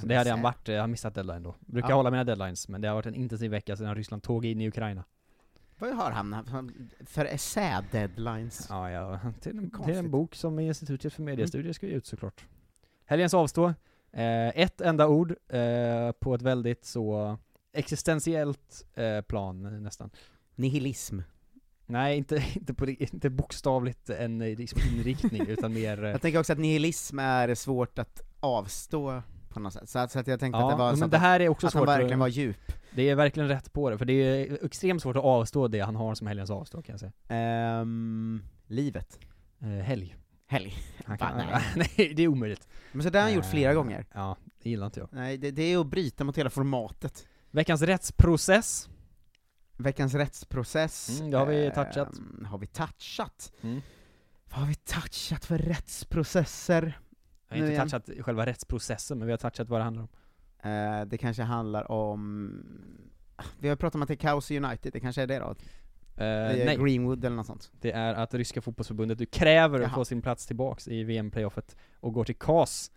Så 0.00 0.06
det 0.06 0.14
hade 0.16 0.30
han 0.30 0.42
varit, 0.42 0.68
jag 0.68 0.80
har 0.80 0.88
missat 0.88 1.14
deadline 1.14 1.42
då. 1.42 1.54
Brukar 1.60 1.88
Ja. 1.88 1.94
hålla 1.94 2.10
mina 2.10 2.24
deadlines, 2.24 2.68
men 2.68 2.80
det 2.80 2.88
har 2.88 2.94
varit 2.94 3.06
en 3.06 3.14
intensiv 3.14 3.50
vecka 3.50 3.76
sedan 3.76 3.94
Ryssland 3.94 4.22
tog 4.22 4.44
in 4.46 4.60
i 4.60 4.68
Ukraina. 4.68 5.04
Vad 5.78 5.94
har 5.94 6.10
han 6.10 6.44
för 7.06 7.24
essä-deadlines? 7.24 8.66
Ja, 8.70 8.90
ja. 8.90 9.20
Till, 9.40 9.58
en, 9.58 9.70
till 9.84 9.94
en 9.96 10.10
bok 10.10 10.34
som 10.34 10.58
Institutet 10.58 11.12
för 11.12 11.22
mediestudier 11.22 11.72
ska 11.72 11.86
ge 11.86 11.92
ut 11.92 12.06
såklart. 12.06 12.44
Helgens 13.04 13.34
avstå. 13.34 13.74
Eh, 14.12 14.48
ett 14.48 14.80
enda 14.80 15.06
ord 15.08 15.30
eh, 15.48 16.12
på 16.12 16.34
ett 16.34 16.42
väldigt 16.42 16.84
så 16.84 17.38
existentiellt 17.72 18.86
eh, 18.94 19.20
plan 19.20 19.82
nästan. 19.82 20.10
Nihilism. 20.54 21.20
Nej, 21.90 22.16
inte, 22.18 22.44
inte, 22.54 22.74
på, 22.74 22.88
inte 22.90 23.30
bokstavligt 23.30 24.10
en 24.10 24.40
eh, 24.42 24.58
liksom 24.58 24.80
inriktning, 24.92 25.42
utan 25.48 25.72
mer... 25.72 26.04
eh, 26.04 26.10
Jag 26.10 26.22
tänker 26.22 26.38
också 26.40 26.52
att 26.52 26.58
nihilism 26.58 27.18
är 27.18 27.54
svårt 27.54 27.98
att 27.98 28.20
avstå 28.40 29.22
på 29.48 29.60
något 29.60 29.72
sätt, 29.72 29.88
så 29.88 29.98
att, 29.98 30.12
så 30.12 30.18
att 30.18 30.26
jag 30.26 30.40
tänkte 30.40 30.58
Ja, 30.58 30.64
att 30.70 30.72
det 30.76 30.78
var 30.78 30.88
men 30.90 30.96
så 30.98 31.06
det 31.06 31.18
här 31.18 31.40
är 31.40 31.48
också 31.48 31.66
att 31.66 31.74
han 31.74 31.80
svårt 31.80 31.88
att- 31.88 31.98
verkligen 31.98 32.18
var 32.18 32.28
djup. 32.28 32.72
Det 32.90 33.08
är 33.08 33.14
verkligen 33.14 33.48
rätt 33.48 33.72
på 33.72 33.90
det, 33.90 33.98
för 33.98 34.04
det 34.04 34.12
är 34.12 34.64
extremt 34.66 35.02
svårt 35.02 35.16
att 35.16 35.24
avstå 35.24 35.68
det 35.68 35.80
han 35.80 35.96
har 35.96 36.14
som 36.14 36.26
helgens 36.26 36.50
avstå 36.50 36.82
kan 36.82 36.92
jag 36.92 37.00
säga. 37.00 37.12
Ehm, 37.28 38.42
livet. 38.66 39.18
Eh, 39.60 39.68
helg. 39.68 40.16
Helg. 40.46 40.74
Han 41.04 41.18
kan, 41.18 41.36
nej. 41.36 41.62
nej. 41.96 42.12
det 42.16 42.22
är 42.22 42.28
omöjligt. 42.28 42.68
Men 42.92 43.02
så 43.02 43.10
där 43.10 43.18
har 43.20 43.26
han 43.26 43.34
gjort 43.34 43.44
flera 43.50 43.74
gånger. 43.74 44.06
Ja, 44.14 44.36
det 44.62 44.70
gillar 44.70 44.86
inte 44.86 45.00
jag. 45.00 45.08
Nej, 45.12 45.38
det, 45.38 45.50
det 45.50 45.62
är 45.62 45.78
att 45.80 45.86
bryta 45.86 46.24
mot 46.24 46.38
hela 46.38 46.50
formatet. 46.50 47.26
Veckans 47.50 47.82
rättsprocess. 47.82 48.88
Veckans 49.78 50.14
rättsprocess. 50.14 51.20
Mm, 51.20 51.30
det 51.30 51.38
har 51.38 51.46
vi 51.46 51.70
touchat. 51.74 52.18
Ehm, 52.18 52.44
har 52.50 52.58
vi 52.58 52.66
touchat? 52.66 53.52
Mm. 53.62 53.80
Vad 54.50 54.60
har 54.60 54.66
vi 54.66 54.74
touchat 54.74 55.44
för 55.44 55.58
rättsprocesser? 55.58 57.00
Jag 57.48 57.56
har 57.56 57.62
inte 57.62 57.72
igen. 57.72 57.88
touchat 57.88 58.10
själva 58.24 58.46
rättsprocessen, 58.46 59.18
men 59.18 59.26
vi 59.26 59.32
har 59.32 59.38
touchat 59.38 59.68
vad 59.68 59.80
det 59.80 59.84
handlar 59.84 60.02
om. 60.02 60.08
Eh, 60.70 61.04
det 61.06 61.18
kanske 61.18 61.42
handlar 61.42 61.90
om... 61.90 62.52
Vi 63.58 63.68
har 63.68 63.76
pratat 63.76 63.94
om 63.94 64.02
att 64.02 64.08
det 64.08 64.14
är 64.14 64.16
kaos 64.16 64.50
i 64.50 64.56
United, 64.58 64.92
det 64.92 65.00
kanske 65.00 65.22
är 65.22 65.26
det 65.26 65.38
då? 65.38 65.44
Eh, 65.50 65.54
Det 66.16 66.24
är 66.24 66.66
nej. 66.66 66.76
Greenwood 66.76 67.24
eller 67.24 67.36
något 67.36 67.46
sånt. 67.46 67.70
Det 67.80 67.92
är 67.92 68.14
att 68.14 68.34
ryska 68.34 68.60
fotbollsförbundet 68.62 69.18
du 69.18 69.26
kräver 69.26 69.76
att 69.78 69.82
Jaha. 69.82 69.94
få 69.94 70.04
sin 70.04 70.22
plats 70.22 70.46
tillbaks 70.46 70.88
i 70.88 71.04
VM-playoffet 71.04 71.76
och 72.00 72.12
går 72.12 72.24
till 72.24 72.36
CAS, 72.38 72.90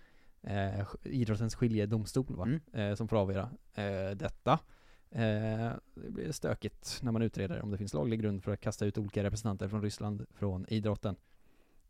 eh, 0.44 0.86
idrottens 1.04 1.56
skiljedomstol 1.56 2.36
va, 2.36 2.44
Mm. 2.44 2.62
eh, 2.74 2.96
som 2.96 3.08
får 3.08 3.18
avgöra 3.18 3.50
eh, 3.76 4.12
detta. 4.16 4.60
Eh, 5.12 5.72
det 5.94 6.10
blir 6.10 6.32
stökigt 6.32 7.00
när 7.02 7.12
man 7.12 7.22
utreder 7.22 7.62
om 7.62 7.72
det 7.72 7.78
finns 7.78 7.94
laglig 7.94 8.22
grund 8.22 8.44
för 8.44 8.52
att 8.52 8.62
kasta 8.62 8.86
ut 8.86 8.98
olika 8.98 9.24
representanter 9.24 9.68
från 9.68 9.82
Ryssland 9.82 10.26
från 10.34 10.66
idrotten. 10.70 11.16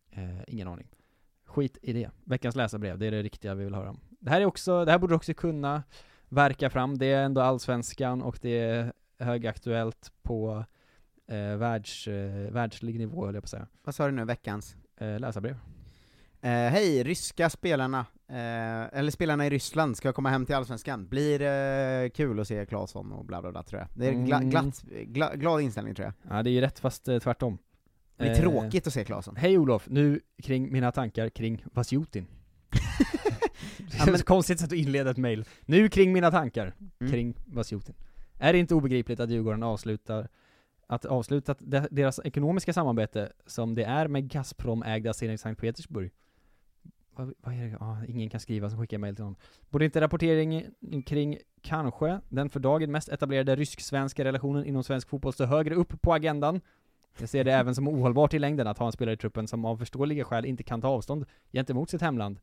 Eh, 0.09 0.39
ingen 0.47 0.67
aning. 0.67 0.88
Skit 1.45 1.78
i 1.82 1.93
det. 1.93 2.09
Veckans 2.24 2.55
läsarbrev, 2.55 2.97
det 2.97 3.07
är 3.07 3.11
det 3.11 3.24
riktiga 3.24 3.55
vi 3.55 3.63
vill 3.63 3.76
höra 3.76 3.89
om. 3.89 3.99
Det 4.09 4.30
här 4.30 4.41
är 4.41 4.45
också, 4.45 4.86
det 4.86 4.91
här 4.91 4.99
borde 4.99 5.15
också 5.15 5.34
kunna 5.34 5.84
verka 6.30 6.69
fram, 6.69 6.97
det 6.97 7.05
är 7.05 7.24
ändå 7.24 7.41
allsvenskan 7.41 8.22
och 8.22 8.39
det 8.41 8.59
är 8.59 8.93
högaktuellt 9.17 10.11
på 10.22 10.65
eh, 11.28 11.55
världs, 11.55 12.07
eh, 12.07 12.51
världslig 12.51 12.97
nivå 12.97 13.26
höll 13.26 13.36
jag 13.36 13.43
på 13.43 13.45
att 13.45 13.49
säga. 13.49 13.67
Vad 13.84 13.95
sa 13.95 14.05
du 14.05 14.11
nu, 14.11 14.26
veckans? 14.26 14.76
Eh, 14.97 15.19
läsarbrev. 15.19 15.57
Eh, 16.43 16.49
Hej, 16.49 17.03
ryska 17.03 17.49
spelarna, 17.49 17.99
eh, 18.29 18.99
eller 18.99 19.11
spelarna 19.11 19.45
i 19.45 19.49
Ryssland 19.49 19.97
ska 19.97 20.13
komma 20.13 20.29
hem 20.29 20.45
till 20.45 20.55
Allsvenskan. 20.55 21.07
Blir 21.07 21.41
eh, 21.41 22.09
kul 22.09 22.39
att 22.39 22.47
se 22.47 22.65
Claesson 22.65 23.11
och 23.11 23.25
bla 23.25 23.41
bla 23.41 23.51
bla 23.51 23.63
tror 23.63 23.79
jag. 23.81 23.87
Det 23.93 24.07
är 24.07 24.25
gla, 24.25 24.37
Mm. 24.37 24.49
glatt, 24.49 24.81
gla, 25.05 25.35
glad 25.35 25.61
inställning 25.61 25.95
tror 25.95 26.05
jag. 26.05 26.37
Ja, 26.37 26.43
det 26.43 26.49
är 26.49 26.51
ju 26.51 26.61
rätt 26.61 26.79
fast 26.79 27.07
eh, 27.07 27.19
tvärtom. 27.19 27.57
Det 28.17 28.27
är 28.27 28.31
Eh, 28.31 28.37
tråkigt 28.37 28.87
att 28.87 28.93
se 28.93 29.03
Claesson. 29.05 29.35
Hej 29.35 29.57
Olof, 29.57 29.87
nu 29.89 30.19
kring 30.43 30.71
mina 30.71 30.91
tankar 30.91 31.29
kring 31.29 31.63
Vasjutin. 31.73 32.27
det 32.69 32.77
är 33.95 33.99
Ja, 33.99 34.05
men- 34.05 34.15
ett 34.15 34.25
konstigt 34.25 34.59
sätt 34.59 34.67
att 34.71 34.77
inleda 34.77 35.09
ett 35.11 35.17
mail. 35.17 35.45
Nu 35.65 35.89
kring 35.89 36.13
mina 36.13 36.31
tankar 36.31 36.73
Mm. 36.99 37.11
kring 37.11 37.35
Vasjutin. 37.45 37.95
Är 38.39 38.53
det 38.53 38.59
inte 38.59 38.75
obegripligt 38.75 39.19
att 39.19 39.29
Djurgården 39.29 39.63
avslutar 39.63 40.27
att 40.87 41.05
avslutat 41.05 41.57
de- 41.61 41.87
deras 41.91 42.19
ekonomiska 42.23 42.73
samarbete 42.73 43.31
som 43.45 43.73
det 43.75 43.83
är 43.83 44.07
med 44.07 44.23
Gazprom-ägda 44.31 45.13
Zenit 45.13 45.41
Sankt 45.41 45.61
Petersburg? 45.61 46.11
Vad, 47.22 47.34
vad 47.41 47.53
är 47.53 47.67
det? 47.67 47.78
Ah, 47.80 47.97
ingen 48.07 48.30
kan 48.30 48.39
skriva 48.39 48.69
som 48.69 48.80
skickar 48.80 48.97
mail 48.97 49.15
till 49.15 49.24
någon. 49.24 49.36
Borde 49.69 49.86
inte 49.86 50.01
rapportering 50.01 50.65
kring 51.05 51.38
kanske 51.61 52.19
den 52.30 52.49
för 52.49 52.59
dagen 52.59 52.91
mest 52.91 53.09
etablerade 53.09 53.55
rysk-svenska 53.55 54.24
relationen 54.24 54.65
inom 54.65 54.84
svensk 54.84 55.09
fotboll 55.09 55.34
stå 55.34 55.45
högre 55.45 55.76
upp 55.76 56.01
på 56.01 56.13
agendan? 56.13 56.61
Jag 57.19 57.30
ser 57.30 57.43
det 57.43 57.53
även 57.53 57.76
som 57.76 57.88
ohållbart 57.88 58.34
i 58.34 58.39
längden 58.39 58.67
att 58.67 58.78
ha 58.78 58.86
en 58.86 58.91
spelare 58.91 59.13
i 59.13 59.17
truppen 59.17 59.47
som 59.47 59.65
av 59.65 59.78
förståeliga 59.78 60.24
skäl 60.24 60.45
inte 60.45 60.63
kan 60.63 60.82
ta 60.82 60.88
avstånd 60.88 61.26
gentemot 61.51 61.89
sitt 61.89 62.01
hemland 62.01 62.39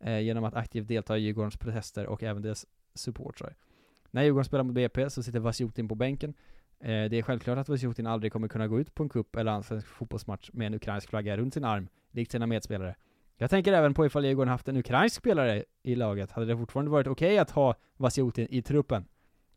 eh, 0.00 0.20
genom 0.20 0.44
att 0.44 0.54
aktivt 0.54 0.88
delta 0.88 1.18
i 1.18 1.20
Djurgårdens 1.20 1.56
protester 1.56 2.06
och 2.06 2.22
även 2.22 2.42
deras 2.42 2.66
supportrar. 2.94 3.56
När 4.10 4.22
Djurgården 4.22 4.44
spelar 4.44 4.64
mot 4.64 4.74
BP 4.74 5.10
så 5.10 5.22
sitter 5.22 5.40
Vasjutin 5.40 5.88
på 5.88 5.94
bänken. 5.94 6.34
Eh, 6.80 6.86
det 6.86 7.18
är 7.18 7.22
självklart 7.22 7.58
att 7.58 7.68
Vasjutin 7.68 8.06
aldrig 8.06 8.32
kommer 8.32 8.48
kunna 8.48 8.68
gå 8.68 8.80
ut 8.80 8.94
på 8.94 9.02
en 9.02 9.08
cup 9.08 9.36
eller 9.36 9.52
allsvensk 9.52 9.86
fotbollsmatch 9.86 10.50
med 10.52 10.66
en 10.66 10.74
ukrainsk 10.74 11.08
flagga 11.08 11.36
runt 11.36 11.54
sin 11.54 11.64
arm, 11.64 11.88
likt 12.10 12.32
sina 12.32 12.46
medspelare. 12.46 12.94
Jag 13.36 13.50
tänker 13.50 13.72
även 13.72 13.94
på 13.94 14.06
ifall 14.06 14.24
Djurgården 14.24 14.50
haft 14.50 14.68
en 14.68 14.76
ukrainsk 14.76 15.16
spelare 15.16 15.64
i 15.82 15.94
laget, 15.94 16.32
hade 16.32 16.46
det 16.46 16.56
fortfarande 16.56 16.90
varit 16.90 17.06
okej 17.06 17.38
att 17.38 17.50
ha 17.50 17.74
Vasjutin 17.96 18.46
i 18.50 18.62
truppen? 18.62 19.04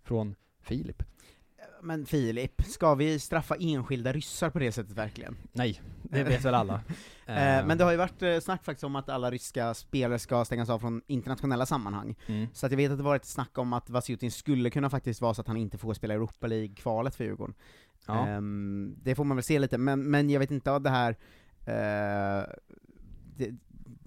Från 0.04 0.36
Filip. 0.62 1.04
Men 1.82 2.06
Filip, 2.06 2.62
ska 2.66 2.96
vi 2.96 3.20
straffa 3.20 3.56
enskilda 3.60 4.14
ryssar 4.14 4.50
på 4.50 4.60
det 4.60 4.72
sättet 4.72 4.98
verkligen? 4.98 5.38
Nej, 5.52 5.82
det 6.04 6.24
vet 6.24 6.46
väl 6.46 6.54
alla. 6.56 6.82
Eh, 7.28 7.66
Men 7.66 7.78
det 7.78 7.84
har 7.84 7.92
ju 7.92 7.98
varit 7.98 8.22
eh, 8.22 8.40
snack 8.40 8.64
faktiskt 8.64 8.84
om 8.84 8.96
att 8.96 9.10
alla 9.10 9.32
ryska 9.32 9.74
spelare 9.74 10.20
ska 10.20 10.46
stängas 10.46 10.70
av 10.70 10.80
från 10.80 11.02
internationella 11.08 11.66
sammanhang. 11.66 12.16
Mm. 12.28 12.48
Så 12.54 12.66
att 12.66 12.72
jag 12.72 12.78
vet 12.78 12.92
att 12.92 12.98
det 12.98 13.04
varit 13.04 13.26
snack 13.26 13.58
om 13.58 13.74
att 13.74 13.90
Vasiutin 13.90 14.32
skulle 14.32 14.70
kunna 14.70 14.90
faktiskt 14.90 15.22
vara 15.22 15.34
så 15.34 15.42
att 15.42 15.48
han 15.48 15.58
inte 15.58 15.78
får 15.78 15.94
spela 15.94 16.14
Europa 16.14 16.48
League-kvalet 16.48 17.16
för 17.16 17.24
Djurgården. 17.24 17.56
Ja. 18.08 18.28
Ehm, 18.28 18.96
det 19.04 19.16
får 19.16 19.24
man 19.24 19.38
väl 19.38 19.44
se 19.44 19.60
lite, 19.60 19.78
men, 19.78 20.04
men 20.04 20.30
jag 20.30 20.40
vet 20.40 20.52
inte 20.52 20.72
av 20.72 20.82
det 20.82 20.90
här 20.90 21.18
eh, 21.66 22.46
det, 23.38 23.52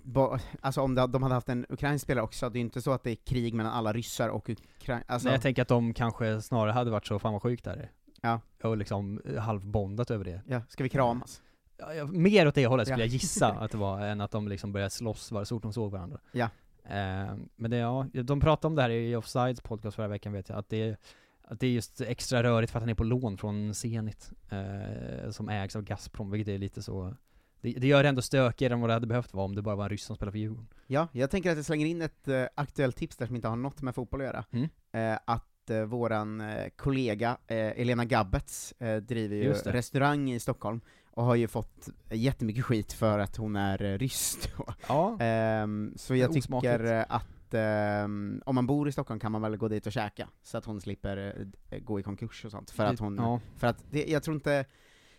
ba, 0.03 0.39
alltså 0.61 0.81
om 0.81 0.95
de 0.95 1.23
hade 1.23 1.35
haft 1.35 1.49
en 1.49 1.67
ukrainsk 1.69 2.03
spelare 2.05 2.25
också, 2.25 2.51
det 2.51 2.57
är 2.57 2.61
ju 2.61 2.65
inte 2.65 2.83
så 2.83 2.93
att 2.93 3.03
det 3.05 3.11
är 3.11 3.15
krig 3.17 3.55
mellan 3.55 3.73
alla 3.73 3.93
ryssar 3.93 4.29
och 4.29 4.51
Ukraina, 4.51 5.03
alltså, 5.07 5.29
Nej, 5.29 5.35
jag 5.35 5.43
tänker 5.43 5.63
att 5.63 5.69
de 5.69 5.95
kanske 5.95 6.43
snarare 6.43 6.73
hade 6.73 6.91
varit 6.91 7.07
så, 7.07 7.19
fan 7.19 7.33
vad 7.33 7.43
sjukt 7.43 7.65
det 7.65 7.71
här 7.71 7.77
är. 7.77 7.91
Ja. 8.23 8.41
Och 8.63 8.77
liksom 8.77 9.21
eh, 9.25 9.41
halvbondat 9.41 10.11
över 10.11 10.25
det. 10.25 10.43
ja, 10.47 10.61
ska 10.69 10.83
vi 10.85 10.89
kramas? 10.91 11.43
Ja, 11.79 11.95
ja, 11.95 12.07
mer 12.07 12.49
åt 12.49 12.55
det 12.55 12.67
hållet 12.67 12.87
skulle 12.89 13.03
Ja. 13.03 13.07
jag 13.07 13.13
gissa 13.13 13.49
att 13.61 13.71
det 13.71 13.79
var, 13.79 14.01
än 14.01 14.21
att 14.21 14.31
de 14.31 14.49
liksom 14.49 14.73
började 14.73 14.91
slåss 14.91 15.33
var 15.33 15.45
så 15.45 15.57
fort 15.57 15.63
de 15.63 15.73
såg 15.73 15.93
varandra. 15.93 16.19
Ja. 16.33 16.49
Eh, 16.85 17.35
men 17.57 17.71
det, 17.71 17.77
ja, 17.77 18.07
de 18.13 18.41
pratade 18.41 18.67
om 18.67 18.75
det 18.75 18.83
här 18.83 18.91
i 18.91 19.17
Offsides 19.17 19.61
podcast 19.61 19.97
förra 19.97 20.09
veckan 20.09 20.33
vet 20.33 20.49
jag, 20.49 20.59
att 20.59 20.69
det, 20.69 20.97
att 21.43 21.61
det 21.61 21.67
är 21.67 21.71
just 21.71 22.01
extra 22.01 22.43
rörigt 22.43 22.73
för 22.73 22.79
att 22.79 22.83
han 22.83 22.89
är 22.91 22.95
på 22.95 23.05
lån 23.05 23.39
från 23.39 23.75
Zenit, 23.75 24.31
eh, 24.51 25.31
som 25.31 25.49
ägs 25.49 25.77
av 25.77 25.83
Gazprom, 25.83 26.31
vilket 26.31 26.55
är 26.55 26.59
lite 26.59 26.83
så 26.83 27.15
det, 27.61 27.73
det 27.73 27.87
gör 27.87 28.03
det 28.03 28.09
ändå 28.09 28.23
stökigare 28.23 28.75
än 28.75 28.81
vad 28.81 28.91
det 28.91 28.95
hade 28.95 29.07
behövt 29.07 29.35
vara 29.35 29.45
om 29.45 29.55
det 29.55 29.63
bara 29.63 29.77
var 29.77 29.85
en 29.85 29.91
ryss 29.91 30.05
som 30.05 30.17
spelar 30.17 30.33
för 30.33 30.39
Djurgården. 30.39 30.67
Ja, 30.87 31.09
jag 31.13 31.31
tänker 31.31 31.51
att 31.51 31.57
jag 31.57 31.67
slänger 31.67 31.87
in 31.87 32.03
ett 32.03 32.29
eh, 32.29 32.45
aktuellt 32.55 32.97
tips 32.97 33.17
där 33.17 33.27
som 33.27 33.37
inte 33.37 33.49
har 33.49 33.57
något 33.57 33.83
med 33.83 33.95
fotboll 33.95 34.21
att 34.21 34.27
göra. 34.27 34.45
Mm. 34.51 34.69
Eh, 34.93 35.19
att 35.25 35.71
eh, 35.71 35.83
våran 35.83 36.41
eh, 36.41 36.69
kollega 36.77 37.37
eh, 37.47 37.57
Elena 37.57 38.05
Gabbets 38.05 38.75
driver 39.03 39.37
ju 39.37 39.53
restaurang 39.53 40.31
i 40.31 40.41
Stockholm, 40.41 40.81
och 41.11 41.25
har 41.25 41.35
ju 41.35 41.49
fått 41.49 41.89
jättemycket 42.11 42.65
skit 42.65 42.93
för 42.93 43.19
att 43.19 43.37
hon 43.37 43.57
är 43.57 43.99
ryss 43.99 44.49
då. 44.57 44.75
Ja. 44.89 45.17
Ehm, 45.21 45.93
så 45.97 46.15
jag 46.15 46.33
tycker 46.33 47.05
att 47.09 47.55
ehm, 47.55 48.43
om 48.47 48.55
man 48.55 48.67
bor 48.67 48.89
i 48.89 48.93
Stockholm 48.93 49.21
kan 49.21 49.33
man 49.33 49.43
väl 49.43 49.57
gå 49.57 49.69
dit 49.69 49.87
och 49.87 49.93
käka, 49.93 50.29
så 50.43 50.59
att 50.59 50.65
hon 50.65 50.81
slipper 50.81 51.47
gå 51.81 52.01
i 52.01 52.03
konkurs 52.03 52.45
och 52.45 52.51
sånt, 52.51 52.71
för 52.71 52.85
att 52.85 52.99
hon, 52.99 53.17
ja. 53.17 53.41
för 53.57 53.67
att 53.67 53.85
det, 53.91 54.05
jag 54.07 54.23
tror 54.23 54.35
inte 54.35 54.65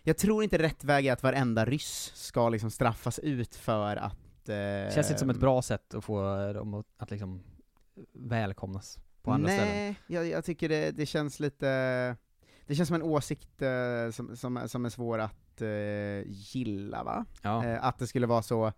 jag 0.02 0.16
tror 0.16 0.42
inte 0.44 0.58
rätt 0.58 0.84
väg 0.84 1.06
är 1.06 1.12
att 1.12 1.22
varenda 1.22 1.64
ryss 1.64 2.12
ska 2.14 2.48
liksom 2.48 2.70
straffas 2.70 3.18
ut 3.18 3.54
för 3.54 3.96
att... 3.96 4.48
Eh, 4.48 4.94
Känns 4.94 5.10
inte 5.10 5.18
som 5.18 5.30
ett 5.30 5.40
bra 5.40 5.62
sätt 5.62 5.94
att 5.94 6.04
få 6.04 6.22
dem 6.52 6.74
att, 6.74 6.86
att 6.96 7.10
liksom 7.10 7.42
välkomnas 8.12 8.98
på 9.22 9.32
andra 9.32 9.46
Nej, 9.46 9.58
ställen. 9.58 9.94
jag, 10.06 10.26
jag 10.26 10.44
tycker 10.44 10.68
det, 10.68 10.90
det 10.90 11.06
känns 11.06 11.40
lite... 11.40 11.66
Det 12.66 12.74
känns 12.74 12.88
som 12.88 12.94
en 12.94 13.02
åsikt 13.02 13.62
eh, 13.62 14.10
som, 14.12 14.36
som, 14.36 14.68
som 14.68 14.84
är 14.84 14.88
svår 14.88 15.18
att 15.18 15.62
eh, 15.62 16.22
gilla 16.26 17.04
va? 17.04 17.24
Ja. 17.42 17.66
Eh, 17.66 17.84
att 17.84 17.98
det 17.98 18.06
skulle 18.06 18.26
vara 18.26 18.42
så... 18.42 18.72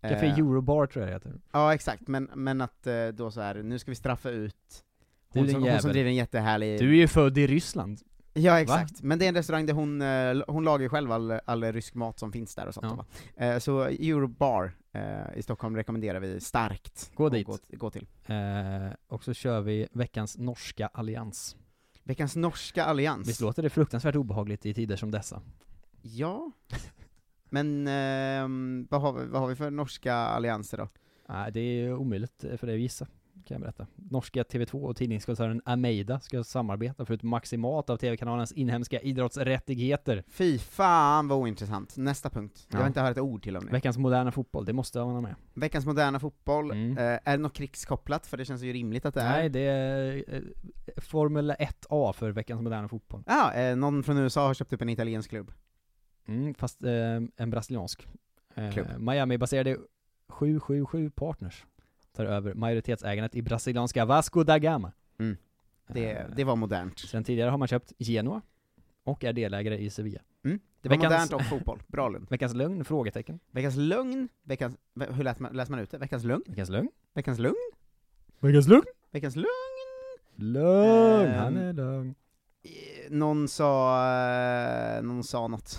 Café 0.00 0.26
eh, 0.26 0.38
Eurobar 0.38 0.86
tror 0.86 1.04
jag 1.04 1.10
det 1.10 1.14
heter. 1.14 1.40
Ja 1.52 1.74
exakt, 1.74 2.08
men, 2.08 2.30
men 2.34 2.60
att 2.60 2.86
eh, 2.86 3.08
då 3.08 3.30
så 3.30 3.40
här, 3.40 3.62
nu 3.62 3.78
ska 3.78 3.90
vi 3.90 3.94
straffa 3.94 4.30
ut 4.30 4.84
hon, 5.28 5.48
som, 5.48 5.62
hon 5.62 5.80
som 5.80 5.90
driver 5.90 6.10
en 6.10 6.16
jättehärlig... 6.16 6.78
Du 6.80 6.90
är 6.90 6.96
ju 6.96 7.08
född 7.08 7.38
i 7.38 7.46
Ryssland. 7.46 8.00
Ja 8.38 8.60
exakt, 8.60 9.02
men 9.02 9.18
det 9.18 9.24
är 9.24 9.28
en 9.28 9.34
restaurang 9.34 9.66
där 9.66 9.74
hon, 9.74 10.02
eh, 10.02 10.42
hon 10.48 10.64
lagar 10.64 10.88
själv 10.88 11.12
all, 11.12 11.30
all 11.44 11.64
rysk 11.72 11.94
mat 11.94 12.18
som 12.18 12.32
finns 12.32 12.54
där 12.54 12.66
och 12.66 12.74
sånt 12.74 12.86
Ja. 12.86 12.94
va? 13.36 13.44
Eh, 13.46 13.58
Så 13.58 13.80
Eurobar 13.82 14.72
eh, 14.92 15.36
i 15.38 15.42
Stockholm 15.42 15.76
rekommenderar 15.76 16.20
vi 16.20 16.40
starkt 16.40 17.10
Gå 17.14 17.28
dit. 17.28 17.46
Gå, 17.46 17.58
gå 17.70 17.90
till. 17.90 18.06
Eh, 18.26 18.92
och 19.08 19.24
så 19.24 19.34
kör 19.34 19.60
vi 19.60 19.88
veckans 19.92 20.38
norska 20.38 20.86
allians. 20.86 21.56
Veckans 22.02 22.36
norska 22.36 22.84
allians. 22.84 23.28
Visst 23.28 23.40
låter 23.40 23.62
det 23.62 23.70
fruktansvärt 23.70 24.14
obehagligt 24.14 24.66
i 24.66 24.74
tider 24.74 24.96
som 24.96 25.10
dessa? 25.10 25.42
Ja. 26.02 26.52
Men 27.50 27.86
ehm, 27.88 28.86
vad, 28.90 29.00
har 29.00 29.12
vi, 29.12 29.26
vad 29.26 29.40
har 29.40 29.48
vi 29.48 29.56
för 29.56 29.70
norska 29.70 30.14
allianser 30.14 30.78
då? 30.78 30.88
Nej, 31.28 31.52
det 31.52 31.60
är 31.60 31.94
omöjligt 31.94 32.44
för 32.58 32.66
dig 32.66 32.74
att 32.76 32.80
gissa, 32.82 33.06
kan 33.48 33.54
jag 33.54 33.60
berätta. 33.62 33.86
Norska 33.96 34.42
TV2 34.42 34.72
och 34.82 34.96
tidningskoncernen 34.96 35.62
Ameida 35.64 36.20
ska 36.20 36.44
samarbeta 36.44 37.04
för 37.04 37.14
ett 37.14 37.22
maximat 37.22 37.90
av 37.90 37.96
TV-kanalens 37.96 38.52
inhemska 38.52 39.00
idrottsrättigheter. 39.00 40.24
Fy 40.28 40.58
fan 40.58 41.28
vad 41.28 41.38
ointressant. 41.38 41.96
Nästa 41.96 42.30
punkt. 42.30 42.66
Jag 42.68 42.78
Ja. 42.78 42.82
har 42.82 42.86
inte 42.88 43.00
hört 43.00 43.10
ett 43.10 43.18
ord 43.18 43.42
till 43.42 43.56
om 43.56 43.66
det. 43.66 43.72
Veckans 43.72 43.98
moderna 43.98 44.32
fotboll, 44.32 44.64
det 44.64 44.72
måste 44.72 44.98
vara 45.00 45.20
med. 45.20 45.34
Veckans 45.54 45.86
moderna 45.86 46.20
fotboll, 46.20 46.70
Mm. 46.70 46.98
eh, 46.98 47.04
är 47.04 47.20
det 47.24 47.36
något 47.36 47.52
krigskopplat? 47.54 48.26
För 48.26 48.36
det 48.36 48.44
känns 48.44 48.62
ju 48.62 48.72
rimligt 48.72 49.06
att 49.06 49.14
det 49.14 49.20
är. 49.20 49.30
Nej, 49.38 49.48
det 49.48 49.60
är 49.60 50.24
eh, 50.34 50.40
Formel 50.96 51.50
1A 51.58 52.12
för 52.12 52.30
veckans 52.30 52.62
moderna 52.62 52.88
fotboll. 52.88 53.22
Ja, 53.26 53.54
eh, 53.54 53.76
någon 53.76 54.02
från 54.02 54.18
USA 54.18 54.46
har 54.46 54.54
köpt 54.54 54.72
upp 54.72 54.82
en 54.82 54.88
italiensk 54.88 55.30
klubb. 55.30 55.52
Mm, 56.28 56.54
fast 56.54 56.84
eh, 56.84 56.90
en 57.36 57.50
brasiliansk. 57.50 58.06
Eh, 58.54 58.70
Klubb. 58.72 58.86
Miami-baserade 58.98 59.76
777 60.28 61.10
Partners 61.10 61.64
tar 62.18 62.24
över 62.32 62.54
majoritetsägandet 62.54 63.34
i 63.34 63.42
brasilianska 63.42 64.04
Vasco 64.04 64.42
da 64.44 64.58
Gama. 64.58 64.92
Mm. 65.18 65.36
Det, 65.88 66.10
Eh, 66.12 66.26
det 66.36 66.44
var 66.44 66.56
modernt. 66.56 66.98
Sen 66.98 67.24
tidigare 67.24 67.50
har 67.50 67.58
man 67.58 67.68
köpt 67.68 67.92
Genoa 67.98 68.40
och 69.04 69.24
är 69.24 69.32
delägare 69.32 69.78
i 69.78 69.90
Sevilla. 69.90 70.20
Mm. 70.44 70.58
Det 70.82 70.88
var 70.88 70.96
Veckans- 70.96 71.02
modernt 71.10 71.32
och 71.32 71.42
fotboll. 71.44 71.82
Bra 71.86 72.08
Lund. 72.08 72.26
Veckans 72.30 72.54
lögn? 72.54 72.84
Frågetecken. 72.84 73.40
Veckans 73.50 73.76
lögn, 73.76 74.28
veckans, 74.42 74.76
ve- 74.94 75.06
hur 75.12 75.24
läser 75.24 75.42
man, 75.42 75.52
läser 75.52 75.70
man 75.72 75.80
ut 75.80 75.90
det? 75.90 75.98
Veckans 75.98 76.24
lögn? 76.24 76.42
Veckans 76.46 76.68
lögn? 76.70 76.88
Veckans 77.14 77.38
lugn? 77.38 77.54
Veckans 78.40 78.66
lögn? 78.68 78.82
Veckans 79.10 79.36
lugn? 79.36 79.46
Lögn! 80.36 81.28
Ehm, 81.30 81.38
Han 81.38 81.56
är 81.56 81.72
lögn. 81.72 82.14
Eh, 82.62 82.70
Någon 83.10 83.48
sa, 83.48 83.98
eh, 84.96 85.02
någon 85.02 85.24
sa 85.24 85.48
något. 85.48 85.76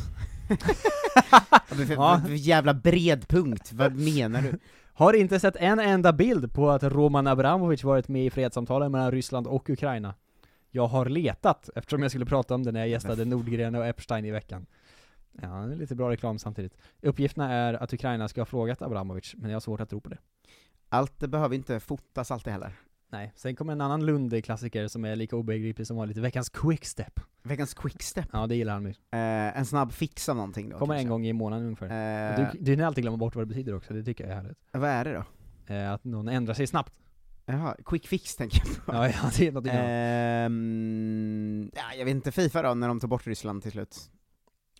Ja. 1.89 2.21
jävla 2.29 2.73
bred 2.73 3.27
punkt, 3.27 3.71
vad 3.73 3.95
menar 3.95 4.41
du? 4.41 4.59
Har 4.99 5.13
inte 5.13 5.39
sett 5.39 5.55
en 5.55 5.79
enda 5.79 6.13
bild 6.13 6.53
på 6.53 6.69
att 6.69 6.83
Roman 6.83 7.27
Abramovic 7.27 7.83
varit 7.83 8.07
med 8.07 8.25
i 8.25 8.29
fredssamtalen 8.29 8.91
mellan 8.91 9.11
Ryssland 9.11 9.47
och 9.47 9.69
Ukraina. 9.69 10.15
Jag 10.71 10.87
har 10.87 11.05
letat, 11.05 11.69
eftersom 11.75 12.01
jag 12.01 12.11
skulle 12.11 12.25
prata 12.25 12.55
om 12.55 12.63
det 12.63 12.71
när 12.71 12.79
jag 12.79 12.89
gästade 12.89 13.25
Nordgren 13.25 13.75
och 13.75 13.85
Epstein 13.85 14.25
i 14.25 14.31
veckan. 14.31 14.65
Ja, 15.41 15.47
det 15.47 15.73
är 15.73 15.75
lite 15.75 15.95
bra 15.95 16.09
reklam 16.09 16.39
samtidigt. 16.39 16.77
Uppgifterna 17.01 17.53
är 17.53 17.73
att 17.73 17.93
Ukraina 17.93 18.27
ska 18.27 18.41
ha 18.41 18.45
frågat 18.45 18.81
Abramovic, 18.81 19.35
men 19.37 19.49
jag 19.49 19.55
har 19.55 19.61
svårt 19.61 19.81
att 19.81 19.89
tro 19.89 20.01
på 20.01 20.09
det. 20.09 20.17
Allt 20.89 21.19
det 21.19 21.27
behöver 21.27 21.55
inte 21.55 21.79
fotas 21.79 22.31
alltid 22.31 22.53
heller. 22.53 22.73
Nej, 23.11 23.33
sen 23.35 23.55
kommer 23.55 23.73
en 23.73 23.81
annan 23.81 24.05
Lunde-klassiker 24.05 24.87
som 24.87 25.05
är 25.05 25.15
lika 25.15 25.35
obegriplig 25.35 25.87
som 25.87 25.97
vanligt, 25.97 26.17
veckans 26.17 26.49
quickstep. 26.49 27.19
Veckans 27.43 27.73
quickstep. 27.73 28.25
Ja, 28.33 28.47
det 28.47 28.55
gillar 28.55 28.73
han 28.73 28.83
mycket. 28.83 29.03
Eh, 29.11 29.57
en 29.59 29.65
snabb 29.65 29.91
fix 29.91 30.29
av 30.29 30.35
någonting 30.35 30.69
då 30.69 30.77
Kommer 30.77 30.93
en 30.93 30.99
kanske. 30.99 31.09
gång 31.09 31.25
i 31.25 31.33
månaden 31.33 31.65
ungefär. 31.65 32.39
Eh, 32.39 32.51
du, 32.51 32.59
du 32.59 32.71
hinner 32.71 32.85
alltid 32.85 33.03
glömma 33.03 33.17
bort 33.17 33.35
vad 33.35 33.41
det 33.41 33.47
betyder 33.47 33.75
också, 33.75 33.93
det 33.93 34.03
tycker 34.03 34.23
jag 34.23 34.31
är 34.31 34.35
härligt. 34.41 34.57
Vad 34.71 34.89
är 34.89 35.05
det 35.05 35.13
då? 35.13 35.23
Eh, 35.73 35.91
att 35.93 36.03
någon 36.03 36.27
ändrar 36.27 36.53
sig 36.53 36.67
snabbt. 36.67 36.93
Jaha, 37.45 37.75
quick 37.85 38.07
fix 38.07 38.35
tänker 38.35 38.61
jag 38.65 38.85
på. 38.85 38.93
Ja, 38.93 39.07
ja 39.09 39.31
det 39.37 39.47
är 39.47 39.51
någonting 39.51 39.71
annat. 39.73 39.85
Ehm, 39.89 41.71
ja, 41.75 41.83
jag 41.97 42.05
vet 42.05 42.15
inte, 42.15 42.31
Fifa 42.31 42.61
då, 42.61 42.73
när 42.73 42.87
de 42.87 42.99
tog 42.99 43.09
bort 43.09 43.27
Ryssland 43.27 43.63
till 43.63 43.71
slut? 43.71 44.11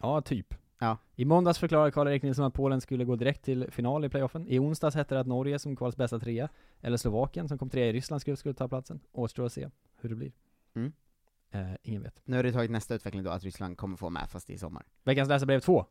Ja, 0.01 0.21
typ. 0.21 0.53
Ja. 0.79 0.97
I 1.15 1.25
måndags 1.25 1.59
förklarade 1.59 1.91
Karl-Erik 1.91 2.23
Nilsson 2.23 2.45
att 2.45 2.53
Polen 2.53 2.81
skulle 2.81 3.05
gå 3.05 3.15
direkt 3.15 3.43
till 3.43 3.71
final 3.71 4.05
i 4.05 4.09
playoffen. 4.09 4.47
I 4.47 4.59
onsdags 4.59 4.95
hette 4.95 5.15
det 5.15 5.21
att 5.21 5.27
Norge 5.27 5.59
som 5.59 5.75
kvalets 5.75 5.97
bästa 5.97 6.19
trea, 6.19 6.49
eller 6.81 6.97
Slovakien 6.97 7.47
som 7.47 7.57
kom 7.57 7.69
trea 7.69 7.85
i 7.85 7.93
Rysslands 7.93 8.23
grupp 8.23 8.39
skulle 8.39 8.53
ta 8.53 8.67
platsen. 8.67 8.99
Återstår 9.11 9.45
att 9.45 9.53
se 9.53 9.69
hur 10.01 10.09
det 10.09 10.15
blir. 10.15 10.31
Mm. 10.73 10.93
Eh, 11.51 11.75
ingen 11.83 12.03
vet. 12.03 12.21
Nu 12.25 12.35
har 12.35 12.43
det 12.43 12.51
tagit 12.51 12.71
nästa 12.71 12.95
utveckling 12.95 13.23
då, 13.23 13.29
att 13.29 13.43
Ryssland 13.43 13.77
kommer 13.77 13.97
få 13.97 14.09
med 14.09 14.29
fast 14.29 14.49
i 14.49 14.57
sommar. 14.57 14.85
Veckans 15.03 15.29
läsarbrev 15.29 15.59
2. 15.59 15.85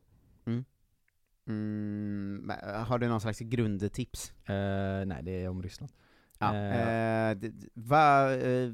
Mm, 1.46 2.36
men, 2.44 2.84
har 2.84 2.98
du 2.98 3.08
någon 3.08 3.20
slags 3.20 3.38
grundtips? 3.38 4.32
Eh, 4.48 5.06
nej, 5.06 5.22
det 5.22 5.30
är 5.30 5.48
om 5.48 5.62
Ryssland. 5.62 5.92
Ja, 6.38 6.54
Eh, 6.54 7.36
va, 7.74 8.34
eh, 8.34 8.70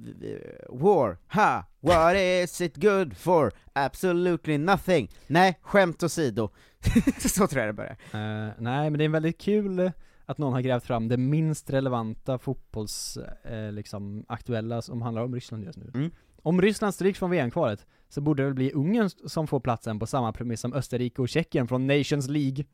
war, 0.69 1.19
ha, 1.29 1.65
what 1.81 2.17
is 2.17 2.61
it 2.61 2.77
good 2.77 3.17
for? 3.17 3.53
Absolutely 3.73 4.59
nothing. 4.59 5.11
Nej, 5.27 5.59
skämt 5.63 6.03
åsido. 6.03 6.51
Så 7.19 7.47
tror 7.47 7.61
jag 7.63 7.69
det 7.69 7.73
börjar. 7.73 7.97
Eh, 8.13 8.53
nej, 8.59 8.91
men 8.91 8.99
det 8.99 9.05
är 9.05 9.09
väldigt 9.09 9.41
kul 9.41 9.79
eh, 9.79 9.91
att 10.27 10.39
någon 10.39 10.53
har 10.53 10.61
grävt 10.61 10.85
fram 10.85 11.09
det 11.09 11.17
minst 11.17 11.71
relevanta 11.71 12.39
fotbolls, 12.39 13.19
eh, 13.45 13.73
liksom, 13.73 14.25
aktuella 14.29 14.83
som 14.83 15.03
handlar 15.03 15.23
om 15.23 15.35
Ryssland 15.35 15.65
just 15.65 15.79
nu. 15.79 15.91
Mm. 15.95 16.11
Om 16.43 16.63
Ryssland 16.63 16.95
stryks 16.95 17.19
från 17.19 17.31
VM-kvalet 17.31 17.87
så 18.09 18.21
borde 18.21 18.43
det 18.43 18.47
väl 18.47 18.55
bli 18.55 18.73
Ungern 18.73 19.11
som 19.27 19.47
får 19.47 19.61
platsen 19.61 19.99
på 19.99 20.07
samma 20.07 20.33
premiss 20.33 20.61
som 20.61 20.73
Österrike 20.73 21.23
och 21.23 21.29
Tjeckien 21.29 21.69
från 21.69 21.87
Nations 21.87 22.29
League. 22.29 22.65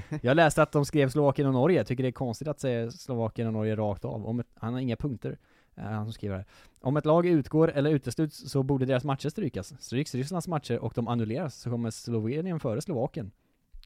Jag 0.22 0.34
läste 0.34 0.62
att 0.62 0.72
de 0.72 0.84
skrev 0.84 1.08
Slovakien 1.08 1.48
och 1.48 1.54
Norge, 1.54 1.76
jag 1.76 1.86
tycker 1.86 2.02
det 2.02 2.08
är 2.08 2.12
konstigt 2.12 2.48
att 2.48 2.60
säga 2.60 2.90
Slovakien 2.90 3.46
och 3.46 3.52
Norge 3.52 3.76
rakt 3.76 4.04
av. 4.04 4.26
Om 4.26 4.40
ett, 4.40 4.46
han 4.54 4.72
har 4.72 4.80
inga 4.80 4.96
punkter, 4.96 5.38
eh, 5.74 5.84
han 5.84 6.04
som 6.06 6.12
skriver 6.12 6.36
det. 6.36 6.44
Om 6.80 6.96
ett 6.96 7.04
lag 7.06 7.26
utgår 7.26 7.70
eller 7.70 7.90
utesluts 7.90 8.50
så 8.50 8.62
borde 8.62 8.86
deras 8.86 9.04
matcher 9.04 9.28
strykas. 9.28 9.74
Stryks 9.82 10.14
Rysslands 10.14 10.48
matcher 10.48 10.78
och 10.78 10.92
de 10.96 11.08
annulleras 11.08 11.54
så 11.54 11.70
kommer 11.70 11.90
Slovenien 11.90 12.60
före 12.60 12.80
Slovakien. 12.82 13.30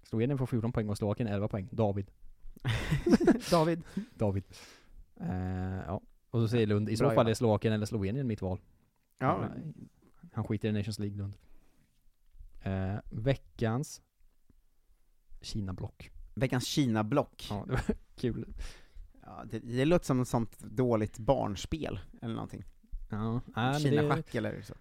Slovenien 0.03 0.39
får 0.39 0.47
14 0.47 0.73
poäng 0.73 0.89
och 0.89 0.99
Slovakien 0.99 1.29
11 1.29 1.49
poäng. 1.49 1.69
David. 1.71 2.11
David. 3.51 3.83
David. 4.15 4.45
Eh, 5.21 5.77
ja. 5.87 6.01
Och 6.31 6.41
så 6.41 6.49
säger 6.49 6.67
Lund, 6.67 6.89
i 6.89 6.97
så 6.97 7.05
Bra 7.05 7.09
fall 7.11 7.17
jobbat. 7.17 7.31
är 7.31 7.35
Slovakien 7.35 7.75
eller 7.75 7.87
Slovenien 7.87 8.27
mitt 8.27 8.43
val. 8.43 8.61
Ja, 9.19 9.45
Han 10.33 10.45
skiter 10.45 10.69
i 10.69 10.73
Nations 10.73 10.99
League 10.99 11.19
Lund. 11.19 11.37
Eh, 12.63 12.95
veckans 13.11 14.03
Kina-block. 15.41 16.11
Veckans 16.35 16.65
Kina-block. 16.67 17.47
Ja, 17.51 17.65
det 17.67 17.73
var 17.73 17.83
kul. 18.17 18.47
Ja, 19.23 19.45
det, 19.51 19.59
det 19.59 19.85
låter 19.85 20.07
som 20.07 20.21
ett 20.21 20.29
sånt 20.29 20.59
dåligt 20.61 21.19
barnspel, 21.19 21.99
eller 22.23 22.35
någonting. 22.35 22.65
Ja, 23.11 23.41
nej, 23.57 23.81
Kina-schack 23.81 24.35
eller 24.35 24.63
så. 24.63 24.75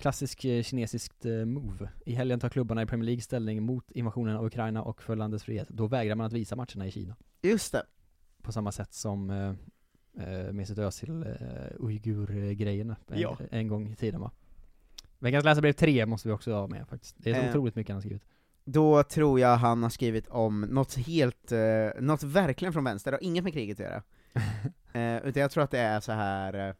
Klassisk 0.00 0.44
eh, 0.44 0.62
kinesiskt 0.62 1.24
eh, 1.26 1.44
move. 1.44 1.90
I 2.06 2.12
helgen 2.14 2.40
tar 2.40 2.48
klubbarna 2.48 2.82
i 2.82 2.86
Premier 2.86 3.06
League 3.06 3.20
ställning 3.22 3.62
mot 3.62 3.90
invasionen 3.90 4.36
av 4.36 4.44
Ukraina 4.46 4.82
och 4.82 5.02
för 5.02 5.16
landets 5.16 5.44
frihet. 5.44 5.68
Då 5.68 5.86
vägrar 5.86 6.14
man 6.14 6.26
att 6.26 6.32
visa 6.32 6.56
matcherna 6.56 6.86
i 6.86 6.90
Kina. 6.90 7.16
Just 7.42 7.72
det. 7.72 7.82
På 8.42 8.52
samma 8.52 8.72
sätt 8.72 8.92
som 8.94 9.30
eh, 9.30 9.54
eh, 10.28 10.52
Mesut 10.52 10.78
Özil, 10.78 11.22
eh, 11.22 11.36
Ujgur-grejerna 11.78 12.96
en, 13.08 13.18
Ja. 13.20 13.38
en 13.50 13.68
gång 13.68 13.88
i 13.92 13.96
tiden 13.96 14.20
va? 14.20 14.30
Veckans 15.18 15.44
läsarbrev 15.44 15.72
3 15.72 16.06
måste 16.06 16.28
vi 16.28 16.34
också 16.34 16.52
ha 16.54 16.66
med 16.66 16.88
faktiskt. 16.88 17.16
Det 17.18 17.30
är 17.30 17.34
så 17.34 17.40
Eh. 17.40 17.48
otroligt 17.50 17.74
mycket 17.74 17.88
han 17.90 17.96
har 17.96 18.00
skrivit. 18.00 18.22
Då 18.64 19.02
tror 19.02 19.40
jag 19.40 19.56
han 19.56 19.82
har 19.82 19.90
skrivit 19.90 20.28
om 20.28 20.60
något 20.60 20.94
helt, 20.94 21.52
eh, 21.52 22.00
något 22.00 22.22
verkligen 22.22 22.72
från 22.72 22.84
vänster, 22.84 23.10
det 23.10 23.16
har 23.16 23.22
inget 23.24 23.44
med 23.44 23.52
kriget 23.52 23.80
att 23.80 23.86
göra. 23.86 24.02
eh, 24.92 25.28
utan 25.28 25.42
jag 25.42 25.50
tror 25.50 25.64
att 25.64 25.70
det 25.70 25.78
är 25.78 26.00
så 26.00 26.12
här 26.12 26.68
eh, 26.68 26.74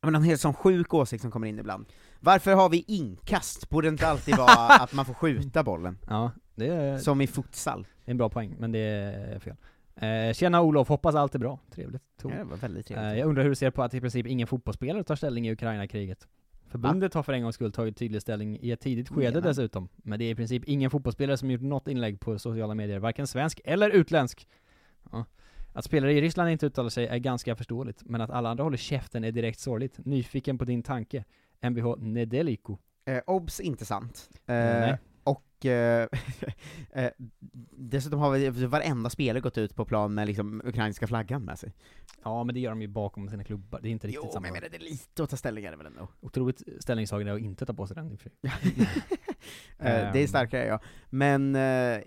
men 0.00 0.14
en 0.14 0.22
helt 0.22 0.40
sån 0.40 0.54
sjuk 0.54 0.94
åsikt 0.94 1.22
som 1.22 1.30
kommer 1.30 1.46
in 1.46 1.58
ibland. 1.58 1.86
Varför 2.20 2.54
har 2.54 2.68
vi 2.68 2.84
inkast? 2.86 3.68
Borde 3.68 3.88
det 3.88 3.90
inte 3.90 4.08
alltid 4.08 4.36
vara 4.36 4.66
att 4.80 4.92
man 4.92 5.04
får 5.04 5.14
skjuta 5.14 5.62
bollen? 5.62 5.98
Ja, 6.08 6.30
det 6.54 6.66
är... 6.66 6.98
Som 6.98 7.20
i 7.20 7.26
futsal. 7.26 7.86
Det 8.04 8.10
är 8.10 8.10
en 8.10 8.18
bra 8.18 8.28
poäng, 8.28 8.54
men 8.58 8.72
det 8.72 8.78
är 8.78 9.38
fel. 9.38 9.56
Eh, 9.96 10.32
tjena 10.32 10.62
Olof, 10.62 10.88
hoppas 10.88 11.14
allt 11.14 11.34
är 11.34 11.38
bra. 11.38 11.58
Trevligt. 11.74 12.02
Ja, 12.22 12.28
det 12.28 12.44
var 12.44 12.56
väldigt 12.56 12.86
trevligt. 12.86 13.12
Eh, 13.12 13.18
jag 13.18 13.28
undrar 13.28 13.42
hur 13.42 13.50
du 13.50 13.56
ser 13.56 13.70
på 13.70 13.82
att 13.82 13.94
i 13.94 14.00
princip 14.00 14.26
ingen 14.26 14.46
fotbollsspelare 14.46 15.04
tar 15.04 15.16
ställning 15.16 15.48
i 15.48 15.52
Ukraina-kriget? 15.52 16.28
Förbundet 16.68 17.14
har 17.14 17.22
för 17.22 17.32
en 17.32 17.42
gångs 17.42 17.54
skull 17.54 17.72
tagit 17.72 17.96
tydlig 17.96 18.22
ställning 18.22 18.58
i 18.60 18.70
ett 18.70 18.80
tidigt 18.80 19.08
skede 19.08 19.40
dessutom. 19.40 19.88
Men 19.96 20.18
det 20.18 20.24
är 20.24 20.30
i 20.30 20.34
princip 20.34 20.62
ingen 20.66 20.90
fotbollsspelare 20.90 21.36
som 21.36 21.50
gjort 21.50 21.60
något 21.60 21.88
inlägg 21.88 22.20
på 22.20 22.38
sociala 22.38 22.74
medier, 22.74 22.98
varken 22.98 23.26
svensk 23.26 23.60
eller 23.64 23.90
utländsk. 23.90 24.48
Ja. 25.12 25.24
Att 25.72 25.84
spelare 25.84 26.12
i 26.12 26.20
Ryssland 26.20 26.50
inte 26.50 26.66
uttalar 26.66 26.88
sig 26.88 27.06
är 27.06 27.18
ganska 27.18 27.56
förståeligt, 27.56 28.02
men 28.04 28.20
att 28.20 28.30
alla 28.30 28.50
andra 28.50 28.64
håller 28.64 28.76
käften 28.76 29.24
är 29.24 29.32
direkt 29.32 29.58
sorgligt. 29.58 29.98
Nyfiken 30.04 30.58
på 30.58 30.64
din 30.64 30.82
tanke. 30.82 31.24
Mvh 31.60 31.96
Nedeliko. 31.98 32.78
Eh, 33.04 33.20
obs, 33.26 33.60
inte 33.60 33.84
sant. 33.84 34.30
Eh. 34.46 34.94
Och 35.30 35.66
eh, 35.66 36.08
eh, 36.92 37.10
dessutom 37.72 38.20
har 38.20 38.66
varenda 38.66 39.10
spelare 39.10 39.40
gått 39.40 39.58
ut 39.58 39.74
på 39.74 39.84
plan 39.84 40.14
med 40.14 40.26
liksom 40.26 40.62
ukrainska 40.64 41.06
flaggan 41.06 41.44
med 41.44 41.58
sig. 41.58 41.72
Ja, 42.24 42.44
men 42.44 42.54
det 42.54 42.60
gör 42.60 42.70
de 42.70 42.82
ju 42.82 42.88
bakom 42.88 43.28
sina 43.28 43.44
klubbar. 43.44 43.80
Det 43.82 43.88
är 43.88 43.90
inte 43.90 44.06
riktigt 44.06 44.24
Jo, 44.24 44.30
samma. 44.32 44.40
men 44.40 44.48
jag 44.48 44.54
menar, 44.62 44.68
det 44.68 44.76
är 44.76 44.90
lite 44.90 45.22
att 45.22 45.30
ta 45.30 45.36
ställning 45.36 45.64
är 45.64 45.70
det 45.70 45.76
väl 45.76 45.86
ändå? 45.86 46.08
Otroligt 46.20 46.62
ställningstagande 46.80 47.34
att 47.34 47.40
inte 47.40 47.66
ta 47.66 47.74
på 47.74 47.86
sig 47.86 47.94
den 47.96 48.12
i 48.12 48.14
och 48.16 48.20
för 48.20 48.30
sig. 48.30 48.40
Eh, 49.78 49.84
det 50.12 50.18
är 50.18 50.22
Ehm. 50.22 50.28
starkare 50.28 50.66
ja. 50.66 50.80
Men 51.10 51.54
eh, 51.56 51.60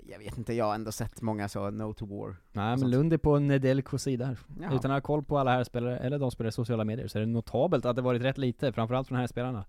jag 0.10 0.19
vet 0.19 0.38
inte, 0.38 0.53
jag 0.53 0.65
har 0.65 0.76
ändå 0.76 0.91
sett 0.91 1.22
många 1.22 1.49
så, 1.49 1.69
no 1.69 1.93
to 1.93 2.06
war. 2.06 2.35
Nej 2.52 2.77
men 2.77 2.89
Lund 2.89 3.14
är 3.14 3.18
på 3.18 3.39
Nedeljkos 3.39 4.03
sida 4.03 4.26
här. 4.26 4.38
Jaha. 4.60 4.76
Utan 4.76 4.91
att 4.91 4.95
ha 4.95 5.02
koll 5.02 5.23
på 5.23 5.38
alla 5.38 5.52
här 5.52 5.64
spelare 5.64 5.98
eller 5.99 6.19
de 6.19 6.31
spelare 6.31 6.49
i 6.49 6.52
sociala 6.52 6.84
medier, 6.84 7.07
så 7.07 7.18
är 7.18 7.19
det 7.19 7.26
notabelt 7.27 7.85
att 7.85 7.95
det 7.95 8.02
varit 8.02 8.22
rätt 8.22 8.38
lite, 8.38 8.73
framförallt 8.73 9.07
från 9.07 9.18
här 9.18 9.27
spelarna. 9.27 9.65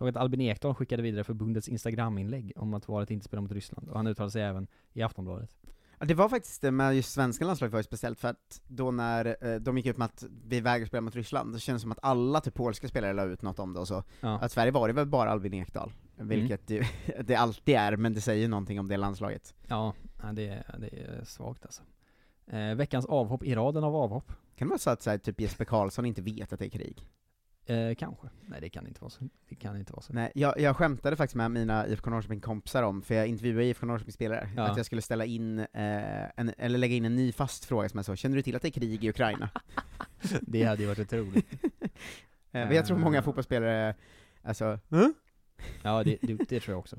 Såg 0.00 0.08
att 0.08 0.16
Albin 0.16 0.40
Ekdal 0.40 0.74
skickade 0.74 1.02
vidare 1.02 1.24
förbundets 1.24 1.68
instagram-inlägg 1.68 2.52
om 2.56 2.74
att 2.74 2.88
valet 2.88 3.10
inte 3.10 3.24
spelar 3.26 3.42
mot 3.42 3.52
Ryssland, 3.52 3.88
och 3.88 3.96
han 3.96 4.06
uttalade 4.06 4.30
sig 4.30 4.42
även 4.42 4.66
i 4.92 5.02
Aftonbladet. 5.02 5.56
Ja, 5.98 6.06
det 6.06 6.14
var 6.14 6.28
faktiskt 6.28 6.62
det 6.62 6.70
med 6.70 6.96
just 6.96 7.12
svenska 7.12 7.44
landslaget 7.44 7.72
var 7.72 7.78
ju 7.78 7.84
speciellt 7.84 8.18
för 8.18 8.28
att 8.28 8.62
då 8.68 8.90
när 8.90 9.36
eh, 9.40 9.60
de 9.60 9.76
gick 9.76 9.86
ut 9.86 9.96
med 9.96 10.04
att 10.04 10.24
vi 10.46 10.60
vägrar 10.60 10.86
spela 10.86 11.00
mot 11.00 11.14
Ryssland, 11.14 11.52
det 11.52 11.60
kändes 11.60 11.82
som 11.82 11.92
att 11.92 11.98
alla 12.02 12.40
typ 12.40 12.54
polska 12.54 12.88
spelare 12.88 13.12
la 13.12 13.24
ut 13.24 13.42
något 13.42 13.58
om 13.58 13.72
det 13.72 13.80
och 13.80 13.88
så. 13.88 14.02
Ja. 14.20 14.38
Att 14.38 14.52
Sverige 14.52 14.72
var 14.72 14.88
det 14.88 14.94
väl 14.94 15.06
bara 15.06 15.30
Albin 15.30 15.54
Ekdal, 15.54 15.92
vilket 16.16 16.70
ju, 16.70 16.84
det 17.24 17.34
alltid 17.34 17.74
är, 17.74 17.96
men 17.96 18.14
det 18.14 18.20
säger 18.20 18.42
ju 18.42 18.48
någonting 18.48 18.80
om 18.80 18.88
det 18.88 18.96
landslaget. 18.96 19.54
Ja, 19.66 19.94
det, 20.32 20.48
är, 20.48 20.76
det 20.78 20.86
är 20.86 21.24
svagt 21.24 21.64
alltså. 21.64 21.82
Eh, 22.46 22.74
veckans 22.74 23.06
avhopp 23.06 23.42
i 23.42 23.54
raden 23.54 23.84
av 23.84 23.96
avhopp? 23.96 24.32
Kan 24.56 24.68
det 24.68 24.70
vara 24.70 24.78
så 24.78 24.90
att 24.90 25.02
så 25.02 25.10
här, 25.10 25.18
typ 25.18 25.40
Jesper 25.40 25.64
Karlsson 25.64 26.06
inte 26.06 26.22
vet 26.22 26.52
att 26.52 26.58
det 26.58 26.66
är 26.66 26.70
krig? 26.70 27.06
Eh, 27.70 27.94
kanske. 27.94 28.28
Nej 28.46 28.60
det 28.60 28.68
kan 28.68 28.86
inte 28.86 29.00
vara 29.00 29.10
så. 29.10 29.28
Det 29.48 29.54
kan 29.54 29.76
inte 29.76 29.92
vara 29.92 30.02
så. 30.02 30.12
Nej, 30.12 30.32
jag, 30.34 30.60
jag 30.60 30.76
skämtade 30.76 31.16
faktiskt 31.16 31.34
med 31.36 31.50
mina 31.50 31.86
IFK 31.86 32.10
Norrköping-kompisar 32.10 32.82
om, 32.82 33.02
för 33.02 33.14
jag 33.14 33.26
intervjuade 33.26 33.64
IFK 33.64 33.86
Norrköping-spelare, 33.86 34.48
Ja. 34.56 34.62
att 34.62 34.76
jag 34.76 34.86
skulle 34.86 35.02
ställa 35.02 35.24
in, 35.24 35.58
eh, 35.58 35.66
en, 36.40 36.52
eller 36.58 36.78
lägga 36.78 36.94
in 36.94 37.04
en 37.04 37.16
ny 37.16 37.32
fast 37.32 37.64
fråga 37.64 37.88
som 37.88 37.98
jag 37.98 38.04
så, 38.04 38.16
känner 38.16 38.36
du 38.36 38.42
till 38.42 38.56
att 38.56 38.62
det 38.62 38.68
är 38.68 38.72
krig 38.72 39.04
i 39.04 39.08
Ukraina? 39.10 39.48
Det 40.40 40.62
hade 40.62 40.82
ju 40.82 40.88
varit 40.88 40.98
otroligt. 40.98 41.46
Eh, 42.52 42.66
men 42.66 42.76
jag 42.76 42.86
tror 42.86 42.98
många 42.98 43.18
Eh. 43.18 43.24
fotbollsspelare, 43.24 43.94
alltså, 44.42 44.78
Ja, 45.82 46.04
det, 46.04 46.18
det, 46.22 46.34
det 46.48 46.60
tror 46.60 46.72
jag 46.72 46.78
också. 46.78 46.96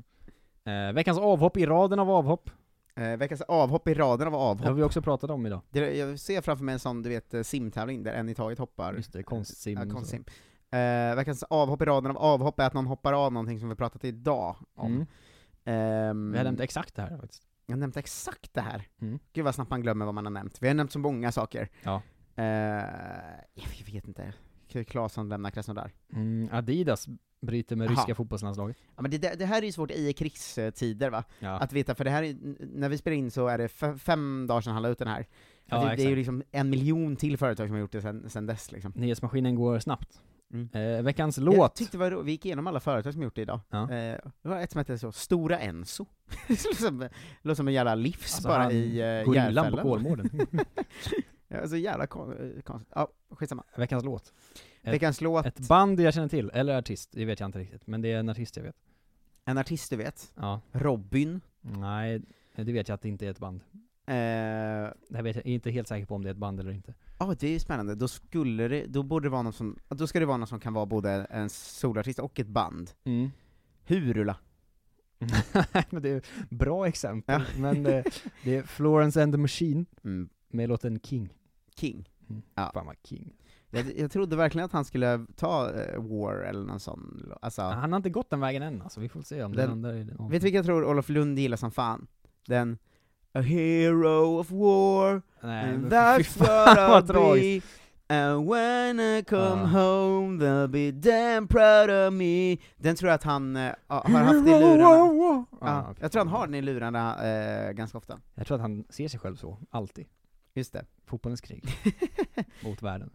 Eh, 0.64 0.92
veckans 0.94 1.18
avhopp 1.18 1.56
i 1.56 1.66
raden 1.66 1.98
av 1.98 2.10
avhopp? 2.10 2.50
Eh, 2.94 3.16
veckans 3.16 3.40
avhopp 3.40 3.88
i 3.88 3.94
raden 3.94 4.26
av 4.26 4.32
Det 4.32 4.38
har 4.38 4.50
avhopp. 4.50 4.78
vi 4.78 4.82
också 4.82 5.02
pratat 5.02 5.30
om 5.30 5.46
idag. 5.46 5.60
Det, 5.70 5.96
jag 5.96 6.18
ser 6.18 6.40
framför 6.40 6.64
mig 6.64 6.72
en 6.72 6.78
sån, 6.78 7.02
du 7.02 7.08
vet, 7.08 7.34
eh, 7.34 7.42
simtävling 7.42 8.02
där 8.02 8.12
en 8.12 8.28
i 8.28 8.34
taget 8.34 8.58
hoppar. 8.58 8.94
Just 8.94 9.12
det, 9.12 9.22
konstsim 9.22 9.78
Ja, 9.78 9.84
och 9.84 9.90
så. 9.90 9.96
konstsim. 9.96 10.24
Eh, 10.72 11.16
veckans 11.16 11.42
avhopp 11.42 11.82
i 11.82 11.84
raden 11.84 12.10
av 12.10 12.18
avhopp 12.18 12.60
är 12.60 12.66
att 12.66 12.74
någon 12.74 12.86
hoppar 12.86 13.12
av 13.12 13.32
någonting 13.32 13.60
som 13.60 13.68
vi 13.68 13.74
pratat 13.74 14.04
idag 14.04 14.56
om. 14.74 14.92
Mm. 14.92 15.06
Ehm, 15.64 16.32
Vi 16.32 16.38
har 16.38 16.44
nämnt 16.44 16.60
exakt 16.60 16.94
det 16.94 17.02
här 17.02 17.18
faktiskt. 17.18 17.42
jag 17.66 17.74
har 17.74 17.80
nämnt 17.80 17.96
exakt 17.96 18.54
det 18.54 18.60
här. 18.60 18.88
Mm. 19.00 19.18
Gud 19.32 19.44
vad 19.44 19.54
snabbt 19.54 19.70
man 19.70 19.80
glömmer 19.80 20.04
vad 20.04 20.14
man 20.14 20.24
har 20.24 20.32
nämnt. 20.32 20.62
Vi 20.62 20.68
har 20.68 20.74
nämnt 20.74 20.92
så 20.92 20.98
många 20.98 21.32
saker. 21.32 21.68
Ja. 21.82 22.02
Eh, 22.36 22.44
jag 23.54 23.86
vet 23.92 24.08
inte. 24.08 24.32
Claesson 24.86 25.28
lämnar 25.28 25.50
Krasnodar. 25.50 25.92
Mm, 26.12 26.48
Adidas 26.52 27.08
bryter 27.40 27.76
med 27.76 27.86
Aha. 27.90 27.96
ryska 28.00 28.14
fotbollslandslaget. 28.14 28.76
Ja, 28.96 29.02
men 29.02 29.10
det, 29.10 29.18
det, 29.38 29.46
här 29.46 29.62
är 29.62 29.66
ju 29.66 29.72
svårt 29.72 29.90
i 29.90 30.12
krigstider 30.12 31.10
va? 31.10 31.24
Ja. 31.38 31.58
Att 31.58 31.72
veta, 31.72 31.94
för 31.94 32.04
det 32.04 32.10
här 32.10 32.22
är, 32.22 32.36
när 32.74 32.88
vi 32.88 32.98
spelar 32.98 33.16
in 33.16 33.30
så 33.30 33.46
är 33.46 33.58
det 33.58 33.68
fem 33.98 34.46
dagar 34.46 34.60
sedan 34.60 34.72
han 34.72 34.82
la 34.82 34.88
ut 34.88 34.98
den 34.98 35.08
här. 35.08 35.26
Ja, 35.64 35.84
det, 35.84 35.96
det 35.96 36.02
är 36.02 36.08
ju 36.08 36.16
liksom 36.16 36.42
en 36.50 36.70
miljon 36.70 37.16
till 37.16 37.38
företag 37.38 37.66
som 37.68 37.74
har 37.74 37.80
gjort 37.80 37.92
det 37.92 38.02
sen, 38.02 38.30
sen 38.30 38.46
dess 38.46 38.72
liksom. 38.72 38.92
Nyhetsmaskinen 38.96 39.54
går 39.54 39.78
snabbt. 39.78 40.22
Mm. 40.52 40.68
Eh, 40.72 41.02
veckans 41.02 41.38
Jag 41.38 41.44
låt. 41.44 41.74
tyckte 41.74 41.98
det 41.98 42.10
var 42.10 42.22
vi 42.22 42.32
gick 42.32 42.46
igenom 42.46 42.66
alla 42.66 42.80
företag 42.80 43.12
som 43.12 43.22
gjort 43.22 43.34
det 43.34 43.42
idag. 43.42 43.60
Ja. 43.70 43.82
Eh, 43.82 44.18
det 44.42 44.48
var 44.48 44.60
ett 44.60 44.72
som 44.72 44.78
hette 44.78 44.98
så, 44.98 45.12
Stora 45.12 45.58
Enso. 45.58 46.06
det 46.48 46.64
låter 46.64 46.82
som, 46.82 47.08
låter 47.42 47.56
som 47.56 47.68
en 47.68 47.74
jävla 47.74 47.94
livs 47.94 48.34
Alltså, 48.34 48.48
bara 48.48 48.72
i 48.72 49.20
uh, 49.20 49.24
gorillan 49.24 49.70
på 49.72 49.82
Kolmården. 49.82 50.30
alltså 51.60 51.76
jävla 51.76 52.04
eh, 52.04 52.08
konstigt. 52.08 52.88
Ja, 52.94 53.08
skitsamma. 53.30 53.64
Veckans 53.76 54.04
låt. 54.04 54.32
Ett, 54.82 54.94
Veckans 54.94 55.20
låt, 55.20 55.46
ett 55.46 55.68
band 55.68 56.00
jag 56.00 56.14
känner 56.14 56.28
till, 56.28 56.50
eller 56.54 56.78
artist, 56.78 57.10
det 57.12 57.24
vet 57.24 57.40
jag 57.40 57.48
inte 57.48 57.58
riktigt. 57.58 57.86
Men 57.86 58.02
det 58.02 58.12
är 58.12 58.18
en 58.18 58.28
artist 58.28 58.56
jag 58.56 58.64
vet. 58.64 58.76
en 59.44 59.58
artist 59.58 59.90
du 59.90 59.96
vet, 59.96 60.32
Ja. 60.36 60.60
Robin. 60.72 61.40
Nej, 61.60 62.22
det 62.56 62.72
vet 62.72 62.88
jag 62.88 62.94
att 62.94 63.02
det 63.02 63.08
inte 63.08 63.26
är 63.26 63.30
ett 63.30 63.38
band. 63.38 63.60
Eh, 64.06 64.14
Det 65.08 65.22
vet 65.22 65.36
jag, 65.36 65.44
jag 65.44 65.46
är 65.46 65.54
inte 65.54 65.70
helt 65.70 65.88
säker 65.88 66.06
på 66.06 66.14
om 66.14 66.22
det 66.22 66.28
är 66.28 66.32
ett 66.32 66.36
band 66.36 66.60
eller 66.60 66.72
inte. 66.72 66.94
Ja, 67.18 67.34
det 67.40 67.54
är 67.54 67.58
spännande. 67.58 67.94
Då 67.94 68.08
skulle 68.08 68.68
det, 68.68 68.86
då 68.86 69.02
borde 69.02 69.26
det 69.26 69.30
vara 69.30 69.42
någon 69.42 69.52
som, 69.52 69.76
då 69.88 70.06
ska 70.06 70.20
det 70.20 70.26
vara 70.26 70.36
någon 70.36 70.46
som 70.46 70.60
kan 70.60 70.72
vara 70.72 70.86
både 70.86 71.10
en 71.30 71.48
solartist 71.50 72.18
och 72.18 72.40
ett 72.40 72.46
band. 72.48 72.90
Mm. 73.04 73.30
Hurula. 73.86 74.36
men 75.90 76.02
det 76.02 76.08
är 76.08 76.22
bra 76.50 76.86
exempel. 76.88 77.42
Ja. 77.54 77.60
Men 77.60 77.82
det, 77.82 78.04
det 78.44 78.56
är 78.56 78.62
Florence 78.62 79.22
and 79.22 79.32
the 79.34 79.38
Machine 79.38 79.86
Mm. 80.04 80.28
med 80.48 80.68
låten 80.68 81.00
King. 81.00 81.34
King. 81.76 82.08
Mm. 82.30 82.42
Ja. 82.54 82.70
Fan 82.74 82.86
vad 82.86 82.96
King. 83.04 83.32
Jag, 83.70 83.98
jag 83.98 84.10
trodde 84.10 84.36
verkligen 84.36 84.64
att 84.64 84.72
han 84.72 84.84
skulle 84.84 85.26
ta 85.36 85.70
eh, 85.70 86.02
War 86.02 86.34
eller 86.34 86.64
någon 86.64 86.80
sån, 86.80 87.32
alltså. 87.42 87.62
Han 87.62 87.92
har 87.92 87.96
inte 87.96 88.10
gått 88.10 88.30
den 88.30 88.40
vägen 88.40 88.62
än 88.62 88.82
alltså, 88.82 89.00
vi 89.00 89.08
får 89.08 89.22
se 89.22 89.42
om 89.42 89.52
Den- 89.52 89.82
det 89.82 90.04
någon. 90.04 90.30
Vet 90.30 90.40
du 90.40 90.44
vilken 90.44 90.56
jag 90.56 90.64
tror 90.66 90.84
Olof 90.84 91.08
Lund 91.08 91.38
gillar 91.38 91.56
som 91.56 91.70
fan? 91.70 92.06
Den 92.46 92.78
A 93.34 93.40
hero 93.42 94.38
of 94.38 94.50
war, 94.50 95.22
Nej, 95.42 95.64
and 95.74 95.92
that's 95.92 96.36
what 96.40 96.78
I'll 96.78 97.34
be 97.34 97.62
And 98.08 98.46
when 98.48 99.00
I 99.00 99.22
come 99.22 99.60
Ja. 99.60 99.66
home 99.66 100.38
they'll 100.38 100.68
be 100.68 100.90
damn 100.92 101.48
proud 101.48 101.90
of 101.90 102.12
me 102.12 102.56
Den 102.76 102.96
tror 102.96 103.08
jag 103.08 103.14
att 103.14 103.22
han 103.24 103.56
eh, 103.56 103.72
har 103.88 104.08
haft 104.08 104.34
i 104.46 104.60
lurarna 104.60 105.84
okej. 105.90 105.96
Jag 106.00 106.12
tror 106.12 106.20
han 106.24 106.28
har 106.28 106.46
den 106.46 106.54
i 106.54 106.62
lurarna 106.62 107.24
eh, 107.26 107.72
ganska 107.72 107.98
ofta 107.98 108.20
Jag 108.34 108.46
tror 108.46 108.54
att 108.54 108.60
han 108.62 108.84
ser 108.90 109.08
sig 109.08 109.20
själv 109.20 109.36
så, 109.36 109.58
alltid. 109.70 110.06
Just 110.54 110.72
det 110.72 110.84
Fotbollens 111.06 111.40
krig. 111.40 111.64
mot 112.64 112.82
världen. 112.82 113.10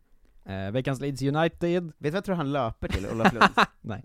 Eh, 0.48 0.72
veckans 0.72 1.02
Leeds 1.02 1.22
United. 1.22 1.84
Vet 1.84 1.94
du 1.98 2.10
vad 2.10 2.16
jag 2.16 2.26
tror 2.26 2.36
han 2.36 2.52
löper 2.52 2.88
till, 2.88 3.06
Olof 3.06 3.34
Lund? 3.34 3.50
Nej. 3.82 4.04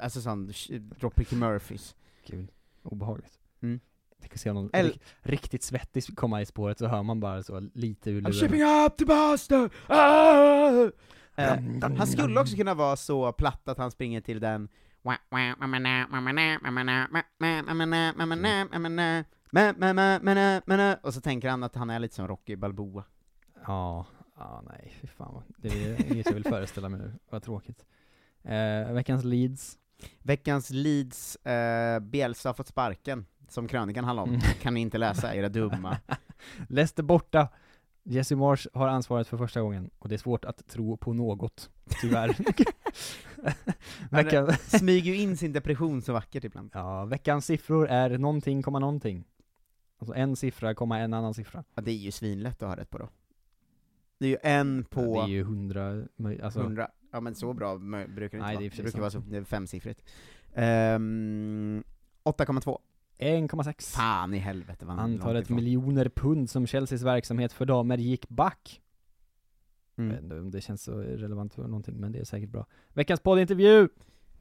Alltså 0.00 0.20
sån 0.20 0.52
Dropkick 1.00 1.32
Murphys. 1.32 1.94
Kul. 2.26 2.46
Obehagligt. 2.82 3.38
Mm. 3.62 3.80
Tänk 4.20 4.34
att 4.34 4.40
se 4.40 4.52
någon 4.52 4.70
El 4.72 4.98
riktigt 5.22 5.62
svettig 5.62 6.16
komma 6.16 6.42
i 6.42 6.46
spåret, 6.46 6.78
så 6.78 6.86
hör 6.86 7.02
man 7.02 7.20
bara 7.20 7.42
så 7.42 7.60
lite 7.74 8.10
ur 8.10 8.20
luren. 8.20 8.32
I'm 8.32 8.40
shipping 8.40 8.62
up 8.62 8.96
the 8.96 9.04
bastard! 9.04 9.70
Ah! 9.86 10.90
Eh, 11.36 11.58
han 11.96 12.06
skulle 12.06 12.40
också 12.40 12.56
kunna 12.56 12.74
vara 12.74 12.96
så 12.96 13.32
platt 13.32 13.68
att 13.68 13.78
han 13.78 13.90
springer 13.90 14.20
till 14.20 14.40
den 14.40 14.68
och 21.02 21.14
så 21.14 21.20
tänker 21.20 21.48
han 21.48 21.62
att 21.62 21.74
han 21.74 21.90
är 21.90 21.98
lite 21.98 22.14
som 22.14 22.28
Rocky 22.28 22.56
Balboa. 22.56 23.04
Ja, 23.66 24.06
ja 24.36 24.62
nej 24.66 24.94
fy 25.00 25.06
fan 25.06 25.42
det 25.56 25.68
är 25.68 26.12
inget 26.12 26.26
jag 26.26 26.34
vill 26.34 26.44
föreställa 26.44 26.88
mig 26.88 27.00
nu, 27.00 27.12
vad 27.30 27.42
tråkigt. 27.42 27.84
Eh, 28.42 28.92
veckans 28.92 29.24
Leeds. 29.24 29.78
Veckans 30.22 30.70
Leeds, 30.70 31.36
eh, 31.36 32.00
Bielsa 32.00 32.48
har 32.48 32.54
fått 32.54 32.66
sparken, 32.66 33.26
som 33.48 33.68
krönikan 33.68 34.04
handlar 34.04 34.22
om. 34.22 34.28
Mm. 34.28 34.40
Kan 34.40 34.74
ni 34.74 34.80
inte 34.80 34.98
läsa, 34.98 35.34
era 35.34 35.48
dumma. 35.48 35.96
Leicester 36.68 37.02
borta. 37.02 37.48
Jesse 38.02 38.36
Marsh 38.36 38.68
har 38.72 38.88
ansvaret 38.88 39.28
för 39.28 39.36
första 39.36 39.60
gången, 39.60 39.90
och 39.98 40.08
det 40.08 40.14
är 40.14 40.18
svårt 40.18 40.44
att 40.44 40.66
tro 40.66 40.96
på 40.96 41.12
något, 41.12 41.70
tyvärr. 42.00 42.36
Han 44.10 44.56
smyger 44.56 45.12
ju 45.12 45.16
in 45.16 45.36
sin 45.36 45.52
depression 45.52 46.02
så 46.02 46.12
vackert 46.12 46.44
ibland. 46.44 46.70
Ja, 46.74 47.04
veckans 47.04 47.46
siffror 47.46 47.88
är 47.88 48.18
någonting, 48.18 48.62
komma 48.62 48.78
någonting. 48.78 49.24
Alltså 50.00 50.14
en 50.14 50.36
siffra, 50.36 50.74
komma 50.74 50.98
en 50.98 51.14
annan 51.14 51.34
siffra. 51.34 51.64
Ja, 51.74 51.82
det 51.82 51.90
är 51.90 51.94
ju 51.94 52.10
svinlätt 52.10 52.62
att 52.62 52.68
ha 52.68 52.76
rätt 52.76 52.90
på 52.90 52.98
då. 52.98 53.08
Det 54.18 54.26
är 54.26 54.30
ju 54.30 54.36
en 54.42 54.84
på... 54.84 55.00
Ja, 55.00 55.26
det 55.26 55.32
är 55.32 55.34
ju 55.34 55.44
hundra, 55.44 56.02
alltså, 56.42 56.60
100, 56.60 56.90
ja 57.10 57.20
men 57.20 57.34
så 57.34 57.52
bra 57.52 57.78
brukar 57.78 58.14
det 58.16 58.24
inte 58.24 58.36
Nej, 58.36 58.54
vara. 58.54 58.58
det 58.58 58.76
Det, 58.76 58.82
brukar 58.82 59.00
vara 59.00 59.10
så, 59.10 59.18
det 59.18 59.36
är 59.36 59.44
femsiffrigt. 59.44 60.04
Um, 60.54 61.82
8,2. 62.24 62.78
1,6. 63.18 63.96
Fan 63.96 64.34
i 64.34 64.38
helvete 64.38 64.86
vad 64.86 64.98
Antalet 64.98 65.48
miljoner 65.48 66.08
pund 66.08 66.50
som 66.50 66.66
Chelseas 66.66 67.02
verksamhet 67.02 67.52
för 67.52 67.66
damer 67.66 67.98
gick 67.98 68.28
back. 68.28 68.80
Mm. 69.96 70.10
Jag 70.10 70.16
vet 70.16 70.24
inte 70.24 70.38
om 70.38 70.50
det 70.50 70.60
känns 70.60 70.82
så 70.82 70.92
relevant 70.92 71.54
för 71.54 71.62
någonting, 71.62 71.96
men 71.96 72.12
det 72.12 72.18
är 72.18 72.24
säkert 72.24 72.50
bra. 72.50 72.66
Veckans 72.88 73.20
poddintervju! 73.20 73.88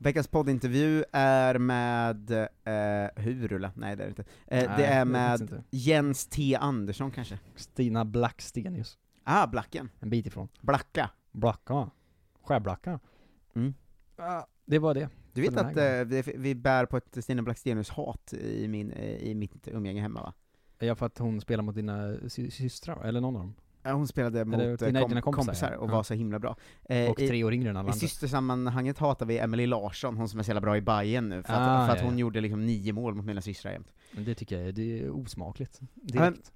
Veckans 0.02 0.28
poddintervju 0.28 1.04
är 1.12 1.58
med, 1.58 2.32
eh, 2.32 3.24
Hurula, 3.24 3.72
nej 3.76 3.96
det 3.96 4.04
är 4.04 4.08
det 4.08 4.10
inte. 4.10 4.22
Eh, 4.22 4.68
Nej, 4.68 4.78
det 4.78 4.86
är 4.86 5.00
det 5.00 5.12
med 5.12 5.42
inte. 5.42 5.64
Jens 5.70 6.26
T 6.28 6.56
Andersson 6.56 7.12
kanske? 7.12 7.40
Stina 7.56 8.06
Blackstenius. 8.06 8.98
Ah, 9.24 9.48
Blacken. 9.48 9.90
En 10.00 10.10
bit 10.10 10.26
ifrån. 10.26 10.48
Blacka. 10.62 11.10
Blacka. 11.32 11.90
Skärblacka. 12.44 13.00
Mm. 13.56 13.74
Ah, 14.16 14.44
det 14.66 14.80
var 14.80 14.94
det. 14.94 15.10
Du 15.34 15.42
vet 15.42 15.58
att 15.58 15.78
eh, 15.78 16.04
vi, 16.06 16.34
vi 16.38 16.56
bär 16.56 16.86
på 16.86 16.98
ett 16.98 17.24
Stina 17.24 17.42
Blackstenius-hat 17.42 18.34
i, 18.34 18.68
min, 18.68 18.92
eh, 18.92 19.16
i 19.18 19.36
mitt 19.36 19.68
umgänge 19.68 20.02
hemma 20.02 20.22
va? 20.22 20.34
Ja, 20.80 20.96
för 20.96 21.06
att 21.06 21.18
hon 21.18 21.42
spelar 21.42 21.64
mot 21.64 21.76
dina 21.76 22.16
sy- 22.30 22.52
systrar, 22.52 23.04
eller 23.04 23.22
någon 23.22 23.36
av 23.36 23.42
dem. 23.42 23.56
Hon 23.84 24.08
spelade 24.08 24.46
mot 24.46 24.60
Eller 24.60 24.72
eh, 24.72 24.78
dina- 24.78 25.02
kom, 25.02 25.10
dina 25.10 25.22
kompisar, 25.22 25.46
kompisar, 25.46 25.72
och 25.72 25.90
Ja. 25.90 25.94
var 25.96 26.04
så 26.04 26.14
himla 26.14 26.40
bra. 26.40 26.56
Eh, 26.90 27.10
Och 27.10 27.20
i- 27.20 27.28
tre 27.28 27.44
år 27.44 27.54
yngre 27.54 27.70
än 27.70 27.78
alla 27.78 27.90
I 27.90 27.92
andra. 27.92 28.00
systersammanhanget 28.00 28.98
hatar 28.98 29.26
vi 29.26 29.38
Emily 29.38 29.66
Larsson, 29.68 30.18
hon 30.18 30.30
som 30.30 30.40
är 30.40 30.44
så 30.44 30.50
jävla 30.50 30.62
bra 30.62 30.78
i 30.78 30.82
Bayern 30.82 31.30
nu, 31.30 31.44
för 31.44 31.54
att, 31.54 31.60
Ah, 31.70 31.88
för 31.88 31.94
att 31.96 32.02
hon 32.02 32.14
ja. 32.14 32.20
gjorde 32.20 32.42
liksom 32.42 32.66
nio 32.66 32.94
mål 32.94 33.16
mot 33.16 33.26
mina 33.26 33.42
systrar 33.42 33.72
jämt. 33.72 33.92
Men 34.12 34.24
det 34.26 34.36
tycker 34.36 34.60
jag 34.62 34.76
det 34.76 35.00
är 35.04 35.10
osmakligt. 35.10 35.80
Men, 35.94 36.08
Direkt. 36.34 36.52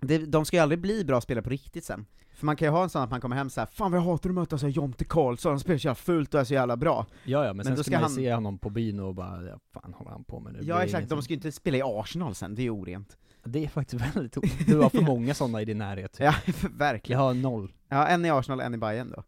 det, 0.00 0.18
de 0.18 0.44
ska 0.44 0.56
ju 0.56 0.62
aldrig 0.62 0.78
bli 0.80 1.04
bra 1.04 1.20
spelare 1.20 1.42
på 1.44 1.50
riktigt 1.50 1.84
sen. 1.84 2.06
För 2.34 2.46
man 2.46 2.56
kan 2.56 2.66
ju 2.68 2.72
ha 2.72 2.82
en 2.82 2.90
sån 2.90 3.02
att 3.02 3.10
man 3.10 3.20
kommer 3.20 3.36
hem 3.36 3.50
så 3.50 3.60
här, 3.60 3.66
fan 3.66 3.90
vad 3.92 4.00
jag 4.00 4.04
hatar 4.04 4.30
att 4.30 4.34
möta 4.34 4.58
så 4.58 4.68
Jonte 4.68 5.04
Karlsson, 5.04 5.50
han 5.52 5.60
spelar 5.60 5.78
så 5.78 5.86
jävla 5.86 5.94
fult 5.94 6.34
och 6.34 6.40
är 6.40 6.44
så 6.44 6.54
jävla 6.54 6.76
bra. 6.76 7.06
Ja, 7.24 7.46
ja, 7.46 7.52
men, 7.52 7.64
sen 7.66 7.76
då 7.76 7.82
ska 7.82 8.00
man 8.00 8.08
ju 8.10 8.16
se 8.16 8.34
honom 8.34 8.58
på 8.58 8.70
byn 8.70 9.00
och 9.00 9.14
bara, 9.14 9.58
fan 9.72 9.94
håller 9.94 10.10
han 10.10 10.24
på 10.24 10.40
med 10.40 10.52
nu? 10.52 10.58
Ja 10.62 10.74
exakt, 10.76 10.90
ingenting. 11.00 11.16
de 11.16 11.22
ska 11.22 11.32
ju 11.32 11.36
inte 11.36 11.52
spela 11.52 11.76
i 11.76 11.82
Arsenal 11.84 12.34
sen, 12.34 12.54
det 12.54 12.62
är 12.62 12.64
ju 12.64 12.70
orent. 12.70 13.16
Det 13.46 13.64
är 13.64 13.68
faktiskt 13.68 14.02
väldigt 14.16 14.36
o- 14.36 14.42
Du 14.66 14.78
har 14.78 14.90
för 14.90 15.00
många 15.02 15.34
sådana 15.34 15.62
i 15.62 15.64
din 15.64 15.78
närhet. 15.78 16.16
Ja, 16.20 16.34
Jag 16.62 16.70
verkligen. 16.70 17.20
har 17.20 17.34
noll. 17.34 17.72
Ja, 17.88 18.06
en 18.06 18.24
i 18.24 18.30
Arsenal, 18.30 18.60
en 18.60 18.74
i 18.74 18.78
Bayern 18.78 19.10
då. 19.16 19.22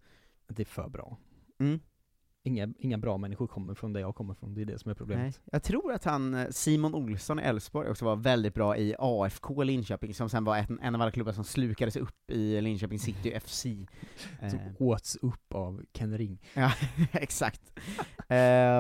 Det 0.49 0.63
är 0.63 0.67
för 0.67 0.89
bra. 0.89 1.17
Mm. 1.61 1.81
Inga, 2.43 2.69
inga 2.79 2.99
bra 2.99 3.19
människor 3.19 3.47
kommer 3.47 3.75
från 3.75 3.93
där 3.93 4.01
jag 4.01 4.15
kommer 4.15 4.35
från, 4.35 4.55
det 4.55 4.61
är 4.61 4.65
det 4.65 4.79
som 4.79 4.89
är 4.91 4.95
Nej. 4.95 4.99
problemet. 4.99 5.41
Jag 5.53 5.63
tror 5.63 5.93
att 5.93 6.05
han, 6.05 6.35
eh, 6.35 6.47
Simon 6.51 6.95
Olsson 6.95 7.41
i 7.41 7.43
Elfsborg 7.43 7.91
också 7.91 8.05
var 8.05 8.17
väldigt 8.17 8.55
bra 8.55 8.77
i 8.77 8.95
AFK 8.99 9.63
Linköping, 9.63 10.15
som 10.15 10.29
sen 10.29 10.45
var 10.45 10.57
en, 10.57 10.79
en 10.83 10.95
av 10.95 11.03
alla 11.03 11.11
klubbar 11.11 11.33
som 11.33 11.45
slukades 11.45 11.97
upp 11.97 12.31
i 12.31 12.61
Linköping 12.61 12.99
City 12.99 13.41
FC. 13.41 13.67
Eh, 14.41 14.49
Som 14.51 14.61
åts 14.79 15.17
upp 15.17 15.55
av 15.55 15.83
Ken 15.93 16.19
Ring. 16.19 16.39
Ja, 16.55 16.73
exakt. 17.13 17.73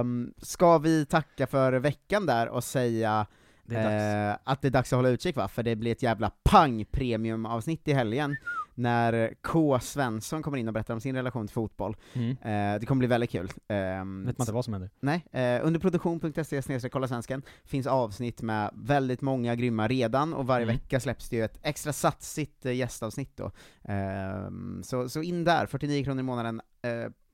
Um, 0.00 0.34
ska 0.38 0.78
vi 0.78 1.06
tacka 1.06 1.46
för 1.46 1.72
veckan 1.72 2.26
där 2.26 2.48
och 2.48 2.64
säga 2.64 3.26
Det 3.68 3.76
eh, 3.78 4.36
att 4.44 4.62
det 4.62 4.68
är 4.68 4.70
dags 4.70 4.92
att 4.92 4.96
hålla 4.96 5.08
utkik 5.08 5.36
va? 5.36 5.48
För 5.48 5.62
det 5.62 5.76
blir 5.76 5.92
ett 5.92 6.02
jävla 6.02 6.30
pang-premium-avsnitt 6.44 7.88
i 7.88 7.92
helgen, 7.92 8.36
när 8.74 9.34
K. 9.42 9.78
Svensson 9.80 10.42
kommer 10.42 10.58
in 10.58 10.68
och 10.68 10.74
berättar 10.74 10.94
om 10.94 11.00
sin 11.00 11.14
relation 11.16 11.46
till 11.46 11.54
fotboll. 11.54 11.96
Mm. 12.12 12.30
Eh, 12.30 12.80
det 12.80 12.86
kommer 12.86 12.98
bli 12.98 13.08
väldigt 13.08 13.30
kul. 13.30 13.50
Ehm, 13.68 14.26
Vet 14.26 14.38
man 14.38 14.44
inte 14.44 14.52
vad 14.52 14.64
som 14.64 14.74
händer? 14.74 14.90
Nej, 15.00 15.24
eh, 15.32 15.66
under 15.66 15.80
produktion.se 15.80 16.88
kolla 16.90 17.08
svensken 17.08 17.42
finns 17.64 17.86
avsnitt 17.86 18.42
med 18.42 18.70
väldigt 18.74 19.20
många 19.20 19.54
grymma 19.54 19.88
redan, 19.88 20.34
och 20.34 20.46
varje 20.46 20.64
Mm. 20.64 20.76
vecka 20.76 21.00
släpps 21.00 21.28
det 21.28 21.36
ju 21.36 21.44
ett 21.44 21.58
extra 21.62 21.92
satsigt 21.92 22.66
eh, 22.66 22.72
gästavsnitt 22.72 23.36
då. 23.36 23.50
Ehm, 23.84 24.82
så, 24.84 25.08
så 25.08 25.22
in 25.22 25.44
där, 25.44 25.66
49 25.66 26.04
kronor 26.04 26.20
i 26.20 26.22
månaden. 26.22 26.60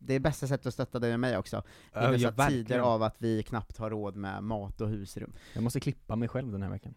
Det 0.06 0.14
är 0.14 0.20
bästa 0.20 0.46
sättet 0.46 0.66
att 0.66 0.74
stötta 0.74 0.98
dig 0.98 1.14
och 1.14 1.20
mig 1.20 1.36
också, 1.36 1.56
i 1.56 1.60
Ja, 1.92 2.10
dessa 2.10 2.34
ja, 2.36 2.48
tider 2.48 2.78
av 2.78 3.02
att 3.02 3.16
vi 3.18 3.42
knappt 3.42 3.78
har 3.78 3.90
råd 3.90 4.16
med 4.16 4.42
mat 4.42 4.80
och 4.80 4.88
husrum. 4.88 5.32
Jag 5.52 5.62
måste 5.62 5.80
klippa 5.80 6.16
mig 6.16 6.28
själv 6.28 6.52
den 6.52 6.62
här 6.62 6.70
veckan. 6.70 6.94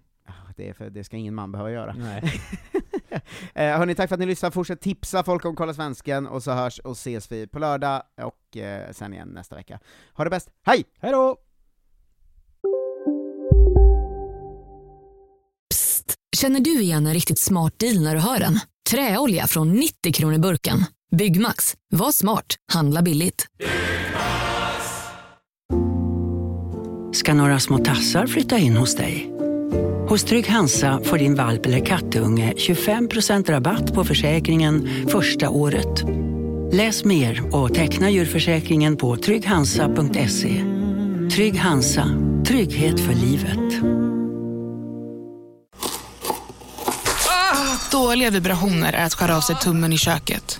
Det, 0.56 0.70
är 0.70 0.74
för, 0.74 0.90
det 0.90 1.04
ska 1.04 1.18
ingen 1.18 1.36
man 1.36 1.52
behöva 1.52 1.72
göra. 1.72 1.96
Nej. 1.98 2.42
eh, 3.54 3.78
hörni, 3.78 3.96
tack 3.96 4.10
för 4.10 4.16
att 4.16 4.20
ni 4.20 4.26
lyssnade, 4.26 4.54
fortsätt 4.54 4.82
tipsa 4.82 5.24
folk 5.24 5.46
om 5.46 5.56
Kolla 5.56 5.74
Svensken, 5.74 6.28
och 6.28 6.44
så 6.44 6.52
hörs 6.52 6.80
och 6.80 6.92
ses 6.92 7.32
vi 7.32 7.48
på 7.48 7.60
lördag, 7.60 8.04
och 8.22 8.58
eh, 8.58 8.92
sen 8.92 9.14
igen 9.14 9.28
nästa 9.28 9.56
vecka. 9.56 9.80
Ha 10.14 10.24
det 10.24 10.30
bäst, 10.30 10.50
hej! 10.66 10.84
Hej 11.00 11.12
då! 11.12 11.38
Känner 16.38 16.60
du 16.60 16.82
igen 16.82 17.08
en 17.08 17.14
riktigt 17.14 17.40
smart 17.40 17.80
deal 17.80 18.04
när 18.04 18.16
du 18.16 18.22
hör 18.22 18.40
den? 18.40 18.60
Träolja 18.90 19.48
från 19.48 19.74
90 19.74 20.14
kronor 20.14 20.38
burken. 20.38 20.78
Byggmax. 21.12 21.74
Var 21.90 22.12
smart. 22.12 22.56
Handla 22.74 23.02
billigt. 23.02 23.46
ska 27.18 27.34
några 27.34 27.60
små 27.60 27.78
tassar 27.78 28.28
flytta 28.28 28.58
in 28.58 28.78
hos 28.78 28.96
dig. 28.96 29.32
Hos 30.10 30.24
Trygg 30.24 30.48
Hansa 30.48 31.00
får 31.04 31.18
din 31.18 31.36
valp 31.36 31.66
eller 31.66 31.86
kattunge 31.86 32.54
25% 32.58 33.52
rabatt 33.52 33.94
på 33.94 34.04
försäkringen 34.04 34.90
första 35.10 35.50
året. 35.50 36.04
Läs 36.72 37.04
mer 37.04 37.56
och 37.56 37.74
teckna 37.74 38.10
djurförsäkringen 38.10 38.98
på 38.98 39.18
trygghansa.se. 39.18 40.64
Trygg 41.36 41.58
Hansa, 41.60 42.06
trygghet 42.48 43.00
för 43.00 43.14
livet. 43.14 43.84
Dåliga 47.92 48.30
vibrationer 48.30 48.94
är 48.94 49.06
att 49.06 49.14
skära 49.14 49.38
av 49.38 49.42
sig 49.42 49.56
tummen 49.56 49.94
i 49.94 49.98
köket. 49.98 50.60